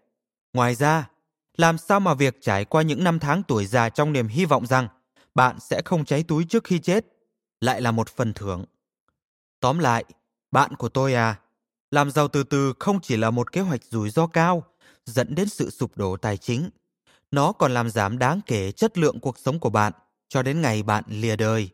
Ngoài 0.54 0.76
ra, 0.76 1.10
làm 1.58 1.78
sao 1.78 2.00
mà 2.00 2.14
việc 2.14 2.38
trải 2.42 2.66
qua 2.66 2.82
những 2.82 3.04
năm 3.04 3.20
tháng 3.20 3.44
tuổi 3.44 3.66
già 3.66 3.90
trong 3.90 4.14
niềm 4.14 4.28
hy 4.28 4.46
vọng 4.46 4.66
rằng 4.66 4.88
bạn 5.36 5.60
sẽ 5.60 5.82
không 5.86 6.06
cháy 6.06 6.24
túi 6.24 6.46
trước 6.46 6.64
khi 6.64 6.80
chết 6.80 7.06
lại 7.62 7.82
là 7.82 7.92
một 7.92 8.10
phần 8.10 8.34
thưởng. 8.34 8.66
Tóm 9.60 9.80
lại, 9.80 10.06
bạn 10.52 10.76
của 10.76 10.90
tôi 10.90 11.14
à, 11.14 11.40
làm 11.92 12.12
giàu 12.12 12.28
từ 12.28 12.44
từ 12.44 12.74
không 12.80 13.00
chỉ 13.02 13.18
là 13.18 13.32
một 13.32 13.52
kế 13.52 13.62
hoạch 13.62 13.84
rủi 13.84 14.10
ro 14.10 14.28
cao 14.28 14.64
dẫn 15.06 15.36
đến 15.36 15.50
sự 15.50 15.70
sụp 15.70 15.98
đổ 15.98 16.18
tài 16.18 16.38
chính, 16.38 16.70
nó 17.32 17.52
còn 17.52 17.74
làm 17.74 17.90
giảm 17.90 18.20
đáng 18.20 18.42
kể 18.46 18.72
chất 18.72 18.98
lượng 18.98 19.20
cuộc 19.20 19.40
sống 19.40 19.60
của 19.60 19.70
bạn 19.70 19.94
cho 20.28 20.44
đến 20.44 20.62
ngày 20.62 20.84
bạn 20.84 21.04
lìa 21.08 21.36
đời. 21.36 21.70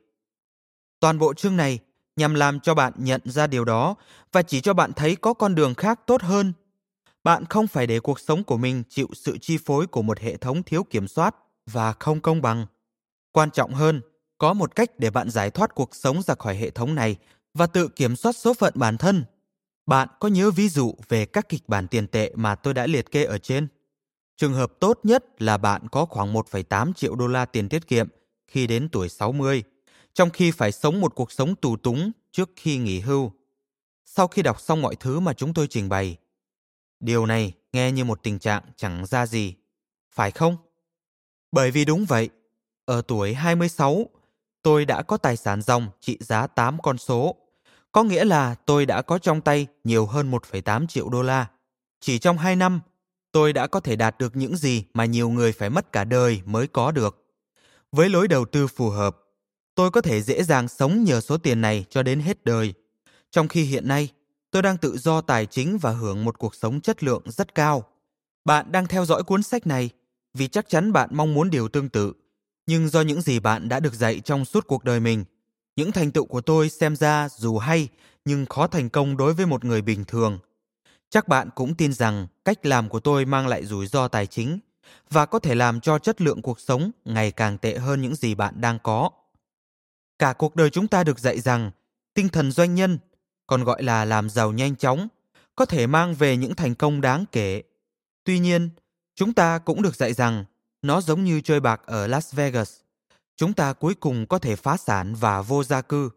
Toàn 1.00 1.20
bộ 1.20 1.34
chương 1.34 1.58
này 1.58 1.80
nhằm 2.16 2.34
làm 2.34 2.60
cho 2.60 2.74
bạn 2.74 2.94
nhận 2.98 3.22
ra 3.26 3.48
điều 3.48 3.66
đó 3.66 3.96
và 4.32 4.42
chỉ 4.42 4.62
cho 4.62 4.74
bạn 4.74 4.94
thấy 4.94 5.16
có 5.16 5.34
con 5.34 5.56
đường 5.56 5.76
khác 5.76 6.00
tốt 6.06 6.22
hơn 6.22 6.54
bạn 7.24 7.46
không 7.46 7.68
phải 7.68 7.88
để 7.88 8.00
cuộc 8.00 8.20
sống 8.20 8.44
của 8.44 8.58
mình 8.58 8.84
chịu 8.90 9.08
sự 9.14 9.38
chi 9.38 9.58
phối 9.66 9.88
của 9.88 10.02
một 10.02 10.20
hệ 10.20 10.38
thống 10.38 10.64
thiếu 10.64 10.84
kiểm 10.84 11.08
soát 11.08 11.36
và 11.66 11.94
không 11.94 12.22
công 12.22 12.42
bằng. 12.42 12.66
Quan 13.32 13.52
trọng 13.52 13.74
hơn, 13.74 14.02
có 14.38 14.54
một 14.54 14.76
cách 14.76 15.00
để 15.00 15.10
bạn 15.10 15.30
giải 15.30 15.52
thoát 15.52 15.76
cuộc 15.76 15.96
sống 15.96 16.22
ra 16.22 16.36
khỏi 16.36 16.56
hệ 16.56 16.70
thống 16.70 16.96
này 16.96 17.16
và 17.54 17.68
tự 17.68 17.88
kiểm 17.88 18.16
soát 18.16 18.36
số 18.36 18.54
phận 18.54 18.74
bản 18.76 18.98
thân. 18.98 19.24
Bạn 19.86 20.08
có 20.20 20.28
nhớ 20.28 20.52
ví 20.52 20.70
dụ 20.70 20.96
về 21.10 21.26
các 21.26 21.50
kịch 21.50 21.64
bản 21.68 21.88
tiền 21.88 22.08
tệ 22.08 22.32
mà 22.36 22.56
tôi 22.56 22.74
đã 22.74 22.88
liệt 22.88 23.12
kê 23.12 23.24
ở 23.24 23.38
trên? 23.38 23.68
Trường 24.38 24.54
hợp 24.54 24.72
tốt 24.80 25.00
nhất 25.04 25.42
là 25.42 25.58
bạn 25.58 25.88
có 25.88 26.06
khoảng 26.06 26.34
1,8 26.34 26.94
triệu 26.94 27.16
đô 27.16 27.28
la 27.28 27.46
tiền 27.46 27.70
tiết 27.70 27.88
kiệm 27.88 28.08
khi 28.48 28.68
đến 28.68 28.90
tuổi 28.90 29.10
60, 29.10 29.64
trong 30.14 30.30
khi 30.30 30.52
phải 30.52 30.72
sống 30.72 31.02
một 31.02 31.16
cuộc 31.16 31.32
sống 31.32 31.56
tù 31.56 31.78
túng 31.78 32.12
trước 32.32 32.50
khi 32.56 32.78
nghỉ 32.78 33.00
hưu. 33.00 33.32
Sau 34.06 34.28
khi 34.28 34.42
đọc 34.42 34.62
xong 34.62 34.82
mọi 34.82 34.96
thứ 34.96 35.20
mà 35.20 35.34
chúng 35.34 35.54
tôi 35.54 35.68
trình 35.68 35.90
bày, 35.90 36.18
Điều 37.04 37.26
này 37.26 37.54
nghe 37.74 37.92
như 37.92 38.04
một 38.04 38.24
tình 38.24 38.40
trạng 38.40 38.64
chẳng 38.76 39.06
ra 39.06 39.26
gì, 39.26 39.56
phải 40.12 40.32
không? 40.32 40.58
Bởi 41.52 41.72
vì 41.72 41.86
đúng 41.86 42.06
vậy, 42.06 42.30
ở 42.86 43.02
tuổi 43.08 43.34
26, 43.34 44.06
tôi 44.62 44.86
đã 44.86 45.02
có 45.02 45.18
tài 45.18 45.38
sản 45.38 45.62
dòng 45.62 45.88
trị 46.00 46.18
giá 46.20 46.48
8 46.48 46.82
con 46.82 46.98
số. 46.98 47.36
Có 47.92 48.04
nghĩa 48.04 48.26
là 48.26 48.56
tôi 48.56 48.86
đã 48.86 49.02
có 49.02 49.18
trong 49.18 49.42
tay 49.42 49.68
nhiều 49.84 50.06
hơn 50.06 50.32
1,8 50.32 50.88
triệu 50.88 51.10
đô 51.10 51.22
la. 51.22 51.48
Chỉ 52.00 52.20
trong 52.20 52.38
2 52.38 52.56
năm, 52.56 52.82
tôi 53.32 53.54
đã 53.54 53.68
có 53.68 53.80
thể 53.80 53.96
đạt 53.96 54.18
được 54.18 54.36
những 54.36 54.58
gì 54.58 54.84
mà 54.94 55.06
nhiều 55.06 55.30
người 55.30 55.52
phải 55.52 55.70
mất 55.70 55.92
cả 55.92 56.04
đời 56.04 56.42
mới 56.46 56.68
có 56.68 56.92
được. 56.92 57.26
Với 57.92 58.10
lối 58.10 58.28
đầu 58.28 58.46
tư 58.46 58.68
phù 58.68 58.90
hợp, 58.90 59.18
tôi 59.76 59.92
có 59.92 60.02
thể 60.02 60.22
dễ 60.22 60.44
dàng 60.44 60.68
sống 60.68 61.04
nhờ 61.04 61.22
số 61.22 61.38
tiền 61.38 61.62
này 61.62 61.86
cho 61.90 62.04
đến 62.04 62.20
hết 62.20 62.46
đời. 62.46 62.74
Trong 63.32 63.48
khi 63.48 63.64
hiện 63.64 63.88
nay, 63.88 64.10
Tôi 64.54 64.62
đang 64.62 64.78
tự 64.78 64.98
do 64.98 65.22
tài 65.22 65.46
chính 65.46 65.78
và 65.78 65.92
hưởng 65.92 66.26
một 66.26 66.38
cuộc 66.38 66.56
sống 66.56 66.82
chất 66.82 67.04
lượng 67.04 67.22
rất 67.26 67.56
cao. 67.56 67.84
Bạn 68.46 68.72
đang 68.72 68.88
theo 68.88 69.06
dõi 69.06 69.24
cuốn 69.24 69.44
sách 69.44 69.68
này 69.68 69.90
vì 70.34 70.48
chắc 70.48 70.70
chắn 70.70 70.94
bạn 70.94 71.10
mong 71.12 71.34
muốn 71.34 71.50
điều 71.50 71.68
tương 71.68 71.90
tự. 71.90 72.14
Nhưng 72.68 72.90
do 72.90 73.02
những 73.02 73.22
gì 73.22 73.40
bạn 73.40 73.70
đã 73.70 73.80
được 73.80 73.94
dạy 73.94 74.20
trong 74.20 74.46
suốt 74.46 74.68
cuộc 74.68 74.84
đời 74.84 75.00
mình, 75.00 75.26
những 75.76 75.92
thành 75.92 76.12
tựu 76.12 76.26
của 76.26 76.42
tôi 76.42 76.70
xem 76.70 76.96
ra 76.96 77.30
dù 77.30 77.58
hay 77.58 77.88
nhưng 78.26 78.46
khó 78.46 78.68
thành 78.68 78.90
công 78.90 79.18
đối 79.18 79.34
với 79.34 79.46
một 79.46 79.66
người 79.66 79.82
bình 79.82 80.06
thường. 80.06 80.40
Chắc 81.10 81.28
bạn 81.28 81.50
cũng 81.56 81.76
tin 81.76 81.94
rằng 81.94 82.28
cách 82.46 82.66
làm 82.66 82.90
của 82.90 83.00
tôi 83.00 83.26
mang 83.26 83.48
lại 83.48 83.66
rủi 83.66 83.88
ro 83.88 84.08
tài 84.08 84.28
chính 84.28 84.60
và 85.10 85.26
có 85.26 85.40
thể 85.40 85.56
làm 85.56 85.80
cho 85.80 86.00
chất 86.00 86.22
lượng 86.22 86.42
cuộc 86.42 86.60
sống 86.60 86.92
ngày 87.06 87.32
càng 87.32 87.58
tệ 87.58 87.78
hơn 87.78 88.02
những 88.02 88.16
gì 88.16 88.36
bạn 88.36 88.62
đang 88.62 88.80
có. 88.84 89.10
Cả 90.20 90.34
cuộc 90.34 90.56
đời 90.56 90.70
chúng 90.70 90.88
ta 90.88 91.04
được 91.04 91.20
dạy 91.20 91.40
rằng 91.40 91.72
tinh 92.14 92.30
thần 92.30 92.52
doanh 92.52 92.76
nhân 92.76 93.00
còn 93.48 93.64
gọi 93.64 93.84
là 93.84 94.06
làm 94.06 94.30
giàu 94.30 94.52
nhanh 94.52 94.76
chóng, 94.76 95.08
có 95.56 95.66
thể 95.66 95.88
mang 95.88 96.14
về 96.14 96.38
những 96.38 96.56
thành 96.56 96.76
công 96.76 97.02
đáng 97.02 97.26
kể. 97.32 97.64
Tuy 98.24 98.40
nhiên, 98.40 98.70
chúng 99.16 99.34
ta 99.34 99.58
cũng 99.58 99.82
được 99.82 99.96
dạy 99.96 100.14
rằng 100.14 100.46
nó 100.82 101.02
giống 101.02 101.24
như 101.24 101.42
chơi 101.42 101.60
bạc 101.60 101.82
ở 101.86 102.08
Las 102.08 102.34
Vegas. 102.34 102.74
Chúng 103.38 103.54
ta 103.54 103.74
cuối 103.74 103.96
cùng 103.96 104.26
có 104.28 104.40
thể 104.40 104.56
phá 104.56 104.78
sản 104.78 105.16
và 105.16 105.42
vô 105.42 105.64
gia 105.64 105.82
cư. 105.82 106.10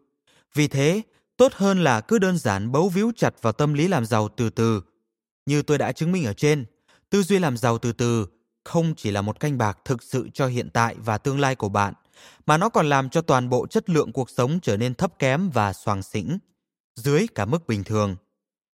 Vì 0.53 0.67
thế, 0.67 1.01
tốt 1.37 1.53
hơn 1.53 1.83
là 1.83 2.01
cứ 2.01 2.19
đơn 2.19 2.37
giản 2.37 2.71
bấu 2.71 2.89
víu 2.89 3.11
chặt 3.15 3.41
vào 3.41 3.53
tâm 3.53 3.73
lý 3.73 3.87
làm 3.87 4.05
giàu 4.05 4.29
từ 4.29 4.49
từ. 4.49 4.81
Như 5.45 5.61
tôi 5.61 5.77
đã 5.77 5.91
chứng 5.91 6.11
minh 6.11 6.25
ở 6.25 6.33
trên, 6.33 6.65
tư 7.09 7.23
duy 7.23 7.39
làm 7.39 7.57
giàu 7.57 7.77
từ 7.77 7.91
từ 7.91 8.27
không 8.67 8.93
chỉ 8.95 9.11
là 9.11 9.21
một 9.21 9.39
canh 9.39 9.57
bạc 9.57 9.77
thực 9.85 10.03
sự 10.03 10.29
cho 10.33 10.47
hiện 10.47 10.69
tại 10.69 10.95
và 10.97 11.17
tương 11.17 11.39
lai 11.39 11.55
của 11.55 11.69
bạn, 11.69 11.93
mà 12.45 12.57
nó 12.57 12.69
còn 12.69 12.89
làm 12.89 13.09
cho 13.09 13.21
toàn 13.21 13.49
bộ 13.49 13.67
chất 13.67 13.89
lượng 13.89 14.11
cuộc 14.11 14.29
sống 14.29 14.59
trở 14.61 14.77
nên 14.77 14.93
thấp 14.93 15.19
kém 15.19 15.49
và 15.49 15.73
xoàng 15.73 16.03
xĩnh 16.03 16.37
dưới 16.95 17.27
cả 17.35 17.45
mức 17.45 17.67
bình 17.67 17.83
thường. 17.83 18.15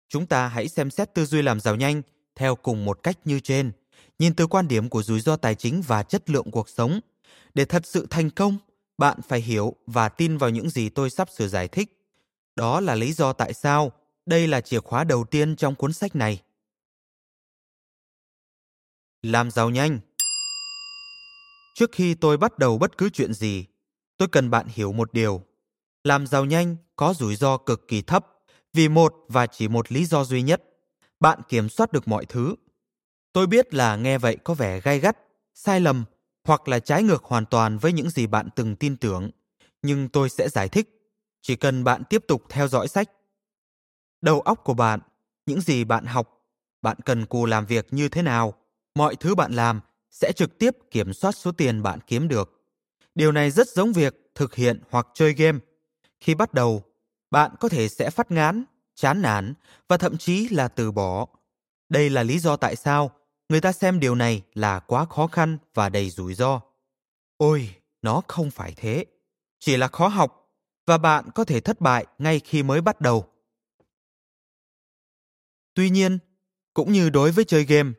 Chúng 0.10 0.26
ta 0.26 0.48
hãy 0.48 0.68
xem 0.68 0.90
xét 0.90 1.14
tư 1.14 1.26
duy 1.26 1.42
làm 1.42 1.60
giàu 1.60 1.76
nhanh 1.76 2.02
theo 2.36 2.56
cùng 2.56 2.86
một 2.86 3.04
cách 3.04 3.18
như 3.26 3.40
trên, 3.40 3.72
nhìn 4.20 4.34
từ 4.34 4.48
quan 4.48 4.68
điểm 4.68 4.90
của 4.90 5.04
rủi 5.04 5.20
ro 5.20 5.36
tài 5.36 5.56
chính 5.56 5.82
và 5.82 6.04
chất 6.04 6.30
lượng 6.30 6.52
cuộc 6.52 6.70
sống. 6.70 7.00
Để 7.54 7.66
thật 7.66 7.86
sự 7.86 8.08
thành 8.10 8.30
công, 8.30 8.58
bạn 8.98 9.20
phải 9.28 9.42
hiểu 9.42 9.76
và 9.88 10.10
tin 10.10 10.38
vào 10.38 10.50
những 10.50 10.70
gì 10.70 10.90
tôi 10.90 11.10
sắp 11.10 11.30
sửa 11.30 11.48
giải 11.48 11.68
thích. 11.68 12.06
Đó 12.56 12.80
là 12.80 12.96
lý 12.96 13.14
do 13.14 13.34
tại 13.34 13.54
sao 13.54 13.92
đây 14.26 14.48
là 14.48 14.62
chìa 14.62 14.80
khóa 14.80 15.04
đầu 15.04 15.24
tiên 15.24 15.56
trong 15.56 15.76
cuốn 15.76 15.94
sách 15.94 16.16
này. 16.16 16.42
Làm 19.22 19.52
giàu 19.52 19.70
nhanh 19.70 20.00
Trước 21.78 21.92
khi 21.92 22.14
tôi 22.14 22.38
bắt 22.38 22.60
đầu 22.60 22.78
bất 22.78 22.98
cứ 22.98 23.10
chuyện 23.10 23.34
gì, 23.34 23.66
tôi 24.18 24.28
cần 24.28 24.50
bạn 24.50 24.68
hiểu 24.70 24.92
một 24.92 25.14
điều. 25.14 25.42
Làm 26.04 26.28
giàu 26.28 26.46
nhanh 26.46 26.76
có 26.96 27.14
rủi 27.14 27.36
ro 27.36 27.58
cực 27.58 27.88
kỳ 27.88 28.02
thấp 28.02 28.26
vì 28.74 28.90
một 28.90 29.16
và 29.28 29.48
chỉ 29.48 29.68
một 29.68 29.92
lý 29.92 30.06
do 30.06 30.24
duy 30.24 30.42
nhất 30.42 30.64
bạn 31.20 31.40
kiểm 31.50 31.70
soát 31.70 31.92
được 31.92 32.08
mọi 32.08 32.26
thứ. 32.26 32.56
Tôi 33.34 33.48
biết 33.48 33.74
là 33.74 33.96
nghe 33.96 34.18
vậy 34.18 34.38
có 34.44 34.54
vẻ 34.54 34.82
gay 34.82 35.00
gắt 35.00 35.18
sai 35.54 35.80
lầm 35.80 36.06
hoặc 36.44 36.68
là 36.68 36.80
trái 36.80 37.04
ngược 37.04 37.24
hoàn 37.24 37.46
toàn 37.46 37.78
với 37.78 37.94
những 37.94 38.10
gì 38.10 38.28
bạn 38.28 38.50
từng 38.56 38.76
tin 38.76 38.98
tưởng 38.98 39.32
nhưng 39.82 40.10
tôi 40.10 40.30
sẽ 40.30 40.50
giải 40.50 40.70
thích. 40.70 40.90
Chỉ 41.42 41.56
cần 41.56 41.84
bạn 41.84 42.04
tiếp 42.10 42.24
tục 42.28 42.44
theo 42.50 42.68
dõi 42.68 42.88
sách. 42.88 43.12
Đầu 44.22 44.42
óc 44.42 44.64
của 44.64 44.74
bạn 44.74 45.00
những 45.46 45.62
gì 45.62 45.84
bạn 45.84 46.06
học 46.06 46.46
bạn 46.82 46.98
cần 47.06 47.26
cù 47.26 47.46
làm 47.46 47.66
việc 47.66 47.88
như 47.92 48.10
thế 48.10 48.22
nào 48.22 48.54
mọi 48.96 49.16
thứ 49.16 49.36
bạn 49.36 49.54
làm 49.54 49.82
sẽ 50.12 50.32
trực 50.32 50.58
tiếp 50.60 50.78
kiểm 50.92 51.14
soát 51.14 51.32
số 51.32 51.52
tiền 51.52 51.84
bạn 51.84 52.00
kiếm 52.08 52.28
được 52.28 52.54
điều 53.16 53.32
này 53.32 53.52
rất 53.52 53.68
giống 53.68 53.94
việc 53.94 54.32
thực 54.36 54.56
hiện 54.56 54.82
hoặc 54.90 55.08
chơi 55.14 55.34
game 55.34 55.60
khi 56.20 56.36
bắt 56.36 56.54
đầu, 56.54 56.84
bạn 57.32 57.52
có 57.60 57.70
thể 57.70 57.88
sẽ 57.88 58.10
phát 58.10 58.32
ngán, 58.32 58.64
chán 58.96 59.22
nản 59.22 59.54
và 59.88 59.98
thậm 59.98 60.18
chí 60.18 60.50
là 60.50 60.68
từ 60.68 60.92
bỏ. 60.92 61.28
Đây 61.90 62.10
là 62.10 62.24
lý 62.24 62.40
do 62.40 62.56
tại 62.56 62.76
sao 62.76 63.12
người 63.50 63.62
ta 63.62 63.72
xem 63.72 64.00
điều 64.00 64.16
này 64.16 64.44
là 64.54 64.80
quá 64.80 65.06
khó 65.06 65.28
khăn 65.28 65.58
và 65.74 65.90
đầy 65.90 66.10
rủi 66.10 66.34
ro. 66.34 66.62
Ôi, 67.38 67.76
nó 68.02 68.22
không 68.28 68.52
phải 68.52 68.74
thế. 68.78 69.06
Chỉ 69.60 69.78
là 69.78 69.88
khó 69.88 70.08
học 70.08 70.54
và 70.86 70.98
bạn 70.98 71.30
có 71.36 71.44
thể 71.44 71.60
thất 71.60 71.82
bại 71.82 72.06
ngay 72.18 72.40
khi 72.40 72.64
mới 72.64 72.82
bắt 72.82 73.02
đầu. 73.02 73.28
Tuy 75.74 75.90
nhiên, 75.90 76.20
cũng 76.74 76.92
như 76.92 77.10
đối 77.10 77.32
với 77.32 77.46
chơi 77.46 77.64
game, 77.64 77.92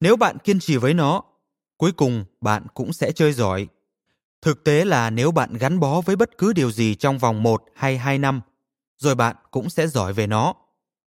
nếu 0.00 0.16
bạn 0.16 0.38
kiên 0.38 0.60
trì 0.60 0.76
với 0.76 0.94
nó, 0.94 1.22
cuối 1.80 1.92
cùng 1.92 2.24
bạn 2.40 2.66
cũng 2.74 2.92
sẽ 2.92 3.12
chơi 3.12 3.32
giỏi 3.32 3.68
Thực 4.42 4.64
tế 4.64 4.84
là 4.84 5.10
nếu 5.10 5.30
bạn 5.30 5.54
gắn 5.54 5.80
bó 5.80 6.00
với 6.00 6.16
bất 6.16 6.38
cứ 6.38 6.52
điều 6.52 6.70
gì 6.70 6.94
trong 6.94 7.18
vòng 7.18 7.42
một 7.42 7.64
hay 7.74 7.98
hai 7.98 8.18
năm, 8.18 8.40
rồi 8.98 9.14
bạn 9.14 9.36
cũng 9.50 9.70
sẽ 9.70 9.86
giỏi 9.86 10.12
về 10.12 10.26
nó. 10.26 10.54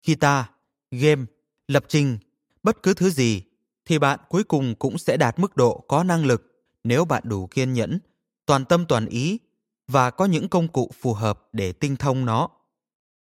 Khi 0.03 0.15
ta, 0.15 0.51
game, 0.91 1.25
lập 1.69 1.85
trình, 1.89 2.19
bất 2.63 2.83
cứ 2.83 2.95
thứ 2.95 3.11
gì, 3.11 3.43
thì 3.85 3.99
bạn 3.99 4.21
cuối 4.29 4.45
cùng 4.45 4.75
cũng 4.75 4.99
sẽ 4.99 5.17
đạt 5.17 5.39
mức 5.39 5.57
độ 5.57 5.85
có 5.89 6.05
năng 6.05 6.25
lực 6.25 6.43
nếu 6.85 7.05
bạn 7.05 7.23
đủ 7.27 7.47
kiên 7.47 7.73
nhẫn, 7.73 7.99
toàn 8.47 8.65
tâm 8.65 8.87
toàn 8.87 9.07
ý 9.07 9.39
và 9.87 10.11
có 10.11 10.25
những 10.25 10.49
công 10.49 10.69
cụ 10.69 10.91
phù 11.01 11.15
hợp 11.15 11.49
để 11.53 11.73
tinh 11.73 11.97
thông 11.97 12.25
nó. 12.25 12.49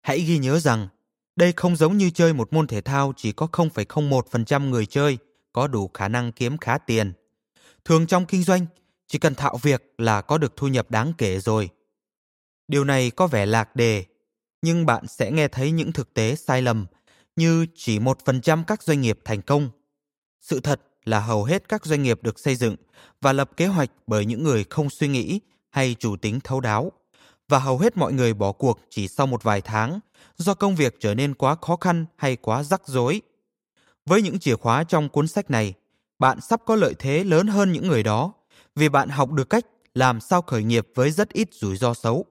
Hãy 0.02 0.20
ghi 0.20 0.38
nhớ 0.38 0.60
rằng, 0.60 0.88
đây 1.36 1.54
không 1.56 1.76
giống 1.76 1.98
như 1.98 2.10
chơi 2.10 2.34
một 2.34 2.54
môn 2.54 2.68
thể 2.68 2.82
thao 2.82 3.14
chỉ 3.18 3.32
có 3.32 3.48
0,01% 3.52 4.70
người 4.70 4.86
chơi 4.86 5.18
có 5.54 5.68
đủ 5.68 5.92
khả 5.94 6.08
năng 6.08 6.32
kiếm 6.32 6.58
khá 6.58 6.78
tiền. 6.78 7.14
Thường 7.86 8.08
trong 8.08 8.26
kinh 8.26 8.44
doanh, 8.44 8.66
chỉ 9.08 9.20
cần 9.20 9.36
thạo 9.36 9.58
việc 9.62 9.94
là 9.98 10.22
có 10.22 10.38
được 10.38 10.58
thu 10.58 10.68
nhập 10.68 10.92
đáng 10.92 11.14
kể 11.18 11.40
rồi. 11.40 11.70
Điều 12.68 12.84
này 12.84 13.12
có 13.12 13.28
vẻ 13.28 13.46
lạc 13.46 13.76
đề, 13.76 14.06
nhưng 14.62 14.86
bạn 14.86 15.08
sẽ 15.08 15.32
nghe 15.32 15.48
thấy 15.48 15.72
những 15.72 15.92
thực 15.92 16.14
tế 16.14 16.36
sai 16.36 16.62
lầm 16.62 16.86
như 17.36 17.66
chỉ 17.76 18.00
một 18.00 18.18
phần 18.26 18.42
trăm 18.42 18.64
các 18.64 18.84
doanh 18.84 19.02
nghiệp 19.02 19.20
thành 19.26 19.42
công. 19.42 19.70
Sự 20.42 20.60
thật 20.60 20.82
là 21.06 21.20
hầu 21.20 21.44
hết 21.44 21.70
các 21.70 21.86
doanh 21.86 22.04
nghiệp 22.04 22.24
được 22.24 22.40
xây 22.40 22.56
dựng 22.56 22.76
và 23.22 23.34
lập 23.34 23.52
kế 23.58 23.68
hoạch 23.68 23.90
bởi 24.08 24.26
những 24.26 24.44
người 24.44 24.64
không 24.70 24.90
suy 24.90 25.08
nghĩ 25.08 25.40
hay 25.70 25.96
chủ 26.00 26.16
tính 26.16 26.40
thấu 26.40 26.60
đáo 26.60 26.92
và 27.48 27.60
hầu 27.60 27.78
hết 27.78 27.98
mọi 27.98 28.14
người 28.14 28.34
bỏ 28.34 28.52
cuộc 28.52 28.80
chỉ 28.90 29.08
sau 29.08 29.28
một 29.28 29.44
vài 29.44 29.62
tháng 29.62 30.00
do 30.38 30.54
công 30.54 30.76
việc 30.76 30.96
trở 31.00 31.16
nên 31.16 31.34
quá 31.34 31.56
khó 31.62 31.76
khăn 31.76 32.06
hay 32.16 32.36
quá 32.36 32.64
rắc 32.64 32.82
rối. 32.88 33.22
Với 34.06 34.22
những 34.22 34.40
chìa 34.40 34.56
khóa 34.56 34.84
trong 34.84 35.10
cuốn 35.10 35.28
sách 35.28 35.52
này, 35.52 35.74
bạn 36.24 36.42
sắp 36.42 36.62
có 36.66 36.76
lợi 36.76 36.96
thế 37.00 37.24
lớn 37.24 37.48
hơn 37.48 37.72
những 37.72 37.88
người 37.88 38.04
đó 38.04 38.34
vì 38.76 38.90
bạn 38.90 39.10
học 39.10 39.32
được 39.32 39.50
cách 39.50 39.66
làm 39.94 40.20
sao 40.20 40.42
khởi 40.42 40.64
nghiệp 40.64 40.88
với 40.96 41.12
rất 41.12 41.30
ít 41.30 41.50
rủi 41.52 41.78
ro 41.78 41.94
xấu. 41.94 42.26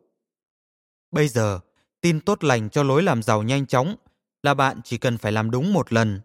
Bây 1.11 1.29
giờ, 1.29 1.61
tin 2.01 2.21
tốt 2.21 2.45
lành 2.45 2.71
cho 2.71 2.83
lối 2.83 3.03
làm 3.03 3.23
giàu 3.23 3.43
nhanh 3.43 3.67
chóng 3.67 3.97
là 4.43 4.55
bạn 4.55 4.81
chỉ 4.85 4.99
cần 4.99 5.19
phải 5.19 5.33
làm 5.33 5.51
đúng 5.51 5.73
một 5.73 5.93
lần. 5.93 6.21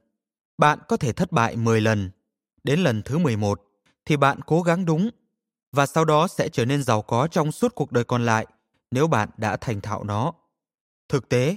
Bạn 0.57 0.79
có 0.87 0.97
thể 0.97 1.13
thất 1.13 1.31
bại 1.31 1.55
10 1.55 1.81
lần. 1.81 2.11
Đến 2.63 2.79
lần 2.79 3.01
thứ 3.01 3.17
11 3.17 3.61
thì 4.05 4.17
bạn 4.17 4.39
cố 4.45 4.61
gắng 4.61 4.85
đúng 4.85 5.09
và 5.71 5.85
sau 5.85 6.05
đó 6.05 6.27
sẽ 6.27 6.49
trở 6.49 6.65
nên 6.65 6.83
giàu 6.83 7.01
có 7.01 7.27
trong 7.27 7.51
suốt 7.51 7.75
cuộc 7.75 7.91
đời 7.91 8.03
còn 8.03 8.25
lại 8.25 8.47
nếu 8.91 9.07
bạn 9.07 9.29
đã 9.37 9.57
thành 9.57 9.81
thạo 9.81 10.03
nó. 10.03 10.33
Thực 11.09 11.29
tế, 11.29 11.55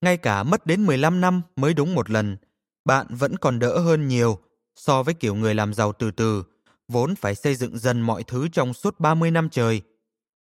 ngay 0.00 0.16
cả 0.16 0.42
mất 0.42 0.66
đến 0.66 0.86
15 0.86 1.20
năm 1.20 1.42
mới 1.56 1.74
đúng 1.74 1.94
một 1.94 2.10
lần, 2.10 2.36
bạn 2.84 3.06
vẫn 3.10 3.36
còn 3.36 3.58
đỡ 3.58 3.78
hơn 3.78 4.08
nhiều 4.08 4.38
so 4.80 5.02
với 5.02 5.14
kiểu 5.14 5.34
người 5.34 5.54
làm 5.54 5.74
giàu 5.74 5.92
từ 5.92 6.10
từ, 6.10 6.44
vốn 6.88 7.14
phải 7.16 7.34
xây 7.34 7.54
dựng 7.54 7.78
dần 7.78 8.00
mọi 8.00 8.22
thứ 8.22 8.48
trong 8.48 8.74
suốt 8.74 9.00
30 9.00 9.30
năm 9.30 9.48
trời, 9.50 9.82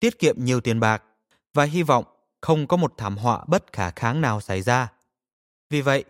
tiết 0.00 0.18
kiệm 0.18 0.44
nhiều 0.44 0.60
tiền 0.60 0.80
bạc 0.80 1.02
và 1.54 1.64
hy 1.64 1.82
vọng 1.82 2.04
không 2.40 2.66
có 2.66 2.76
một 2.76 2.94
thảm 2.96 3.16
họa 3.16 3.44
bất 3.48 3.72
khả 3.72 3.90
kháng 3.90 4.20
nào 4.20 4.40
xảy 4.40 4.62
ra. 4.62 4.92
Vì 5.70 5.80
vậy, 5.80 6.04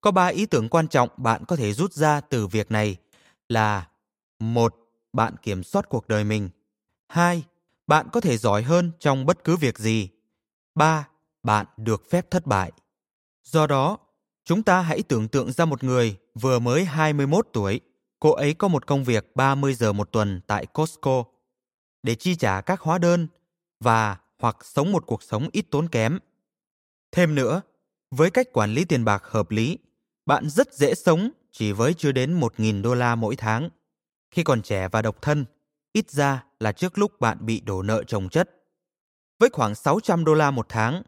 có 0.00 0.10
ba 0.10 0.26
ý 0.26 0.46
tưởng 0.46 0.68
quan 0.68 0.88
trọng 0.88 1.08
bạn 1.16 1.44
có 1.44 1.56
thể 1.56 1.72
rút 1.72 1.92
ra 1.92 2.20
từ 2.20 2.46
việc 2.46 2.70
này 2.70 2.96
là 3.48 3.88
một 4.38 4.74
Bạn 5.12 5.34
kiểm 5.42 5.62
soát 5.62 5.88
cuộc 5.88 6.08
đời 6.08 6.24
mình. 6.24 6.50
hai 7.08 7.44
Bạn 7.86 8.06
có 8.12 8.20
thể 8.20 8.36
giỏi 8.36 8.62
hơn 8.62 8.92
trong 8.98 9.26
bất 9.26 9.44
cứ 9.44 9.56
việc 9.56 9.78
gì. 9.78 10.08
ba 10.74 11.08
Bạn 11.42 11.66
được 11.76 12.10
phép 12.10 12.30
thất 12.30 12.46
bại. 12.46 12.72
Do 13.42 13.66
đó, 13.66 13.98
chúng 14.44 14.62
ta 14.62 14.80
hãy 14.80 15.02
tưởng 15.02 15.28
tượng 15.28 15.52
ra 15.52 15.64
một 15.64 15.84
người 15.84 16.18
vừa 16.40 16.58
mới 16.58 16.84
21 16.84 17.48
tuổi, 17.52 17.80
cô 18.20 18.30
ấy 18.30 18.54
có 18.54 18.68
một 18.68 18.86
công 18.86 19.04
việc 19.04 19.36
30 19.36 19.74
giờ 19.74 19.92
một 19.92 20.12
tuần 20.12 20.40
tại 20.46 20.66
Costco 20.66 21.24
để 22.02 22.14
chi 22.14 22.36
trả 22.36 22.60
các 22.60 22.80
hóa 22.80 22.98
đơn 22.98 23.26
và 23.80 24.16
hoặc 24.38 24.56
sống 24.62 24.92
một 24.92 25.06
cuộc 25.06 25.22
sống 25.22 25.48
ít 25.52 25.66
tốn 25.70 25.88
kém. 25.88 26.18
Thêm 27.12 27.34
nữa, 27.34 27.60
với 28.10 28.30
cách 28.30 28.46
quản 28.52 28.70
lý 28.70 28.84
tiền 28.84 29.04
bạc 29.04 29.24
hợp 29.24 29.50
lý, 29.50 29.78
bạn 30.26 30.50
rất 30.50 30.74
dễ 30.74 30.94
sống 30.94 31.30
chỉ 31.52 31.72
với 31.72 31.94
chưa 31.94 32.12
đến 32.12 32.40
1.000 32.40 32.82
đô 32.82 32.94
la 32.94 33.14
mỗi 33.14 33.36
tháng. 33.36 33.68
Khi 34.30 34.42
còn 34.42 34.62
trẻ 34.62 34.88
và 34.88 35.02
độc 35.02 35.22
thân, 35.22 35.44
ít 35.92 36.10
ra 36.10 36.44
là 36.60 36.72
trước 36.72 36.98
lúc 36.98 37.20
bạn 37.20 37.38
bị 37.40 37.60
đổ 37.60 37.82
nợ 37.82 38.04
chồng 38.04 38.28
chất. 38.28 38.50
Với 39.38 39.50
khoảng 39.52 39.74
600 39.74 40.24
đô 40.24 40.34
la 40.34 40.50
một 40.50 40.66
tháng, 40.68 41.02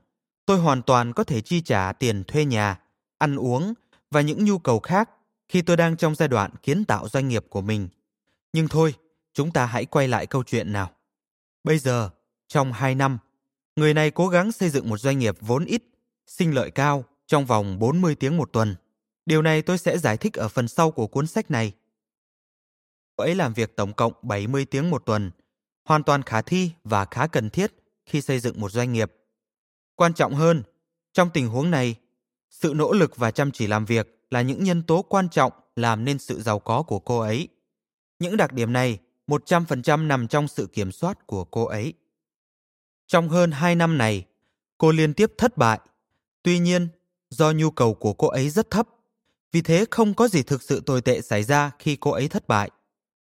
tôi 0.46 0.58
hoàn 0.58 0.82
toàn 0.82 1.12
có 1.12 1.24
thể 1.24 1.40
chi 1.40 1.60
trả 1.60 1.92
tiền 1.92 2.24
thuê 2.24 2.44
nhà, 2.44 2.80
ăn 3.18 3.36
uống 3.36 3.74
và 4.10 4.20
những 4.20 4.44
nhu 4.44 4.58
cầu 4.58 4.80
khác 4.80 5.10
khi 5.48 5.62
tôi 5.62 5.76
đang 5.76 5.96
trong 5.96 6.14
giai 6.14 6.28
đoạn 6.28 6.50
kiến 6.62 6.84
tạo 6.84 7.08
doanh 7.08 7.28
nghiệp 7.28 7.46
của 7.48 7.60
mình. 7.60 7.88
Nhưng 8.52 8.68
thôi, 8.68 8.94
chúng 9.32 9.52
ta 9.52 9.66
hãy 9.66 9.84
quay 9.86 10.08
lại 10.08 10.26
câu 10.26 10.42
chuyện 10.42 10.72
nào. 10.72 10.90
Bây 11.64 11.78
giờ, 11.78 12.10
trong 12.48 12.72
2 12.72 12.94
năm, 12.94 13.18
người 13.76 13.94
này 13.94 14.10
cố 14.10 14.28
gắng 14.28 14.52
xây 14.52 14.70
dựng 14.70 14.88
một 14.88 14.98
doanh 14.98 15.18
nghiệp 15.18 15.36
vốn 15.40 15.64
ít, 15.64 15.82
sinh 16.26 16.54
lợi 16.54 16.70
cao 16.70 17.04
trong 17.26 17.46
vòng 17.46 17.78
40 17.78 18.14
tiếng 18.14 18.36
một 18.36 18.52
tuần. 18.52 18.74
Điều 19.26 19.42
này 19.42 19.62
tôi 19.62 19.78
sẽ 19.78 19.98
giải 19.98 20.16
thích 20.16 20.34
ở 20.34 20.48
phần 20.48 20.68
sau 20.68 20.90
của 20.90 21.06
cuốn 21.06 21.26
sách 21.26 21.50
này. 21.50 21.72
Cô 23.16 23.24
ấy 23.24 23.34
làm 23.34 23.52
việc 23.52 23.76
tổng 23.76 23.92
cộng 23.92 24.12
70 24.22 24.64
tiếng 24.64 24.90
một 24.90 25.02
tuần, 25.06 25.30
hoàn 25.84 26.02
toàn 26.02 26.22
khả 26.22 26.42
thi 26.42 26.70
và 26.84 27.04
khá 27.04 27.26
cần 27.26 27.50
thiết 27.50 27.72
khi 28.06 28.20
xây 28.20 28.40
dựng 28.40 28.60
một 28.60 28.72
doanh 28.72 28.92
nghiệp. 28.92 29.12
Quan 29.94 30.14
trọng 30.14 30.34
hơn, 30.34 30.62
trong 31.12 31.30
tình 31.30 31.48
huống 31.48 31.70
này, 31.70 31.94
sự 32.50 32.72
nỗ 32.76 32.92
lực 32.92 33.16
và 33.16 33.30
chăm 33.30 33.50
chỉ 33.50 33.66
làm 33.66 33.84
việc 33.84 34.15
là 34.30 34.42
những 34.42 34.64
nhân 34.64 34.82
tố 34.82 35.02
quan 35.02 35.28
trọng 35.28 35.52
làm 35.76 36.04
nên 36.04 36.18
sự 36.18 36.42
giàu 36.42 36.58
có 36.58 36.82
của 36.82 36.98
cô 36.98 37.18
ấy. 37.18 37.48
Những 38.18 38.36
đặc 38.36 38.52
điểm 38.52 38.72
này 38.72 38.98
100% 39.26 40.06
nằm 40.06 40.28
trong 40.28 40.48
sự 40.48 40.66
kiểm 40.66 40.92
soát 40.92 41.26
của 41.26 41.44
cô 41.44 41.64
ấy. 41.64 41.92
Trong 43.06 43.28
hơn 43.28 43.50
2 43.50 43.74
năm 43.74 43.98
này, 43.98 44.24
cô 44.78 44.92
liên 44.92 45.14
tiếp 45.14 45.32
thất 45.38 45.56
bại. 45.56 45.80
Tuy 46.42 46.58
nhiên, 46.58 46.88
do 47.30 47.52
nhu 47.52 47.70
cầu 47.70 47.94
của 47.94 48.12
cô 48.12 48.28
ấy 48.28 48.50
rất 48.50 48.70
thấp, 48.70 48.88
vì 49.52 49.62
thế 49.62 49.84
không 49.90 50.14
có 50.14 50.28
gì 50.28 50.42
thực 50.42 50.62
sự 50.62 50.80
tồi 50.86 51.00
tệ 51.00 51.20
xảy 51.20 51.42
ra 51.42 51.70
khi 51.78 51.96
cô 51.96 52.10
ấy 52.10 52.28
thất 52.28 52.48
bại. 52.48 52.70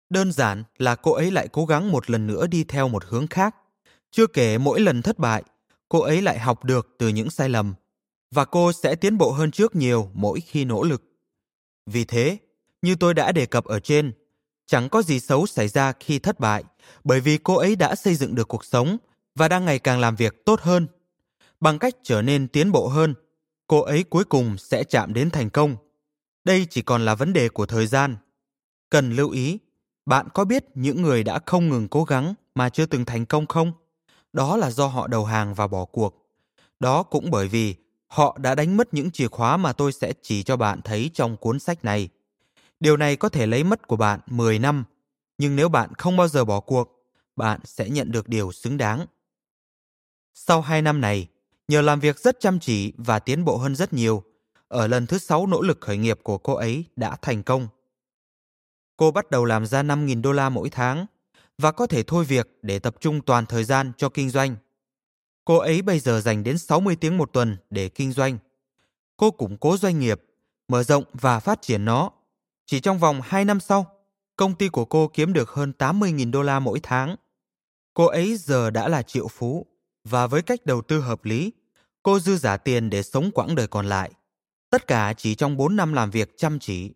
Đơn 0.09 0.31
giản 0.31 0.63
là 0.77 0.95
cô 0.95 1.11
ấy 1.11 1.31
lại 1.31 1.47
cố 1.47 1.65
gắng 1.65 1.91
một 1.91 2.09
lần 2.09 2.27
nữa 2.27 2.47
đi 2.47 2.63
theo 2.63 2.87
một 2.87 3.05
hướng 3.05 3.27
khác. 3.27 3.55
Chưa 4.11 4.27
kể 4.27 4.57
mỗi 4.57 4.79
lần 4.79 5.01
thất 5.01 5.19
bại, 5.19 5.43
cô 5.89 5.99
ấy 5.99 6.21
lại 6.21 6.39
học 6.39 6.63
được 6.63 6.95
từ 6.97 7.07
những 7.07 7.29
sai 7.29 7.49
lầm 7.49 7.73
và 8.31 8.45
cô 8.45 8.71
sẽ 8.73 8.95
tiến 8.95 9.17
bộ 9.17 9.31
hơn 9.31 9.51
trước 9.51 9.75
nhiều 9.75 10.09
mỗi 10.13 10.39
khi 10.41 10.65
nỗ 10.65 10.83
lực. 10.83 11.03
Vì 11.85 12.05
thế, 12.05 12.37
như 12.81 12.95
tôi 12.95 13.13
đã 13.13 13.31
đề 13.31 13.45
cập 13.45 13.65
ở 13.65 13.79
trên, 13.79 14.13
chẳng 14.65 14.89
có 14.89 15.01
gì 15.01 15.19
xấu 15.19 15.45
xảy 15.45 15.67
ra 15.67 15.93
khi 15.99 16.19
thất 16.19 16.39
bại 16.39 16.63
bởi 17.03 17.21
vì 17.21 17.37
cô 17.37 17.55
ấy 17.55 17.75
đã 17.75 17.95
xây 17.95 18.15
dựng 18.15 18.35
được 18.35 18.47
cuộc 18.47 18.65
sống 18.65 18.97
và 19.35 19.47
đang 19.47 19.65
ngày 19.65 19.79
càng 19.79 19.99
làm 19.99 20.15
việc 20.15 20.45
tốt 20.45 20.61
hơn. 20.61 20.87
Bằng 21.59 21.79
cách 21.79 21.93
trở 22.03 22.21
nên 22.21 22.47
tiến 22.47 22.71
bộ 22.71 22.87
hơn, 22.87 23.13
cô 23.67 23.81
ấy 23.81 24.03
cuối 24.03 24.23
cùng 24.23 24.57
sẽ 24.57 24.83
chạm 24.83 25.13
đến 25.13 25.29
thành 25.29 25.49
công. 25.49 25.75
Đây 26.43 26.67
chỉ 26.69 26.81
còn 26.81 27.05
là 27.05 27.15
vấn 27.15 27.33
đề 27.33 27.49
của 27.49 27.65
thời 27.65 27.87
gian. 27.87 28.17
Cần 28.89 29.15
lưu 29.15 29.29
ý, 29.29 29.59
bạn 30.05 30.27
có 30.33 30.45
biết 30.45 30.65
những 30.75 31.01
người 31.01 31.23
đã 31.23 31.39
không 31.45 31.69
ngừng 31.69 31.87
cố 31.87 32.03
gắng 32.03 32.33
mà 32.55 32.69
chưa 32.69 32.85
từng 32.85 33.05
thành 33.05 33.25
công 33.25 33.45
không? 33.45 33.71
Đó 34.33 34.57
là 34.57 34.71
do 34.71 34.87
họ 34.87 35.07
đầu 35.07 35.25
hàng 35.25 35.53
và 35.53 35.67
bỏ 35.67 35.85
cuộc. 35.85 36.31
Đó 36.79 37.03
cũng 37.03 37.31
bởi 37.31 37.47
vì 37.47 37.75
họ 38.07 38.37
đã 38.41 38.55
đánh 38.55 38.77
mất 38.77 38.93
những 38.93 39.11
chìa 39.11 39.27
khóa 39.27 39.57
mà 39.57 39.73
tôi 39.73 39.91
sẽ 39.91 40.13
chỉ 40.21 40.43
cho 40.43 40.57
bạn 40.57 40.81
thấy 40.81 41.11
trong 41.13 41.37
cuốn 41.37 41.59
sách 41.59 41.85
này. 41.85 42.09
Điều 42.79 42.97
này 42.97 43.15
có 43.15 43.29
thể 43.29 43.45
lấy 43.47 43.63
mất 43.63 43.87
của 43.87 43.95
bạn 43.95 44.19
10 44.27 44.59
năm, 44.59 44.83
nhưng 45.37 45.55
nếu 45.55 45.69
bạn 45.69 45.93
không 45.97 46.17
bao 46.17 46.27
giờ 46.27 46.45
bỏ 46.45 46.59
cuộc, 46.59 47.05
bạn 47.35 47.59
sẽ 47.63 47.89
nhận 47.89 48.11
được 48.11 48.27
điều 48.27 48.51
xứng 48.51 48.77
đáng. 48.77 49.05
Sau 50.33 50.61
2 50.61 50.81
năm 50.81 51.01
này, 51.01 51.27
nhờ 51.67 51.81
làm 51.81 51.99
việc 51.99 52.19
rất 52.19 52.39
chăm 52.39 52.59
chỉ 52.59 52.93
và 52.97 53.19
tiến 53.19 53.45
bộ 53.45 53.57
hơn 53.57 53.75
rất 53.75 53.93
nhiều, 53.93 54.23
ở 54.67 54.87
lần 54.87 55.07
thứ 55.07 55.17
sáu 55.17 55.47
nỗ 55.47 55.61
lực 55.61 55.81
khởi 55.81 55.97
nghiệp 55.97 56.19
của 56.23 56.37
cô 56.37 56.53
ấy 56.53 56.85
đã 56.95 57.15
thành 57.21 57.43
công. 57.43 57.67
Cô 58.97 59.11
bắt 59.11 59.31
đầu 59.31 59.45
làm 59.45 59.65
ra 59.65 59.83
5.000 59.83 60.21
đô 60.21 60.31
la 60.31 60.49
mỗi 60.49 60.69
tháng 60.69 61.05
và 61.57 61.71
có 61.71 61.87
thể 61.87 62.03
thôi 62.03 62.25
việc 62.25 62.59
để 62.61 62.79
tập 62.79 62.95
trung 62.99 63.21
toàn 63.21 63.45
thời 63.45 63.63
gian 63.63 63.91
cho 63.97 64.09
kinh 64.09 64.29
doanh. 64.29 64.55
Cô 65.45 65.57
ấy 65.57 65.81
bây 65.81 65.99
giờ 65.99 66.21
dành 66.21 66.43
đến 66.43 66.57
60 66.57 66.95
tiếng 66.95 67.17
một 67.17 67.33
tuần 67.33 67.57
để 67.69 67.89
kinh 67.89 68.11
doanh. 68.11 68.37
Cô 69.17 69.31
củng 69.31 69.57
cố 69.57 69.77
doanh 69.77 69.99
nghiệp, 69.99 70.21
mở 70.67 70.83
rộng 70.83 71.03
và 71.13 71.39
phát 71.39 71.61
triển 71.61 71.85
nó. 71.85 72.11
Chỉ 72.65 72.79
trong 72.79 72.99
vòng 72.99 73.21
2 73.23 73.45
năm 73.45 73.59
sau, 73.59 73.85
công 74.35 74.55
ty 74.55 74.69
của 74.69 74.85
cô 74.85 75.07
kiếm 75.07 75.33
được 75.33 75.49
hơn 75.49 75.73
80.000 75.77 76.31
đô 76.31 76.41
la 76.41 76.59
mỗi 76.59 76.79
tháng. 76.83 77.15
Cô 77.93 78.05
ấy 78.05 78.37
giờ 78.37 78.69
đã 78.69 78.87
là 78.87 79.01
triệu 79.01 79.27
phú 79.27 79.65
và 80.03 80.27
với 80.27 80.41
cách 80.41 80.65
đầu 80.65 80.81
tư 80.81 80.99
hợp 80.99 81.25
lý, 81.25 81.51
cô 82.03 82.19
dư 82.19 82.37
giả 82.37 82.57
tiền 82.57 82.89
để 82.89 83.03
sống 83.03 83.31
quãng 83.33 83.55
đời 83.55 83.67
còn 83.67 83.85
lại. 83.85 84.11
Tất 84.69 84.87
cả 84.87 85.13
chỉ 85.17 85.35
trong 85.35 85.57
4 85.57 85.75
năm 85.75 85.93
làm 85.93 86.11
việc 86.11 86.37
chăm 86.37 86.59
chỉ. 86.59 86.91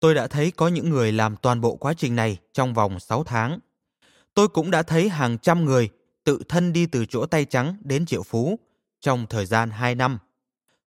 Tôi 0.00 0.14
đã 0.14 0.26
thấy 0.26 0.50
có 0.50 0.68
những 0.68 0.90
người 0.90 1.12
làm 1.12 1.36
toàn 1.36 1.60
bộ 1.60 1.76
quá 1.76 1.94
trình 1.94 2.16
này 2.16 2.38
trong 2.52 2.74
vòng 2.74 3.00
6 3.00 3.24
tháng. 3.24 3.58
Tôi 4.34 4.48
cũng 4.48 4.70
đã 4.70 4.82
thấy 4.82 5.08
hàng 5.08 5.38
trăm 5.38 5.64
người 5.64 5.90
tự 6.24 6.42
thân 6.48 6.72
đi 6.72 6.86
từ 6.86 7.06
chỗ 7.06 7.26
tay 7.26 7.44
trắng 7.44 7.76
đến 7.80 8.06
triệu 8.06 8.22
phú 8.22 8.58
trong 9.00 9.26
thời 9.26 9.46
gian 9.46 9.70
2 9.70 9.94
năm. 9.94 10.18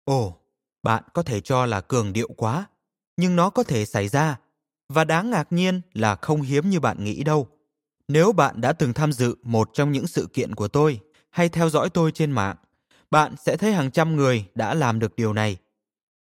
Ồ, 0.04 0.38
bạn 0.84 1.04
có 1.14 1.24
thể 1.24 1.42
cho 1.42 1.66
là 1.66 1.82
cường 1.82 2.14
điệu 2.14 2.30
quá, 2.38 2.66
nhưng 3.18 3.36
nó 3.36 3.50
có 3.50 3.64
thể 3.64 3.86
xảy 3.86 4.08
ra 4.08 4.40
và 4.90 5.04
đáng 5.04 5.30
ngạc 5.30 5.54
nhiên 5.54 5.82
là 5.94 6.16
không 6.16 6.42
hiếm 6.42 6.70
như 6.70 6.80
bạn 6.80 7.04
nghĩ 7.04 7.24
đâu. 7.24 7.48
Nếu 8.08 8.32
bạn 8.32 8.62
đã 8.62 8.74
từng 8.74 8.94
tham 8.94 9.14
dự 9.14 9.36
một 9.44 9.70
trong 9.74 9.92
những 9.92 10.08
sự 10.08 10.28
kiện 10.34 10.56
của 10.56 10.68
tôi 10.68 11.00
hay 11.30 11.50
theo 11.50 11.70
dõi 11.70 11.90
tôi 11.90 12.12
trên 12.12 12.32
mạng, 12.32 12.56
bạn 13.12 13.36
sẽ 13.46 13.58
thấy 13.58 13.74
hàng 13.74 13.92
trăm 13.92 14.16
người 14.16 14.46
đã 14.56 14.74
làm 14.74 15.00
được 15.00 15.16
điều 15.16 15.34
này. 15.34 15.58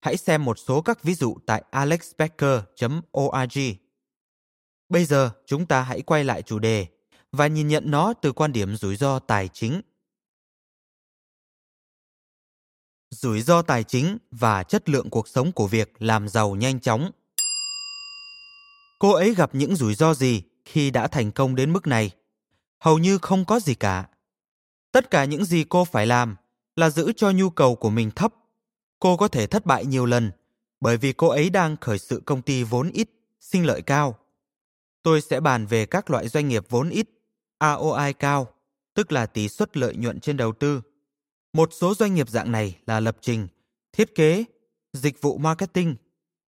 hãy 0.02 0.18
xem 0.18 0.46
một 0.46 0.60
số 0.60 0.82
các 0.82 1.04
ví 1.04 1.14
dụ 1.14 1.38
tại 1.46 1.64
alexbecker.org. 1.72 3.60
Bây 4.90 5.06
giờ 5.06 5.30
chúng 5.46 5.66
ta 5.66 5.82
hãy 5.82 6.02
quay 6.02 6.24
lại 6.24 6.42
chủ 6.42 6.60
đề 6.60 6.88
và 7.32 7.48
nhìn 7.48 7.68
nhận 7.68 7.92
nó 7.92 8.14
từ 8.14 8.32
quan 8.32 8.54
điểm 8.54 8.76
rủi 8.76 8.96
ro 8.96 9.20
tài 9.20 9.48
chính. 9.54 9.82
Rủi 13.10 13.42
ro 13.42 13.62
tài 13.62 13.84
chính 13.84 14.18
và 14.32 14.64
chất 14.64 14.90
lượng 14.90 15.10
cuộc 15.10 15.28
sống 15.28 15.52
của 15.52 15.68
việc 15.68 15.94
làm 16.00 16.30
giàu 16.30 16.56
nhanh 16.56 16.80
chóng. 16.80 17.12
Cô 19.00 19.12
ấy 19.12 19.36
gặp 19.36 19.56
những 19.56 19.76
rủi 19.76 19.96
ro 19.96 20.14
gì 20.14 20.44
khi 20.66 20.92
đã 20.92 21.08
thành 21.08 21.32
công 21.32 21.56
đến 21.56 21.74
mức 21.74 21.88
này? 21.88 22.12
Hầu 22.80 22.98
như 22.98 23.18
không 23.18 23.46
có 23.46 23.60
gì 23.60 23.76
cả. 23.76 24.10
Tất 24.92 25.12
cả 25.12 25.26
những 25.26 25.46
gì 25.46 25.66
cô 25.70 25.86
phải 25.86 26.08
làm 26.08 26.36
là 26.76 26.90
giữ 26.90 27.14
cho 27.16 27.32
nhu 27.32 27.50
cầu 27.50 27.76
của 27.76 27.90
mình 27.90 28.12
thấp. 28.12 28.34
Cô 29.00 29.18
có 29.18 29.28
thể 29.28 29.48
thất 29.48 29.66
bại 29.66 29.86
nhiều 29.86 30.06
lần 30.06 30.32
bởi 30.82 30.98
vì 30.98 31.14
cô 31.14 31.28
ấy 31.28 31.50
đang 31.50 31.78
khởi 31.78 32.00
sự 32.00 32.22
công 32.26 32.42
ty 32.42 32.64
vốn 32.64 32.90
ít, 32.90 33.10
sinh 33.40 33.66
lợi 33.66 33.82
cao. 33.82 34.18
Tôi 35.04 35.22
sẽ 35.22 35.40
bàn 35.40 35.66
về 35.66 35.86
các 35.86 36.10
loại 36.10 36.28
doanh 36.28 36.48
nghiệp 36.48 36.66
vốn 36.70 36.90
ít, 36.90 37.10
ROI 37.60 38.14
cao, 38.14 38.48
tức 38.94 39.12
là 39.12 39.26
tỷ 39.26 39.50
suất 39.50 39.78
lợi 39.78 39.96
nhuận 39.96 40.20
trên 40.20 40.38
đầu 40.38 40.54
tư. 40.54 40.82
Một 41.54 41.70
số 41.74 41.94
doanh 41.96 42.14
nghiệp 42.14 42.30
dạng 42.30 42.52
này 42.52 42.78
là 42.86 43.00
lập 43.00 43.18
trình, 43.22 43.48
thiết 43.94 44.16
kế, 44.16 44.44
dịch 44.94 45.22
vụ 45.22 45.38
marketing. 45.38 45.96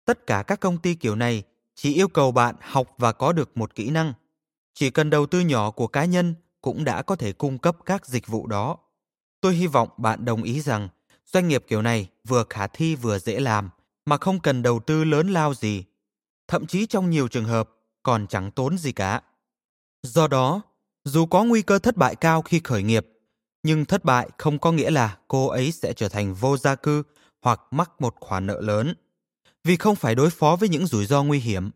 Tất 0.05 0.27
cả 0.27 0.43
các 0.47 0.59
công 0.59 0.77
ty 0.77 0.95
kiểu 0.95 1.15
này 1.15 1.43
chỉ 1.75 1.93
yêu 1.93 2.07
cầu 2.07 2.31
bạn 2.31 2.55
học 2.61 2.95
và 2.97 3.11
có 3.11 3.31
được 3.31 3.57
một 3.57 3.75
kỹ 3.75 3.89
năng. 3.89 4.13
Chỉ 4.73 4.89
cần 4.89 5.09
đầu 5.09 5.25
tư 5.25 5.39
nhỏ 5.39 5.71
của 5.71 5.87
cá 5.87 6.05
nhân 6.05 6.35
cũng 6.61 6.83
đã 6.83 7.01
có 7.01 7.15
thể 7.15 7.33
cung 7.33 7.57
cấp 7.57 7.77
các 7.85 8.05
dịch 8.05 8.27
vụ 8.27 8.47
đó. 8.47 8.77
Tôi 9.41 9.55
hy 9.55 9.67
vọng 9.67 9.89
bạn 9.97 10.25
đồng 10.25 10.43
ý 10.43 10.61
rằng 10.61 10.89
doanh 11.25 11.47
nghiệp 11.47 11.65
kiểu 11.67 11.81
này 11.81 12.09
vừa 12.27 12.43
khả 12.49 12.67
thi 12.67 12.95
vừa 12.95 13.19
dễ 13.19 13.39
làm 13.39 13.69
mà 14.05 14.17
không 14.17 14.39
cần 14.39 14.61
đầu 14.61 14.79
tư 14.79 15.03
lớn 15.03 15.29
lao 15.29 15.53
gì. 15.53 15.83
Thậm 16.47 16.65
chí 16.65 16.85
trong 16.85 17.09
nhiều 17.09 17.27
trường 17.27 17.45
hợp 17.45 17.69
còn 18.03 18.27
chẳng 18.27 18.51
tốn 18.51 18.77
gì 18.77 18.91
cả. 18.91 19.21
Do 20.03 20.27
đó, 20.27 20.61
dù 21.05 21.25
có 21.25 21.43
nguy 21.43 21.61
cơ 21.61 21.79
thất 21.79 21.97
bại 21.97 22.15
cao 22.15 22.41
khi 22.41 22.61
khởi 22.63 22.83
nghiệp, 22.83 23.07
nhưng 23.63 23.85
thất 23.85 24.05
bại 24.05 24.29
không 24.37 24.59
có 24.59 24.71
nghĩa 24.71 24.91
là 24.91 25.17
cô 25.27 25.47
ấy 25.47 25.71
sẽ 25.71 25.93
trở 25.93 26.09
thành 26.09 26.33
vô 26.33 26.57
gia 26.57 26.75
cư 26.75 27.03
hoặc 27.41 27.61
mắc 27.71 27.91
một 27.99 28.15
khoản 28.19 28.45
nợ 28.45 28.61
lớn. 28.61 28.93
Vì 29.63 29.77
không 29.77 29.95
phải 29.95 30.15
đối 30.15 30.29
phó 30.29 30.55
với 30.55 30.69
những 30.69 30.87
rủi 30.87 31.05
ro 31.05 31.23
nguy 31.23 31.39
hiểm, 31.39 31.69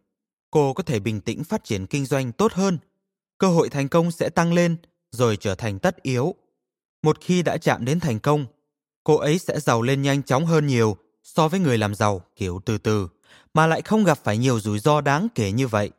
cô 0.52 0.74
có 0.74 0.84
thể 0.84 1.00
bình 1.00 1.22
tĩnh 1.22 1.44
phát 1.44 1.64
triển 1.64 1.86
kinh 1.86 2.06
doanh 2.06 2.32
tốt 2.32 2.54
hơn. 2.54 2.78
Cơ 3.38 3.48
hội 3.48 3.70
thành 3.70 3.90
công 3.90 4.12
sẽ 4.12 4.30
tăng 4.30 4.54
lên 4.54 4.78
rồi 5.12 5.38
trở 5.38 5.56
thành 5.56 5.80
tất 5.80 6.02
yếu. 6.02 6.36
Một 7.04 7.18
khi 7.22 7.42
đã 7.42 7.58
chạm 7.58 7.86
đến 7.86 8.00
thành 8.00 8.20
công, 8.20 8.46
cô 9.04 9.16
ấy 9.16 9.40
sẽ 9.40 9.60
giàu 9.60 9.82
lên 9.82 10.02
nhanh 10.02 10.24
chóng 10.24 10.46
hơn 10.46 10.68
nhiều 10.68 10.98
so 11.24 11.48
với 11.48 11.60
người 11.60 11.78
làm 11.78 11.96
giàu 11.96 12.22
kiểu 12.36 12.62
từ 12.66 12.78
từ, 12.78 13.08
mà 13.54 13.68
lại 13.68 13.82
không 13.82 14.04
gặp 14.04 14.20
phải 14.24 14.38
nhiều 14.38 14.60
rủi 14.60 14.80
ro 14.80 15.02
đáng 15.02 15.28
kể 15.36 15.52
như 15.52 15.68
vậy. 15.68 15.92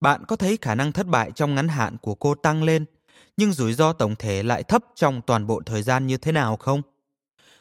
Bạn 0.00 0.24
có 0.24 0.36
thấy 0.36 0.58
khả 0.62 0.74
năng 0.74 0.92
thất 0.92 1.06
bại 1.06 1.30
trong 1.34 1.54
ngắn 1.54 1.68
hạn 1.68 1.96
của 2.02 2.14
cô 2.14 2.34
tăng 2.34 2.62
lên, 2.62 2.84
nhưng 3.36 3.52
rủi 3.52 3.74
ro 3.74 3.92
tổng 3.92 4.16
thể 4.16 4.42
lại 4.42 4.62
thấp 4.62 4.84
trong 4.94 5.20
toàn 5.26 5.46
bộ 5.46 5.60
thời 5.66 5.82
gian 5.82 6.06
như 6.06 6.16
thế 6.16 6.32
nào 6.32 6.56
không? 6.56 6.82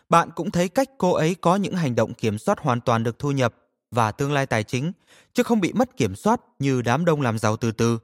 Bạn 0.10 0.30
cũng 0.36 0.52
thấy 0.52 0.70
cách 0.70 0.90
cô 0.98 1.12
ấy 1.12 1.36
có 1.36 1.56
những 1.56 1.76
hành 1.76 1.96
động 1.96 2.14
kiểm 2.14 2.38
soát 2.38 2.60
hoàn 2.60 2.82
toàn 2.82 3.04
được 3.04 3.20
thu 3.20 3.32
nhập 3.32 3.56
và 3.92 4.12
tương 4.12 4.32
lai 4.32 4.46
tài 4.46 4.64
chính, 4.64 4.92
chứ 5.34 5.44
không 5.44 5.62
bị 5.62 5.74
mất 5.74 5.98
kiểm 5.98 6.16
soát 6.16 6.42
như 6.60 6.82
đám 6.82 7.06
đông 7.06 7.22
làm 7.22 7.40
giàu 7.40 7.58
từ 7.58 7.72
từ. 7.72 8.00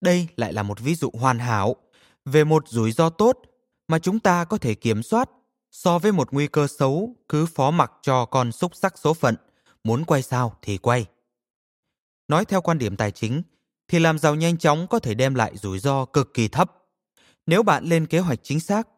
Đây 0.00 0.28
lại 0.36 0.52
là 0.52 0.62
một 0.62 0.80
ví 0.80 0.94
dụ 0.94 1.10
hoàn 1.14 1.38
hảo 1.38 1.76
về 2.24 2.44
một 2.44 2.68
rủi 2.68 2.92
ro 2.92 3.10
tốt 3.10 3.38
mà 3.88 3.98
chúng 3.98 4.20
ta 4.20 4.44
có 4.44 4.58
thể 4.58 4.74
kiểm 4.74 5.02
soát 5.02 5.30
so 5.70 5.98
với 5.98 6.12
một 6.12 6.32
nguy 6.32 6.46
cơ 6.46 6.66
xấu 6.66 7.16
cứ 7.28 7.46
phó 7.46 7.70
mặc 7.70 7.92
cho 8.02 8.24
con 8.24 8.52
xúc 8.52 8.72
sắc 8.74 8.98
số 8.98 9.14
phận, 9.14 9.36
muốn 9.84 10.04
quay 10.04 10.22
sao 10.22 10.56
thì 10.62 10.78
quay. 10.78 11.06
Nói 12.28 12.44
theo 12.44 12.60
quan 12.60 12.78
điểm 12.78 12.96
tài 12.96 13.10
chính, 13.10 13.42
thì 13.88 13.98
làm 13.98 14.18
giàu 14.18 14.34
nhanh 14.34 14.58
chóng 14.58 14.86
có 14.86 14.98
thể 14.98 15.14
đem 15.14 15.34
lại 15.34 15.56
rủi 15.56 15.78
ro 15.78 16.04
cực 16.04 16.34
kỳ 16.34 16.48
thấp 16.48 16.70
nếu 17.46 17.62
bạn 17.62 17.84
lên 17.84 18.06
kế 18.06 18.18
hoạch 18.18 18.38
chính 18.42 18.60
xác. 18.60 18.88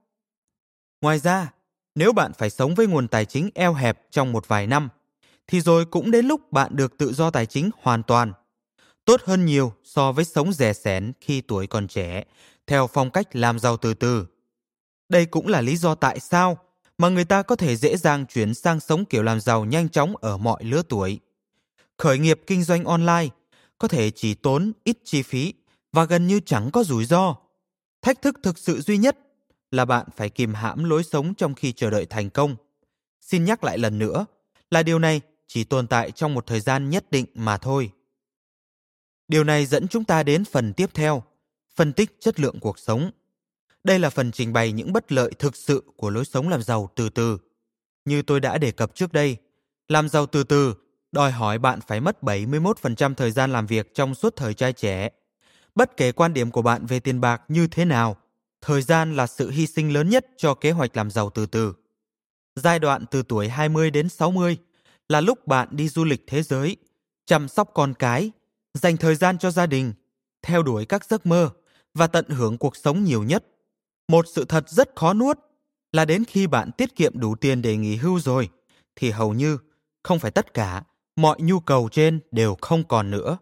Ngoài 1.00 1.18
ra, 1.18 1.52
nếu 1.94 2.12
bạn 2.12 2.32
phải 2.38 2.50
sống 2.50 2.74
với 2.74 2.86
nguồn 2.86 3.08
tài 3.08 3.24
chính 3.24 3.50
eo 3.54 3.74
hẹp 3.74 4.10
trong 4.10 4.32
một 4.32 4.48
vài 4.48 4.66
năm, 4.66 4.88
thì 5.46 5.60
rồi 5.60 5.84
cũng 5.84 6.10
đến 6.10 6.26
lúc 6.26 6.52
bạn 6.52 6.76
được 6.76 6.98
tự 6.98 7.12
do 7.12 7.30
tài 7.30 7.46
chính 7.46 7.70
hoàn 7.82 8.02
toàn. 8.02 8.32
Tốt 9.04 9.20
hơn 9.24 9.46
nhiều 9.46 9.72
so 9.84 10.12
với 10.12 10.24
sống 10.24 10.52
rẻ 10.52 10.72
sén 10.72 11.12
khi 11.20 11.40
tuổi 11.40 11.66
còn 11.66 11.88
trẻ, 11.88 12.24
theo 12.66 12.86
phong 12.86 13.10
cách 13.10 13.36
làm 13.36 13.58
giàu 13.58 13.76
từ 13.76 13.94
từ. 13.94 14.26
Đây 15.08 15.26
cũng 15.26 15.46
là 15.46 15.60
lý 15.60 15.76
do 15.76 15.94
tại 15.94 16.20
sao 16.20 16.58
mà 16.98 17.08
người 17.08 17.24
ta 17.24 17.42
có 17.42 17.56
thể 17.56 17.76
dễ 17.76 17.96
dàng 17.96 18.26
chuyển 18.26 18.54
sang 18.54 18.80
sống 18.80 19.04
kiểu 19.04 19.22
làm 19.22 19.40
giàu 19.40 19.64
nhanh 19.64 19.88
chóng 19.88 20.16
ở 20.16 20.36
mọi 20.36 20.64
lứa 20.64 20.82
tuổi. 20.88 21.20
Khởi 21.98 22.18
nghiệp 22.18 22.40
kinh 22.46 22.62
doanh 22.62 22.84
online 22.84 23.28
có 23.78 23.88
thể 23.88 24.10
chỉ 24.10 24.34
tốn 24.34 24.72
ít 24.84 24.98
chi 25.04 25.22
phí 25.22 25.54
và 25.92 26.04
gần 26.04 26.26
như 26.26 26.40
chẳng 26.40 26.70
có 26.70 26.84
rủi 26.84 27.04
ro. 27.04 27.36
Thách 28.02 28.22
thức 28.22 28.36
thực 28.42 28.58
sự 28.58 28.80
duy 28.80 28.98
nhất 28.98 29.18
là 29.70 29.84
bạn 29.84 30.06
phải 30.16 30.30
kìm 30.30 30.54
hãm 30.54 30.84
lối 30.84 31.04
sống 31.04 31.34
trong 31.34 31.54
khi 31.54 31.72
chờ 31.72 31.90
đợi 31.90 32.06
thành 32.06 32.30
công. 32.30 32.56
Xin 33.20 33.44
nhắc 33.44 33.64
lại 33.64 33.78
lần 33.78 33.98
nữa 33.98 34.26
là 34.70 34.82
điều 34.82 34.98
này 34.98 35.20
chỉ 35.46 35.64
tồn 35.64 35.86
tại 35.86 36.10
trong 36.10 36.34
một 36.34 36.46
thời 36.46 36.60
gian 36.60 36.90
nhất 36.90 37.10
định 37.10 37.26
mà 37.34 37.58
thôi. 37.58 37.90
Điều 39.28 39.44
này 39.44 39.66
dẫn 39.66 39.88
chúng 39.88 40.04
ta 40.04 40.22
đến 40.22 40.44
phần 40.44 40.72
tiếp 40.72 40.90
theo, 40.94 41.22
phân 41.76 41.92
tích 41.92 42.16
chất 42.20 42.40
lượng 42.40 42.60
cuộc 42.60 42.78
sống. 42.78 43.10
Đây 43.84 43.98
là 43.98 44.10
phần 44.10 44.32
trình 44.32 44.52
bày 44.52 44.72
những 44.72 44.92
bất 44.92 45.12
lợi 45.12 45.32
thực 45.38 45.56
sự 45.56 45.82
của 45.96 46.10
lối 46.10 46.24
sống 46.24 46.48
làm 46.48 46.62
giàu 46.62 46.90
từ 46.94 47.08
từ. 47.08 47.38
Như 48.04 48.22
tôi 48.22 48.40
đã 48.40 48.58
đề 48.58 48.70
cập 48.70 48.94
trước 48.94 49.12
đây, 49.12 49.36
làm 49.88 50.08
giàu 50.08 50.26
từ 50.26 50.44
từ 50.44 50.74
đòi 51.12 51.30
hỏi 51.30 51.58
bạn 51.58 51.80
phải 51.86 52.00
mất 52.00 52.18
71% 52.22 53.14
thời 53.14 53.30
gian 53.30 53.52
làm 53.52 53.66
việc 53.66 53.94
trong 53.94 54.14
suốt 54.14 54.36
thời 54.36 54.54
trai 54.54 54.72
trẻ. 54.72 55.08
Bất 55.74 55.96
kể 55.96 56.12
quan 56.12 56.34
điểm 56.34 56.50
của 56.50 56.62
bạn 56.62 56.86
về 56.86 57.00
tiền 57.00 57.20
bạc 57.20 57.42
như 57.48 57.66
thế 57.66 57.84
nào, 57.84 58.16
thời 58.60 58.82
gian 58.82 59.16
là 59.16 59.26
sự 59.26 59.50
hy 59.50 59.66
sinh 59.66 59.92
lớn 59.92 60.08
nhất 60.08 60.26
cho 60.36 60.54
kế 60.54 60.70
hoạch 60.70 60.96
làm 60.96 61.10
giàu 61.10 61.30
từ 61.30 61.46
từ. 61.46 61.74
Giai 62.56 62.78
đoạn 62.78 63.04
từ 63.10 63.22
tuổi 63.28 63.48
20 63.48 63.90
đến 63.90 64.08
60 64.08 64.56
là 65.08 65.20
lúc 65.20 65.46
bạn 65.46 65.68
đi 65.70 65.88
du 65.88 66.04
lịch 66.04 66.24
thế 66.26 66.42
giới, 66.42 66.76
chăm 67.26 67.48
sóc 67.48 67.70
con 67.74 67.94
cái, 67.94 68.30
dành 68.74 68.96
thời 68.96 69.14
gian 69.14 69.38
cho 69.38 69.50
gia 69.50 69.66
đình, 69.66 69.92
theo 70.42 70.62
đuổi 70.62 70.84
các 70.84 71.04
giấc 71.04 71.26
mơ 71.26 71.50
và 71.94 72.06
tận 72.06 72.28
hưởng 72.28 72.58
cuộc 72.58 72.76
sống 72.76 73.04
nhiều 73.04 73.22
nhất. 73.22 73.44
Một 74.08 74.26
sự 74.34 74.44
thật 74.44 74.68
rất 74.68 74.90
khó 74.96 75.14
nuốt 75.14 75.38
là 75.92 76.04
đến 76.04 76.24
khi 76.24 76.46
bạn 76.46 76.70
tiết 76.72 76.96
kiệm 76.96 77.20
đủ 77.20 77.34
tiền 77.34 77.62
để 77.62 77.76
nghỉ 77.76 77.96
hưu 77.96 78.20
rồi 78.20 78.48
thì 78.96 79.10
hầu 79.10 79.34
như 79.34 79.58
không 80.02 80.18
phải 80.18 80.30
tất 80.30 80.54
cả 80.54 80.82
mọi 81.16 81.36
nhu 81.40 81.60
cầu 81.60 81.88
trên 81.92 82.20
đều 82.30 82.56
không 82.60 82.84
còn 82.88 83.10
nữa. 83.10 83.38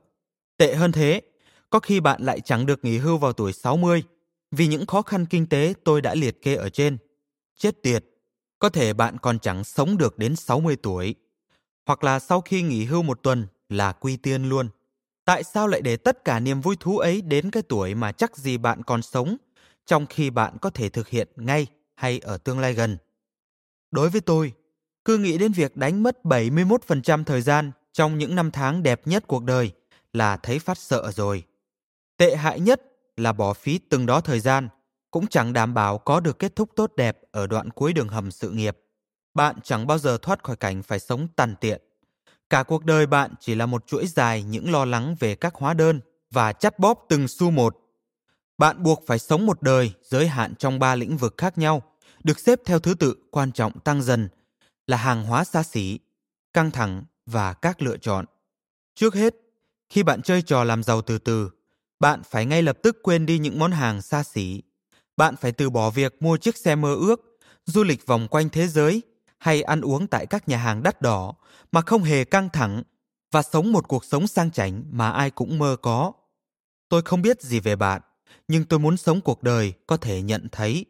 Tệ 0.56 0.74
hơn 0.74 0.92
thế, 0.92 1.20
có 1.70 1.80
khi 1.80 2.00
bạn 2.00 2.22
lại 2.22 2.40
chẳng 2.40 2.66
được 2.66 2.84
nghỉ 2.84 2.98
hưu 2.98 3.18
vào 3.18 3.32
tuổi 3.32 3.52
60 3.52 4.02
vì 4.50 4.66
những 4.66 4.86
khó 4.86 5.02
khăn 5.02 5.26
kinh 5.26 5.46
tế 5.46 5.74
tôi 5.84 6.00
đã 6.00 6.14
liệt 6.14 6.42
kê 6.42 6.54
ở 6.54 6.68
trên. 6.68 6.98
Chết 7.58 7.82
tiệt, 7.82 8.04
có 8.58 8.68
thể 8.68 8.92
bạn 8.92 9.18
còn 9.18 9.38
chẳng 9.38 9.64
sống 9.64 9.96
được 9.96 10.18
đến 10.18 10.36
60 10.36 10.76
tuổi. 10.76 11.14
Hoặc 11.86 12.04
là 12.04 12.18
sau 12.18 12.40
khi 12.40 12.62
nghỉ 12.62 12.84
hưu 12.84 13.02
một 13.02 13.22
tuần 13.22 13.46
là 13.68 13.92
quy 13.92 14.16
tiên 14.16 14.48
luôn. 14.48 14.68
Tại 15.24 15.44
sao 15.44 15.68
lại 15.68 15.80
để 15.80 15.96
tất 15.96 16.24
cả 16.24 16.40
niềm 16.40 16.60
vui 16.60 16.76
thú 16.80 16.98
ấy 16.98 17.22
đến 17.22 17.50
cái 17.50 17.62
tuổi 17.62 17.94
mà 17.94 18.12
chắc 18.12 18.36
gì 18.36 18.58
bạn 18.58 18.82
còn 18.82 19.02
sống, 19.02 19.36
trong 19.86 20.06
khi 20.06 20.30
bạn 20.30 20.56
có 20.60 20.70
thể 20.70 20.88
thực 20.88 21.08
hiện 21.08 21.28
ngay 21.36 21.66
hay 21.94 22.18
ở 22.18 22.38
tương 22.38 22.58
lai 22.58 22.74
gần? 22.74 22.96
Đối 23.90 24.10
với 24.10 24.20
tôi, 24.20 24.52
cứ 25.04 25.18
nghĩ 25.18 25.38
đến 25.38 25.52
việc 25.52 25.76
đánh 25.76 26.02
mất 26.02 26.18
71% 26.24 27.24
thời 27.24 27.42
gian 27.42 27.72
trong 27.92 28.18
những 28.18 28.34
năm 28.34 28.50
tháng 28.50 28.82
đẹp 28.82 29.00
nhất 29.04 29.24
cuộc 29.26 29.44
đời 29.44 29.72
là 30.12 30.36
thấy 30.36 30.58
phát 30.58 30.78
sợ 30.78 31.10
rồi. 31.14 31.44
Tệ 32.16 32.36
hại 32.36 32.60
nhất 32.60 32.82
là 33.16 33.32
bỏ 33.32 33.52
phí 33.52 33.78
từng 33.78 34.06
đó 34.06 34.20
thời 34.20 34.40
gian, 34.40 34.68
cũng 35.10 35.26
chẳng 35.26 35.52
đảm 35.52 35.74
bảo 35.74 35.98
có 35.98 36.20
được 36.20 36.38
kết 36.38 36.56
thúc 36.56 36.70
tốt 36.76 36.92
đẹp 36.96 37.18
ở 37.32 37.46
đoạn 37.46 37.70
cuối 37.70 37.92
đường 37.92 38.08
hầm 38.08 38.30
sự 38.30 38.50
nghiệp. 38.50 38.78
Bạn 39.34 39.56
chẳng 39.62 39.86
bao 39.86 39.98
giờ 39.98 40.18
thoát 40.22 40.44
khỏi 40.44 40.56
cảnh 40.56 40.82
phải 40.82 40.98
sống 40.98 41.28
tàn 41.36 41.54
tiện. 41.60 41.82
Cả 42.50 42.62
cuộc 42.62 42.84
đời 42.84 43.06
bạn 43.06 43.34
chỉ 43.40 43.54
là 43.54 43.66
một 43.66 43.86
chuỗi 43.86 44.06
dài 44.06 44.42
những 44.42 44.72
lo 44.72 44.84
lắng 44.84 45.16
về 45.20 45.34
các 45.34 45.54
hóa 45.54 45.74
đơn 45.74 46.00
và 46.30 46.52
chắt 46.52 46.78
bóp 46.78 47.06
từng 47.08 47.28
xu 47.28 47.50
một. 47.50 47.76
Bạn 48.58 48.82
buộc 48.82 49.02
phải 49.06 49.18
sống 49.18 49.46
một 49.46 49.62
đời 49.62 49.92
giới 50.02 50.28
hạn 50.28 50.54
trong 50.54 50.78
ba 50.78 50.94
lĩnh 50.94 51.16
vực 51.16 51.34
khác 51.36 51.58
nhau, 51.58 51.82
được 52.24 52.38
xếp 52.38 52.60
theo 52.64 52.78
thứ 52.78 52.94
tự 52.94 53.16
quan 53.30 53.52
trọng 53.52 53.80
tăng 53.80 54.02
dần 54.02 54.28
là 54.86 54.96
hàng 54.96 55.24
hóa 55.24 55.44
xa 55.44 55.62
xỉ, 55.62 55.98
căng 56.52 56.70
thẳng 56.70 57.04
và 57.26 57.52
các 57.52 57.82
lựa 57.82 57.96
chọn. 57.96 58.24
Trước 58.94 59.14
hết, 59.14 59.34
khi 59.88 60.02
bạn 60.02 60.22
chơi 60.22 60.42
trò 60.42 60.64
làm 60.64 60.82
giàu 60.82 61.02
từ 61.02 61.18
từ, 61.18 61.50
bạn 62.00 62.22
phải 62.30 62.46
ngay 62.46 62.62
lập 62.62 62.78
tức 62.82 62.96
quên 63.02 63.26
đi 63.26 63.38
những 63.38 63.58
món 63.58 63.72
hàng 63.72 64.02
xa 64.02 64.22
xỉ. 64.22 64.62
Bạn 65.16 65.36
phải 65.36 65.52
từ 65.52 65.70
bỏ 65.70 65.90
việc 65.90 66.22
mua 66.22 66.36
chiếc 66.36 66.56
xe 66.56 66.74
mơ 66.74 66.94
ước, 66.94 67.38
du 67.64 67.84
lịch 67.84 68.06
vòng 68.06 68.28
quanh 68.28 68.48
thế 68.48 68.66
giới 68.66 69.02
hay 69.38 69.62
ăn 69.62 69.80
uống 69.80 70.06
tại 70.06 70.26
các 70.26 70.48
nhà 70.48 70.56
hàng 70.56 70.82
đắt 70.82 71.02
đỏ 71.02 71.34
mà 71.72 71.80
không 71.80 72.02
hề 72.02 72.24
căng 72.24 72.48
thẳng 72.52 72.82
và 73.32 73.42
sống 73.42 73.72
một 73.72 73.88
cuộc 73.88 74.04
sống 74.04 74.26
sang 74.26 74.50
chảnh 74.50 74.84
mà 74.90 75.10
ai 75.10 75.30
cũng 75.30 75.58
mơ 75.58 75.76
có. 75.82 76.12
Tôi 76.88 77.02
không 77.02 77.22
biết 77.22 77.42
gì 77.42 77.60
về 77.60 77.76
bạn, 77.76 78.02
nhưng 78.48 78.64
tôi 78.64 78.78
muốn 78.78 78.96
sống 78.96 79.20
cuộc 79.20 79.42
đời 79.42 79.72
có 79.86 79.96
thể 79.96 80.22
nhận 80.22 80.48
thấy, 80.52 80.84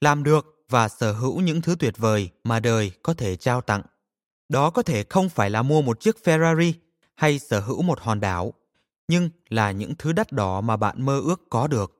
làm 0.00 0.22
được 0.22 0.59
và 0.70 0.88
sở 0.88 1.12
hữu 1.12 1.40
những 1.40 1.60
thứ 1.60 1.76
tuyệt 1.78 1.98
vời 1.98 2.30
mà 2.44 2.60
đời 2.60 2.92
có 3.02 3.14
thể 3.14 3.36
trao 3.36 3.60
tặng. 3.60 3.82
Đó 4.48 4.70
có 4.70 4.82
thể 4.82 5.04
không 5.08 5.28
phải 5.28 5.50
là 5.50 5.62
mua 5.62 5.82
một 5.82 6.00
chiếc 6.00 6.16
Ferrari 6.24 6.72
hay 7.14 7.38
sở 7.38 7.60
hữu 7.60 7.82
một 7.82 8.00
hòn 8.00 8.20
đảo, 8.20 8.54
nhưng 9.08 9.30
là 9.48 9.70
những 9.70 9.94
thứ 9.98 10.12
đắt 10.12 10.32
đỏ 10.32 10.60
mà 10.60 10.76
bạn 10.76 11.06
mơ 11.06 11.20
ước 11.20 11.40
có 11.50 11.66
được. 11.66 11.96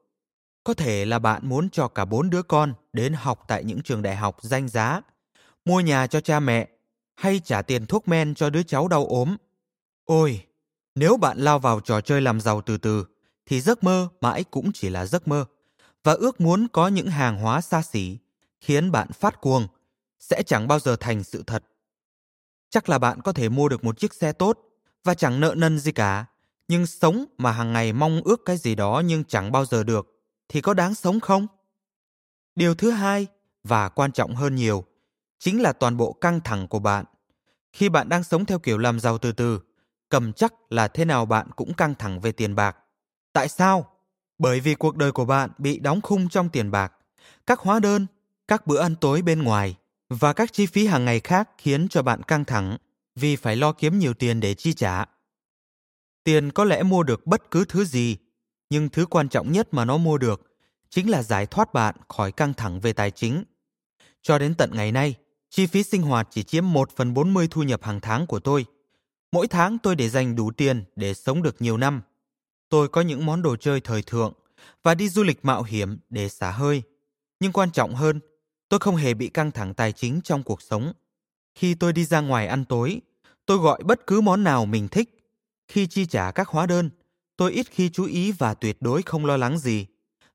Có 0.65 0.75
thể 0.75 1.05
là 1.05 1.19
bạn 1.19 1.49
muốn 1.49 1.71
cho 1.71 1.89
cả 1.89 2.05
bốn 2.05 2.31
đứa 2.31 2.43
con 2.43 2.75
đến 2.93 3.13
học 3.13 3.45
tại 3.49 3.65
những 3.65 3.83
trường 3.83 4.03
đại 4.03 4.17
học 4.17 4.37
danh 4.41 4.69
giá, 4.69 5.01
mua 5.65 5.81
nhà 5.81 6.07
cho 6.07 6.21
cha 6.21 6.41
mẹ 6.41 6.69
hay 7.17 7.41
trả 7.45 7.63
tiền 7.63 7.87
thuốc 7.87 8.09
men 8.09 8.35
cho 8.35 8.51
đứa 8.51 8.63
cháu 8.63 8.89
đau 8.89 9.07
ốm. 9.07 9.37
Ôi, 10.05 10.41
nếu 10.95 11.17
bạn 11.17 11.39
lao 11.39 11.59
vào 11.59 11.81
trò 11.81 12.01
chơi 12.01 12.21
làm 12.21 12.41
giàu 12.41 12.61
từ 12.61 12.79
từ, 12.79 13.07
thì 13.47 13.61
giấc 13.61 13.85
mơ 13.85 14.09
mãi 14.21 14.45
cũng 14.45 14.73
chỉ 14.73 14.89
là 14.89 15.07
giấc 15.07 15.29
mơ. 15.29 15.45
Và 16.05 16.13
ước 16.13 16.41
muốn 16.41 16.67
có 16.73 16.89
những 16.89 17.09
hàng 17.09 17.39
hóa 17.39 17.61
xa 17.61 17.83
xỉ 17.83 18.19
khiến 18.61 18.93
bạn 18.93 19.13
phát 19.13 19.41
cuồng 19.41 19.67
sẽ 20.19 20.43
chẳng 20.43 20.69
bao 20.69 20.79
giờ 20.79 20.97
thành 21.01 21.25
sự 21.25 21.43
thật. 21.47 21.65
Chắc 22.71 22.89
là 22.89 22.99
bạn 22.99 23.21
có 23.23 23.33
thể 23.33 23.49
mua 23.49 23.69
được 23.69 23.85
một 23.85 23.99
chiếc 23.99 24.15
xe 24.15 24.33
tốt 24.33 24.59
và 25.05 25.15
chẳng 25.15 25.41
nợ 25.41 25.55
nần 25.57 25.79
gì 25.79 25.93
cả, 25.93 26.27
nhưng 26.69 26.87
sống 26.87 27.25
mà 27.39 27.53
hàng 27.53 27.73
ngày 27.73 27.93
mong 27.93 28.21
ước 28.25 28.41
cái 28.45 28.57
gì 28.57 28.75
đó 28.75 29.03
nhưng 29.05 29.25
chẳng 29.25 29.53
bao 29.53 29.65
giờ 29.65 29.85
được 29.85 30.07
thì 30.49 30.61
có 30.61 30.75
đáng 30.75 30.95
sống 30.95 31.21
không? 31.21 31.47
Điều 32.55 32.75
thứ 32.75 32.91
hai 32.91 33.27
và 33.65 33.89
quan 33.89 34.13
trọng 34.13 34.35
hơn 34.35 34.55
nhiều 34.55 34.85
chính 35.39 35.63
là 35.63 35.73
toàn 35.73 35.97
bộ 35.97 36.13
căng 36.13 36.41
thẳng 36.41 36.69
của 36.69 36.79
bạn. 36.79 37.05
Khi 37.73 37.89
bạn 37.89 38.09
đang 38.09 38.25
sống 38.25 38.45
theo 38.45 38.59
kiểu 38.59 38.79
làm 38.79 39.01
giàu 39.01 39.19
từ 39.19 39.33
từ, 39.33 39.61
cầm 40.09 40.33
chắc 40.33 40.55
là 40.71 40.89
thế 40.89 41.05
nào 41.05 41.27
bạn 41.27 41.51
cũng 41.57 41.75
căng 41.75 41.95
thẳng 41.95 42.21
về 42.21 42.33
tiền 42.33 42.55
bạc. 42.55 42.77
Tại 43.33 43.49
sao? 43.49 43.87
Bởi 44.39 44.61
vì 44.61 44.75
cuộc 44.75 44.97
đời 44.97 45.13
của 45.13 45.25
bạn 45.25 45.51
bị 45.59 45.79
đóng 45.79 46.01
khung 46.01 46.29
trong 46.29 46.49
tiền 46.49 46.71
bạc. 46.71 46.93
Các 47.47 47.61
hóa 47.61 47.81
đơn, 47.81 48.07
các 48.51 48.67
bữa 48.67 48.79
ăn 48.81 48.97
tối 48.97 49.23
bên 49.23 49.43
ngoài 49.43 49.77
và 50.09 50.33
các 50.33 50.53
chi 50.53 50.67
phí 50.67 50.87
hàng 50.87 51.05
ngày 51.05 51.21
khác 51.21 51.51
khiến 51.59 51.89
cho 51.89 52.03
bạn 52.03 52.23
căng 52.23 52.45
thẳng 52.45 52.77
vì 53.17 53.37
phải 53.37 53.57
lo 53.57 53.73
kiếm 53.73 53.99
nhiều 53.99 54.15
tiền 54.15 54.41
để 54.41 54.55
chi 54.55 54.73
trả. 54.73 55.05
Tiền 56.25 56.51
có 56.51 56.65
lẽ 56.65 56.83
mua 56.83 57.03
được 57.03 57.27
bất 57.27 57.51
cứ 57.51 57.65
thứ 57.65 57.85
gì, 57.85 58.17
nhưng 58.71 58.89
thứ 58.89 59.07
quan 59.07 59.29
trọng 59.29 59.53
nhất 59.53 59.69
mà 59.75 59.85
nó 59.85 59.97
mua 59.97 60.19
được 60.19 60.57
chính 60.89 61.11
là 61.11 61.23
giải 61.23 61.47
thoát 61.47 61.75
bạn 61.75 61.95
khỏi 62.09 62.33
căng 62.33 62.55
thẳng 62.55 62.81
về 62.81 62.93
tài 62.93 63.11
chính. 63.11 63.45
Cho 64.23 64.39
đến 64.39 64.55
tận 64.55 64.71
ngày 64.75 64.93
nay, 64.93 65.15
chi 65.51 65.67
phí 65.67 65.83
sinh 65.83 66.03
hoạt 66.03 66.29
chỉ 66.31 66.43
chiếm 66.43 66.73
1 66.73 66.97
phần 66.97 67.15
40 67.15 67.49
thu 67.51 67.63
nhập 67.63 67.83
hàng 67.85 68.01
tháng 68.01 68.27
của 68.27 68.41
tôi. 68.41 68.67
Mỗi 69.33 69.47
tháng 69.47 69.79
tôi 69.79 69.97
để 69.97 70.09
dành 70.09 70.37
đủ 70.37 70.51
tiền 70.51 70.85
để 70.97 71.15
sống 71.15 71.43
được 71.43 71.63
nhiều 71.63 71.77
năm. 71.77 72.03
Tôi 72.69 72.89
có 72.89 73.01
những 73.01 73.27
món 73.27 73.43
đồ 73.43 73.57
chơi 73.57 73.81
thời 73.81 74.03
thượng 74.03 74.33
và 74.83 74.95
đi 74.95 75.09
du 75.09 75.23
lịch 75.23 75.45
mạo 75.45 75.63
hiểm 75.63 75.99
để 76.09 76.29
xả 76.29 76.51
hơi. 76.51 76.83
Nhưng 77.41 77.53
quan 77.53 77.71
trọng 77.71 77.95
hơn, 77.95 78.21
tôi 78.71 78.81
không 78.81 78.97
hề 78.97 79.15
bị 79.15 79.29
căng 79.29 79.51
thẳng 79.51 79.75
tài 79.75 79.93
chính 79.93 80.21
trong 80.25 80.43
cuộc 80.43 80.63
sống. 80.63 80.93
Khi 81.55 81.75
tôi 81.75 81.93
đi 81.93 82.05
ra 82.05 82.21
ngoài 82.21 82.47
ăn 82.47 82.65
tối, 82.65 83.01
tôi 83.47 83.59
gọi 83.59 83.83
bất 83.85 84.07
cứ 84.07 84.21
món 84.21 84.45
nào 84.45 84.67
mình 84.67 84.89
thích. 84.89 85.31
Khi 85.69 85.87
chi 85.87 86.07
trả 86.07 86.31
các 86.31 86.49
hóa 86.49 86.67
đơn, 86.67 86.91
tôi 87.37 87.53
ít 87.53 87.67
khi 87.71 87.89
chú 87.89 88.05
ý 88.05 88.33
và 88.33 88.55
tuyệt 88.55 88.77
đối 88.81 89.03
không 89.03 89.27
lo 89.27 89.37
lắng 89.37 89.59
gì. 89.59 89.87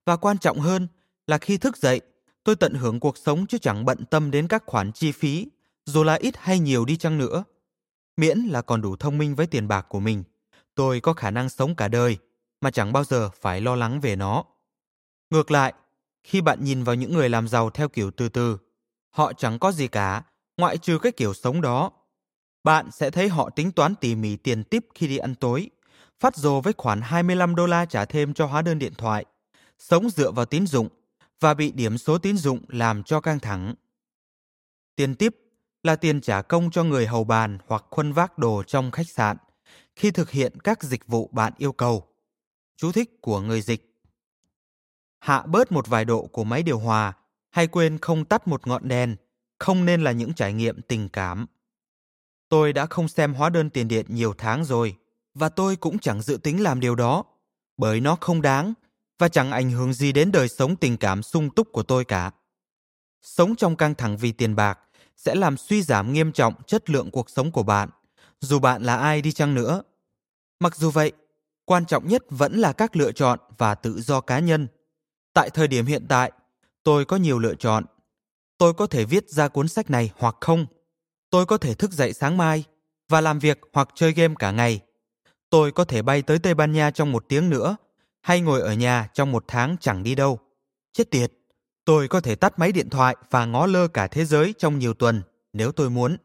Và 0.05 0.15
quan 0.15 0.37
trọng 0.37 0.59
hơn 0.59 0.87
là 1.27 1.37
khi 1.37 1.57
thức 1.57 1.77
dậy, 1.77 2.01
tôi 2.43 2.55
tận 2.55 2.73
hưởng 2.73 2.99
cuộc 2.99 3.17
sống 3.17 3.45
chứ 3.47 3.57
chẳng 3.57 3.85
bận 3.85 4.05
tâm 4.05 4.31
đến 4.31 4.47
các 4.47 4.63
khoản 4.65 4.91
chi 4.91 5.11
phí, 5.11 5.47
dù 5.85 6.03
là 6.03 6.13
ít 6.13 6.35
hay 6.37 6.59
nhiều 6.59 6.85
đi 6.85 6.97
chăng 6.97 7.17
nữa. 7.17 7.43
Miễn 8.17 8.37
là 8.39 8.61
còn 8.61 8.81
đủ 8.81 8.95
thông 8.95 9.17
minh 9.17 9.35
với 9.35 9.47
tiền 9.47 9.67
bạc 9.67 9.85
của 9.89 9.99
mình, 9.99 10.23
tôi 10.75 10.99
có 10.99 11.13
khả 11.13 11.31
năng 11.31 11.49
sống 11.49 11.75
cả 11.75 11.87
đời 11.87 12.17
mà 12.61 12.71
chẳng 12.71 12.93
bao 12.93 13.03
giờ 13.03 13.29
phải 13.41 13.61
lo 13.61 13.75
lắng 13.75 13.99
về 13.99 14.15
nó. 14.15 14.43
Ngược 15.29 15.51
lại, 15.51 15.73
khi 16.25 16.41
bạn 16.41 16.63
nhìn 16.63 16.83
vào 16.83 16.95
những 16.95 17.13
người 17.13 17.29
làm 17.29 17.47
giàu 17.47 17.69
theo 17.69 17.89
kiểu 17.89 18.11
từ 18.11 18.29
từ, 18.29 18.57
họ 19.09 19.33
chẳng 19.33 19.59
có 19.59 19.71
gì 19.71 19.87
cả, 19.87 20.23
ngoại 20.57 20.77
trừ 20.77 20.99
cái 20.99 21.11
kiểu 21.11 21.33
sống 21.33 21.61
đó. 21.61 21.91
Bạn 22.63 22.91
sẽ 22.91 23.09
thấy 23.09 23.29
họ 23.29 23.49
tính 23.49 23.71
toán 23.71 23.95
tỉ 23.95 24.15
mỉ 24.15 24.35
tiền 24.35 24.63
tip 24.63 24.85
khi 24.95 25.07
đi 25.07 25.17
ăn 25.17 25.35
tối, 25.35 25.69
phát 26.19 26.35
dồ 26.35 26.61
với 26.61 26.73
khoản 26.77 27.01
25 27.01 27.55
đô 27.55 27.65
la 27.65 27.85
trả 27.85 28.05
thêm 28.05 28.33
cho 28.33 28.45
hóa 28.45 28.61
đơn 28.61 28.79
điện 28.79 28.93
thoại, 28.97 29.25
sống 29.79 30.09
dựa 30.09 30.31
vào 30.31 30.45
tín 30.45 30.67
dụng 30.67 30.89
và 31.39 31.53
bị 31.53 31.71
điểm 31.71 31.97
số 31.97 32.17
tín 32.17 32.37
dụng 32.37 32.59
làm 32.67 33.03
cho 33.03 33.21
căng 33.21 33.39
thẳng. 33.39 33.73
Tiền 34.95 35.15
tip 35.15 35.35
là 35.83 35.95
tiền 35.95 36.21
trả 36.21 36.41
công 36.41 36.71
cho 36.71 36.83
người 36.83 37.07
hầu 37.07 37.23
bàn 37.23 37.57
hoặc 37.67 37.85
khuân 37.89 38.13
vác 38.13 38.37
đồ 38.37 38.63
trong 38.63 38.91
khách 38.91 39.09
sạn 39.09 39.37
khi 39.95 40.11
thực 40.11 40.31
hiện 40.31 40.59
các 40.59 40.83
dịch 40.83 41.07
vụ 41.07 41.29
bạn 41.33 41.53
yêu 41.57 41.71
cầu. 41.71 42.07
Chú 42.77 42.91
thích 42.91 43.21
của 43.21 43.39
người 43.39 43.61
dịch 43.61 43.94
hạ 45.25 45.43
bớt 45.45 45.71
một 45.71 45.87
vài 45.87 46.05
độ 46.05 46.25
của 46.25 46.43
máy 46.43 46.63
điều 46.63 46.79
hòa 46.79 47.13
hay 47.49 47.67
quên 47.67 47.97
không 47.97 48.25
tắt 48.25 48.47
một 48.47 48.67
ngọn 48.67 48.87
đèn 48.87 49.15
không 49.59 49.85
nên 49.85 50.03
là 50.03 50.11
những 50.11 50.33
trải 50.33 50.53
nghiệm 50.53 50.81
tình 50.81 51.09
cảm. 51.09 51.45
Tôi 52.49 52.73
đã 52.73 52.85
không 52.85 53.07
xem 53.07 53.33
hóa 53.33 53.49
đơn 53.49 53.69
tiền 53.69 53.87
điện 53.87 54.05
nhiều 54.09 54.33
tháng 54.37 54.65
rồi 54.65 54.95
và 55.33 55.49
tôi 55.49 55.75
cũng 55.75 55.99
chẳng 55.99 56.21
dự 56.21 56.37
tính 56.37 56.63
làm 56.63 56.79
điều 56.79 56.95
đó 56.95 57.23
bởi 57.77 57.99
nó 57.99 58.17
không 58.21 58.41
đáng 58.41 58.73
và 59.19 59.27
chẳng 59.29 59.51
ảnh 59.51 59.71
hưởng 59.71 59.93
gì 59.93 60.11
đến 60.11 60.31
đời 60.31 60.47
sống 60.47 60.75
tình 60.75 60.97
cảm 60.97 61.23
sung 61.23 61.49
túc 61.49 61.71
của 61.71 61.83
tôi 61.83 62.05
cả. 62.05 62.31
Sống 63.21 63.55
trong 63.55 63.75
căng 63.75 63.95
thẳng 63.95 64.17
vì 64.17 64.31
tiền 64.31 64.55
bạc 64.55 64.79
sẽ 65.17 65.35
làm 65.35 65.57
suy 65.57 65.81
giảm 65.81 66.13
nghiêm 66.13 66.31
trọng 66.31 66.53
chất 66.67 66.89
lượng 66.89 67.11
cuộc 67.11 67.29
sống 67.29 67.51
của 67.51 67.63
bạn, 67.63 67.89
dù 68.39 68.59
bạn 68.59 68.83
là 68.83 68.97
ai 68.97 69.21
đi 69.21 69.31
chăng 69.31 69.55
nữa. 69.55 69.81
Mặc 70.59 70.75
dù 70.75 70.91
vậy, 70.91 71.11
quan 71.65 71.85
trọng 71.85 72.07
nhất 72.07 72.23
vẫn 72.29 72.57
là 72.57 72.73
các 72.73 72.95
lựa 72.95 73.11
chọn 73.11 73.39
và 73.57 73.75
tự 73.75 74.01
do 74.01 74.21
cá 74.21 74.39
nhân 74.39 74.67
Tại 75.35 75.49
thời 75.49 75.67
điểm 75.67 75.85
hiện 75.85 76.05
tại, 76.09 76.31
tôi 76.83 77.05
có 77.05 77.17
nhiều 77.17 77.39
lựa 77.39 77.55
chọn. 77.55 77.85
Tôi 78.57 78.73
có 78.73 78.87
thể 78.87 79.05
viết 79.05 79.29
ra 79.29 79.47
cuốn 79.47 79.67
sách 79.67 79.89
này 79.89 80.11
hoặc 80.17 80.35
không. 80.41 80.65
Tôi 81.29 81.45
có 81.45 81.57
thể 81.57 81.73
thức 81.73 81.91
dậy 81.91 82.13
sáng 82.13 82.37
mai 82.37 82.63
và 83.09 83.21
làm 83.21 83.39
việc 83.39 83.59
hoặc 83.73 83.89
chơi 83.95 84.11
game 84.11 84.33
cả 84.39 84.51
ngày. 84.51 84.79
Tôi 85.49 85.71
có 85.71 85.85
thể 85.85 86.01
bay 86.01 86.21
tới 86.21 86.39
Tây 86.39 86.53
Ban 86.53 86.71
Nha 86.71 86.91
trong 86.91 87.11
một 87.11 87.25
tiếng 87.29 87.49
nữa 87.49 87.77
hay 88.21 88.41
ngồi 88.41 88.61
ở 88.61 88.73
nhà 88.73 89.09
trong 89.13 89.31
một 89.31 89.45
tháng 89.47 89.75
chẳng 89.79 90.03
đi 90.03 90.15
đâu. 90.15 90.39
Chết 90.93 91.11
tiệt! 91.11 91.31
Tôi 91.85 92.07
có 92.07 92.21
thể 92.21 92.35
tắt 92.35 92.59
máy 92.59 92.71
điện 92.71 92.89
thoại 92.89 93.15
và 93.29 93.45
ngó 93.45 93.65
lơ 93.65 93.87
cả 93.87 94.07
thế 94.07 94.25
giới 94.25 94.53
trong 94.57 94.79
nhiều 94.79 94.93
tuần 94.93 95.21
nếu 95.53 95.71
tôi 95.71 95.89
muốn. 95.89 96.17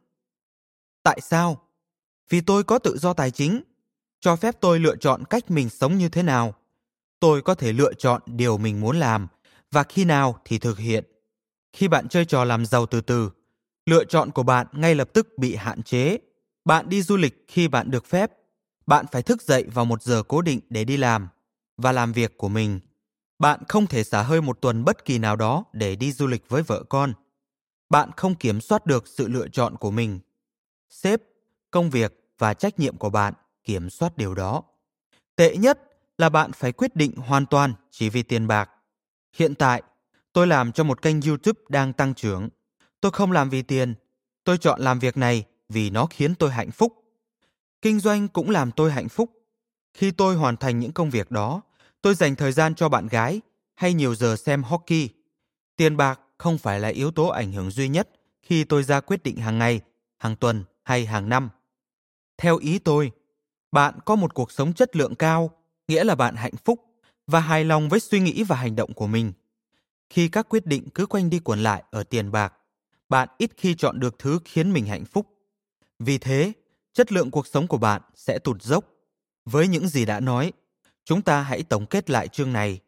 Tại 1.03 1.20
sao? 1.20 1.62
Vì 2.28 2.41
tôi 2.41 2.65
có 2.65 2.78
tự 2.78 2.99
do 2.99 3.12
tài 3.12 3.31
chính, 3.31 3.62
cho 4.20 4.37
phép 4.37 4.57
tôi 4.61 4.78
lựa 4.78 4.97
chọn 4.97 5.24
cách 5.24 5.51
mình 5.51 5.69
sống 5.69 5.99
như 5.99 6.09
thế 6.09 6.23
nào 6.23 6.55
tôi 7.21 7.43
có 7.43 7.55
thể 7.55 7.73
lựa 7.73 7.95
chọn 7.95 8.23
điều 8.27 8.59
mình 8.59 8.81
muốn 8.81 8.99
làm 8.99 9.29
và 9.71 9.83
khi 9.83 10.05
nào 10.05 10.41
thì 10.45 10.59
thực 10.59 10.79
hiện. 10.79 11.05
Khi 11.73 11.89
bạn 11.89 12.09
chơi 12.09 12.25
trò 12.25 12.45
làm 12.45 12.67
giàu 12.67 12.87
từ 12.87 13.01
từ, 13.01 13.31
lựa 13.87 14.05
chọn 14.05 14.31
của 14.31 14.43
bạn 14.43 14.67
ngay 14.73 14.95
lập 14.95 15.11
tức 15.13 15.39
bị 15.39 15.55
hạn 15.55 15.83
chế. 15.83 16.19
Bạn 16.65 16.89
đi 16.89 17.03
du 17.03 17.17
lịch 17.17 17.45
khi 17.49 17.69
bạn 17.69 17.91
được 17.91 18.07
phép. 18.07 18.31
Bạn 18.87 19.07
phải 19.13 19.23
thức 19.23 19.43
dậy 19.43 19.65
vào 19.75 19.85
một 19.85 20.03
giờ 20.03 20.23
cố 20.29 20.43
định 20.43 20.61
để 20.71 20.85
đi 20.85 20.97
làm 20.97 21.29
và 21.77 21.93
làm 21.93 22.13
việc 22.13 22.39
của 22.39 22.49
mình. 22.49 22.81
Bạn 23.39 23.61
không 23.69 23.87
thể 23.87 24.05
xả 24.05 24.23
hơi 24.23 24.41
một 24.41 24.61
tuần 24.61 24.85
bất 24.85 25.05
kỳ 25.05 25.19
nào 25.19 25.37
đó 25.37 25.65
để 25.73 25.97
đi 25.97 26.13
du 26.13 26.27
lịch 26.27 26.49
với 26.49 26.63
vợ 26.63 26.83
con. 26.89 27.13
Bạn 27.91 28.11
không 28.17 28.35
kiểm 28.35 28.61
soát 28.61 28.87
được 28.87 29.09
sự 29.09 29.29
lựa 29.29 29.49
chọn 29.49 29.77
của 29.77 29.91
mình. 29.91 30.21
Sếp, 30.91 31.21
công 31.71 31.91
việc 31.91 32.21
và 32.39 32.55
trách 32.55 32.79
nhiệm 32.79 32.97
của 32.97 33.11
bạn 33.11 33.35
kiểm 33.65 33.91
soát 33.91 34.17
điều 34.17 34.35
đó. 34.35 34.63
Tệ 35.37 35.57
nhất 35.57 35.90
là 36.21 36.29
bạn 36.29 36.53
phải 36.53 36.73
quyết 36.73 36.97
định 36.97 37.17
hoàn 37.17 37.47
toàn 37.47 37.75
chỉ 37.91 38.11
vì 38.11 38.23
tiền 38.23 38.47
bạc. 38.47 38.71
Hiện 39.33 39.55
tại, 39.55 39.83
tôi 40.33 40.47
làm 40.47 40.73
cho 40.73 40.85
một 40.85 41.03
kênh 41.03 41.21
YouTube 41.21 41.61
đang 41.69 41.93
tăng 41.93 42.15
trưởng. 42.15 42.49
Tôi 43.01 43.13
không 43.13 43.33
làm 43.33 43.51
vì 43.51 43.63
tiền, 43.63 43.95
tôi 44.45 44.59
chọn 44.59 44.81
làm 44.81 44.99
việc 44.99 45.17
này 45.17 45.45
vì 45.69 45.91
nó 45.91 46.07
khiến 46.07 46.35
tôi 46.35 46.51
hạnh 46.51 46.71
phúc. 46.71 46.93
Kinh 47.83 48.01
doanh 48.01 48.29
cũng 48.29 48.51
làm 48.51 48.73
tôi 48.73 48.93
hạnh 48.93 49.09
phúc. 49.09 49.31
Khi 49.95 50.11
tôi 50.11 50.35
hoàn 50.35 50.57
thành 50.57 50.79
những 50.79 50.93
công 50.93 51.11
việc 51.11 51.31
đó, 51.31 51.63
tôi 52.03 52.15
dành 52.15 52.37
thời 52.37 52.53
gian 52.53 52.75
cho 52.75 52.89
bạn 52.89 53.07
gái 53.07 53.41
hay 53.75 53.95
nhiều 53.95 54.15
giờ 54.15 54.37
xem 54.37 54.63
hockey. 54.63 55.09
Tiền 55.77 55.97
bạc 55.97 56.21
không 56.39 56.59
phải 56.59 56.81
là 56.81 56.89
yếu 56.89 57.11
tố 57.11 57.29
ảnh 57.29 57.53
hưởng 57.53 57.71
duy 57.71 57.89
nhất 57.89 58.09
khi 58.43 58.65
tôi 58.65 58.83
ra 58.83 59.01
quyết 59.01 59.23
định 59.23 59.37
hàng 59.37 59.59
ngày, 59.59 59.81
hàng 60.19 60.37
tuần 60.37 60.65
hay 60.83 61.07
hàng 61.07 61.29
năm. 61.29 61.51
Theo 62.39 62.57
ý 62.57 62.79
tôi, 62.79 63.11
bạn 63.73 63.95
có 64.05 64.17
một 64.17 64.35
cuộc 64.35 64.53
sống 64.53 64.73
chất 64.73 64.97
lượng 64.97 65.15
cao 65.15 65.60
nghĩa 65.91 66.05
là 66.05 66.15
bạn 66.15 66.37
hạnh 66.37 66.57
phúc 66.65 66.81
và 67.27 67.41
hài 67.41 67.65
lòng 67.65 67.89
với 67.89 68.01
suy 68.01 68.21
nghĩ 68.21 68.43
và 68.43 68.57
hành 68.57 68.77
động 68.77 68.95
của 68.95 69.07
mình. 69.07 69.33
Khi 70.11 70.29
các 70.29 70.49
quyết 70.49 70.67
định 70.67 70.89
cứ 70.95 71.07
quanh 71.07 71.31
đi 71.31 71.39
quẩn 71.39 71.62
lại 71.62 71.83
ở 71.91 72.03
tiền 72.03 72.31
bạc, 72.31 72.53
bạn 73.09 73.29
ít 73.39 73.51
khi 73.57 73.75
chọn 73.75 74.01
được 74.01 74.19
thứ 74.19 74.39
khiến 74.45 74.73
mình 74.73 74.87
hạnh 74.87 75.05
phúc. 75.05 75.27
Vì 75.99 76.19
thế, 76.19 76.53
chất 76.93 77.12
lượng 77.12 77.31
cuộc 77.31 77.47
sống 77.47 77.67
của 77.67 77.79
bạn 77.79 78.03
sẽ 78.15 78.39
tụt 78.39 78.62
dốc. 78.62 78.85
Với 79.45 79.69
những 79.69 79.89
gì 79.89 80.05
đã 80.05 80.21
nói, 80.21 80.53
chúng 81.05 81.23
ta 81.23 81.43
hãy 81.43 81.62
tổng 81.62 81.87
kết 81.87 82.11
lại 82.11 82.29
chương 82.29 82.53
này. 82.53 82.81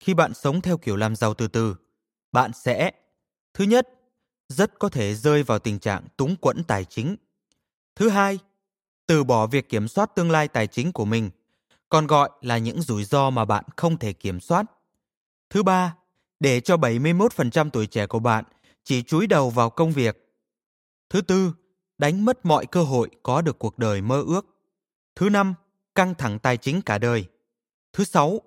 Khi 0.00 0.14
bạn 0.14 0.34
sống 0.34 0.60
theo 0.60 0.78
kiểu 0.78 0.96
làm 0.96 1.16
giàu 1.16 1.34
từ 1.34 1.48
từ, 1.48 1.76
bạn 2.32 2.50
sẽ 2.52 2.90
Thứ 3.54 3.64
nhất, 3.64 3.88
rất 4.48 4.78
có 4.78 4.88
thể 4.88 5.14
rơi 5.14 5.42
vào 5.42 5.58
tình 5.58 5.78
trạng 5.78 6.06
túng 6.16 6.36
quẫn 6.36 6.64
tài 6.64 6.84
chính. 6.84 7.16
Thứ 7.94 8.08
hai, 8.08 8.38
từ 9.06 9.24
bỏ 9.24 9.46
việc 9.46 9.68
kiểm 9.68 9.88
soát 9.88 10.14
tương 10.14 10.30
lai 10.30 10.48
tài 10.48 10.66
chính 10.66 10.92
của 10.92 11.04
mình 11.04 11.30
còn 11.88 12.06
gọi 12.06 12.30
là 12.40 12.58
những 12.58 12.82
rủi 12.82 13.04
ro 13.04 13.30
mà 13.30 13.44
bạn 13.44 13.64
không 13.76 13.98
thể 13.98 14.12
kiểm 14.12 14.40
soát. 14.40 14.66
Thứ 15.50 15.62
ba, 15.62 15.96
để 16.40 16.60
cho 16.60 16.76
71% 16.76 17.70
tuổi 17.70 17.86
trẻ 17.86 18.06
của 18.06 18.18
bạn 18.18 18.44
chỉ 18.84 19.02
chúi 19.02 19.26
đầu 19.26 19.50
vào 19.50 19.70
công 19.70 19.92
việc. 19.92 20.34
Thứ 21.10 21.20
tư, 21.20 21.52
đánh 21.98 22.24
mất 22.24 22.46
mọi 22.46 22.66
cơ 22.66 22.82
hội 22.82 23.10
có 23.22 23.42
được 23.42 23.58
cuộc 23.58 23.78
đời 23.78 24.00
mơ 24.00 24.22
ước. 24.26 24.46
Thứ 25.14 25.28
năm, 25.28 25.54
căng 25.94 26.14
thẳng 26.14 26.38
tài 26.38 26.56
chính 26.56 26.82
cả 26.82 26.98
đời. 26.98 27.26
Thứ 27.92 28.04
sáu, 28.04 28.40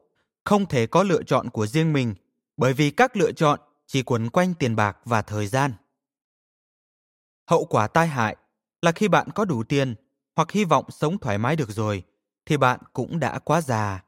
không 0.46 0.66
thể 0.66 0.88
có 0.88 1.04
lựa 1.04 1.24
chọn 1.24 1.50
của 1.50 1.68
riêng 1.68 1.94
mình 1.94 2.16
bởi 2.58 2.74
vì 2.74 2.92
các 2.92 3.16
lựa 3.18 3.32
chọn 3.32 3.60
chỉ 3.88 4.04
quấn 4.04 4.30
quanh 4.30 4.54
tiền 4.60 4.76
bạc 4.76 4.98
và 5.06 5.22
thời 5.22 5.48
gian. 5.48 5.74
Hậu 7.48 7.66
quả 7.66 7.88
tai 7.88 8.08
hại 8.08 8.36
là 8.82 8.92
khi 8.92 9.08
bạn 9.08 9.30
có 9.36 9.46
đủ 9.46 9.64
tiền 9.64 9.96
hoặc 10.36 10.52
hy 10.52 10.64
vọng 10.64 10.86
sống 10.90 11.18
thoải 11.18 11.38
mái 11.38 11.56
được 11.56 11.72
rồi 11.72 12.04
thì 12.46 12.58
bạn 12.58 12.80
cũng 12.94 13.20
đã 13.20 13.40
quá 13.40 13.62
già, 13.62 14.04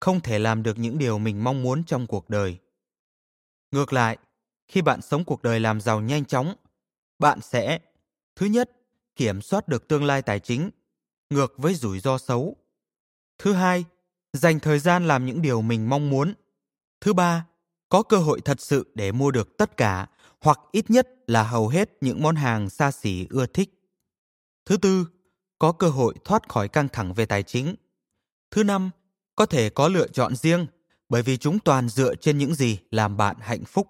không 0.00 0.20
thể 0.20 0.38
làm 0.38 0.62
được 0.62 0.78
những 0.78 0.98
điều 0.98 1.18
mình 1.18 1.44
mong 1.44 1.62
muốn 1.62 1.84
trong 1.84 2.06
cuộc 2.06 2.30
đời. 2.30 2.58
Ngược 3.70 3.92
lại, 3.92 4.18
khi 4.68 4.82
bạn 4.82 5.02
sống 5.02 5.24
cuộc 5.24 5.42
đời 5.42 5.60
làm 5.60 5.80
giàu 5.80 6.00
nhanh 6.00 6.24
chóng, 6.24 6.54
bạn 7.18 7.40
sẽ 7.40 7.78
thứ 8.36 8.46
nhất, 8.46 8.70
kiểm 9.16 9.42
soát 9.42 9.68
được 9.68 9.88
tương 9.88 10.04
lai 10.04 10.22
tài 10.22 10.40
chính, 10.40 10.70
ngược 11.30 11.54
với 11.56 11.74
rủi 11.74 12.00
ro 12.00 12.18
xấu. 12.18 12.56
Thứ 13.38 13.52
hai, 13.52 13.84
dành 14.32 14.60
thời 14.60 14.78
gian 14.78 15.08
làm 15.08 15.26
những 15.26 15.42
điều 15.42 15.62
mình 15.62 15.88
mong 15.88 16.10
muốn. 16.10 16.34
Thứ 17.00 17.12
ba, 17.12 17.46
có 17.88 18.02
cơ 18.02 18.16
hội 18.16 18.40
thật 18.40 18.60
sự 18.60 18.92
để 18.94 19.12
mua 19.12 19.30
được 19.30 19.56
tất 19.56 19.76
cả 19.76 20.06
hoặc 20.40 20.58
ít 20.72 20.90
nhất 20.90 21.08
là 21.26 21.42
hầu 21.42 21.68
hết 21.68 21.90
những 22.00 22.22
món 22.22 22.36
hàng 22.36 22.70
xa 22.70 22.90
xỉ 22.90 23.26
ưa 23.30 23.46
thích. 23.46 23.70
Thứ 24.66 24.76
tư, 24.76 25.06
có 25.64 25.72
cơ 25.72 25.88
hội 25.88 26.14
thoát 26.24 26.48
khỏi 26.48 26.68
căng 26.68 26.88
thẳng 26.88 27.14
về 27.14 27.26
tài 27.26 27.42
chính. 27.42 27.74
Thứ 28.50 28.64
năm, 28.64 28.90
có 29.36 29.46
thể 29.46 29.70
có 29.70 29.88
lựa 29.88 30.08
chọn 30.08 30.36
riêng 30.36 30.66
bởi 31.08 31.22
vì 31.22 31.36
chúng 31.36 31.58
toàn 31.58 31.88
dựa 31.88 32.14
trên 32.14 32.38
những 32.38 32.54
gì 32.54 32.78
làm 32.90 33.16
bạn 33.16 33.36
hạnh 33.40 33.64
phúc. 33.64 33.88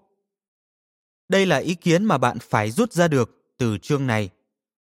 Đây 1.29 1.45
là 1.45 1.57
ý 1.57 1.75
kiến 1.75 2.05
mà 2.05 2.17
bạn 2.17 2.39
phải 2.39 2.71
rút 2.71 2.93
ra 2.93 3.07
được 3.07 3.53
từ 3.57 3.77
chương 3.77 4.07
này. 4.07 4.29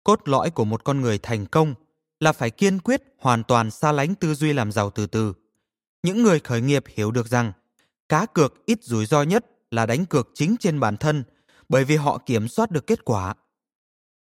Cốt 0.04 0.22
lõi 0.26 0.52
của 0.52 0.66
một 0.66 0.84
con 0.84 1.02
người 1.02 1.18
thành 1.18 1.46
công 1.46 1.74
là 2.20 2.32
phải 2.32 2.50
kiên 2.50 2.80
quyết 2.80 3.02
hoàn 3.18 3.44
toàn 3.44 3.72
xa 3.72 3.92
lánh 3.92 4.16
tư 4.16 4.36
duy 4.36 4.54
làm 4.54 4.72
giàu 4.72 4.90
từ 4.90 5.08
từ. 5.08 5.34
Những 6.04 6.24
người 6.24 6.40
khởi 6.40 6.62
nghiệp 6.62 6.84
hiểu 6.88 7.12
được 7.12 7.28
rằng 7.28 7.52
cá 8.10 8.26
cược 8.26 8.66
ít 8.66 8.84
rủi 8.84 9.06
ro 9.06 9.24
nhất 9.24 9.46
là 9.72 9.86
đánh 9.86 10.06
cược 10.06 10.30
chính 10.34 10.56
trên 10.60 10.80
bản 10.80 10.98
thân 10.98 11.24
bởi 11.70 11.86
vì 11.86 11.96
họ 11.96 12.18
kiểm 12.26 12.48
soát 12.48 12.72
được 12.72 12.88
kết 12.88 13.06
quả. 13.06 13.34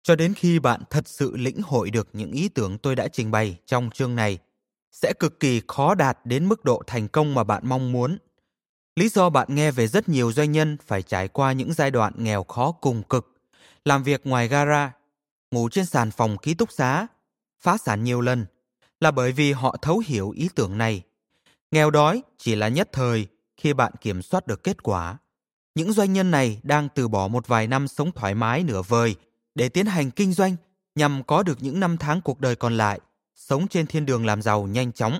Cho 0.03 0.15
đến 0.15 0.33
khi 0.33 0.59
bạn 0.59 0.81
thật 0.89 1.07
sự 1.07 1.37
lĩnh 1.37 1.61
hội 1.61 1.89
được 1.89 2.09
những 2.13 2.31
ý 2.31 2.49
tưởng 2.49 2.77
tôi 2.77 2.95
đã 2.95 3.07
trình 3.07 3.31
bày 3.31 3.57
trong 3.65 3.89
chương 3.93 4.15
này, 4.15 4.37
sẽ 4.91 5.13
cực 5.19 5.39
kỳ 5.39 5.61
khó 5.67 5.95
đạt 5.95 6.17
đến 6.23 6.49
mức 6.49 6.65
độ 6.65 6.83
thành 6.87 7.07
công 7.07 7.35
mà 7.35 7.43
bạn 7.43 7.63
mong 7.65 7.91
muốn. 7.91 8.17
Lý 8.95 9.09
do 9.09 9.29
bạn 9.29 9.47
nghe 9.49 9.71
về 9.71 9.87
rất 9.87 10.09
nhiều 10.09 10.31
doanh 10.31 10.51
nhân 10.51 10.77
phải 10.87 11.01
trải 11.01 11.27
qua 11.27 11.51
những 11.51 11.73
giai 11.73 11.91
đoạn 11.91 12.13
nghèo 12.17 12.43
khó 12.43 12.71
cùng 12.71 13.03
cực, 13.03 13.33
làm 13.85 14.03
việc 14.03 14.21
ngoài 14.23 14.47
gara, 14.47 14.91
ngủ 15.51 15.69
trên 15.69 15.85
sàn 15.85 16.11
phòng 16.11 16.37
ký 16.37 16.53
túc 16.53 16.71
xá, 16.71 17.07
phá 17.59 17.77
sản 17.77 18.03
nhiều 18.03 18.21
lần, 18.21 18.45
là 18.99 19.11
bởi 19.11 19.31
vì 19.31 19.51
họ 19.51 19.75
thấu 19.81 20.01
hiểu 20.05 20.29
ý 20.29 20.49
tưởng 20.55 20.77
này. 20.77 21.03
Nghèo 21.71 21.91
đói 21.91 22.23
chỉ 22.37 22.55
là 22.55 22.67
nhất 22.67 22.89
thời 22.91 23.27
khi 23.57 23.73
bạn 23.73 23.93
kiểm 24.01 24.21
soát 24.21 24.47
được 24.47 24.63
kết 24.63 24.83
quả. 24.83 25.17
Những 25.75 25.93
doanh 25.93 26.13
nhân 26.13 26.31
này 26.31 26.59
đang 26.63 26.89
từ 26.95 27.07
bỏ 27.07 27.27
một 27.27 27.47
vài 27.47 27.67
năm 27.67 27.87
sống 27.87 28.11
thoải 28.11 28.35
mái 28.35 28.63
nửa 28.63 28.81
vời 28.81 29.15
để 29.59 29.69
tiến 29.69 29.85
hành 29.85 30.11
kinh 30.11 30.33
doanh 30.33 30.55
nhằm 30.95 31.23
có 31.23 31.43
được 31.43 31.57
những 31.61 31.79
năm 31.79 31.97
tháng 31.97 32.21
cuộc 32.21 32.39
đời 32.39 32.55
còn 32.55 32.77
lại 32.77 32.99
sống 33.35 33.67
trên 33.67 33.87
thiên 33.87 34.05
đường 34.05 34.25
làm 34.25 34.41
giàu 34.41 34.67
nhanh 34.67 34.91
chóng. 34.91 35.19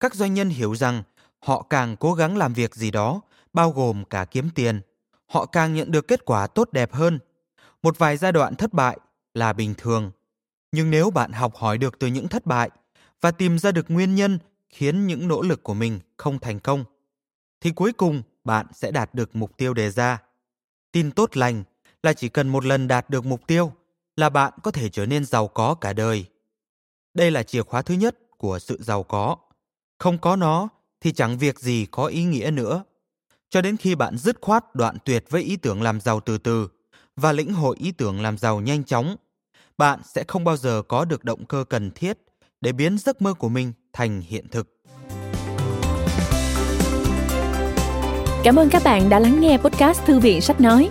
Các 0.00 0.14
doanh 0.14 0.34
nhân 0.34 0.48
hiểu 0.48 0.74
rằng 0.74 1.02
họ 1.38 1.66
càng 1.70 1.96
cố 1.96 2.14
gắng 2.14 2.36
làm 2.36 2.52
việc 2.52 2.74
gì 2.74 2.90
đó, 2.90 3.20
bao 3.52 3.70
gồm 3.70 4.04
cả 4.04 4.24
kiếm 4.24 4.50
tiền, 4.54 4.80
họ 5.26 5.46
càng 5.46 5.74
nhận 5.74 5.90
được 5.90 6.08
kết 6.08 6.24
quả 6.24 6.46
tốt 6.46 6.68
đẹp 6.72 6.92
hơn. 6.92 7.18
Một 7.82 7.98
vài 7.98 8.16
giai 8.16 8.32
đoạn 8.32 8.54
thất 8.54 8.72
bại 8.72 8.98
là 9.34 9.52
bình 9.52 9.74
thường, 9.78 10.10
nhưng 10.72 10.90
nếu 10.90 11.10
bạn 11.10 11.32
học 11.32 11.54
hỏi 11.56 11.78
được 11.78 11.98
từ 11.98 12.06
những 12.06 12.28
thất 12.28 12.46
bại 12.46 12.70
và 13.20 13.30
tìm 13.30 13.58
ra 13.58 13.72
được 13.72 13.90
nguyên 13.90 14.14
nhân 14.14 14.38
khiến 14.68 15.06
những 15.06 15.28
nỗ 15.28 15.42
lực 15.42 15.62
của 15.62 15.74
mình 15.74 16.00
không 16.16 16.38
thành 16.38 16.60
công, 16.60 16.84
thì 17.60 17.70
cuối 17.70 17.92
cùng 17.92 18.22
bạn 18.44 18.66
sẽ 18.72 18.90
đạt 18.90 19.14
được 19.14 19.36
mục 19.36 19.56
tiêu 19.56 19.74
đề 19.74 19.90
ra. 19.90 20.22
Tin 20.92 21.10
tốt 21.10 21.36
lành 21.36 21.64
là 22.04 22.12
chỉ 22.12 22.28
cần 22.28 22.48
một 22.48 22.64
lần 22.64 22.88
đạt 22.88 23.10
được 23.10 23.26
mục 23.26 23.46
tiêu 23.46 23.72
là 24.16 24.28
bạn 24.28 24.52
có 24.62 24.70
thể 24.70 24.88
trở 24.88 25.06
nên 25.06 25.24
giàu 25.24 25.48
có 25.48 25.74
cả 25.74 25.92
đời. 25.92 26.24
Đây 27.14 27.30
là 27.30 27.42
chìa 27.42 27.62
khóa 27.62 27.82
thứ 27.82 27.94
nhất 27.94 28.16
của 28.38 28.58
sự 28.58 28.78
giàu 28.82 29.02
có. 29.02 29.36
Không 29.98 30.18
có 30.18 30.36
nó 30.36 30.68
thì 31.00 31.12
chẳng 31.12 31.38
việc 31.38 31.58
gì 31.58 31.86
có 31.90 32.06
ý 32.06 32.24
nghĩa 32.24 32.50
nữa. 32.50 32.84
Cho 33.50 33.60
đến 33.60 33.76
khi 33.76 33.94
bạn 33.94 34.18
dứt 34.18 34.36
khoát 34.40 34.74
đoạn 34.74 34.96
tuyệt 35.04 35.24
với 35.30 35.42
ý 35.42 35.56
tưởng 35.56 35.82
làm 35.82 36.00
giàu 36.00 36.20
từ 36.20 36.38
từ 36.38 36.68
và 37.16 37.32
lĩnh 37.32 37.52
hội 37.52 37.76
ý 37.80 37.92
tưởng 37.92 38.20
làm 38.20 38.38
giàu 38.38 38.60
nhanh 38.60 38.84
chóng, 38.84 39.16
bạn 39.78 40.00
sẽ 40.04 40.24
không 40.28 40.44
bao 40.44 40.56
giờ 40.56 40.82
có 40.88 41.04
được 41.04 41.24
động 41.24 41.46
cơ 41.46 41.64
cần 41.68 41.90
thiết 41.90 42.18
để 42.60 42.72
biến 42.72 42.98
giấc 42.98 43.22
mơ 43.22 43.34
của 43.34 43.48
mình 43.48 43.72
thành 43.92 44.20
hiện 44.20 44.48
thực. 44.48 44.68
Cảm 48.44 48.56
ơn 48.56 48.68
các 48.70 48.82
bạn 48.84 49.08
đã 49.08 49.18
lắng 49.18 49.40
nghe 49.40 49.58
podcast 49.58 50.04
Thư 50.04 50.18
viện 50.18 50.40
Sách 50.40 50.60
Nói. 50.60 50.90